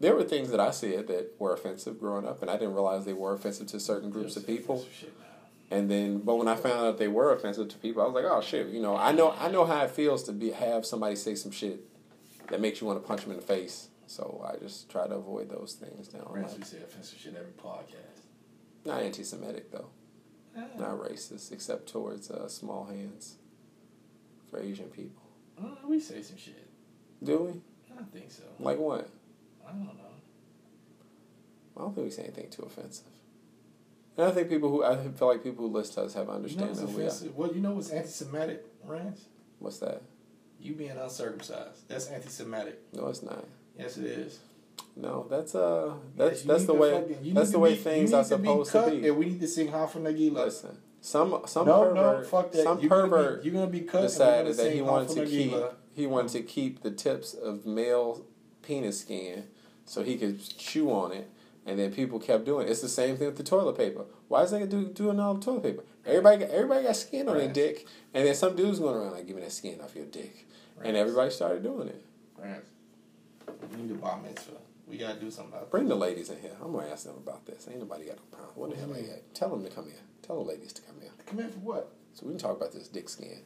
there 0.00 0.14
were 0.14 0.24
things 0.24 0.50
that 0.50 0.58
I 0.58 0.72
said 0.72 1.06
that 1.08 1.34
were 1.38 1.54
offensive 1.54 2.00
growing 2.00 2.26
up, 2.26 2.42
and 2.42 2.50
I 2.50 2.54
didn't 2.54 2.74
realize 2.74 3.04
they 3.04 3.12
were 3.12 3.34
offensive 3.34 3.68
to 3.68 3.78
certain 3.80 4.10
groups 4.10 4.36
of 4.36 4.46
people. 4.46 4.84
And 5.70 5.90
then, 5.90 6.18
but 6.18 6.36
when 6.36 6.48
I 6.48 6.56
found 6.56 6.80
out 6.86 6.98
they 6.98 7.08
were 7.08 7.32
offensive 7.32 7.68
to 7.68 7.78
people, 7.78 8.02
I 8.02 8.06
was 8.06 8.14
like, 8.14 8.24
oh 8.24 8.40
shit, 8.40 8.68
you 8.68 8.82
know, 8.82 8.96
I 8.96 9.12
know 9.12 9.34
I 9.38 9.50
know 9.50 9.64
how 9.64 9.84
it 9.84 9.90
feels 9.90 10.24
to 10.24 10.32
be 10.32 10.50
have 10.50 10.84
somebody 10.84 11.16
say 11.16 11.34
some 11.36 11.52
shit 11.52 11.80
that 12.48 12.60
makes 12.60 12.80
you 12.80 12.86
want 12.86 13.00
to 13.00 13.06
punch 13.06 13.22
them 13.22 13.30
in 13.30 13.36
the 13.36 13.46
face. 13.46 13.88
So 14.12 14.44
I 14.46 14.62
just 14.62 14.90
try 14.90 15.06
to 15.06 15.14
avoid 15.14 15.48
those 15.48 15.72
things 15.72 16.12
now. 16.12 16.30
We 16.34 16.42
say 16.64 16.76
offensive 16.82 17.18
shit 17.18 17.34
every 17.34 17.52
podcast. 17.52 18.20
Not 18.84 19.02
anti-Semitic 19.02 19.70
though, 19.72 19.88
not 20.54 20.98
racist, 21.00 21.50
except 21.50 21.88
towards 21.88 22.30
uh, 22.30 22.46
small 22.46 22.84
hands 22.84 23.36
for 24.50 24.60
Asian 24.60 24.88
people. 24.90 25.22
Uh, 25.58 25.68
we 25.88 25.98
say 25.98 26.20
some 26.20 26.36
shit. 26.36 26.68
Do 27.22 27.38
we? 27.38 27.50
I 27.98 28.02
think 28.12 28.30
so. 28.30 28.42
Like 28.58 28.78
what? 28.78 29.08
I 29.66 29.70
don't 29.70 29.84
know. 29.84 29.92
I 31.74 31.80
don't 31.80 31.94
think 31.94 32.04
we 32.04 32.10
say 32.10 32.24
anything 32.24 32.50
too 32.50 32.64
offensive. 32.64 33.06
And 34.18 34.26
I 34.26 34.30
think 34.30 34.50
people 34.50 34.68
who 34.68 34.84
I 34.84 35.08
feel 35.08 35.28
like 35.28 35.42
people 35.42 35.66
who 35.68 35.72
listen 35.74 35.94
to 35.94 36.02
us 36.02 36.12
have 36.12 36.24
You 36.24 36.32
know 36.32 36.36
understand 36.36 36.68
what's 36.68 36.82
we 36.82 37.02
are. 37.04 37.06
offensive? 37.06 37.34
Well, 37.34 37.54
you 37.54 37.62
know 37.62 37.72
what's 37.72 37.88
anti-Semitic, 37.88 38.62
Rance? 38.84 39.24
What's 39.58 39.78
that? 39.78 40.02
You 40.60 40.74
being 40.74 40.98
uncircumcised. 40.98 41.88
That's 41.88 42.08
anti-Semitic. 42.08 42.78
No, 42.92 43.06
it's 43.06 43.22
not. 43.22 43.46
Yes, 43.78 43.96
it 43.98 44.04
is. 44.06 44.38
No, 44.96 45.26
that's 45.30 45.54
uh, 45.54 45.94
that's 46.16 46.40
Yes, 46.40 46.42
that's 46.46 46.66
the 46.66 46.74
way 46.74 46.92
fucking- 46.92 47.34
that's 47.34 47.50
the 47.50 47.58
way 47.58 47.74
be- 47.74 47.80
things 47.80 48.12
are 48.12 48.22
to 48.22 48.28
supposed 48.28 48.72
to 48.72 48.90
be. 48.90 49.08
And 49.08 49.16
we 49.16 49.26
need 49.26 49.40
to 49.40 49.48
sing 49.48 49.68
Hava 49.68 49.98
Nagila. 49.98 50.34
Listen, 50.44 50.76
some 51.00 51.40
some 51.46 51.66
no, 51.66 51.84
pervert, 51.84 51.94
no, 52.20 52.24
fuck 52.24 52.52
that. 52.52 52.62
some 52.64 52.78
you're 52.80 52.90
gonna 52.90 53.02
pervert 53.08 53.42
Be, 53.42 53.48
you're 53.48 53.54
gonna 53.58 53.70
be 53.72 53.80
cut. 53.80 54.02
decided 54.02 54.56
gonna 54.56 54.68
that 54.68 54.74
he 54.74 54.82
wanted 54.82 55.08
to 55.16 55.24
keep 55.26 55.54
he 55.94 56.06
wanted 56.06 56.32
to 56.32 56.42
keep 56.42 56.82
the 56.82 56.90
tips 56.90 57.32
of 57.34 57.64
male 57.66 58.24
penis 58.62 59.00
skin 59.00 59.44
so 59.86 60.02
he 60.02 60.16
could 60.16 60.40
chew 60.58 60.90
on 60.92 61.12
it, 61.12 61.28
and 61.66 61.78
then 61.78 61.92
people 61.92 62.18
kept 62.20 62.44
doing 62.44 62.66
it. 62.66 62.70
It's 62.70 62.82
the 62.82 62.88
same 62.88 63.16
thing 63.16 63.26
with 63.28 63.36
the 63.36 63.42
toilet 63.42 63.76
paper. 63.76 64.04
Why 64.28 64.42
is 64.42 64.50
they 64.50 64.64
do 64.66 64.86
doing 64.88 65.18
all 65.18 65.34
the 65.34 65.40
toilet 65.42 65.62
paper? 65.62 65.84
Everybody 66.04 66.38
got, 66.38 66.50
everybody 66.50 66.82
got 66.84 66.96
skin 66.96 67.28
on 67.28 67.38
their 67.38 67.48
dick, 67.52 67.86
and 68.12 68.26
then 68.26 68.34
some 68.34 68.56
dudes 68.56 68.78
going 68.78 68.94
around 68.96 69.12
like, 69.12 69.26
"Give 69.26 69.36
me 69.36 69.42
that 69.42 69.52
skin 69.52 69.80
off 69.80 69.94
your 69.96 70.04
dick," 70.06 70.46
Right. 70.76 70.88
and 70.88 70.96
everybody 70.96 71.30
started 71.30 71.62
doing 71.62 71.88
it. 71.88 72.02
Rance, 72.38 72.66
we 73.70 73.82
need 73.82 73.88
to 73.88 73.94
bar 73.94 74.20
mitzvah. 74.22 74.52
We 74.88 74.98
gotta 74.98 75.18
do 75.20 75.30
something 75.30 75.54
about 75.54 75.70
Bring 75.70 75.88
the 75.88 75.94
ladies 75.94 76.28
in 76.30 76.38
here. 76.40 76.56
I'm 76.62 76.72
gonna 76.72 76.88
ask 76.88 77.04
them 77.04 77.16
about 77.16 77.46
this. 77.46 77.66
Ain't 77.68 77.78
nobody 77.78 78.06
got 78.06 78.16
no 78.16 78.22
problem. 78.36 78.54
What 78.56 78.70
the 78.70 78.76
hell 78.76 78.88
do 78.88 78.94
they 78.94 79.00
you 79.02 79.06
mean? 79.08 79.16
Tell 79.34 79.48
them 79.50 79.64
to 79.64 79.70
come 79.70 79.84
here. 79.86 80.00
Tell 80.22 80.36
the 80.42 80.48
ladies 80.50 80.72
to 80.74 80.82
come 80.82 80.96
here. 81.00 81.10
Come 81.26 81.40
in 81.40 81.50
for 81.50 81.58
what? 81.60 81.92
So 82.14 82.26
we 82.26 82.32
can 82.32 82.38
talk 82.38 82.56
about 82.56 82.72
this 82.72 82.88
dick 82.88 83.08
skin. 83.08 83.38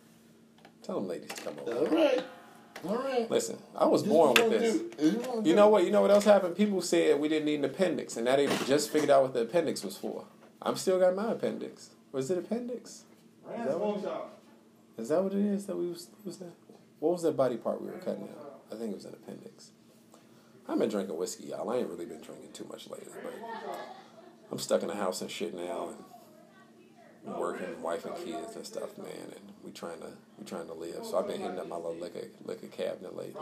Tell 0.82 0.96
them 0.96 1.09
ladies 1.09 1.28
to 1.30 1.42
come 1.42 1.54
over. 1.66 1.78
All 1.78 1.86
right. 1.94 2.24
All 2.86 2.96
right. 2.96 3.30
Listen, 3.30 3.59
I 3.74 3.86
was 3.86 4.02
This 4.02 4.12
born 4.12 4.34
with 4.34 4.50
this. 4.50 4.72
we 4.74 4.78
do. 4.80 4.90
This 4.96 5.14
is 5.14 5.26
what 5.26 5.42
we 5.42 5.50
You 5.50 5.57
know 5.57 5.68
what? 5.68 5.84
You 5.84 5.90
know 5.90 6.02
what 6.02 6.11
else 6.11 6.24
happened? 6.24 6.57
People 6.57 6.82
said 6.82 7.20
we 7.20 7.28
didn't 7.28 7.44
need 7.46 7.59
an 7.61 7.64
appendix, 7.66 8.16
and 8.16 8.24
now 8.24 8.36
they 8.36 8.46
just 8.66 8.90
figured 8.90 9.11
out 9.11 9.22
what 9.22 9.34
the 9.34 9.40
appendix 9.42 9.84
was 9.84 9.96
for. 9.96 10.24
I'm 10.62 10.76
still 10.76 10.98
got 10.98 11.14
my 11.14 11.32
appendix. 11.32 11.90
Was 12.12 12.30
it 12.30 12.38
appendix? 12.38 13.04
Is 13.48 13.64
that 13.66 13.78
what- 13.78 14.30
Is 14.98 15.09
that 15.11 15.22
what 15.22 15.32
it 15.32 15.38
is 15.38 15.66
that 15.66 15.76
we 15.76 15.88
was? 15.88 16.09
Was 16.24 16.38
that? 16.38 16.52
What 16.98 17.12
was 17.12 17.22
that 17.22 17.36
body 17.36 17.57
part 17.57 17.80
we 17.80 17.88
were 17.88 17.98
cutting 17.98 18.24
out? 18.24 18.62
I 18.72 18.76
think 18.76 18.90
it 18.92 18.94
was 18.96 19.04
an 19.04 19.14
appendix. 19.14 19.70
I've 20.68 20.78
been 20.78 20.88
drinking 20.88 21.16
whiskey, 21.16 21.48
y'all. 21.48 21.70
I 21.70 21.78
ain't 21.78 21.88
really 21.88 22.06
been 22.06 22.20
drinking 22.20 22.52
too 22.52 22.66
much 22.70 22.88
lately, 22.90 23.12
but 23.22 23.34
I'm 24.50 24.58
stuck 24.58 24.82
in 24.82 24.88
the 24.88 24.96
house 24.96 25.20
and 25.20 25.30
shit 25.30 25.54
now, 25.54 25.90
and 27.24 27.36
working, 27.36 27.80
wife 27.82 28.04
and 28.04 28.16
kids 28.16 28.56
and 28.56 28.66
stuff, 28.66 28.96
man. 28.98 29.06
And 29.22 29.40
we 29.64 29.70
trying 29.70 30.00
to 30.00 30.08
we 30.38 30.44
trying 30.44 30.66
to 30.66 30.74
live. 30.74 31.04
So 31.04 31.18
I've 31.18 31.26
been 31.28 31.40
hitting 31.40 31.58
up 31.58 31.68
my 31.68 31.76
little 31.76 31.96
liquor 31.96 32.28
liquor 32.44 32.66
cabinet 32.68 33.16
lately, 33.16 33.40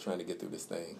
trying 0.00 0.18
to 0.18 0.24
get 0.24 0.40
through 0.40 0.50
this 0.50 0.64
thing. 0.64 0.96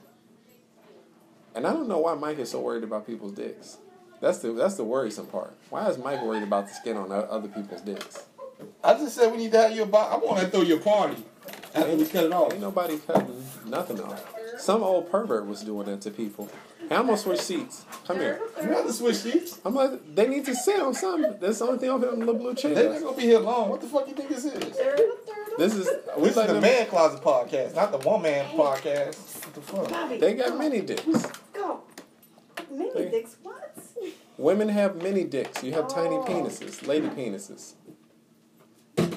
And 1.54 1.66
I 1.66 1.72
don't 1.72 1.88
know 1.88 1.98
why 1.98 2.14
Mike 2.14 2.38
is 2.38 2.50
so 2.50 2.60
worried 2.60 2.84
about 2.84 3.06
people's 3.06 3.32
dicks. 3.32 3.78
That's 4.20 4.38
the 4.38 4.52
that's 4.52 4.74
the 4.74 4.84
worrisome 4.84 5.26
part. 5.26 5.56
Why 5.70 5.88
is 5.88 5.98
Mike 5.98 6.22
worried 6.22 6.42
about 6.42 6.68
the 6.68 6.74
skin 6.74 6.96
on 6.96 7.12
other 7.12 7.48
people's 7.48 7.80
dicks? 7.82 8.24
I 8.82 8.94
just 8.94 9.16
said 9.16 9.32
we 9.32 9.38
need 9.38 9.52
to 9.52 9.58
have 9.58 9.76
your 9.76 9.86
bar. 9.86 10.12
I 10.12 10.16
want 10.16 10.40
to 10.40 10.46
throw 10.48 10.62
your 10.62 10.80
party. 10.80 11.22
After 11.74 11.96
we 11.96 12.06
cut 12.06 12.24
it 12.24 12.32
off. 12.32 12.52
Ain't 12.52 12.62
nobody 12.62 12.98
cutting 12.98 13.44
nothing 13.66 14.00
off. 14.00 14.24
Some 14.64 14.82
old 14.82 15.10
pervert 15.10 15.44
was 15.46 15.60
doing 15.60 15.84
that 15.88 16.00
to 16.00 16.10
people. 16.10 16.48
Hey, 16.88 16.96
I'm 16.96 17.04
gonna 17.04 17.18
switch 17.18 17.40
seats. 17.40 17.84
Come 18.06 18.16
here. 18.18 18.40
You 18.62 18.70
have 18.70 18.86
to 18.86 18.94
switch 18.94 19.16
seats. 19.16 19.60
I'm 19.62 19.74
like, 19.74 20.14
they 20.14 20.26
need 20.26 20.46
to 20.46 20.54
sit 20.54 20.80
on 20.80 20.94
something. 20.94 21.34
That's 21.38 21.58
the 21.58 21.66
only 21.66 21.78
thing 21.78 21.90
over 21.90 22.06
them 22.06 22.20
little 22.20 22.34
blue 22.36 22.54
chair. 22.54 22.74
They're 22.74 22.90
not 22.94 23.02
gonna 23.02 23.14
be 23.18 23.24
here 23.24 23.40
long. 23.40 23.68
What 23.68 23.82
the 23.82 23.86
fuck 23.88 24.08
you 24.08 24.14
think 24.14 24.30
this 24.30 24.46
is? 24.46 24.54
This 25.58 25.74
is 25.74 25.86
we 26.16 26.22
This 26.22 26.30
is 26.30 26.36
let 26.38 26.46
the 26.48 26.62
man 26.62 26.86
closet 26.86 27.20
podcast, 27.20 27.74
not 27.76 27.92
the 27.92 27.98
one 28.08 28.22
man 28.22 28.46
podcast. 28.56 29.44
What 29.44 29.52
the 29.54 29.60
fuck? 29.60 29.90
Bobby, 29.90 30.16
They 30.16 30.32
got 30.32 30.56
mini 30.58 30.80
dicks. 30.80 31.04
go. 31.52 31.82
Mini 32.70 32.90
They- 32.94 33.10
dicks, 33.10 33.36
what? 33.42 33.76
Women 34.38 34.70
have 34.70 34.96
mini 34.96 35.24
dicks. 35.24 35.62
You 35.62 35.72
have 35.72 35.88
tiny 35.88 36.16
Oh. 36.16 36.24
penises, 36.24 36.86
lady 36.86 37.08
penises. 37.08 37.74
Look 38.96 39.08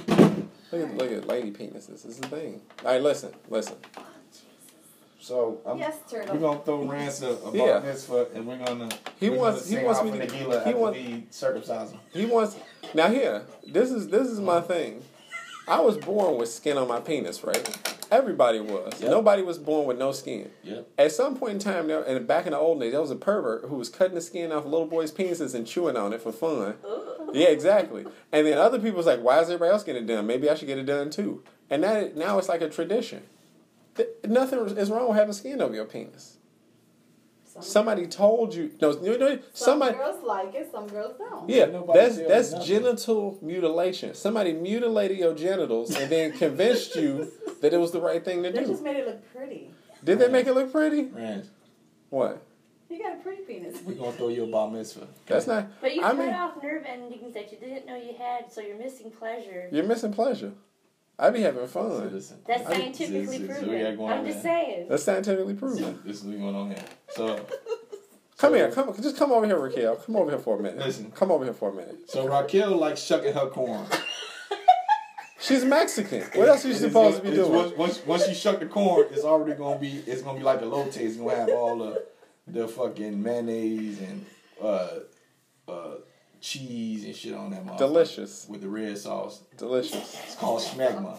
at 0.73 0.97
look 0.97 1.11
at 1.13 1.25
lady 1.25 1.51
penises. 1.51 2.03
This 2.03 2.05
is 2.05 2.17
the 2.17 2.27
thing. 2.27 2.61
All 2.83 2.91
right, 2.91 3.01
listen, 3.01 3.31
listen. 3.49 3.77
So 5.19 5.59
I'm, 5.65 5.77
Yes, 5.79 5.95
turtle. 6.09 6.35
we're 6.35 6.41
gonna 6.41 6.59
throw 6.63 6.83
Rance 6.83 7.21
a, 7.21 7.29
a 7.29 7.51
Yeah. 7.51 7.65
bar 7.79 7.81
mitzvah, 7.81 8.27
and 8.35 8.47
we're 8.47 8.57
gonna 8.57 8.89
He 9.19 9.29
we're 9.29 9.37
wants- 9.37 9.67
gonna 9.69 9.79
he 9.79 9.85
wants 9.85 10.03
me 10.03 10.11
to- 10.11 10.17
Nagila 10.27 10.67
he 10.67 10.73
wants- 10.73 10.97
we 10.99 11.27
circumcise 11.31 11.91
him. 11.91 11.99
He 12.13 12.25
wants 12.25 12.55
now 12.93 13.07
here. 13.09 13.43
This 13.65 13.91
is 13.91 14.07
this 14.09 14.27
is 14.27 14.39
my 14.39 14.61
thing. 14.61 15.03
I 15.67 15.81
was 15.81 15.97
born 15.97 16.37
with 16.37 16.49
skin 16.49 16.77
on 16.77 16.87
my 16.87 16.99
penis, 17.01 17.43
right? 17.43 17.77
Everybody 18.09 18.61
was. 18.61 19.01
Yep. 19.01 19.11
Nobody 19.11 19.41
was 19.41 19.57
born 19.57 19.85
with 19.85 19.97
no 19.97 20.13
skin. 20.13 20.49
Yep. 20.63 20.87
At 20.97 21.11
some 21.11 21.35
point 21.35 21.53
in 21.55 21.59
time, 21.59 21.87
there, 21.87 22.01
and 22.03 22.25
back 22.25 22.45
in 22.45 22.53
the 22.53 22.57
old 22.57 22.79
days, 22.79 22.93
there 22.93 23.01
was 23.01 23.11
a 23.11 23.17
pervert 23.17 23.65
who 23.65 23.75
was 23.75 23.89
cutting 23.89 24.15
the 24.15 24.21
skin 24.21 24.53
off 24.53 24.63
little 24.63 24.85
boys' 24.87 25.11
penises 25.11 25.53
and 25.53 25.67
chewing 25.67 25.97
on 25.97 26.13
it 26.13 26.21
for 26.21 26.31
fun. 26.31 26.75
Yeah, 27.33 27.49
exactly. 27.49 28.05
And 28.31 28.47
then 28.47 28.57
other 28.57 28.79
people 28.79 28.95
was 28.97 29.07
like, 29.07 29.21
"Why 29.21 29.39
is 29.41 29.49
everybody 29.49 29.71
else 29.73 29.83
getting 29.83 30.03
it 30.03 30.07
done? 30.07 30.25
Maybe 30.25 30.49
I 30.49 30.53
should 30.55 30.67
get 30.69 30.77
it 30.77 30.85
done 30.85 31.09
too." 31.09 31.43
And 31.69 31.83
that 31.83 32.15
now 32.15 32.37
it's 32.37 32.47
like 32.47 32.61
a 32.61 32.69
tradition. 32.69 33.23
Th- 33.97 34.09
Nothing 34.25 34.59
is 34.77 34.89
wrong 34.89 35.07
with 35.09 35.17
having 35.17 35.33
skin 35.33 35.61
over 35.61 35.73
your 35.75 35.85
penis. 35.85 36.37
Some, 37.45 37.61
Somebody 37.63 38.05
told 38.07 38.53
you 38.53 38.71
no, 38.81 38.91
no, 38.91 39.17
no 39.17 39.29
some 39.35 39.41
somebody. 39.53 39.97
girls 39.97 40.23
like 40.23 40.53
it, 40.53 40.69
some 40.71 40.87
girls 40.87 41.15
don't. 41.17 41.49
Yeah, 41.49 41.65
Nobody 41.65 41.99
that's 41.99 42.17
that's 42.17 42.51
nothing. 42.51 42.67
genital 42.67 43.39
mutilation. 43.41 44.13
Somebody 44.13 44.53
mutilated 44.53 45.17
your 45.17 45.33
genitals 45.33 45.95
and 45.95 46.11
then 46.11 46.33
convinced 46.33 46.95
you 46.95 47.31
that 47.61 47.73
it 47.73 47.77
was 47.77 47.91
the 47.91 47.99
right 48.01 48.23
thing 48.23 48.43
to 48.43 48.51
do. 48.51 48.59
They 48.59 48.65
just 48.67 48.83
made 48.83 48.97
it 48.97 49.07
look 49.07 49.33
pretty. 49.33 49.71
Did 50.03 50.19
they 50.19 50.27
make 50.29 50.45
it 50.45 50.53
look 50.53 50.71
pretty? 50.71 51.05
Rance, 51.05 51.49
What? 52.11 52.43
You 52.89 52.99
got 52.99 53.13
a 53.17 53.21
pretty 53.21 53.41
penis. 53.41 53.81
we're 53.83 53.95
gonna 53.95 54.11
throw 54.13 54.27
you 54.29 54.43
a 54.43 54.47
bar 54.47 54.69
mitzvah. 54.69 55.07
That's 55.25 55.47
not. 55.47 55.67
But 55.81 55.93
you 55.95 56.01
I 56.03 56.11
cut 56.11 56.19
mean- 56.19 56.29
off 56.29 56.61
nerve 56.63 56.83
endings 56.85 57.33
that 57.33 57.51
you 57.51 57.57
didn't 57.57 57.85
know 57.87 57.95
you 57.97 58.13
had, 58.17 58.51
so 58.51 58.61
you're 58.61 58.77
missing 58.77 59.09
pleasure. 59.11 59.67
You're 59.71 59.83
missing 59.83 60.13
pleasure. 60.13 60.53
I 61.19 61.29
be 61.31 61.41
having 61.41 61.67
fun. 61.67 62.13
listen, 62.13 62.37
That's 62.47 62.65
I- 62.67 62.73
scientifically 62.73 63.25
this 63.25 63.33
is- 63.33 63.47
proven. 63.57 63.69
we 63.69 63.95
going 63.95 64.11
I'm 64.13 64.19
on 64.19 64.25
just 64.25 64.43
there. 64.43 64.53
saying. 64.65 64.87
That's 64.89 65.03
scientifically 65.03 65.53
this 65.53 65.59
proven. 65.59 65.83
is- 65.83 66.01
this 66.03 66.17
is 66.17 66.23
what's 66.25 66.37
going 66.39 66.55
on 66.55 66.67
here. 66.69 66.83
So 67.09 67.35
Come 68.37 68.51
So- 68.51 68.53
here, 68.53 68.69
come 68.71 68.93
just 69.01 69.17
come 69.17 69.31
over 69.31 69.47
here, 69.47 69.57
Raquel. 69.59 69.95
Come 69.95 70.15
over 70.15 70.29
here 70.29 70.39
for 70.39 70.59
a 70.59 70.61
minute. 70.61 70.77
Listen. 70.77 71.09
Come 71.11 71.31
over 71.31 71.43
here 71.43 71.55
for 71.55 71.69
a 71.71 71.73
minute. 71.73 71.97
So 72.07 72.27
Raquel 72.27 72.69
likes 72.77 73.01
shucking 73.01 73.33
her 73.33 73.47
corn. 73.49 73.85
She's 75.39 75.63
Mexican. 75.65 76.21
What 76.35 76.47
else 76.49 76.65
are 76.65 76.67
you 76.67 76.73
supposed 76.75 77.17
to 77.17 77.23
be 77.29 77.35
doing? 77.35 77.51
Once, 77.51 77.75
once, 77.77 78.05
once 78.05 78.27
you 78.27 78.33
shuck 78.35 78.59
the 78.59 78.65
corn, 78.65 79.07
it's 79.11 79.23
already 79.23 79.53
gonna 79.57 79.79
be 79.79 80.03
it's 80.05 80.21
gonna 80.21 80.37
be 80.37 80.43
like 80.43 80.61
elote. 80.61 80.97
It's 80.97 81.15
gonna 81.15 81.35
have 81.35 81.49
all 81.49 81.77
the 81.77 82.03
the 82.47 82.67
fucking 82.67 83.21
mayonnaise 83.21 83.99
and 84.01 84.25
uh 84.61 84.89
uh 85.67 85.95
cheese 86.47 87.05
and 87.05 87.15
shit 87.15 87.33
on 87.33 87.51
that. 87.51 87.77
Delicious. 87.77 88.47
With 88.49 88.61
the 88.61 88.69
red 88.69 88.97
sauce. 88.97 89.43
Delicious. 89.57 90.19
It's 90.25 90.35
called 90.35 90.61
smegma. 90.61 91.17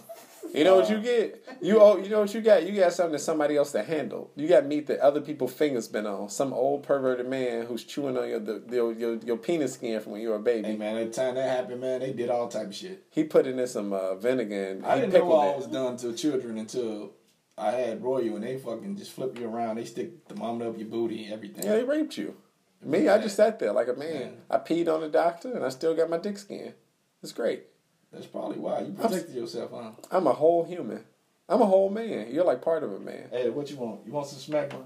You 0.54 0.64
know 0.64 0.76
what 0.76 0.88
you 0.88 0.98
get? 0.98 1.44
You 1.60 1.80
oh, 1.80 1.98
you 1.98 2.08
know 2.08 2.20
what 2.20 2.32
you 2.32 2.40
got? 2.40 2.66
You 2.66 2.78
got 2.80 2.92
something 2.92 3.12
that 3.12 3.18
somebody 3.18 3.56
else 3.56 3.72
to 3.72 3.82
handle. 3.82 4.30
You 4.34 4.48
got 4.48 4.64
meat 4.64 4.86
that 4.86 5.00
other 5.00 5.20
people's 5.20 5.52
fingers 5.52 5.88
been 5.88 6.06
on. 6.06 6.30
Some 6.30 6.54
old 6.54 6.84
perverted 6.84 7.28
man 7.28 7.66
who's 7.66 7.84
chewing 7.84 8.16
on 8.16 8.28
your 8.28 8.40
the, 8.40 8.62
your, 8.70 8.92
your 8.92 9.16
your 9.16 9.36
penis 9.36 9.74
skin 9.74 10.00
from 10.00 10.12
when 10.12 10.22
you 10.22 10.30
were 10.30 10.36
a 10.36 10.40
baby. 10.40 10.68
Hey 10.68 10.76
man, 10.76 10.96
at 10.96 11.12
the 11.12 11.22
time 11.22 11.34
that 11.34 11.48
happened, 11.48 11.80
man, 11.80 12.00
they 12.00 12.12
did 12.12 12.30
all 12.30 12.48
type 12.48 12.68
of 12.68 12.74
shit. 12.74 13.04
He 13.10 13.24
put 13.24 13.46
in 13.46 13.56
there 13.56 13.66
some 13.66 13.92
uh, 13.92 14.14
vinegar 14.14 14.70
and 14.70 14.86
I 14.86 15.00
didn't 15.00 15.12
know 15.12 15.30
all 15.32 15.52
it. 15.52 15.56
was 15.58 15.66
done 15.66 15.96
to 15.98 16.14
children 16.14 16.56
until 16.56 17.12
I 17.58 17.72
had 17.72 18.02
Royal 18.02 18.36
and 18.36 18.44
they 18.44 18.56
fucking 18.56 18.96
just 18.96 19.12
flip 19.12 19.38
you 19.38 19.48
around. 19.48 19.76
They 19.76 19.84
stick 19.84 20.28
the 20.28 20.36
mama 20.36 20.70
up 20.70 20.78
your 20.78 20.88
booty, 20.88 21.24
and 21.24 21.34
everything. 21.34 21.64
Yeah, 21.64 21.74
they 21.74 21.84
raped 21.84 22.16
you. 22.16 22.36
Me, 22.82 23.08
I 23.08 23.18
just 23.18 23.36
sat 23.36 23.58
there 23.58 23.72
like 23.72 23.88
a 23.88 23.94
man. 23.94 24.34
Yeah. 24.50 24.56
I 24.56 24.58
peed 24.58 24.92
on 24.92 25.00
the 25.00 25.08
doctor 25.08 25.52
and 25.52 25.64
I 25.64 25.68
still 25.68 25.94
got 25.94 26.10
my 26.10 26.18
dick 26.18 26.38
skin. 26.38 26.74
It's 27.22 27.32
great. 27.32 27.64
That's 28.12 28.26
probably 28.26 28.58
why 28.58 28.80
you 28.80 28.92
protected 28.92 29.34
yourself, 29.34 29.70
huh? 29.74 29.90
I'm 30.10 30.26
a 30.26 30.32
whole 30.32 30.64
human. 30.64 31.04
I'm 31.48 31.60
a 31.60 31.66
whole 31.66 31.90
man. 31.90 32.28
You're 32.32 32.44
like 32.44 32.62
part 32.62 32.82
of 32.82 32.92
a 32.92 32.98
man. 32.98 33.28
Hey, 33.30 33.50
what 33.50 33.70
you 33.70 33.76
want? 33.76 34.00
You 34.06 34.12
want 34.12 34.28
some 34.28 34.38
smegma? 34.38 34.82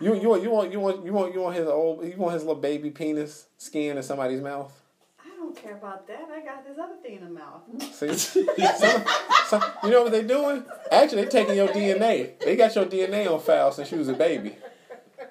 You 0.00 0.14
you 0.14 0.30
want 0.30 0.42
you 0.42 0.50
want 0.50 0.72
you 0.72 0.80
want 0.80 1.04
you 1.04 1.12
want 1.12 1.34
you 1.34 1.40
want 1.40 1.56
his 1.56 1.66
old 1.68 2.02
you 2.04 2.16
want 2.16 2.32
his 2.32 2.42
little 2.42 2.60
baby 2.60 2.90
penis 2.90 3.46
skin 3.58 3.98
in 3.98 4.02
somebody's 4.02 4.40
mouth. 4.40 4.72
I 5.22 5.28
don't 5.36 5.54
care 5.54 5.76
about 5.76 6.06
that. 6.08 6.26
I 6.32 6.40
got 6.40 6.66
this 6.66 6.78
other 6.78 6.96
thing 7.02 7.16
in 7.16 7.24
the 7.24 7.30
mouth. 7.30 7.60
See, 7.92 8.14
some, 8.78 9.04
some, 9.46 9.62
you 9.84 9.90
know 9.90 10.04
what 10.04 10.12
they're 10.12 10.22
doing? 10.22 10.64
Actually, 10.90 11.22
they're 11.22 11.30
taking 11.30 11.54
your 11.54 11.68
DNA. 11.68 12.38
They 12.38 12.56
got 12.56 12.74
your 12.74 12.86
DNA 12.86 13.30
on 13.30 13.40
file 13.40 13.72
since 13.72 13.92
you 13.92 13.98
was 13.98 14.08
a 14.08 14.14
baby. 14.14 14.56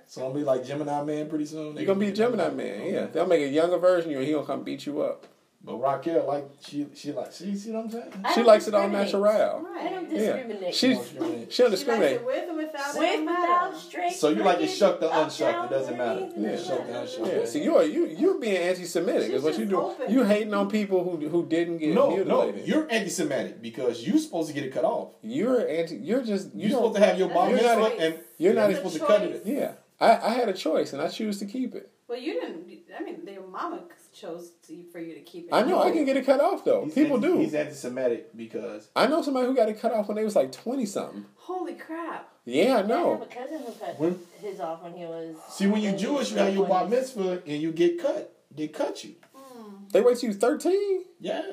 So 0.09 0.21
I'm 0.25 0.29
gonna 0.29 0.39
be 0.39 0.43
like 0.43 0.65
Gemini 0.65 1.03
Man 1.03 1.29
pretty 1.29 1.45
soon. 1.45 1.75
You're 1.75 1.85
gonna 1.85 1.99
be 1.99 2.07
a 2.07 2.11
Gemini 2.11 2.49
man. 2.49 2.91
Yeah, 2.91 3.05
they'll 3.05 3.27
make 3.27 3.41
a 3.43 3.47
younger 3.47 3.77
version 3.77 4.09
of 4.09 4.13
you, 4.13 4.17
and 4.17 4.25
he 4.27 4.33
gonna 4.33 4.43
come 4.47 4.63
beat 4.63 4.87
you 4.87 5.01
up. 5.03 5.27
But 5.63 5.75
Raquel, 5.75 6.25
like 6.25 6.49
she, 6.65 6.87
she 6.95 7.11
like, 7.11 7.31
she 7.33 7.53
see 7.55 7.71
what 7.71 7.83
I'm 7.83 7.91
saying? 7.91 8.13
I 8.23 8.33
She 8.33 8.41
likes 8.43 8.67
it 8.67 8.73
all 8.73 8.89
discriminate. 8.89 9.13
natural. 9.13 9.67
I 9.77 9.89
don't 9.89 10.09
discriminate. 10.09 10.61
Yeah, 10.61 10.67
discriminate. 10.71 10.73
she 10.73 10.87
Don't 10.93 11.03
discriminate. 11.03 11.53
she 11.53 11.61
don't 11.61 11.69
likes 11.71 11.79
discriminate. 11.83 12.11
it 12.15 12.25
with 12.25 12.49
or 12.49 12.55
without. 12.55 12.93
With, 12.97 13.01
don't 13.03 13.25
without, 13.25 13.77
straight. 13.77 14.13
So 14.13 14.29
you 14.29 14.35
like 14.43 14.55
it 14.55 14.57
crooked, 14.61 14.75
shucked 14.77 15.03
or 15.03 15.09
unshucked, 15.11 15.65
it 15.65 15.69
doesn't 15.69 15.97
matter. 15.97 16.19
anything, 16.21 16.43
Yeah. 16.43 16.49
it 16.49 16.59
Shucked 16.65 16.89
or 16.89 16.93
unshucked. 16.93 17.27
Yeah, 17.39 17.45
see, 17.45 17.63
you're 17.63 17.83
you 17.83 18.05
you're 18.07 18.39
being 18.39 18.57
anti-Semitic. 18.57 19.31
Is 19.31 19.43
what 19.43 19.59
you 19.59 19.65
just 19.65 19.69
doing? 19.69 19.83
open. 19.85 20.11
You 20.13 20.23
hating 20.23 20.53
on 20.55 20.69
people 20.71 21.03
who 21.03 21.27
who 21.27 21.45
didn't 21.45 21.77
get 21.79 21.93
No, 21.93 22.09
no, 22.09 22.15
mutilated. 22.15 22.65
you're 22.67 22.87
anti-Semitic 22.89 23.61
because 23.61 24.07
you're 24.07 24.17
supposed 24.17 24.47
to 24.47 24.53
get 24.55 24.63
it 24.63 24.73
cut 24.73 24.85
off. 24.85 25.09
You're 25.21 25.67
anti. 25.67 25.97
You're 25.97 26.23
just 26.23 26.55
you 26.55 26.61
You're 26.61 26.69
don't. 26.69 26.79
supposed 26.79 26.95
to 26.95 27.05
have 27.05 27.19
your 27.19 27.27
bar 27.29 27.51
That's 27.51 27.61
You're 27.61 27.75
mitzvah 27.79 27.95
not- 27.97 27.99
and 28.05 28.19
you're 28.37 28.53
not 28.53 28.69
It's 28.71 28.79
a 28.79 28.81
supposed 28.81 28.99
to 29.01 29.05
cut 29.05 29.21
it. 29.23 29.41
Yeah, 29.45 29.71
I 29.99 30.17
I 30.17 30.29
had 30.33 30.49
a 30.49 30.53
choice 30.53 30.93
and 30.93 31.01
I 31.01 31.07
choose 31.09 31.39
to 31.39 31.45
keep 31.45 31.75
it. 31.75 31.91
Well, 32.07 32.17
you 32.19 32.33
didn't. 32.33 32.67
I 32.97 33.03
mean, 33.03 33.21
your 33.31 33.45
mama 33.45 33.81
chose 34.11 34.49
to, 34.67 34.83
for 34.91 34.99
you 34.99 35.13
to 35.13 35.21
keep 35.21 35.45
it. 35.45 35.53
I 35.53 35.61
know 35.61 35.79
I 35.83 35.91
can 35.91 36.05
get 36.05 36.17
it 36.17 36.25
cut 36.25 36.41
off 36.41 36.65
though. 36.65 36.85
He's 36.85 36.95
People 36.95 37.17
anti- 37.17 37.27
do. 37.27 37.37
He's 37.37 37.53
anti-Semitic 37.53 38.35
because 38.35 38.89
I 38.95 39.05
know 39.07 39.21
somebody 39.21 39.45
who 39.47 39.55
got 39.55 39.69
it 39.69 39.79
cut 39.79 39.91
off 39.93 40.07
when 40.07 40.17
they 40.17 40.23
was 40.23 40.35
like 40.35 40.51
twenty 40.51 40.85
something. 40.87 41.25
Holy 41.35 41.75
crap! 41.75 42.29
Yeah, 42.45 42.77
I 42.77 42.81
know. 42.81 43.09
I 43.09 43.11
have 43.11 43.19
know. 43.19 43.23
a 43.23 43.27
cousin 43.27 43.59
who 43.59 43.71
cut 43.73 43.99
When- 43.99 44.19
his 44.41 44.59
off 44.59 44.81
when 44.83 44.93
he 44.93 45.05
was. 45.05 45.35
see 45.49 45.67
when 45.67 45.81
you're 45.81 45.91
in 45.93 45.97
Jewish, 45.99 46.31
you 46.31 46.37
his 46.37 46.45
have 46.45 46.55
your 46.55 46.67
bar 46.67 46.87
mitzvah 46.87 47.43
and 47.45 47.61
you 47.61 47.71
get 47.71 48.01
cut. 48.01 48.35
They 48.55 48.67
cut 48.69 49.03
you. 49.03 49.13
Hmm. 49.35 49.73
They 49.91 50.01
wait 50.01 50.17
till 50.17 50.29
you 50.31 50.35
thirteen. 50.35 51.03
Yeah, 51.19 51.43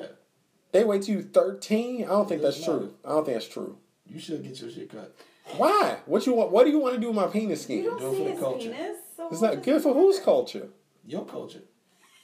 They 0.71 0.83
wait 0.83 1.03
till 1.03 1.15
you 1.17 1.21
thirteen. 1.21 2.05
I 2.05 2.07
don't 2.07 2.27
think 2.27 2.41
that's 2.41 2.57
Doesn't 2.59 2.79
true. 2.79 2.93
I 3.05 3.09
don't 3.09 3.25
think 3.25 3.35
that's 3.37 3.47
true. 3.47 3.77
you 4.07 4.19
should 4.19 4.41
get 4.43 4.59
your 4.59 4.71
shit 4.71 4.89
cut. 4.89 5.15
Why? 5.55 5.97
What 6.05 6.25
you 6.25 6.33
want? 6.33 6.51
What 6.51 6.65
do 6.65 6.71
you 6.71 6.79
want 6.79 6.95
to 6.95 7.01
do 7.01 7.07
with 7.07 7.15
my 7.15 7.27
penis 7.27 7.67
You 7.69 7.81
skin? 7.81 7.83
don't 7.85 7.99
do 7.99 8.07
it 8.07 8.11
see 8.11 8.17
for 8.17 8.23
the 8.25 8.31
his 8.31 8.39
culture. 8.39 8.69
penis. 8.71 8.97
So 9.15 9.27
It's 9.31 9.41
not 9.41 9.63
good 9.63 9.81
for 9.81 9.93
whose 9.93 10.19
culture? 10.19 10.67
Your 11.05 11.25
culture. 11.25 11.61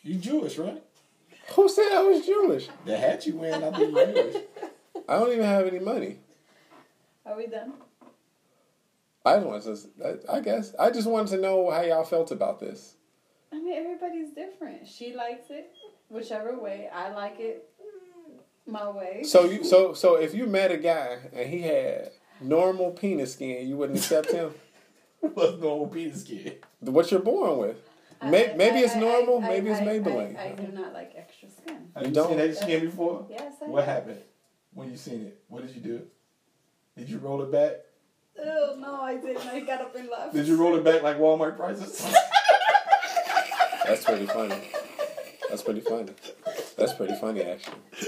You 0.03 0.15
Jewish, 0.15 0.57
right? 0.57 0.83
Who 1.55 1.69
said 1.69 1.91
I 1.91 2.01
was 2.03 2.25
Jewish? 2.25 2.67
The 2.85 2.97
hat 2.97 3.25
you 3.25 3.37
wearing, 3.37 3.63
I 3.63 3.71
think 3.71 3.95
you 3.95 4.13
Jewish. 4.13 4.43
I 5.09 5.19
don't 5.19 5.31
even 5.31 5.45
have 5.45 5.65
any 5.65 5.79
money. 5.79 6.17
Are 7.25 7.35
we 7.37 7.47
done? 7.47 7.73
I 9.25 9.35
just 9.37 9.45
wanted 9.47 9.63
to. 9.63 10.29
I 10.33 10.37
I 10.37 10.39
guess 10.41 10.75
I 10.77 10.89
just 10.91 11.07
wanted 11.07 11.29
to 11.35 11.41
know 11.41 11.69
how 11.71 11.81
y'all 11.81 12.03
felt 12.03 12.31
about 12.31 12.59
this. 12.59 12.95
I 13.53 13.59
mean, 13.59 13.73
everybody's 13.73 14.31
different. 14.31 14.87
She 14.87 15.13
likes 15.15 15.49
it 15.49 15.71
whichever 16.09 16.57
way. 16.59 16.89
I 16.93 17.13
like 17.13 17.39
it 17.39 17.69
my 18.67 18.89
way. 18.89 19.23
So 19.23 19.45
you 19.45 19.63
so 19.63 19.93
so 19.93 20.15
if 20.15 20.33
you 20.33 20.45
met 20.47 20.71
a 20.71 20.77
guy 20.77 21.19
and 21.33 21.49
he 21.49 21.61
had 21.61 22.11
normal 22.43 22.91
penis 22.91 23.33
skin, 23.33 23.67
you 23.67 23.77
wouldn't 23.77 23.97
accept 23.99 24.31
him. 24.31 24.53
What's 25.19 25.59
normal 25.59 25.87
penis 25.87 26.21
skin? 26.21 26.55
What 26.81 27.09
you're 27.11 27.19
born 27.21 27.57
with? 27.57 27.77
I- 28.21 28.29
May, 28.29 28.51
I- 28.51 28.55
maybe 28.55 28.79
it's 28.79 28.95
normal. 28.95 29.43
I- 29.43 29.47
maybe 29.47 29.69
it's 29.69 29.79
I- 29.81 29.85
Maybelline. 29.85 30.37
I, 30.37 30.47
I 30.47 30.51
do 30.51 30.71
not 30.71 30.93
like 30.93 31.13
extra 31.15 31.49
skin. 31.49 31.89
Have 31.95 32.03
You 32.03 32.09
you, 32.09 32.15
don't? 32.15 32.27
seen 32.29 32.37
that 32.37 32.57
skin 32.57 32.85
before? 32.85 33.25
Yes, 33.29 33.53
I 33.61 33.65
What 33.65 33.85
happened 33.85 34.19
when 34.73 34.89
you 34.91 34.97
seen 34.97 35.21
it? 35.27 35.39
What 35.47 35.65
did 35.65 35.75
you 35.75 35.81
do? 35.81 36.01
Did 36.97 37.09
you 37.09 37.17
roll 37.19 37.41
it 37.41 37.51
back? 37.51 37.73
Oh 38.39 38.75
no, 38.79 39.01
I 39.01 39.15
didn't. 39.17 39.45
I 39.47 39.59
got 39.61 39.81
up 39.81 39.95
and 39.95 40.09
left. 40.09 40.33
Did 40.33 40.47
you 40.47 40.55
roll 40.57 40.75
it 40.75 40.83
back 40.83 41.03
like 41.03 41.17
Walmart 41.17 41.55
prices? 41.57 41.99
That's 43.85 44.03
pretty 44.05 44.25
funny. 44.25 44.55
That's 45.49 45.61
pretty 45.61 45.81
funny. 45.81 46.13
That's 46.77 46.93
pretty 46.93 47.15
funny, 47.15 47.41
actually. 47.43 47.75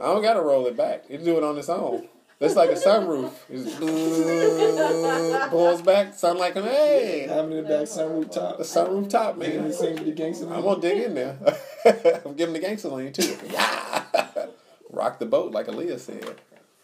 I 0.00 0.04
don't 0.04 0.22
gotta 0.22 0.40
roll 0.40 0.66
it 0.66 0.76
back. 0.76 1.04
You 1.10 1.18
do 1.18 1.36
it 1.36 1.42
on 1.44 1.58
its 1.58 1.68
own. 1.68 2.08
It's 2.40 2.54
like 2.54 2.70
a 2.70 2.74
sunroof. 2.74 3.32
It 3.50 3.64
just 3.64 5.50
pulls 5.50 5.82
back. 5.82 6.14
Sound 6.14 6.38
like 6.38 6.54
an 6.56 6.64
hey, 6.64 7.26
Having 7.28 7.50
in 7.58 7.64
the 7.64 7.68
back 7.68 7.82
sunroof 7.88 8.32
the 8.32 8.40
top. 8.40 8.58
sunroof 8.60 9.10
top, 9.10 9.36
man. 9.38 9.68
the 9.68 9.72
same 9.74 9.94
with 9.96 10.04
the 10.04 10.12
gangster. 10.12 10.52
I'm 10.52 10.62
gonna 10.62 10.80
dig 10.80 11.02
in 11.02 11.14
there. 11.14 11.36
I'm 12.24 12.34
giving 12.34 12.52
the 12.54 12.60
gangster 12.60 12.88
lane 12.88 13.12
too. 13.12 13.36
Yeah. 13.50 14.04
Rock 14.90 15.18
the 15.18 15.26
boat, 15.26 15.52
like 15.52 15.66
Aaliyah 15.66 15.98
said. 15.98 16.36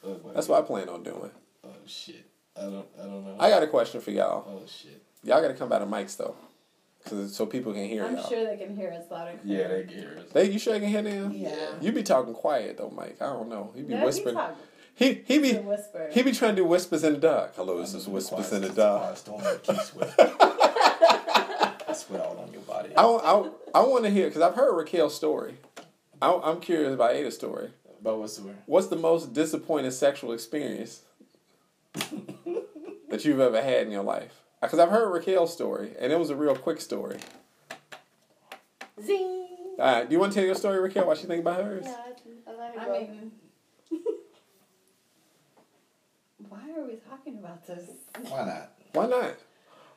Oh, 0.05 0.21
That's 0.35 0.49
what 0.49 0.63
I 0.63 0.67
plan 0.67 0.89
on 0.89 1.03
doing. 1.03 1.31
Oh 1.65 1.69
shit. 1.87 2.27
I 2.57 2.63
don't. 2.63 2.87
I 3.01 3.05
don't 3.05 3.25
know. 3.25 3.37
I 3.39 3.49
got 3.49 3.63
a 3.63 3.67
question 3.69 4.01
for 4.01 4.11
y'all. 4.11 4.45
Oh 4.49 4.63
shit. 4.67 5.03
Y'all 5.23 5.41
gotta 5.41 5.55
come 5.55 5.69
by 5.69 5.79
the 5.79 5.87
mics 5.87 6.17
though, 6.19 6.37
cause 7.09 7.35
so 7.35 7.47
people 7.47 7.73
can 7.73 7.87
hear 7.87 8.05
I'm 8.05 8.17
y'all. 8.17 8.29
sure 8.29 8.45
they 8.45 8.57
can 8.63 8.77
hear 8.77 8.91
us 8.93 9.11
loud 9.11 9.29
and 9.29 9.39
Yeah, 9.45 9.67
clear. 9.67 9.69
they 9.87 9.95
get 9.95 10.05
her. 10.05 10.23
They, 10.35 10.51
you 10.51 10.59
sure 10.59 10.75
they 10.75 10.81
can 10.81 10.89
hear 10.91 11.01
them? 11.03 11.33
Yeah. 11.33 11.55
You 11.81 11.93
be 11.93 12.03
talking 12.03 12.35
quiet 12.35 12.77
though, 12.77 12.91
Mike. 12.95 13.17
I 13.23 13.27
don't 13.27 13.49
know. 13.49 13.73
He 13.75 13.83
be 13.83 13.93
Yeah, 13.95 14.01
he 14.01 14.05
whispering. 14.05 14.37
Talk- 14.97 14.99
He 15.07 15.15
he 15.27 15.39
be 15.39 15.49
He's 15.53 15.59
he 16.13 16.23
be 16.23 16.33
trying 16.33 16.57
to 16.57 16.63
do 16.63 16.67
whispers 16.67 17.05
in 17.05 17.15
the 17.15 17.19
dark. 17.21 17.55
Hello, 17.57 17.79
this 17.81 17.95
is 17.95 18.07
whispers 18.09 18.53
in 18.53 18.63
the 18.63 18.69
dark. 18.71 19.17
Storm, 19.17 19.43
keep 19.63 19.77
sweat. 19.81 20.15
I 20.19 21.93
sweat 21.95 22.21
all 22.21 22.39
on 22.39 22.53
your 22.53 22.63
body. 22.63 22.91
I 22.97 23.03
I, 23.05 23.49
I 23.75 23.81
want 23.87 24.05
to 24.05 24.11
hear 24.11 24.27
because 24.27 24.43
I've 24.43 24.55
heard 24.55 24.75
Raquel's 24.75 25.15
story. 25.15 25.57
I, 26.23 26.33
I'm 26.45 26.61
curious 26.61 26.93
about 26.95 27.13
Ada's 27.15 27.35
story. 27.35 27.71
But 28.03 28.19
what's 28.19 28.37
the 28.37 28.47
word? 28.47 28.57
What's 28.67 28.87
the 28.89 28.97
most 28.97 29.33
disappointing 29.33 29.91
sexual 29.91 30.33
experience 30.33 31.01
that 31.95 33.25
you've 33.25 33.41
ever 33.41 33.63
had 33.63 33.87
in 33.87 33.93
your 33.93 34.03
life? 34.03 34.41
Because 34.61 34.79
I've 34.79 34.91
heard 34.91 35.11
Raquel's 35.13 35.53
story, 35.53 35.93
and 35.99 36.13
it 36.13 36.19
was 36.19 36.31
a 36.31 36.37
real 36.37 36.55
quick 36.57 36.81
story. 36.81 37.19
Zing. 39.03 39.49
All 39.79 39.93
right, 39.93 40.09
do 40.09 40.13
you 40.15 40.21
want 40.21 40.33
to 40.33 40.39
tell 40.39 40.47
your 40.47 40.55
story, 40.55 40.79
Raquel? 40.79 41.07
What 41.07 41.21
you 41.21 41.27
think 41.29 41.41
about 41.41 41.63
hers? 41.65 41.85
Yeah, 41.85 41.97
I, 42.47 42.51
I 42.51 42.57
let 42.57 42.75
her 42.75 42.81
I 42.81 42.85
go. 42.85 42.93
mean, 43.01 43.33
why 46.49 46.61
are 46.77 46.85
we 46.85 46.97
talking 47.25 47.39
about 47.39 47.67
this? 47.67 47.85
Why 48.29 48.45
not? 48.45 48.71
Why 48.93 49.07
not? 49.07 49.35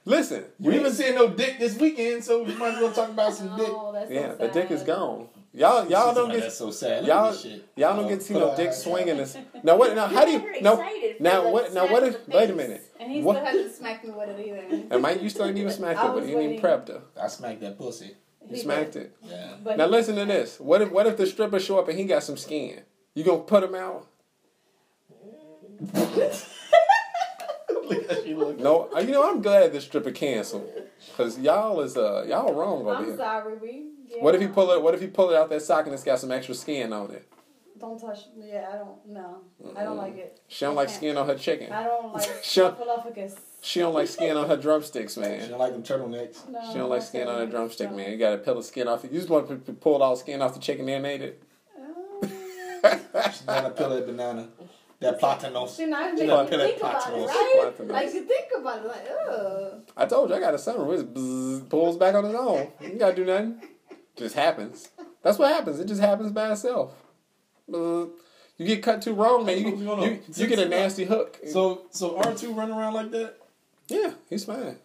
Listen, 0.06 0.46
You 0.60 0.72
we 0.72 0.80
even 0.80 0.92
seen 0.94 1.16
no 1.16 1.28
dick 1.30 1.60
this 1.60 1.78
weekend, 1.78 2.24
so 2.24 2.44
we 2.44 2.54
might 2.56 2.76
as 2.76 2.82
well 2.82 2.94
talk 2.94 3.10
about 3.10 3.34
some 3.34 3.50
oh, 3.54 3.58
dick. 3.58 3.68
No, 3.68 3.92
that's 3.92 4.08
so 4.08 4.14
yeah, 4.14 4.32
the 4.36 4.48
dick 4.48 4.72
is 4.72 4.84
gone. 4.84 5.28
Y'all 5.54 5.88
y'all 5.90 6.14
don't 6.14 6.30
That's 6.30 6.42
get 6.44 6.52
so 6.54 6.72
sad. 6.72 7.00
Look 7.02 7.08
y'all 7.10 7.34
shit. 7.34 7.68
y'all 7.76 7.96
don't 7.96 8.06
Oh, 8.06 8.10
get 8.10 8.20
to 8.20 8.26
see 8.26 8.34
no 8.36 8.52
our 8.52 8.56
dick 8.56 8.70
oh, 8.70 8.74
swinging. 8.74 9.18
This 9.18 9.38
now 9.64 9.76
what? 9.76 9.96
Now 9.96 10.08
how 10.16 10.24
do 10.24 10.32
You 10.32 10.40
you 10.40 10.62
no? 10.62 10.74
excited 10.80 11.18
for 11.18 11.24
Now 11.24 11.52
what? 11.52 11.74
Now 11.74 11.92
what 11.92 12.04
if? 12.04 12.28
Wait 12.28 12.50
a 12.50 12.54
minute. 12.54 12.84
And 13.00 13.12
he 13.12 13.22
What- 13.22 13.38
still 13.38 13.46
hasn't 13.46 13.76
smacked 13.76 14.06
me 14.06 14.12
with 14.12 14.30
it 14.30 14.48
either. 14.48 14.86
And 14.92 15.02
Mike, 15.02 15.22
you 15.22 15.30
still 15.30 15.46
ain't 15.48 15.58
even 15.58 15.72
smacked 15.82 16.00
I 16.00 16.06
it, 16.06 16.08
but 16.10 16.16
was 16.22 16.30
you 16.30 16.38
ain't 16.40 16.54
even 16.54 16.64
waiting. 16.64 16.80
prepped 16.80 16.88
her. 16.90 17.02
I 17.22 17.28
smacked 17.28 17.62
that 17.62 17.78
pussy. 17.78 18.16
You 18.48 18.56
He 18.56 18.62
smacked 18.62 18.94
did. 18.94 19.02
it. 19.04 19.16
Yeah. 19.24 19.54
But 19.64 19.78
Now 19.78 19.88
listen 19.88 20.16
to 20.16 20.26
this. 20.26 20.60
What 20.60 20.82
if 20.82 20.92
what 20.92 21.08
if 21.08 21.18
the 21.18 21.26
stripper 21.26 21.60
show 21.60 21.80
up 21.80 21.88
and 21.90 21.98
he 21.98 22.06
got 22.06 22.24
some 22.24 22.38
skin? 22.38 22.82
You 23.16 23.24
gonna 23.24 23.40
put 23.40 23.64
him 23.64 23.76
out? 23.76 24.08
Look 25.10 26.18
at 26.18 26.48
you 27.70 27.76
look. 27.76 27.77
No. 28.60 28.90
You 29.00 29.12
know 29.12 29.30
I'm 29.30 29.42
glad 29.42 29.72
the 29.74 29.82
stripper 29.82 30.12
canceled 30.12 30.70
because 31.12 31.38
y'all 31.40 31.80
is 31.82 31.96
uh 31.98 32.26
y'all 32.28 32.54
wrong 32.54 32.82
over 32.82 32.94
I'm 32.96 33.06
here. 33.06 33.18
sorry, 33.18 33.58
we. 33.58 33.86
Yeah. 34.08 34.24
What 34.24 34.36
if 34.36 34.42
he 34.42 34.48
pull 34.48 34.72
it? 34.72 34.82
What 34.82 34.94
if 34.94 35.02
he 35.02 35.08
pull 35.08 35.30
it 35.32 35.36
out 35.36 35.50
that 35.50 35.62
sock 35.62 35.86
and 35.86 35.94
it's 35.94 36.04
got 36.04 36.20
some 36.20 36.32
extra 36.32 36.56
skin 36.56 36.94
on 36.94 37.12
it? 37.12 37.28
Don't 37.80 38.00
touch. 38.00 38.20
Yeah, 38.38 38.68
I 38.74 38.78
don't. 38.78 39.06
No, 39.08 39.38
I 39.76 39.84
don't 39.84 39.98
like 39.98 40.18
it. 40.18 40.42
She 40.48 40.66
don't 40.66 40.74
I 40.74 40.78
like 40.78 40.88
can't. 40.88 40.98
skin 40.98 41.18
on 41.18 41.28
her 41.28 41.36
chicken. 41.36 41.72
I 41.72 41.84
don't 41.84 42.14
like 42.14 42.28
Shut- 42.44 42.80
Snuffleupagus. 42.80 43.38
She 43.60 43.80
don't 43.82 43.94
like 43.94 44.08
skin 44.08 44.38
on 44.38 44.48
her 44.48 44.56
drumsticks, 44.56 45.18
man. 45.18 45.32
She 45.34 45.40
man. 45.42 45.50
don't 45.50 45.60
like 45.60 45.74
them 45.74 45.84
turtlenecks. 45.84 46.48
No, 46.48 46.62
She 46.72 46.78
don't 46.78 46.90
like 46.90 47.02
I 47.02 47.06
skin 47.06 47.28
on 47.28 47.34
her 47.36 47.40
can't. 47.42 47.52
drumstick, 47.52 47.92
man. 47.92 48.12
You 48.12 48.18
gotta 48.18 48.38
peel 48.38 48.56
the 48.56 48.64
skin 48.64 48.88
off. 48.88 49.04
It. 49.04 49.12
You 49.12 49.18
just 49.20 49.30
want 49.30 49.66
to 49.66 49.74
pull 49.74 50.02
all 50.02 50.14
the 50.16 50.20
skin 50.20 50.42
off 50.42 50.54
the 50.54 50.60
chicken 50.60 50.88
and 50.88 51.06
ate 51.06 51.22
it. 51.24 51.44
Oh. 51.78 52.22
She's 53.32 53.42
gonna 53.42 53.72
peel 53.72 53.90
that 53.90 54.06
banana. 54.06 54.48
That 55.00 55.20
platanos. 55.22 55.70
See, 55.70 55.86
now 55.86 56.08
you 56.08 56.18
She 56.18 56.24
make 56.26 56.30
gonna 56.30 56.44
me 56.44 56.50
think 56.58 56.78
about 56.80 56.96
it, 56.96 57.14
platanos. 57.14 57.28
right? 57.28 57.74
Platanos. 57.78 57.90
Like 57.92 58.14
you 58.14 58.22
think 58.24 58.46
about 58.58 58.80
it, 58.84 58.88
like, 58.88 59.08
ugh. 59.30 59.82
I 59.96 60.06
told 60.08 60.30
you 60.30 60.36
I 60.36 60.40
got 60.40 60.54
a 60.56 60.58
son. 60.58 60.76
It 60.90 61.70
pulls 61.70 61.98
back 61.98 62.16
on 62.16 62.24
his 62.26 62.34
own. 62.36 62.72
You 62.82 62.90
gotta 62.98 63.16
do 63.16 63.26
nothing. 63.26 63.62
Just 64.16 64.34
happens. 64.36 64.90
That's 65.22 65.38
what 65.38 65.52
happens. 65.54 65.80
It 65.80 65.88
just 65.88 66.02
happens 66.02 66.32
by 66.32 66.52
itself. 66.52 66.94
You 67.68 68.66
get 68.66 68.82
cut 68.82 69.02
too 69.04 69.14
wrong, 69.14 69.46
man. 69.46 69.60
You, 69.60 69.86
Hold 69.86 70.00
on. 70.00 70.06
you, 70.06 70.20
you 70.36 70.48
get 70.48 70.58
a 70.60 70.66
uh, 70.66 70.70
nasty 70.70 71.06
hook. 71.06 71.40
So 71.52 71.84
so 71.92 72.18
R 72.18 72.34
two 72.34 72.54
running 72.54 72.76
around 72.76 72.94
like 72.96 73.12
that. 73.12 73.36
yeah, 73.88 74.14
he's 74.30 74.46
fine. 74.46 74.78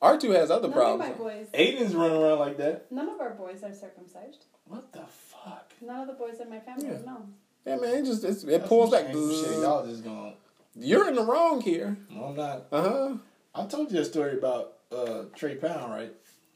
R 0.00 0.18
two 0.18 0.30
has 0.30 0.50
other 0.50 0.68
None 0.68 0.76
problems. 0.76 1.10
of 1.10 1.18
my 1.18 1.24
boys. 1.24 1.46
Aiden's 1.52 1.94
running 1.94 2.16
around 2.22 2.38
like 2.38 2.56
that. 2.56 2.90
None 2.90 3.08
of 3.08 3.20
our 3.20 3.30
boys 3.34 3.62
are 3.62 3.74
circumcised. 3.74 4.46
What 4.66 4.92
the 4.92 5.02
fuck? 5.06 5.72
None 5.82 6.00
of 6.00 6.06
the 6.06 6.14
boys 6.14 6.40
in 6.40 6.48
my 6.48 6.60
family. 6.60 6.86
Yeah. 6.86 6.98
No. 7.04 7.26
Yeah, 7.66 7.76
man. 7.76 7.94
It 7.94 8.04
just 8.04 8.24
it's, 8.24 8.44
it 8.44 8.64
pulls 8.66 8.90
back. 8.90 9.06
shit. 9.06 9.14
Y'all 9.16 9.86
just 9.86 10.04
going. 10.04 10.34
You're 10.74 11.08
in 11.08 11.14
the 11.14 11.24
wrong 11.24 11.60
here. 11.60 11.96
No, 12.10 12.24
I'm 12.26 12.36
not. 12.36 12.66
Uh 12.72 12.82
huh. 12.82 13.14
I 13.54 13.66
told 13.66 13.92
you 13.92 14.00
a 14.00 14.04
story 14.04 14.38
about 14.38 14.74
uh, 14.90 15.24
Trey 15.36 15.56
Pound, 15.56 15.92
right? 15.92 16.12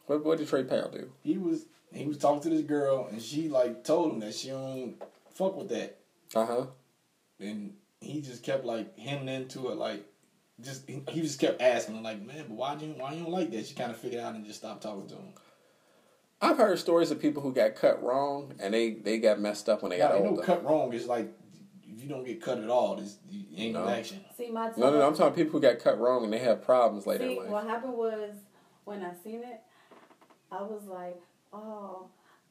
What, 0.06 0.24
what 0.24 0.38
did 0.38 0.48
Trey 0.48 0.64
Pound 0.64 0.92
do? 0.92 1.10
He 1.22 1.36
was 1.38 1.66
he 1.92 2.06
was 2.06 2.18
talking 2.18 2.40
to 2.42 2.48
this 2.48 2.62
girl, 2.62 3.08
and 3.10 3.20
she 3.20 3.48
like 3.48 3.84
told 3.84 4.12
him 4.12 4.20
that 4.20 4.34
she 4.34 4.48
don't 4.48 4.94
fuck 5.34 5.56
with 5.56 5.68
that, 5.68 5.98
Uh 6.34 6.46
huh. 6.46 6.66
and 7.40 7.74
he 8.00 8.20
just 8.22 8.42
kept 8.42 8.64
like 8.64 8.98
hemming 8.98 9.28
into 9.28 9.68
it, 9.70 9.76
like 9.76 10.04
just 10.60 10.88
he, 10.88 11.02
he 11.10 11.20
just 11.20 11.38
kept 11.38 11.60
asking, 11.60 12.02
like, 12.02 12.24
man, 12.24 12.44
but 12.48 12.54
why 12.56 12.74
do 12.74 12.86
you 12.86 12.92
why 12.96 13.12
you 13.12 13.22
don't 13.24 13.32
like 13.32 13.50
that? 13.50 13.66
She 13.66 13.74
kind 13.74 13.90
of 13.90 13.98
figured 13.98 14.22
out 14.22 14.34
and 14.34 14.44
just 14.46 14.60
stopped 14.60 14.82
talking 14.82 15.06
to 15.08 15.14
him. 15.14 15.28
I've 16.40 16.58
heard 16.58 16.78
stories 16.78 17.10
of 17.10 17.20
people 17.20 17.42
who 17.42 17.52
got 17.52 17.74
cut 17.76 18.02
wrong 18.02 18.52
and 18.58 18.74
they, 18.74 18.90
they 18.90 19.18
got 19.18 19.40
messed 19.40 19.68
up 19.68 19.82
when 19.82 19.90
they 19.90 19.98
got 19.98 20.10
Nah, 20.10 20.16
ain't 20.16 20.24
no 20.24 20.30
older. 20.32 20.42
cut 20.42 20.64
wrong. 20.64 20.92
It's 20.92 21.06
like 21.06 21.32
if 21.88 22.02
you 22.02 22.08
don't 22.08 22.24
get 22.24 22.42
cut 22.42 22.58
at 22.58 22.68
all, 22.68 22.96
this 22.96 23.16
you 23.30 23.44
ain't 23.56 23.74
no 23.74 23.84
No. 23.84 23.90
action. 23.90 24.20
See, 24.36 24.50
my 24.50 24.68
No, 24.76 24.90
no, 24.90 24.98
no. 24.98 25.06
I'm 25.06 25.14
talking 25.14 25.34
people 25.34 25.52
who 25.52 25.60
got 25.60 25.78
cut 25.78 25.98
wrong 25.98 26.24
and 26.24 26.32
they 26.32 26.38
have 26.38 26.62
problems 26.62 27.06
later 27.06 27.24
See, 27.24 27.32
in 27.32 27.38
life. 27.38 27.48
what 27.48 27.64
happened 27.66 27.94
was 27.94 28.30
when 28.84 29.02
I 29.02 29.12
seen 29.24 29.42
it, 29.42 29.60
I 30.52 30.62
was 30.62 30.82
like, 30.86 31.20
oh, 31.52 32.08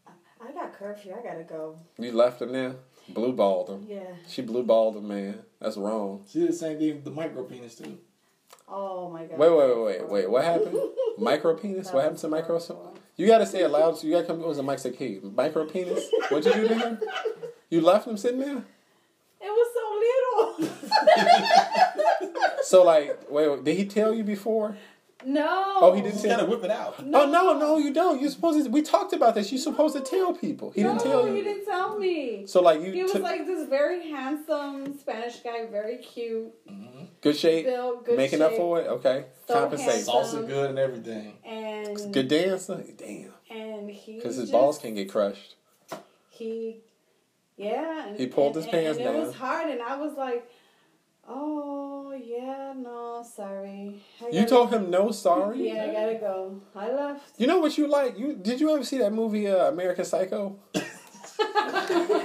I- 0.08 0.12
I 0.48 0.52
got 0.52 0.74
curfew. 0.74 1.14
I 1.18 1.22
gotta 1.24 1.44
go. 1.44 1.78
You 2.00 2.12
left 2.12 2.42
him 2.42 2.52
there, 2.54 2.76
blue 3.10 3.34
balled 3.34 3.70
him. 3.70 3.86
Yeah. 3.88 4.02
She 4.28 4.42
blue 4.42 4.64
balled 4.64 4.98
him, 4.98 5.08
man. 5.08 5.40
That's 5.62 5.78
wrong. 5.78 6.26
She 6.28 6.40
did 6.40 6.50
the 6.50 6.54
same 6.54 6.78
thing 6.80 6.96
with 6.96 7.06
the 7.06 7.12
micro 7.12 7.44
penis 7.44 7.76
too. 7.76 8.00
Oh 8.68 9.10
my 9.12 9.26
god. 9.26 9.38
Wait, 9.38 9.50
wait, 9.52 9.68
wait, 9.78 9.84
wait, 10.02 10.10
wait. 10.10 10.30
What 10.32 10.44
happened? 10.44 10.76
Micro 11.20 11.56
penis? 11.56 11.92
What 11.94 12.02
happened 12.02 12.20
to 12.20 12.28
micro? 12.28 12.60
You 13.18 13.28
gotta 13.28 13.46
say 13.46 13.62
it 13.64 13.70
loud. 13.70 13.98
So 13.98 14.08
you 14.08 14.14
gotta 14.14 14.28
come. 14.28 14.40
What 14.40 14.50
was 14.50 14.58
the 14.58 14.64
mic 14.64 14.80
say? 14.80 14.94
Hey, 14.94 15.20
micro 15.24 15.66
penis. 15.66 16.10
What'd 16.30 16.46
you 16.46 16.62
do 16.62 16.68
to 16.70 16.76
him? 16.76 17.00
You 17.68 17.82
left 17.82 18.08
him 18.08 18.16
sitting 18.16 18.40
there. 18.40 18.64
It 19.42 19.50
was 19.50 20.58
so 20.58 20.62
little. 20.62 20.78
So 22.64 22.84
like, 22.84 23.30
wait, 23.30 23.50
wait, 23.50 23.64
did 23.64 23.76
he 23.78 23.86
tell 23.86 24.14
you 24.14 24.24
before? 24.24 24.76
No. 25.26 25.74
Oh, 25.82 25.94
he 25.94 26.02
didn't 26.02 26.22
You 26.22 26.30
gotta 26.30 26.46
whip 26.46 26.64
it 26.64 26.72
out. 26.72 26.96
Oh 27.00 27.04
no, 27.04 27.58
no, 27.58 27.78
you 27.78 27.94
don't. 27.94 28.22
You're 28.22 28.30
supposed 28.32 28.64
to. 28.66 28.70
We 28.72 28.82
talked 28.82 29.14
about 29.14 29.36
this. 29.36 29.52
You're 29.52 29.60
supposed 29.62 29.96
to 29.96 30.02
tell 30.02 30.34
people. 30.34 30.72
He 30.72 30.84
didn't 30.84 30.98
No, 30.98 31.04
tell 31.04 31.28
you. 31.28 31.34
He 31.36 31.42
didn't 31.44 31.66
tell 31.66 31.98
me. 31.98 32.46
So 32.48 32.62
like 32.62 32.82
you 32.82 32.92
He 32.92 33.04
was 33.04 33.12
took 33.12 33.24
like 33.24 33.46
this 33.46 33.68
very 33.68 34.10
handsome 34.10 34.98
Spanish 35.00 35.38
guy, 35.40 35.66
very 35.68 35.98
cute, 35.98 36.52
mm-hmm. 36.70 37.06
good 37.22 37.36
shape, 37.36 37.66
built, 37.66 38.06
good 38.06 38.18
making 38.18 38.42
up 38.42 38.54
for 38.54 38.80
it. 38.82 38.88
Okay, 38.88 39.26
So 39.48 39.54
compensate. 39.54 40.06
handsome. 40.06 40.14
Salsa 40.44 40.48
good 40.48 40.70
and 40.70 40.80
everything. 40.80 41.34
and 41.46 42.14
Good 42.14 42.28
dancer. 42.28 42.84
Damn, 42.98 43.32
and 43.50 43.90
he 43.90 44.16
because 44.18 44.36
his 44.36 44.46
just- 44.46 44.52
balls 44.52 44.78
can 44.78 44.94
get 44.96 45.12
crushed. 45.12 45.56
he 46.30 46.78
yeah 47.58 48.08
and, 48.10 48.20
He 48.20 48.28
pulled 48.28 48.56
and- 48.56 48.66
his 48.66 48.72
pants 48.72 48.98
and, 48.98 49.08
and 49.08 49.16
down. 49.16 49.24
it 49.24 49.28
was 49.28 49.36
hard 49.36 49.70
and 49.70 49.82
i 49.82 49.96
was 49.96 50.14
like 50.18 50.46
oh 51.28 52.14
yeah 52.24 52.74
no 52.78 53.24
sorry 53.36 54.02
I 54.22 54.28
You 54.28 54.34
gotta- 54.42 54.48
told 54.48 54.70
him 54.74 54.90
no, 54.90 55.12
sorry. 55.12 55.68
yeah 55.70 55.86
i 55.90 55.94
gotta 55.94 56.16
go 56.16 56.62
i 56.76 56.92
left 56.92 57.24
You 57.40 57.48
know 57.48 57.60
what 57.60 57.78
you 57.78 57.88
like? 57.88 58.18
You 58.18 58.36
did 58.36 58.60
you 58.62 58.74
ever 58.74 58.84
see 58.84 58.98
that 59.00 59.12
movie 59.14 59.48
uh, 59.48 59.68
American 59.70 60.06
Psycho? 60.06 60.58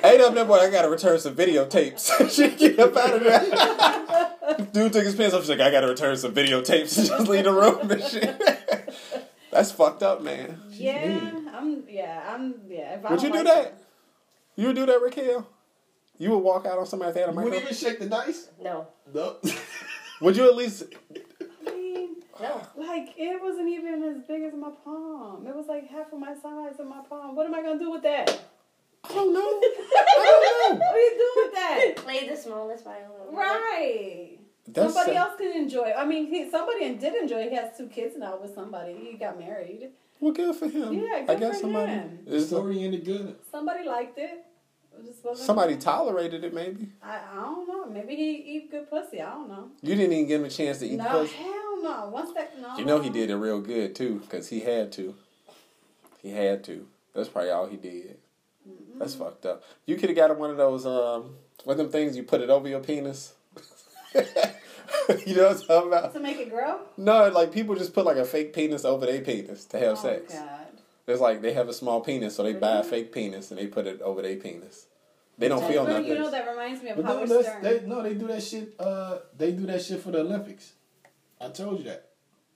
Ain't 0.05 0.21
up 0.21 0.35
there, 0.35 0.45
boy. 0.45 0.55
I 0.59 0.71
gotta 0.71 0.89
return 0.89 1.19
some 1.19 1.35
videotapes. 1.35 2.31
she 2.35 2.49
get 2.55 2.79
up 2.79 2.97
out 2.97 3.15
of 3.15 3.23
there. 3.25 4.67
Dude 4.73 4.93
took 4.93 5.05
his 5.05 5.17
pants 5.17 5.35
off. 5.35 5.43
She's 5.43 5.51
like, 5.51 5.61
I 5.61 5.71
gotta 5.71 5.89
return 5.89 6.17
some 6.17 6.33
videotapes 6.33 6.97
and 6.99 7.09
just 7.09 7.29
leave 7.29 7.45
the 7.45 7.53
room 7.53 7.91
and 7.91 8.03
shit. 8.05 8.41
That's 9.51 9.73
fucked 9.73 10.03
up, 10.05 10.23
man. 10.23 10.61
yeah 10.71 11.33
i'm 11.53 11.83
yeah 11.89 12.23
i'm 12.33 12.55
yeah 12.69 12.99
Would 13.11 13.21
you 13.23 13.31
don't 13.31 13.39
do 13.45 13.51
like 13.51 13.65
that? 13.65 13.83
You 14.57 14.67
would 14.69 14.77
do 14.77 14.87
that, 14.87 15.01
Raquel? 15.03 15.47
You 16.21 16.31
would 16.33 16.39
walk 16.45 16.67
out 16.67 16.79
on 16.79 16.85
somebody 16.87 17.09
if 17.09 17.15
they 17.15 17.21
had 17.23 17.31
a 17.31 17.33
You 17.33 17.39
wouldn't 17.41 17.63
even 17.63 17.75
shake 17.75 17.99
the 17.99 18.07
dice. 18.07 18.49
No, 18.63 18.87
No. 19.13 19.37
Would 20.21 20.37
you 20.37 20.47
at 20.47 20.55
least? 20.55 20.85
I 21.67 21.71
mean, 21.75 22.17
no. 22.41 22.61
like 22.77 23.15
it 23.17 23.41
wasn't 23.43 23.69
even 23.71 24.03
as 24.05 24.19
big 24.29 24.43
as 24.43 24.53
my 24.55 24.69
palm 24.85 25.47
it 25.47 25.57
was 25.57 25.67
like 25.67 25.89
half 25.89 26.13
of 26.13 26.19
my 26.19 26.35
size 26.35 26.79
of 26.79 26.87
my 26.87 27.01
palm 27.09 27.35
what 27.35 27.47
am 27.47 27.55
i 27.55 27.63
gonna 27.63 27.79
do 27.79 27.91
with 27.91 28.03
that 28.03 28.29
I 29.03 29.15
don't 29.15 29.33
know. 29.33 29.41
I 29.41 30.71
don't 30.71 30.79
know. 30.79 30.85
what 30.87 30.93
do 30.93 31.01
you 31.01 31.15
do 31.19 31.43
with 31.43 31.55
that 31.55 31.97
Play 31.97 32.29
the 32.29 32.37
smallest 32.37 32.85
violin. 32.85 33.35
right 33.35 34.39
That's 34.69 34.93
somebody 34.93 35.13
sad. 35.17 35.27
else 35.27 35.39
can 35.39 35.53
enjoy. 35.57 35.91
I 35.97 36.05
mean, 36.05 36.27
he, 36.27 36.51
somebody 36.51 36.95
did 36.97 37.15
enjoy. 37.15 37.49
He 37.49 37.55
has 37.57 37.75
two 37.79 37.87
kids 37.87 38.15
now 38.19 38.37
with 38.41 38.55
somebody. 38.55 38.95
He 39.11 39.17
got 39.17 39.39
married. 39.39 39.89
Well, 40.21 40.33
good 40.35 40.55
for 40.55 40.69
him. 40.69 40.93
Yeah, 40.93 41.15
I 41.15 41.25
good 41.25 41.41
guess 41.41 41.55
for 41.57 41.61
somebody. 41.63 41.93
him. 41.93 42.19
The 42.27 42.35
Is 42.37 42.49
story 42.49 42.85
ended 42.85 43.07
good. 43.07 43.37
Somebody 43.51 43.89
liked 43.89 44.19
it. 44.19 44.45
Just 45.05 45.25
wasn't- 45.25 45.47
somebody 45.47 45.77
tolerated 45.77 46.45
it, 46.45 46.53
maybe. 46.55 46.89
I, 47.03 47.21
I 47.33 47.35
don't 47.37 47.67
know. 47.69 47.87
Maybe 47.87 48.17
he 48.17 48.31
eat 48.57 48.71
good 48.71 48.89
pussy. 48.91 49.21
I 49.21 49.31
don't 49.31 49.49
know. 49.49 49.69
You 49.83 49.95
didn't 49.95 50.13
even 50.13 50.27
give 50.27 50.41
him 50.41 50.47
a 50.47 50.51
chance 50.51 50.79
to 50.79 50.87
eat 50.87 50.97
no, 50.97 51.09
pussy. 51.09 51.35
hell 51.35 51.83
no. 51.83 52.09
Once 52.13 52.33
that 52.35 52.59
no. 52.61 52.77
You 52.77 52.85
know 52.85 53.01
he 53.01 53.11
did 53.11 53.31
it 53.31 53.37
real 53.37 53.61
good 53.61 53.95
too, 53.95 54.21
because 54.21 54.49
he 54.49 54.61
had 54.61 54.93
to. 54.93 55.15
He 56.23 56.31
had 56.31 56.63
to. 56.65 56.87
That's 57.15 57.29
probably 57.29 57.51
all 57.51 57.67
he 57.67 57.77
did. 57.77 58.19
That's 58.99 59.15
fucked 59.15 59.47
up. 59.47 59.63
You 59.87 59.97
could 59.97 60.11
have 60.11 60.17
got 60.17 60.31
him 60.31 60.39
one 60.39 60.51
of 60.51 60.57
those 60.59 60.85
um, 60.87 61.37
what 61.65 61.77
them 61.79 61.89
things 61.91 62.17
you 62.17 62.23
put 62.23 62.41
it 62.43 62.51
over 62.51 62.69
your 62.69 62.81
penis. 62.81 63.33
you 64.15 65.35
know 65.37 65.49
what 65.49 65.57
I'm 65.57 65.63
talking 65.67 65.89
about? 65.89 66.13
to 66.15 66.21
make 66.21 66.39
it 66.39 66.51
grow. 66.51 66.81
No, 66.97 67.29
like 67.29 67.53
people 67.53 67.75
just 67.75 67.95
put 67.95 68.05
like 68.05 68.19
a 68.19 68.25
fake 68.25 68.53
penis 68.53 68.85
over 68.85 69.07
their 69.07 69.23
penis 69.23 69.65
to 69.67 69.79
have 69.79 69.93
oh 69.99 70.03
sex. 70.03 70.35
God. 70.35 70.67
It's 71.07 71.21
like 71.21 71.41
they 71.43 71.55
have 71.55 71.69
a 71.69 71.73
small 71.73 72.01
penis, 72.03 72.37
so 72.37 72.43
they 72.43 72.53
buy 72.53 72.77
a 72.79 72.85
fake 72.85 73.13
penis 73.13 73.51
and 73.51 73.59
they 73.59 73.67
put 73.67 73.87
it 73.87 74.01
over 74.03 74.23
their 74.23 74.37
penis. 74.37 74.87
They 75.41 75.49
don't 75.49 75.65
feel 75.67 75.85
nothing. 75.87 76.05
you 76.07 76.15
know 76.15 76.31
that 76.31 76.49
reminds 76.49 76.83
me 76.83 76.91
of 76.91 76.97
But 76.97 77.07
no, 77.07 77.15
Howard 77.15 77.29
that's, 77.31 77.49
Stern. 77.49 77.63
they, 77.63 77.81
no, 77.87 78.03
they 78.03 78.15
do 78.15 78.27
that 78.29 78.43
shit. 78.43 78.75
Uh, 78.79 79.19
they 79.37 79.53
do 79.53 79.67
that 79.67 79.83
shit 79.83 80.01
for 80.03 80.11
the 80.11 80.21
Olympics. 80.21 80.75
I 81.41 81.49
told 81.49 81.79
you 81.79 81.85
that. 81.85 82.11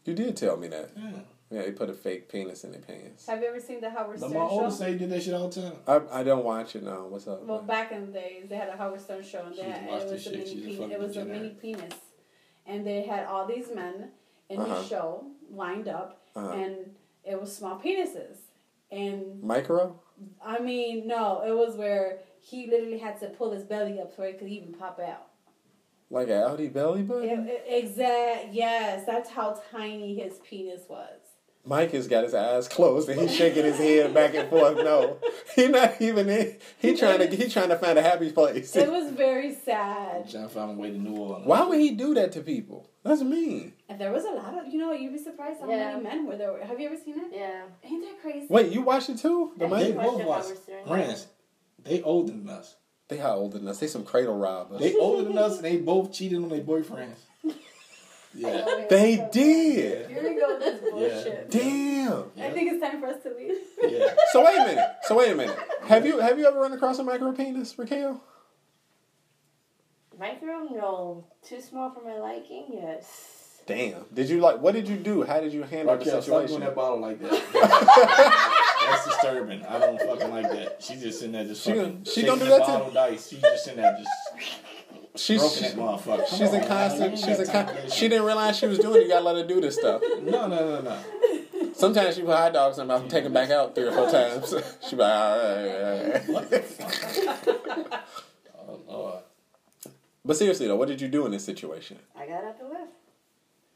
You 0.05 0.13
did 0.15 0.37
tell 0.37 0.57
me 0.59 0.69
that. 0.69 0.91
Yeah. 0.97 1.11
Yeah, 1.51 1.63
they 1.63 1.73
put 1.73 1.89
a 1.89 1.95
fake 1.95 2.29
penis 2.31 2.65
in 2.65 2.73
their 2.73 2.81
pants. 2.81 3.27
Have 3.27 3.41
you 3.41 3.47
ever 3.49 3.61
seen 3.61 3.81
the 3.81 3.89
Howard 3.91 4.19
But 4.21 4.29
Stern 4.31 4.33
my 4.43 4.47
show? 4.49 4.51
oldest 4.51 4.79
say 4.79 4.93
he 4.93 4.99
did 4.99 5.11
that 5.11 5.23
shit 5.23 5.35
all 5.35 5.49
the 5.49 5.61
time. 5.63 5.73
I, 5.87 6.21
I 6.21 6.23
don't 6.25 6.45
watch 6.45 6.75
it 6.77 6.83
now. 6.83 7.07
What's 7.07 7.27
up? 7.29 7.43
Well, 7.45 7.63
back 7.63 7.93
in 7.93 8.07
the 8.07 8.13
days, 8.13 8.47
they 8.49 8.57
had 8.57 8.69
a 8.69 8.77
Howard 8.77 9.01
Stern 9.01 9.23
show, 9.23 9.45
and 9.47 9.57
they 9.57 9.63
had, 9.63 9.87
watched 9.87 10.07
it 10.07 10.11
was 10.13 10.21
a 10.27 10.31
shit, 10.31 10.33
mini 10.33 10.45
she's 10.47 10.59
a 10.59 10.61
penis. 10.63 10.77
fucking 10.79 10.93
It 10.93 10.99
was 11.01 11.17
a 11.17 11.25
mini 11.25 11.49
penis, 11.51 11.95
and 12.67 12.87
they 12.87 13.03
had 13.03 13.27
all 13.27 13.47
these 13.47 13.69
men 13.75 14.11
in 14.51 14.59
Uh-huh. 14.61 14.75
the 14.75 14.85
show 14.87 15.27
lined 15.51 15.89
up, 15.89 16.23
Uh-huh. 16.37 16.51
and 16.53 16.77
it 17.25 17.41
was 17.41 17.55
small 17.57 17.79
penises. 17.79 18.37
And 18.91 19.43
Micro? 19.43 20.01
I 20.45 20.59
mean, 20.59 21.07
no, 21.07 21.43
it 21.47 21.53
was 21.55 21.77
where 21.77 22.21
he 22.45 22.67
literally 22.67 22.99
had 22.99 23.19
to 23.21 23.29
pull 23.29 23.53
his 23.53 23.65
belly 23.65 23.99
up 24.01 24.15
so 24.15 24.23
it 24.23 24.39
could 24.39 24.49
even 24.49 24.73
pop 24.75 25.01
out. 25.01 25.29
Like 26.11 26.29
an 26.29 26.35
outie 26.35 26.73
belly 26.73 27.03
button? 27.03 27.49
It, 27.49 27.49
it, 27.49 27.85
exact, 27.85 28.53
yes, 28.53 29.05
that's 29.07 29.31
how 29.31 29.61
tiny 29.73 30.15
his 30.15 30.35
penis 30.49 30.83
was. 30.89 31.21
Mike 31.67 31.93
has 31.93 32.07
got 32.07 32.25
his 32.25 32.35
eyes 32.35 32.69
closed 32.69 33.09
and 33.09 33.19
he's 33.19 33.35
shaking 33.35 33.65
his 33.65 33.79
head 33.79 34.13
back 34.13 34.35
and 34.35 34.51
forth. 34.51 34.77
No, 34.77 35.17
he's 35.57 35.71
not 35.71 35.95
even 36.01 36.29
in. 36.29 36.59
He 36.79 36.95
trying 36.95 37.21
to 37.21 37.35
he 37.35 37.49
trying 37.49 37.71
to 37.71 37.77
find 37.79 37.99
a 37.99 38.03
happy 38.03 38.31
place. 38.31 38.77
It 38.77 38.91
was 38.91 39.11
very 39.13 39.55
sad. 39.55 40.31
trying 40.31 40.43
to 40.47 40.49
find 40.51 40.73
a 40.73 40.75
way 40.75 40.91
to 40.91 40.99
New 40.99 41.17
Orleans. 41.17 41.47
Why 41.47 41.65
would 41.67 41.81
he 41.81 41.93
do 41.93 42.13
that 42.15 42.33
to 42.33 42.43
people? 42.43 42.91
That's 43.03 43.23
mean. 43.23 43.73
And 43.89 43.99
there 43.99 44.13
was 44.13 44.25
a 44.27 44.31
lot 44.33 44.59
of, 44.59 44.71
you 44.71 44.79
know, 44.79 44.93
you'd 44.93 45.15
be 45.15 45.19
surprised 45.19 45.61
how 45.63 45.71
Yeah. 45.71 45.93
many 45.97 46.03
men 46.05 46.27
were 46.27 46.37
there. 46.37 46.63
Have 46.63 46.79
you 46.79 46.87
ever 46.87 46.99
seen 47.03 47.19
it? 47.19 47.29
Yeah. 47.33 47.63
Ain't 47.83 48.03
that 48.03 48.21
crazy? 48.21 48.47
Wait, 48.51 48.71
you 48.71 48.83
watched 48.83 49.09
it 49.09 49.17
too? 49.19 49.53
The 49.57 49.65
Yeah, 49.65 49.71
They 49.79 49.93
Mike? 49.95 49.97
watched 49.97 50.11
both 50.11 50.19
the 50.21 50.27
watch. 50.27 51.19
Howard 51.85 52.01
Stern. 52.01 52.01
Friends. 52.01 52.01
They 52.01 52.03
older 52.03 52.33
than 52.33 52.49
us. 52.49 52.77
They 53.09 53.17
how 53.19 53.35
older 53.37 53.59
than 53.59 53.69
us? 53.69 53.79
They 53.79 53.87
some 53.87 54.05
cradle 54.05 54.39
robbers. 54.39 54.81
They 54.81 54.95
older 54.97 55.25
than 55.25 55.39
us, 55.39 55.57
and 55.57 55.65
they 55.65 55.77
both 55.77 56.13
cheated 56.13 56.43
on 56.43 56.49
their 56.49 56.63
boyfriends. 56.63 57.17
Yeah. 58.37 58.87
They 58.91 59.29
did. 59.31 60.11
Here 60.11 60.23
we 60.23 60.41
go 60.41 60.59
with 60.59 60.61
this 60.61 60.91
bullshit. 60.91 61.51
Damn. 61.51 62.25
I 62.37 62.51
think 62.51 62.73
it's 62.73 62.83
time 62.83 63.01
for 63.01 63.07
us 63.07 63.23
to 63.23 63.33
leave. 63.33 63.59
Yeah. 63.81 64.15
So 64.33 64.45
wait 64.45 64.57
a 64.59 64.67
minute. 64.67 64.89
So 65.03 65.17
wait 65.17 65.31
a 65.31 65.37
minute. 65.37 65.57
Have 65.83 66.05
you 66.05 66.19
have 66.19 66.39
you 66.39 66.47
ever 66.47 66.59
run 66.59 66.73
across 66.73 66.99
a 66.99 67.05
micro 67.05 67.31
penis, 67.33 67.79
Raquel? 67.79 68.21
Micro? 70.19 70.65
No. 70.71 71.27
Too 71.43 71.61
small 71.61 71.93
for 71.93 72.03
my 72.03 72.19
liking? 72.19 72.67
Yes. 72.73 73.44
Damn. 73.67 74.05
Did 74.13 74.29
you 74.29 74.41
like? 74.41 74.61
What 74.61 74.75
did 74.75 74.89
you 74.89 74.97
do? 74.97 75.23
How 75.23 75.41
did 75.41 75.53
you 75.53 75.63
handle 75.63 75.97
Raquel, 75.97 76.17
the 76.17 76.23
stop 76.23 76.35
doing 76.37 76.49
situation? 76.49 76.61
that 76.67 76.75
bottle 76.75 77.01
like 77.01 77.19
that. 77.23 78.75
That's 78.91 79.07
disturbing. 79.07 79.65
I 79.65 79.79
don't 79.79 79.99
fucking 80.01 80.31
like 80.31 80.51
that. 80.51 80.83
She 80.83 80.97
just 80.97 81.19
sitting 81.21 81.33
there 81.33 81.45
just 81.45 81.63
She 81.63 81.71
fucking. 81.71 81.83
gonna- 81.93 82.05
she 82.05 82.11
shaking 82.21 82.29
gonna 82.29 82.41
do 82.45 82.51
that 82.51 82.59
too? 82.67 82.73
bottle 82.73 82.91
dice. 82.91 83.29
She 83.29 83.41
just 83.41 83.65
sitting 83.65 83.81
there 83.81 83.97
just 83.99 84.11
She's 85.17 85.41
broken 85.41 85.59
she's, 85.63 85.75
that 85.75 85.81
motherfucker. 85.81 86.27
she's 86.29 86.53
in 86.53 86.67
constant. 86.67 87.19
She's 87.19 87.39
in 87.41 87.47
con- 87.47 87.75
She 87.89 88.09
didn't 88.09 88.27
realize 88.27 88.59
she 88.59 88.67
was 88.67 88.79
doing 88.81 88.97
it. 89.01 89.03
You 89.05 89.09
gotta 89.09 89.25
let 89.25 89.37
her 89.37 89.45
do 89.47 89.61
this 89.61 89.77
stuff. 89.77 90.03
No, 90.23 90.47
no, 90.49 90.81
no, 90.81 90.81
no. 90.83 90.99
Sometimes 91.73 92.17
she 92.17 92.23
put 92.23 92.37
hot 92.37 92.53
dogs 92.53 92.79
in 92.79 92.83
her 92.83 92.89
mouth 92.95 93.03
and 93.03 93.11
take 93.11 93.25
them 93.25 93.33
back 93.33 93.51
out 93.51 93.75
three 93.75 93.85
or 93.85 93.93
four 93.93 94.11
times. 94.11 94.53
she 94.89 94.97
be 94.97 95.03
like, 95.03 95.13
all 95.13 95.39
right, 95.39 96.29
all 96.29 96.35
right. 96.35 98.01
Oh 98.69 98.81
Lord, 98.89 99.23
But 100.25 100.37
seriously 100.37 100.67
though, 100.67 100.77
what 100.77 100.89
did 100.89 101.01
you 101.01 101.09
do 101.09 101.25
in 101.27 101.33
this 101.33 101.45
situation? 101.45 101.99
I 102.19 102.27
got 102.27 102.45
up 102.45 102.61
and 102.61 102.71
left. 102.71 102.91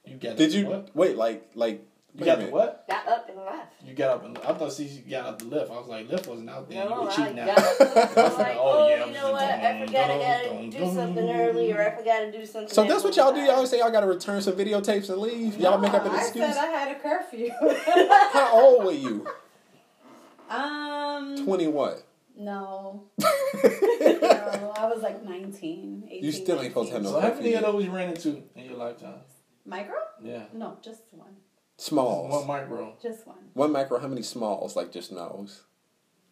You 0.09 0.17
got. 0.17 0.37
Did 0.37 0.51
the 0.51 0.59
you 0.59 0.67
What? 0.67 0.91
wait? 0.95 1.17
Like 1.17 1.51
like 1.55 1.85
You 2.15 2.25
wait 2.25 2.29
a 2.31 2.37
got 2.37 2.39
the 2.45 2.51
what? 2.51 2.89
Got 2.89 3.09
up 3.09 3.29
and 3.29 3.39
left. 3.39 3.73
You 3.87 3.95
got 3.95 4.11
up. 4.11 4.25
And, 4.25 4.39
I 4.39 4.53
thought 4.55 4.73
she 4.73 4.85
got 5.09 5.27
up 5.27 5.39
the 5.39 5.45
lift. 5.47 5.71
I 5.71 5.75
was 5.79 5.89
like, 5.89 6.09
lift 6.09 6.27
wasn't 6.27 6.51
out 6.51 6.69
there. 6.69 6.83
you 6.85 6.91
No, 6.91 7.03
were 7.03 7.11
I 7.11 7.17
cheating 7.17 7.37
got 7.37 7.49
out. 7.49 7.59
up. 7.59 7.81
I'm 8.19 8.39
like, 8.39 8.57
Oh, 8.57 8.79
oh, 8.85 8.89
yeah, 8.89 9.07
you 9.07 9.13
know 9.13 9.33
what? 9.33 9.43
I 9.43 9.87
forgot 9.87 10.11
I 10.11 10.19
gotta 10.19 10.71
do 10.71 10.95
something 10.95 11.27
dun. 11.27 11.41
early, 11.41 11.73
or 11.73 11.81
I 11.83 11.91
forgot 11.97 12.19
to 12.21 12.33
do 12.33 12.45
something. 12.45 12.69
So 12.75 12.85
that's 12.85 13.05
what 13.05 13.17
y'all 13.17 13.33
do. 13.33 13.41
Y'all 13.41 13.65
say 13.67 13.79
y'all 13.79 13.91
gotta 13.91 14.07
return 14.07 14.41
some 14.43 14.55
videotapes 14.55 15.09
and 15.11 15.19
leave. 15.19 15.59
Y'all 15.59 15.79
make 15.79 15.93
up 15.95 16.05
an 16.05 16.13
I 16.13 16.19
excuse. 16.23 16.45
said 16.55 16.57
I 16.57 16.67
had 16.67 16.97
a 16.97 17.01
curfew. 17.01 17.51
How 18.33 18.51
old 18.53 18.85
were 18.85 18.93
you? 18.93 19.27
um, 20.51 21.45
Twenty 21.45 21.67
what? 21.69 22.03
no, 22.37 23.05
no, 23.19 24.73
I 24.77 24.87
was 24.93 25.03
like 25.03 25.25
19, 25.25 26.05
18. 26.09 26.25
You 26.25 26.31
still 26.33 26.61
ain't 26.61 26.71
supposed 26.71 26.89
to 26.91 26.95
have 26.95 27.03
no 27.03 27.11
So 27.13 27.21
how 27.21 27.35
many 27.35 27.55
of 27.55 27.63
those 27.63 27.85
you 27.85 27.91
ran 27.91 28.11
into 28.11 28.43
in 28.55 28.65
your 28.67 28.77
lifetime? 28.77 29.15
Micro? 29.69 29.97
Yeah. 30.23 30.45
No, 30.55 30.79
just 30.83 31.03
one. 31.11 31.37
Smalls. 31.77 32.33
One 32.33 32.47
micro. 32.47 32.97
Just 33.01 33.27
one. 33.27 33.37
One 33.53 33.71
micro. 33.71 33.99
How 33.99 34.09
many 34.09 34.23
smalls? 34.23 34.75
Like 34.75 34.91
just 34.91 35.13
nose. 35.13 35.63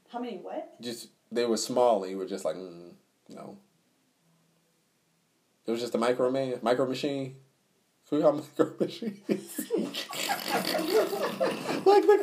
How 0.09 0.21
many 0.21 0.39
what? 0.39 0.81
Just 0.81 1.11
they 1.31 1.45
were 1.45 1.59
small 1.59 2.03
and 2.03 2.11
you 2.11 2.19
were 2.19 2.27
just 2.27 2.45
like 2.45 2.57
mm, 2.57 2.95
no. 3.29 3.59
It 5.67 5.71
was 5.71 5.81
just 5.81 5.95
a 5.95 5.99
micro 5.99 6.31
man, 6.31 6.59
micro 6.63 6.87
machine. 6.87 7.37
So 8.05 8.17
we 8.17 8.23
got 8.23 8.37
micro 8.37 8.73
machines. 8.81 9.19
like 11.85 12.07
the 12.07 12.19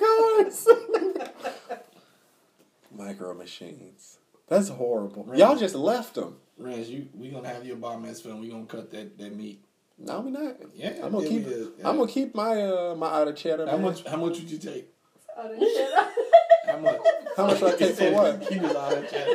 cars. 1.68 1.80
micro 2.98 3.34
machines. 3.35 4.18
That's 4.48 4.69
horrible. 4.69 5.26
Right. 5.26 5.38
Y'all 5.38 5.57
just 5.57 5.76
left 5.76 6.15
them. 6.15 6.38
Rance, 6.57 6.88
you 6.88 7.07
we 7.14 7.30
gonna 7.30 7.48
have 7.48 7.65
your 7.65 7.76
bar 7.76 7.99
mitzvah 7.99 8.31
and 8.31 8.40
we 8.41 8.49
gonna 8.49 8.65
cut 8.65 8.90
that, 8.91 9.18
that 9.18 9.35
meat. 9.35 9.64
No, 10.05 10.19
we 10.19 10.31
not. 10.31 10.55
Yeah, 10.75 10.93
I'm 11.03 11.11
gonna 11.11 11.23
yeah, 11.23 11.30
keep. 11.30 11.45
we 11.47 11.51
is. 11.53 11.67
Yeah. 11.80 11.89
I'm 11.89 11.97
gonna 11.97 12.11
keep 12.11 12.35
my 12.35 12.61
uh 12.61 12.95
my 12.95 13.07
out 13.07 13.27
of 13.27 13.35
cheddar. 13.35 13.65
How 13.65 13.73
man. 13.73 13.81
much 13.84 14.05
how 14.05 14.17
much 14.17 14.39
would 14.39 14.51
you 14.51 14.57
take? 14.57 14.89
This. 15.57 15.80
How 16.65 16.77
much? 16.77 16.97
How 17.35 17.47
much 17.47 17.61
would 17.61 17.73
I 17.73 17.77
take 17.77 17.95
for 17.95 18.11
what? 18.11 18.41
Keep 18.47 18.63
it 18.63 18.75
out 18.75 18.93
of 18.97 19.09
chat. 19.11 19.27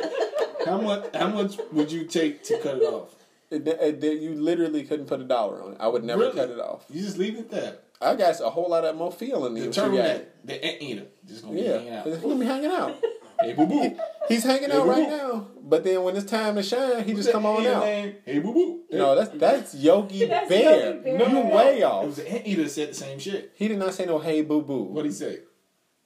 How 0.65 0.81
much 0.81 1.15
how 1.15 1.27
much 1.29 1.57
would 1.71 1.91
you 1.91 2.05
take 2.05 2.43
to 2.45 2.57
cut 2.59 2.77
it 2.77 2.83
off? 2.83 3.13
It, 3.51 3.67
it, 3.67 4.03
it- 4.03 4.21
you 4.21 4.35
literally 4.35 4.83
couldn't 4.83 5.05
put 5.07 5.19
a 5.21 5.23
dollar 5.25 5.61
on 5.63 5.71
it. 5.73 5.77
I 5.79 5.87
would 5.87 6.03
never 6.03 6.21
Really? 6.21 6.35
cut 6.35 6.49
it 6.49 6.59
off. 6.59 6.85
You 6.89 7.01
just 7.01 7.17
leave 7.17 7.35
it 7.37 7.49
there. 7.51 7.77
I 8.01 8.15
got 8.15 8.39
a 8.41 8.49
whole 8.49 8.69
lot 8.69 8.85
of 8.85 8.95
more 8.95 9.11
feeling 9.11 9.53
than 9.55 9.63
The 9.63 9.67
what 9.69 9.91
you 9.91 9.97
got. 9.97 10.05
turtleneck, 10.09 10.25
the 10.45 10.65
ant 10.65 10.81
eater, 10.81 11.05
just 11.27 11.43
gonna 11.43 11.55
be 11.55 11.63
hanging 11.63 11.89
out. 11.93 12.05
he's 12.07 12.17
gonna 12.17 12.35
be 12.35 12.45
hanging 12.45 12.71
out. 12.71 12.95
Hey 13.41 13.53
boo 13.53 13.65
boo. 13.67 13.97
He's 14.27 14.43
hanging 14.43 14.69
Hey, 14.69 14.77
out 14.77 14.87
right 14.87 15.07
boo-boo. 15.09 15.17
now. 15.33 15.47
But 15.61 15.83
then 15.83 16.03
when 16.03 16.15
it's 16.15 16.29
time 16.29 16.55
to 16.55 16.63
shine, 16.63 17.03
he 17.05 17.13
just 17.13 17.31
come 17.31 17.45
on 17.45 17.65
out. 17.65 17.83
Hey 17.83 18.39
boo 18.43 18.53
boo. 18.53 18.79
No, 18.91 19.15
that's 19.15 19.29
that's 19.37 19.75
Yogi 19.75 20.25
That's 20.27 20.49
Bear. 20.49 20.95
Yogi 20.95 21.17
Bear. 21.17 21.29
You 21.29 21.39
way 21.55 21.79
It 21.79 21.83
off. 21.83 22.05
was 22.05 22.15
the 22.17 22.29
ant 22.31 22.45
eater 22.47 22.63
that 22.63 22.69
said 22.69 22.89
the 22.89 22.93
same 22.95 23.17
shit. 23.19 23.53
He 23.55 23.67
did 23.67 23.77
not 23.77 23.93
say 23.93 24.05
no 24.05 24.19
hey 24.19 24.41
boo 24.41 24.61
boo. 24.61 24.83
What 24.83 25.05
he 25.05 25.11
say? 25.11 25.39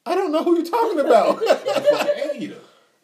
I 0.06 0.16
don't 0.16 0.32
know 0.32 0.44
who 0.44 0.56
you're 0.58 0.66
talking 0.66 1.00
about. 1.00 1.40
The 1.46 2.24
ant 2.26 2.42
eater. 2.42 2.58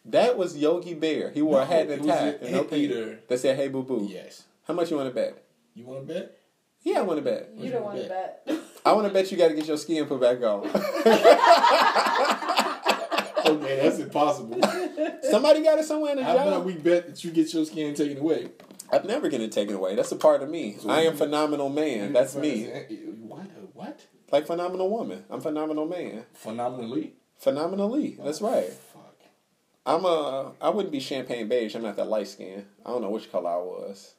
that 0.06 0.38
was 0.38 0.56
Yogi 0.58 0.94
Bear. 0.94 1.32
He 1.32 1.42
wore 1.42 1.62
a 1.62 1.66
hat 1.66 1.90
and 1.90 2.04
a 2.04 2.08
tie 2.08 2.32
the 2.32 2.44
and 2.44 2.52
no 2.54 2.60
ant 2.62 2.74
eater. 2.74 3.20
That 3.28 3.40
said 3.40 3.56
hey 3.56 3.68
boo 3.70 3.84
boo. 3.84 4.08
Yes. 4.10 4.44
How 4.68 4.74
much 4.74 4.92
you 4.92 4.98
want 4.98 5.10
to 5.10 5.16
bet? 5.16 5.44
You 5.74 5.86
want 5.86 6.08
to 6.08 6.14
bet? 6.14 6.36
Yeah, 6.84 7.00
I 7.00 7.02
want 7.02 7.18
to 7.18 7.24
bet. 7.24 7.50
You 7.58 7.72
don't 7.72 7.84
want 7.84 7.98
to 8.02 8.08
bet. 8.08 8.48
I 8.86 8.94
want 8.94 9.08
to 9.08 9.14
bet 9.14 9.32
you 9.32 9.38
got 9.38 9.50
to 9.50 9.54
get 9.56 9.66
your 9.66 9.78
skin 9.78 10.06
put 10.06 10.22
back 10.22 10.42
on. 10.42 10.70
Oh, 13.50 13.58
okay, 13.58 13.80
that's 13.82 14.00
impossible. 14.00 14.60
Somebody 15.30 15.64
got 15.64 15.80
it 15.80 15.86
somewhere 15.86 16.12
in 16.12 16.18
the 16.18 16.24
How 16.24 16.34
about 16.34 16.50
job. 16.50 16.66
we 16.66 16.74
bet 16.74 17.08
that 17.08 17.24
you 17.24 17.32
get 17.32 17.54
your 17.54 17.66
skin 17.66 17.94
taken 17.94 18.18
away? 18.18 18.50
I'm 18.92 19.06
never 19.06 19.30
gonna 19.30 19.48
take 19.48 19.70
it 19.70 19.76
away. 19.76 19.96
That's 19.96 20.12
a 20.12 20.16
part 20.16 20.42
of 20.42 20.50
me. 20.50 20.78
I 20.88 21.02
am 21.02 21.16
phenomenal 21.16 21.70
man. 21.70 22.14
That's 22.14 22.36
me. 22.36 22.66
What? 23.22 23.46
What? 23.74 24.06
Like 24.32 24.48
phenomenal 24.48 24.90
woman. 24.90 25.26
I'm 25.30 25.42
phenomenal 25.42 25.86
man. 25.88 26.26
Phenomenally. 26.34 27.14
Phenomenally. 27.38 28.18
That's 28.24 28.42
right. 28.42 28.70
Fuck. 28.72 29.16
I'm 29.86 30.06
a. 30.06 30.54
I 30.62 30.70
wouldn't 30.70 30.92
be 30.92 31.00
champagne 31.00 31.48
beige. 31.48 31.76
I'm 31.76 31.84
not 31.84 31.96
that 31.98 32.08
light 32.08 32.28
skin. 32.28 32.66
I 32.86 32.90
don't 32.90 33.02
know 33.02 33.10
which 33.10 33.32
color 33.32 33.50
I 33.50 33.58
was. 33.58 34.16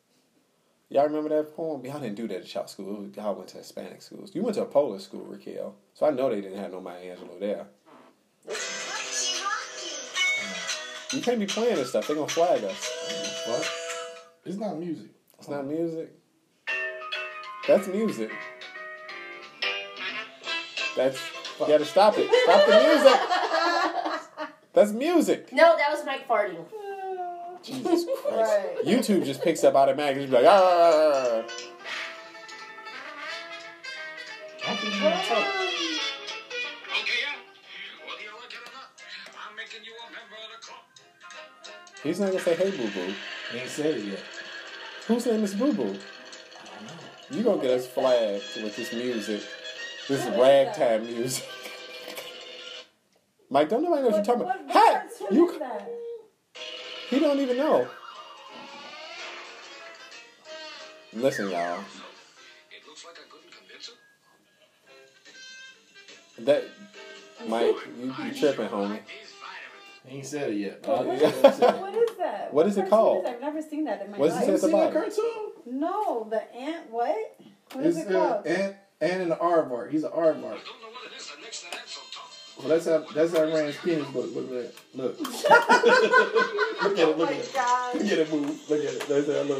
Y'all 0.88 1.04
remember 1.04 1.28
that 1.28 1.54
poem? 1.54 1.84
Y'all 1.84 2.00
didn't 2.00 2.16
do 2.16 2.26
that 2.26 2.38
at 2.38 2.54
y'all 2.54 2.66
school. 2.66 3.08
Y'all 3.16 3.34
went 3.36 3.48
to 3.50 3.58
Hispanic 3.58 4.02
schools. 4.02 4.34
You 4.34 4.42
went 4.42 4.56
to 4.56 4.62
a 4.62 4.66
Polish 4.66 5.04
school, 5.04 5.24
Raquel. 5.24 5.76
So 5.94 6.06
I 6.06 6.10
know 6.10 6.28
they 6.30 6.40
didn't 6.40 6.58
have 6.58 6.72
no 6.72 6.80
Maya 6.80 7.16
Angelou 7.16 7.38
there. 7.38 7.66
You 11.12 11.20
can't 11.20 11.40
be 11.40 11.46
playing 11.46 11.76
this 11.76 11.90
stuff. 11.90 12.06
They're 12.06 12.16
gonna 12.16 12.28
flag 12.28 12.62
us. 12.64 13.44
What? 13.46 13.70
It's 14.44 14.56
not 14.56 14.78
music. 14.78 15.10
It's 15.38 15.48
not 15.48 15.66
music. 15.66 16.12
That's 17.66 17.88
music. 17.88 18.30
That's 20.96 21.18
you 21.58 21.66
gotta 21.66 21.84
stop 21.84 22.14
it. 22.16 22.30
Stop 22.44 22.66
the 22.66 22.80
music. 22.88 24.48
That's 24.72 24.92
music. 24.92 25.52
No, 25.52 25.76
that 25.76 25.90
was 25.90 26.04
Mike 26.04 26.28
farting. 26.28 26.64
Jesus 27.62 28.04
Christ. 28.22 28.52
Right. 28.52 28.84
YouTube 28.84 29.24
just 29.24 29.42
picks 29.42 29.64
up 29.64 29.74
automatically. 29.74 30.26
Just 30.26 30.32
be 30.32 30.38
like, 30.42 30.46
ah. 30.48 31.42
He's 42.02 42.18
not 42.20 42.28
gonna 42.28 42.40
say, 42.40 42.54
hey, 42.54 42.70
boo 42.70 42.88
boo. 42.90 43.12
He 43.52 43.58
ain't 43.58 43.68
said 43.68 43.96
it 43.96 44.04
yet. 44.04 44.20
Whose 45.06 45.26
name 45.26 45.42
is 45.44 45.54
Boo 45.54 45.72
Boo? 45.72 45.82
I 45.82 45.86
don't 45.86 45.96
know. 45.96 46.00
You 47.30 47.42
gonna 47.42 47.60
get 47.62 47.70
us 47.72 47.86
flagged 47.86 48.42
with 48.62 48.76
this 48.76 48.92
music, 48.92 49.42
this 50.08 50.24
What 50.26 50.34
is 50.34 50.40
ragtime 50.40 51.06
music. 51.16 51.46
Mike, 53.50 53.68
don't 53.68 53.82
nobody 53.82 54.02
know 54.02 54.08
what, 54.10 54.18
What, 54.18 54.26
you're 54.26 54.36
talking 54.36 54.46
what, 54.46 54.60
about. 54.60 54.74
what 54.74 54.86
Hey, 54.86 54.92
cartoon 55.18 55.36
you. 55.36 55.50
is 55.52 55.58
that? 55.58 55.90
He 57.10 57.18
don't 57.18 57.40
even 57.40 57.56
know. 57.56 57.88
Listen, 61.12 61.50
y'all. 61.50 61.80
It 62.70 62.86
looks 62.86 63.04
like 63.04 63.16
I 63.16 63.28
couldn't 63.28 63.50
convince 63.52 63.88
her. 63.88 63.94
That 66.44 66.64
Mike, 67.48 67.76
you, 68.00 68.14
you 68.26 68.34
tripping, 68.38 68.68
homie. 68.68 69.00
These 70.08 70.08
vitamins. 70.08 70.08
He 70.08 70.16
ain't 70.16 70.26
said 70.26 70.50
it 70.50 70.56
yet. 70.56 70.86
What, 70.86 70.98
But 70.98 71.06
what, 71.06 71.22
is, 71.22 71.34
what 71.80 71.94
is 71.94 72.10
that? 72.18 72.54
What 72.54 72.66
is 72.66 72.76
it 72.78 72.88
called? 72.88 73.24
that? 73.24 73.34
I've 73.36 73.40
never 73.40 73.62
seen 73.62 73.84
that 73.84 74.02
in 74.02 74.10
my 74.12 74.18
What 74.18 74.28
does 74.28 74.36
it 74.36 74.40
life. 74.40 74.48
at 74.48 74.60
the 74.60 74.68
seen 74.68 74.92
cartoon? 74.92 75.52
No, 75.80 76.26
the 76.30 76.42
ant. 76.56 76.90
What? 76.90 77.16
What 77.72 77.84
is 77.86 77.96
It's 77.98 78.06
it 78.08 78.12
called? 78.12 78.46
Ant, 78.46 78.76
Ant 79.00 79.22
and 79.22 79.30
the 79.30 79.36
aardvark. 79.36 79.90
He's 79.90 80.04
an 80.04 80.10
aardvark. 80.10 80.18
I 80.18 80.32
don't 80.32 80.42
know 80.42 80.90
what 80.90 81.12
it 81.12 81.16
is 81.16 81.26
that 81.28 81.40
makes 81.42 81.60
that 81.62 81.74
ant 81.74 81.88
so 81.88 82.00
tough. 82.12 82.26
Well, 82.58 82.68
that's 82.68 82.86
how 82.86 82.98
that's 83.14 83.32
how 83.36 83.44
Rand's 83.44 83.76
penis 83.78 84.08
look. 84.14 84.34
Look 84.34 84.50
at 84.50 84.52
that. 84.52 84.72
Look. 84.94 85.18
look 85.20 85.30
at 85.30 85.34
it. 86.98 87.06
oh 87.06 87.14
Look 87.16 87.18
my 87.18 87.24
at 87.36 87.40
it. 87.40 87.52
god. 87.54 87.94
Look 87.94 88.06
at 88.06 88.18
it 88.18 88.30
move. 88.32 88.70
Look 88.70 88.84
at 88.84 88.94
it. 88.94 89.00
That's 89.08 89.26
how 89.26 89.42
look. 89.42 89.48
Look. 89.48 89.58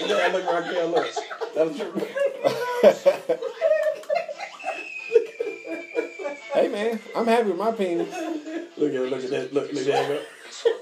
Look 0.00 0.10
at 0.10 0.12
that. 0.16 0.32
Look 0.32 0.46
right 0.46 0.64
there. 0.72 0.86
Look. 0.86 1.06
That's 1.54 1.72
true. 1.78 1.94
hey 6.54 6.68
man, 6.68 7.00
I'm 7.14 7.26
happy 7.26 7.48
with 7.48 7.58
my 7.58 7.72
penis. 7.72 8.08
Look 8.76 8.90
at 8.90 8.94
it. 9.00 9.10
Look 9.10 9.24
at 9.24 9.30
that. 9.30 9.52
Look. 9.54 9.72
Look 9.72 9.82
at 9.82 9.86
that. 9.86 10.08
Look. 10.10 10.22
But 10.64 10.72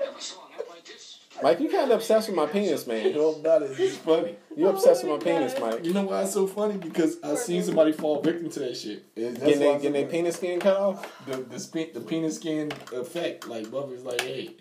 I 0.00 0.04
never 0.04 0.20
saw 0.20 0.46
an 0.46 0.52
ant 0.58 0.68
like 0.68 0.84
this. 0.84 1.20
Mike, 1.42 1.60
you 1.60 1.68
kind 1.68 1.90
of 1.90 1.98
obsessed 1.98 2.28
with 2.28 2.36
my 2.36 2.46
penis, 2.46 2.86
man. 2.86 3.12
Yo, 3.12 3.34
that 3.42 3.62
is 3.62 3.78
it's 3.78 3.96
funny. 3.98 4.36
You 4.56 4.68
obsessed 4.68 5.04
with 5.04 5.12
my 5.12 5.18
penis, 5.32 5.54
Mike. 5.60 5.84
You 5.84 5.92
know 5.92 6.02
why 6.04 6.22
it's 6.22 6.32
so 6.32 6.46
funny? 6.46 6.76
Because 6.76 7.18
I 7.22 7.34
seen 7.36 7.62
somebody 7.62 7.92
fall 7.92 8.20
victim 8.22 8.50
to 8.50 8.60
that 8.60 8.76
shit. 8.76 9.04
That's 9.14 9.38
Getting 9.38 9.44
why 9.44 9.58
their 9.58 9.74
it's 9.74 9.82
getting 9.82 9.82
so 9.82 9.90
their 9.92 10.06
penis 10.06 10.36
skin 10.36 10.60
cut 10.60 10.76
off. 10.76 11.26
the 11.26 11.36
the, 11.36 11.90
the 11.94 12.00
penis 12.00 12.36
skin 12.36 12.72
effect. 12.92 13.46
Like 13.48 13.66
Bubba's 13.66 14.04
like, 14.04 14.20
hey, 14.20 14.56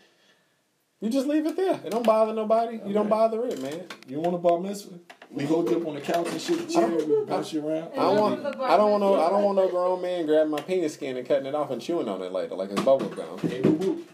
You 1.03 1.09
just 1.09 1.27
leave 1.27 1.45
it 1.45 1.57
there. 1.57 1.81
It 1.83 1.89
don't 1.89 2.05
bother 2.05 2.31
nobody. 2.31 2.77
You 2.77 2.93
don't 2.93 3.07
Okay. 3.07 3.09
bother 3.09 3.45
it, 3.45 3.61
man. 3.61 3.87
you 4.07 4.21
want 4.21 4.35
a 4.35 4.37
bar 4.37 4.57
mitzvah? 4.57 4.99
We 5.29 5.43
hold 5.43 5.69
you 5.69 5.75
up 5.75 5.85
on 5.85 5.95
the 5.95 5.99
couch 5.99 6.29
and 6.29 6.39
shit, 6.39 6.65
the 6.65 6.73
chair, 6.73 6.87
we 6.87 7.25
bounce 7.25 7.51
you 7.51 7.67
around. 7.67 7.91
I 7.91 7.95
don't 7.97 8.17
want. 8.17 8.37
Remember 8.37 8.51
the 8.51 8.57
bar 8.57 8.71
I 8.71 8.77
don't 8.77 8.91
want 8.91 9.03
no. 9.03 9.21
I 9.21 9.29
don't 9.29 9.43
want 9.43 9.57
no 9.57 9.67
grown 9.67 10.01
man 10.01 10.25
grabbing 10.25 10.51
my 10.51 10.61
penis 10.61 10.93
skin 10.93 11.17
and 11.17 11.27
cutting 11.27 11.45
it 11.45 11.53
off 11.55 11.71
and 11.71 11.81
chewing 11.81 12.07
on 12.07 12.21
it 12.21 12.31
later 12.31 12.55
like 12.55 12.71
it's 12.71 12.81
bubble 12.83 13.09
gum. 13.09 13.37
Hey, 13.39 13.59
boo 13.59 13.73
boo. 13.73 14.05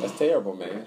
That's 0.00 0.16
terrible, 0.16 0.56
man. 0.56 0.86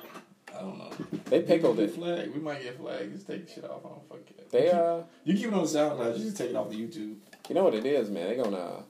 I 0.51 0.61
don't 0.61 0.79
know. 0.79 0.89
They 1.25 1.43
pickled 1.43 1.77
we 1.77 1.83
it. 1.83 1.93
Flag. 1.93 2.33
We 2.33 2.39
might 2.39 2.63
get 2.63 2.79
flagged. 2.79 3.13
Just 3.13 3.27
take 3.27 3.45
the 3.45 3.53
shit 3.53 3.65
off. 3.65 3.81
I 3.85 3.89
don't 3.89 4.09
fuck 4.09 4.19
it. 4.27 4.49
They 4.49 4.71
uh, 4.71 5.01
You 5.25 5.35
keep 5.35 5.49
it 5.49 5.53
on 5.53 5.61
the 5.61 5.69
SoundCloud. 5.69 6.17
You 6.17 6.23
just 6.23 6.37
take 6.37 6.49
it 6.49 6.55
off 6.55 6.71
the 6.71 6.75
YouTube. 6.75 7.17
you 7.49 7.53
know 7.53 7.63
what 7.63 7.75
it 7.75 7.85
is, 7.85 8.09
man. 8.09 8.29
They 8.29 8.35
gonna 8.35 8.83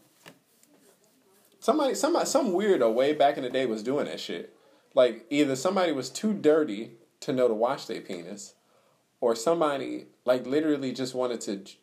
somebody, 1.60 1.95
somebody, 1.95 2.26
some 2.27 2.53
weirdo 2.53 2.94
way 2.94 3.11
back 3.11 3.36
in 3.36 3.44
the 3.44 3.49
day 3.49 3.65
was 3.65 3.84
doing 3.84 4.06
that 4.06 4.22
shit. 4.22 4.55
Like 4.95 5.26
either 5.30 5.55
somebody 5.55 5.91
was 5.91 6.09
too 6.09 6.34
dirty 6.34 6.93
to 7.19 7.34
know 7.34 7.47
to 7.47 7.53
wash 7.53 7.85
their 7.85 8.01
penis, 8.01 8.55
or 9.22 9.35
somebody 9.35 10.05
like 10.23 10.47
literally 10.47 10.91
just 10.93 11.13
wanted 11.13 11.41
to 11.41 11.57
j- 11.57 11.77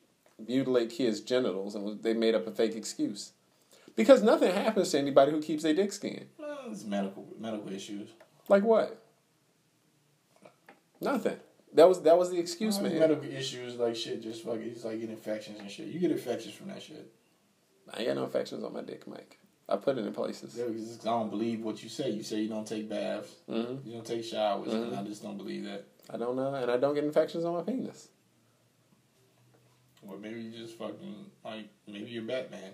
mutilate 0.49 0.91
kids' 0.91 1.21
genitals 1.21 1.75
and 1.75 2.03
they 2.03 2.15
made 2.15 2.35
up 2.35 2.47
a 2.47 2.51
fake 2.51 2.75
excuse. 2.75 3.33
Because 3.95 4.23
nothing 4.23 4.53
happens 4.53 4.91
to 4.91 4.99
anybody 4.99 5.31
who 5.31 5.43
keeps 5.43 5.63
their 5.63 5.75
dick 5.75 5.93
skin. 5.93 6.27
Well, 6.39 6.59
uh, 6.67 6.71
it's 6.71 6.85
medical 6.85 7.27
medical 7.39 7.71
issues. 7.71 8.09
Like 8.49 8.63
what? 8.63 9.03
Nothing. 11.01 11.37
That 11.75 11.89
was 11.89 12.03
that 12.03 12.17
was 12.17 12.31
the 12.31 12.39
excuse, 12.39 12.79
uh, 12.79 12.83
Well, 12.83 12.91
man. 12.91 13.01
Medical 13.01 13.31
issues 13.31 13.77
like 13.77 13.97
shit. 13.97 14.23
Just 14.23 14.45
fucking. 14.45 14.63
It's 14.63 14.85
like 14.85 15.01
getting 15.01 15.15
infections 15.15 15.61
and 15.61 15.71
shit. 15.71 15.89
You 15.89 16.01
get 16.01 16.11
infections 16.11 16.55
from 16.55 16.69
that 16.69 16.83
shit. 16.83 17.13
I 17.93 17.99
ain't 17.99 18.09
got 18.09 18.17
no 18.17 18.25
infections 18.25 18.65
on 18.65 18.73
my 18.73 18.83
dick, 18.83 19.07
Mike. 19.07 19.39
I 19.69 19.77
put 19.77 19.97
it 19.99 20.05
in 20.07 20.13
places. 20.13 20.55
Yeah, 20.57 20.65
because 20.67 21.01
I 21.01 21.11
don't 21.11 21.31
believe 21.31 21.61
what 21.63 21.83
you 21.83 21.89
say. 21.89 22.11
You 22.11 22.23
say 22.23 22.41
you 22.41 22.49
don't 22.49 22.67
take 22.67 22.89
baths. 22.89 23.31
hmm 23.49 23.77
You 23.85 23.95
don't 23.95 24.07
take 24.07 24.25
showers. 24.25 24.69
Mhm. 24.73 24.89
And 24.89 24.97
I 24.97 25.03
just 25.05 25.23
don't 25.23 25.37
believe 25.39 25.65
that. 25.65 25.85
I 26.11 26.17
don't 26.19 26.37
know, 26.37 26.53
and 26.55 26.71
I 26.71 26.77
don't 26.77 26.95
get 26.95 27.05
infections 27.05 27.45
on 27.45 27.55
my 27.55 27.63
penis. 27.63 28.09
Or 30.07 30.19
maybe 30.19 30.41
you 30.41 30.51
just 30.51 30.77
fucking 30.77 31.27
like 31.45 31.69
maybe 31.87 32.11
you're 32.11 32.25
Batman. 32.25 32.73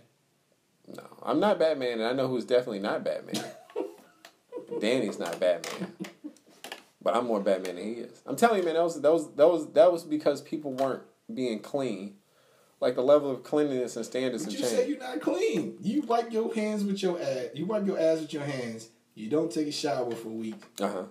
No, 0.86 1.02
I'm 1.22 1.38
not 1.38 1.58
Batman, 1.58 2.00
and 2.00 2.04
I 2.04 2.12
know 2.14 2.26
who's 2.28 2.46
definitely 2.46 2.78
not 2.80 3.04
Batman. 3.04 3.44
Danny's 4.80 5.18
not 5.18 5.38
Batman, 5.38 5.92
but 7.02 7.14
I'm 7.14 7.26
more 7.26 7.40
Batman 7.40 7.76
than 7.76 7.84
he 7.84 7.92
is. 8.00 8.22
I'm 8.26 8.36
telling 8.36 8.60
you, 8.60 8.64
man, 8.64 8.74
that 8.74 8.82
was 8.82 9.00
that 9.00 9.12
was 9.12 9.34
that 9.34 9.48
was 9.48 9.66
that 9.72 9.92
was 9.92 10.04
because 10.04 10.40
people 10.40 10.72
weren't 10.72 11.02
being 11.32 11.60
clean. 11.60 12.14
Like 12.80 12.94
the 12.94 13.02
level 13.02 13.30
of 13.30 13.42
cleanliness 13.42 13.96
and 13.96 14.04
standards 14.04 14.44
But 14.44 14.52
have 14.52 14.60
you 14.60 14.66
say 14.66 14.88
you're 14.88 14.98
not 14.98 15.20
clean. 15.20 15.76
You 15.82 16.02
wipe 16.02 16.32
your 16.32 16.54
hands 16.54 16.84
with 16.84 17.02
your 17.02 17.20
ass. 17.20 17.46
You 17.54 17.66
wipe 17.66 17.86
your 17.86 17.98
ass 17.98 18.20
with 18.20 18.32
your 18.32 18.44
hands. 18.44 18.88
You 19.14 19.28
don't 19.28 19.50
take 19.50 19.66
a 19.66 19.72
shower 19.72 20.12
for 20.12 20.28
a 20.28 20.32
week. 20.32 20.62
Uh 20.80 20.88
huh. 20.88 21.02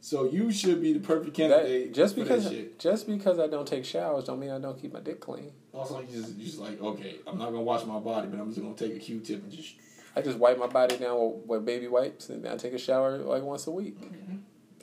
So 0.00 0.24
you 0.30 0.52
should 0.52 0.80
be 0.80 0.92
the 0.92 1.00
perfect 1.00 1.34
candidate. 1.34 1.88
That, 1.88 1.94
just 1.94 2.14
because 2.14 2.48
that 2.48 2.78
just 2.78 3.08
because 3.08 3.40
I 3.40 3.48
don't 3.48 3.66
take 3.66 3.84
showers 3.84 4.24
don't 4.24 4.38
mean 4.38 4.50
I 4.50 4.60
don't 4.60 4.80
keep 4.80 4.92
my 4.92 5.00
dick 5.00 5.20
clean. 5.20 5.50
Also, 5.72 6.00
you 6.00 6.06
just 6.06 6.36
you 6.36 6.46
just 6.46 6.58
like 6.60 6.80
okay, 6.80 7.16
I'm 7.26 7.38
not 7.38 7.46
gonna 7.46 7.62
wash 7.62 7.84
my 7.84 7.98
body, 7.98 8.28
but 8.28 8.38
I'm 8.38 8.48
just 8.50 8.62
gonna 8.62 8.74
take 8.76 8.94
a 8.94 9.00
Q-tip 9.00 9.42
and 9.42 9.50
just. 9.50 9.74
I 10.14 10.22
just 10.22 10.38
wipe 10.38 10.58
my 10.58 10.68
body 10.68 10.96
down 10.96 11.42
with, 11.46 11.66
baby 11.66 11.88
wipes, 11.88 12.30
and 12.30 12.46
I 12.46 12.56
take 12.56 12.72
a 12.72 12.78
shower 12.78 13.18
like 13.18 13.42
once 13.42 13.66
a 13.66 13.70
week. 13.70 13.98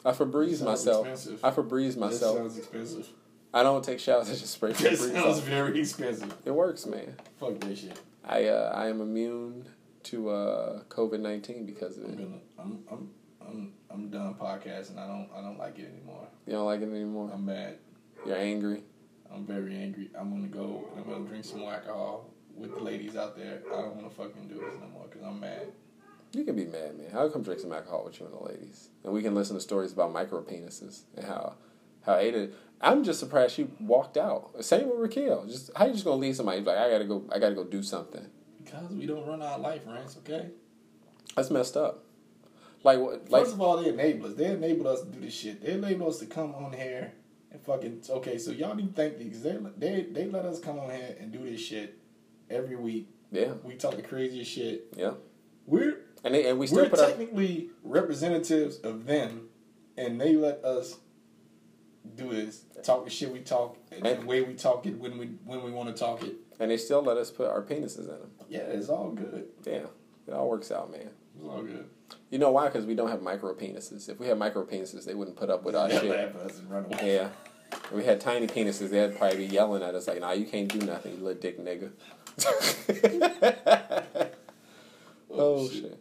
I 0.06 0.12
Febreze 0.12 0.64
myself. 0.64 1.08
expensive. 1.08 1.44
I 1.44 1.52
Febreze 1.52 1.94
That 1.94 2.00
myself. 2.02 2.38
sounds 2.38 2.58
expensive. 2.58 3.08
I 3.54 3.64
don't 3.64 3.84
take 3.84 4.00
showers. 4.00 4.28
I 4.30 4.34
just 4.34 4.48
spray 4.52 4.72
That 4.74 4.94
Febreze. 4.94 5.14
sounds 5.14 5.38
off. 5.40 5.44
very 5.44 5.80
expensive. 5.80 6.34
It 6.46 6.52
works, 6.52 6.86
man. 6.86 7.16
Fuck 7.40 7.60
that 7.60 7.78
shit. 7.78 8.00
I 8.26 8.46
uh, 8.48 8.72
I 8.76 8.88
am 8.88 9.02
immune 9.02 9.68
to 10.04 10.30
uh, 10.30 10.84
COVID 10.90 11.20
nineteen 11.20 11.66
because 11.66 11.98
of 11.98 12.06
I'm 12.06 12.12
it. 12.12 12.18
gonna. 12.18 12.40
I'm. 12.60 12.80
I'm. 12.92 13.10
I'm. 13.46 13.74
I'm 13.92 14.10
done 14.10 14.34
podcasting. 14.36 14.98
I 14.98 15.08
don't. 15.08 15.30
I 15.36 15.42
don't 15.42 15.58
like 15.58 15.78
it 15.78 15.90
anymore. 15.94 16.28
You 16.48 16.54
don't 16.54 16.66
like 16.66 16.82
it 16.82 16.90
anymore. 16.90 17.30
I'm 17.34 17.46
mad. 17.46 17.78
You're 18.26 18.38
angry. 18.38 18.84
I'm 19.34 19.46
very 19.46 19.76
angry. 19.76 20.10
I'm 20.18 20.30
gonna 20.30 20.48
go 20.48 20.86
and 20.96 21.04
I'm 21.06 21.12
gonna 21.12 21.26
drink 21.28 21.44
some 21.44 21.60
more 21.60 21.74
alcohol 21.74 22.30
with 22.56 22.74
the 22.74 22.80
ladies 22.82 23.16
out 23.16 23.36
there. 23.36 23.62
I 23.72 23.82
don't 23.82 23.96
want 23.96 24.10
to 24.10 24.16
fucking 24.16 24.48
do 24.48 24.56
this 24.56 24.76
no 24.80 24.88
more 24.88 25.06
because 25.10 25.24
I'm 25.24 25.40
mad. 25.40 25.68
You 26.34 26.44
can 26.44 26.56
be 26.56 26.66
mad, 26.66 26.98
man. 26.98 27.08
I'll 27.16 27.30
come 27.30 27.44
drink 27.44 27.60
some 27.60 27.74
alcohol 27.74 28.04
with 28.06 28.20
you 28.20 28.26
and 28.28 28.34
the 28.36 28.44
ladies, 28.44 28.90
and 29.04 29.12
we 29.14 29.22
can 29.22 29.36
listen 29.36 29.56
to 29.56 29.62
stories 29.62 29.92
about 29.92 30.12
micro 30.14 30.42
penises 30.44 31.02
and 31.16 31.26
how 31.26 31.56
how 32.06 32.16
Ada. 32.18 32.50
I'm 32.82 33.04
just 33.04 33.20
surprised 33.20 33.56
she 33.56 33.68
walked 33.80 34.18
out. 34.18 34.52
Same 34.64 34.90
with 34.90 35.00
Raquel. 35.00 35.46
Just 35.46 35.72
how 35.76 35.86
you 35.86 35.94
just 35.94 36.04
gonna 36.06 36.18
leave 36.18 36.36
somebody 36.36 36.62
like 36.62 36.78
I 36.78 36.90
gotta 36.90 37.06
go? 37.06 37.24
I 37.32 37.40
gotta 37.40 37.56
go 37.56 37.64
do 37.64 37.82
something. 37.82 38.26
Because 38.64 38.92
we 38.92 39.06
don't 39.06 39.26
run 39.26 39.42
our 39.42 39.58
life, 39.60 39.82
Rance. 39.88 40.18
Okay. 40.18 40.50
That's 41.36 41.50
messed 41.50 41.78
up. 41.78 42.04
Like 42.84 43.00
what? 43.00 43.30
Like 43.30 43.44
First 43.44 43.56
of 43.56 43.62
all, 43.62 43.78
they 43.82 43.90
enable 43.90 44.28
us. 44.28 44.36
They 44.36 44.48
enable 44.48 44.88
us 44.88 45.02
to 45.02 45.08
do 45.08 45.20
this 45.22 45.34
shit. 45.34 45.62
They 45.62 45.74
enable 45.74 46.10
us 46.10 46.20
to 46.20 46.26
come 46.26 46.54
on 46.56 46.74
here 46.74 47.14
and 47.52 47.62
fucking. 47.62 48.04
Okay, 48.10 48.38
so 48.38 48.52
y'all 48.52 48.76
need 48.76 48.94
to 48.96 49.02
thank 49.02 49.18
these. 49.18 49.42
They 49.42 49.58
they 49.78 50.02
they 50.12 50.26
let 50.26 50.46
us 50.46 50.60
come 50.60 50.80
on 50.80 50.90
here 50.90 51.16
and 51.20 51.32
do 51.32 51.40
this 51.50 51.62
shit 51.62 51.98
every 52.50 52.76
week. 52.76 53.08
yeah, 53.32 53.54
We 53.64 53.76
talk 53.76 53.96
the 53.96 54.02
craziest 54.02 54.52
shit. 54.52 54.88
yeah. 54.98 55.14
We're 55.66 56.02
And 56.26 56.36
they 56.36 56.50
and 56.50 56.60
we 56.60 56.68
still 56.68 56.84
we're 56.84 56.90
put 56.90 57.00
our 57.00 57.08
technically 57.08 57.70
representatives 57.84 58.78
of 58.80 59.06
them, 59.06 59.48
and 59.98 60.20
they 60.20 60.36
let 60.36 60.64
us 60.66 60.98
do 62.16 62.30
this. 62.34 62.66
Talk 62.84 63.06
the 63.06 63.10
shit 63.10 63.32
we 63.32 63.40
talk, 63.40 63.78
and 63.92 64.06
the 64.06 64.26
way 64.26 64.42
we 64.42 64.54
talk 64.54 64.86
it 64.86 64.98
when 65.00 65.18
we 65.18 65.28
when 65.46 65.64
we 65.64 65.72
want 65.72 65.90
to 65.96 66.00
talk 66.00 66.24
it. 66.24 66.36
and 66.60 66.70
they 66.70 66.78
still 66.78 67.02
let 67.02 67.18
us 67.18 67.32
put 67.32 67.48
our 67.48 67.62
penises 67.62 68.00
in 68.00 68.08
them. 68.08 68.32
Yeah, 68.50 68.60
it's 68.62 68.90
all 68.90 69.12
good. 69.12 69.48
Yeah, 69.66 69.86
it 70.28 70.34
all 70.34 70.50
works 70.50 70.72
out, 70.72 70.92
man. 70.92 71.10
It's 71.36 71.46
all 71.48 71.64
good. 71.64 71.90
You 72.30 72.40
know 72.40 72.52
why? 72.52 72.66
Because 72.68 72.86
we 72.86 72.96
don't 72.96 73.10
have 73.10 73.22
micro 73.22 73.54
penises. 73.56 74.10
If 74.10 74.20
we 74.20 74.28
had 74.28 74.38
micro 74.38 74.66
penises, 74.66 75.06
they 75.06 75.14
wouldn't 75.16 75.38
put 75.38 75.50
up 75.50 75.64
with 75.64 75.76
our 75.76 75.90
shit. 75.90 76.04
laugh 76.06 76.36
at 76.36 76.42
us 76.42 76.60
and 76.60 76.70
run 76.70 76.86
away. 76.86 77.16
Yeah. 77.16 77.30
If 77.72 77.92
we 77.92 78.04
had 78.04 78.22
tiny 78.22 78.46
penises, 78.48 78.90
they'd 78.92 79.18
probably 79.18 79.38
be 79.38 79.46
yelling 79.46 79.82
at 79.82 79.96
us 79.96 80.08
like, 80.08 80.20
"Nah, 80.20 80.32
you 80.34 80.46
can't 80.46 80.68
do 80.68 80.86
nothing, 80.86 81.16
you 81.18 81.24
little 81.24 81.42
dick 81.42 81.60
nigga." 81.60 81.92
oh, 85.32 85.32
oh 85.32 85.70
shit. 85.70 86.00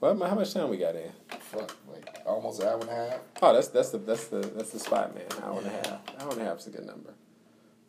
Well, 0.00 0.18
how 0.18 0.34
much 0.34 0.52
time 0.52 0.68
we 0.68 0.78
got 0.78 0.96
in? 0.96 1.12
Fuck, 1.38 1.76
almost 2.26 2.60
an 2.60 2.68
hour 2.68 2.80
and 2.80 2.88
a 2.90 2.94
half. 2.94 3.18
Oh, 3.42 3.52
that's 3.52 3.68
that's 3.68 3.90
the 3.90 3.98
that's 3.98 4.28
the 4.28 4.40
that's 4.40 4.70
the 4.70 4.78
spot, 4.78 5.14
man. 5.14 5.24
Hour 5.42 5.58
and 5.58 5.66
a 5.66 5.70
half. 5.70 6.00
Hour 6.20 6.32
and 6.32 6.40
a 6.40 6.44
half's 6.44 6.66
a 6.66 6.70
good 6.70 6.86
number. 6.86 7.14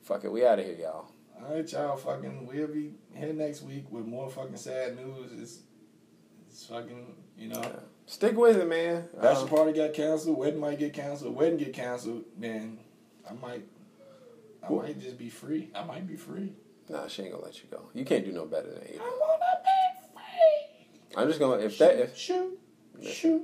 Fuck 0.01 0.25
it, 0.25 0.31
we 0.31 0.45
out 0.45 0.59
of 0.59 0.65
here, 0.65 0.75
y'all. 0.75 1.05
All 1.41 1.55
right, 1.55 1.71
y'all. 1.71 1.95
Fucking, 1.97 2.45
we'll 2.47 2.67
be 2.67 2.91
here 3.13 3.33
next 3.33 3.63
week 3.63 3.85
with 3.89 4.05
more 4.05 4.29
fucking 4.29 4.55
sad 4.57 4.95
news. 4.97 5.31
It's, 5.37 5.59
it's 6.49 6.65
fucking, 6.65 7.15
you 7.37 7.49
know. 7.49 7.61
Stick 8.05 8.35
with 8.37 8.57
it, 8.57 8.67
man. 8.67 9.07
Bachelor 9.19 9.43
Um, 9.43 9.47
party 9.49 9.73
got 9.73 9.93
canceled. 9.93 10.37
Wedding 10.37 10.59
might 10.59 10.77
get 10.79 10.93
canceled. 10.93 11.35
Wedding 11.35 11.57
get 11.57 11.73
canceled. 11.73 12.23
Then 12.37 12.79
I 13.29 13.33
might, 13.33 13.63
I 14.61 14.67
Cool. 14.67 14.81
might 14.83 14.99
just 14.99 15.17
be 15.17 15.29
free. 15.29 15.69
I 15.73 15.83
might 15.85 16.05
be 16.05 16.15
free. 16.17 16.53
nah, 16.89 17.07
she 17.07 17.23
ain't 17.23 17.31
gonna 17.31 17.43
let 17.45 17.57
you 17.63 17.69
go. 17.71 17.89
You 17.93 18.03
can't 18.05 18.25
do 18.25 18.31
no 18.33 18.45
better 18.45 18.69
than 18.71 18.83
Ava. 18.87 18.99
wanna 18.99 19.43
be 19.63 20.09
free. 20.13 21.17
I'm 21.17 21.27
just 21.29 21.39
gonna 21.39 21.61
if 21.61 21.77
that 21.77 21.97
if 21.97 22.17
shoot, 22.17 22.59
shoot. 23.01 23.41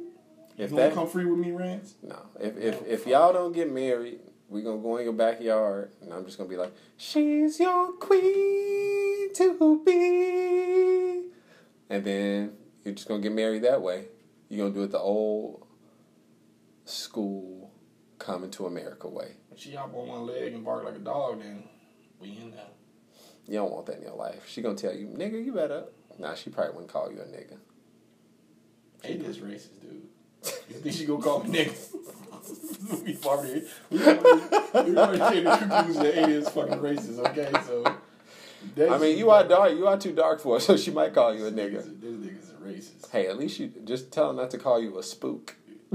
If 0.59 0.71
you 0.71 0.77
that 0.77 0.93
come 0.93 1.07
free 1.07 1.25
with 1.25 1.39
me, 1.39 1.51
Rance? 1.51 1.95
No. 2.01 2.19
If 2.39 2.57
if 2.57 2.85
if 2.85 3.07
y'all 3.07 3.33
don't 3.33 3.53
get 3.53 3.71
married, 3.71 4.19
we 4.47 4.61
gonna 4.61 4.81
go 4.81 4.97
in 4.97 5.03
your 5.05 5.13
backyard 5.13 5.91
and 6.01 6.13
I'm 6.13 6.25
just 6.25 6.37
gonna 6.37 6.49
be 6.49 6.57
like, 6.57 6.73
She's 6.97 7.59
your 7.59 7.93
queen 7.93 9.33
to 9.35 9.83
be 9.85 11.29
and 11.89 12.03
then 12.03 12.53
you're 12.83 12.93
just 12.93 13.07
gonna 13.07 13.21
get 13.21 13.31
married 13.31 13.63
that 13.63 13.81
way. 13.81 14.05
You're 14.49 14.65
gonna 14.65 14.73
do 14.73 14.83
it 14.83 14.91
the 14.91 14.99
old 14.99 15.65
school 16.85 17.71
coming 18.17 18.51
to 18.51 18.65
America 18.65 19.07
way. 19.07 19.37
She 19.55 19.75
hop 19.75 19.93
on 19.93 20.07
one 20.07 20.25
leg 20.25 20.53
and 20.53 20.63
bark 20.63 20.85
like 20.85 20.95
a 20.95 20.99
dog, 20.99 21.41
then 21.41 21.63
we 22.19 22.29
in 22.29 22.51
there. 22.51 22.65
You 23.47 23.55
don't 23.55 23.71
want 23.71 23.87
that 23.87 23.97
in 23.97 24.03
your 24.03 24.15
life. 24.15 24.47
She 24.47 24.61
gonna 24.61 24.75
tell 24.75 24.93
you, 24.93 25.07
nigga, 25.07 25.43
you 25.43 25.53
better 25.53 25.85
Nah, 26.19 26.35
she 26.35 26.49
probably 26.49 26.73
wouldn't 26.73 26.91
call 26.91 27.11
you 27.11 27.21
a 27.21 27.25
nigga. 27.25 27.57
It 29.03 29.21
is 29.21 29.37
racist, 29.37 29.79
dude. 29.81 30.09
You 30.43 30.75
think 30.75 30.95
she 30.95 31.05
gonna 31.05 31.21
call 31.21 31.43
me 31.43 31.65
nigga? 31.65 31.75
we 33.05 33.17
already, 33.25 33.63
we 33.91 34.97
already, 34.97 35.19
came 35.19 35.43
to 35.43 35.49
the 35.49 35.57
conclusion 35.57 36.03
that 36.03 36.17
A 36.17 36.27
is 36.29 36.49
fucking 36.49 36.79
racist. 36.79 37.19
Okay, 37.19 37.51
so. 37.65 37.97
I 38.91 38.97
mean 38.97 39.17
you 39.17 39.29
are 39.29 39.47
dark 39.47 39.71
you 39.71 39.87
are 39.87 39.97
too 39.97 40.13
dark 40.13 40.39
for 40.41 40.55
her, 40.55 40.59
so 40.67 40.77
she 40.77 40.91
might 40.91 41.13
call 41.13 41.33
you 41.35 41.45
a 41.47 41.51
nigga. 41.51 41.83
This 42.01 42.13
nigga's 42.13 42.49
a 42.49 42.53
racist. 42.55 43.11
Hey, 43.11 43.27
at 43.27 43.37
least 43.37 43.59
you 43.59 43.71
just 43.83 44.11
tell 44.11 44.29
her 44.29 44.33
not 44.33 44.51
to 44.51 44.57
call 44.57 44.81
you 44.81 44.97
a 44.97 45.03
spook. 45.03 45.55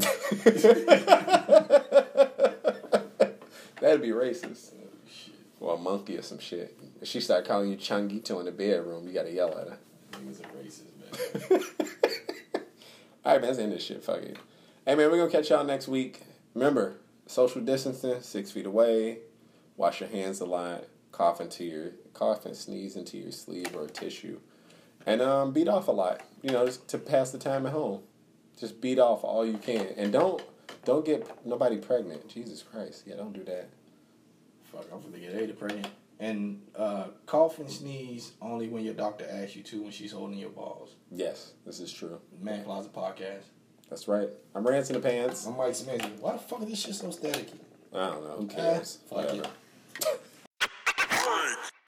That'd 3.80 4.02
be 4.02 4.08
racist. 4.08 4.72
Shit, 5.08 5.34
Or 5.60 5.74
a 5.74 5.78
monkey 5.78 6.16
or 6.16 6.22
some 6.22 6.38
shit. 6.38 6.76
If 7.00 7.08
she 7.08 7.20
start 7.20 7.46
calling 7.46 7.70
you 7.70 7.76
Changito 7.76 8.40
in 8.40 8.46
the 8.46 8.52
bedroom, 8.52 9.06
you 9.06 9.12
gotta 9.12 9.30
yell 9.30 9.56
at 9.58 9.68
her. 9.68 9.78
nigga's 10.12 10.40
a 10.40 10.44
racist, 10.44 11.50
man. 11.50 12.20
Alright, 13.24 13.40
man, 13.40 13.48
let's 13.48 13.58
end 13.58 13.72
this 13.72 13.82
shit. 13.82 14.04
Fuck 14.04 14.18
it. 14.18 14.36
Hey, 14.84 14.94
man, 14.94 15.10
we're 15.10 15.16
gonna 15.16 15.30
catch 15.30 15.48
y'all 15.48 15.64
next 15.64 15.88
week. 15.88 16.20
Remember, 16.52 16.96
social 17.26 17.62
distancing, 17.62 18.20
six 18.20 18.50
feet 18.50 18.66
away. 18.66 19.20
Wash 19.78 20.00
your 20.00 20.10
hands 20.10 20.40
a 20.40 20.44
lot. 20.44 20.84
Cough 21.10 21.40
into 21.40 21.64
your 21.64 21.92
cough 22.12 22.44
and 22.44 22.54
sneeze 22.54 22.96
into 22.96 23.16
your 23.16 23.32
sleeve 23.32 23.74
or 23.74 23.86
tissue, 23.86 24.40
and 25.06 25.22
um, 25.22 25.52
beat 25.52 25.68
off 25.68 25.88
a 25.88 25.92
lot. 25.92 26.20
You 26.42 26.50
know, 26.50 26.66
just 26.66 26.86
to 26.88 26.98
pass 26.98 27.30
the 27.30 27.38
time 27.38 27.64
at 27.64 27.72
home. 27.72 28.02
Just 28.58 28.80
beat 28.80 28.98
off 28.98 29.24
all 29.24 29.46
you 29.46 29.56
can, 29.56 29.86
and 29.96 30.12
don't 30.12 30.42
don't 30.84 31.06
get 31.06 31.46
nobody 31.46 31.78
pregnant. 31.78 32.28
Jesus 32.28 32.62
Christ, 32.62 33.04
yeah, 33.06 33.14
don't 33.14 33.32
do 33.32 33.44
that. 33.44 33.70
Fuck, 34.64 34.86
I'm 34.92 35.00
gonna 35.00 35.18
get 35.18 35.34
Ada 35.34 35.54
pregnant. 35.54 35.88
And 36.20 36.62
uh, 36.76 37.08
cough 37.26 37.58
and 37.58 37.68
sneeze 37.70 38.32
only 38.40 38.68
when 38.68 38.84
your 38.84 38.94
doctor 38.94 39.26
asks 39.28 39.56
you 39.56 39.62
to 39.64 39.82
when 39.82 39.90
she's 39.90 40.12
holding 40.12 40.38
your 40.38 40.50
balls. 40.50 40.94
Yes, 41.10 41.52
this 41.66 41.80
is 41.80 41.92
true. 41.92 42.20
Man 42.40 42.64
Closet 42.64 42.92
Podcast. 42.92 43.42
That's 43.90 44.06
right. 44.08 44.28
I'm 44.54 44.66
ranting 44.66 44.94
the 44.94 45.00
pants. 45.00 45.44
I'm 45.46 45.56
Mike 45.56 45.74
Smith. 45.74 46.02
Why 46.20 46.32
the 46.32 46.38
fuck 46.38 46.62
is 46.62 46.68
this 46.68 46.78
shit 46.80 46.94
so 46.94 47.08
staticky? 47.08 47.58
I 47.92 48.06
don't 48.10 48.24
know. 48.24 48.36
Who 48.38 48.48
Eh, 48.50 48.54
cares? 48.54 48.98
fuck 49.08 49.24
it. 49.24 49.36
Whatever. 49.36 49.48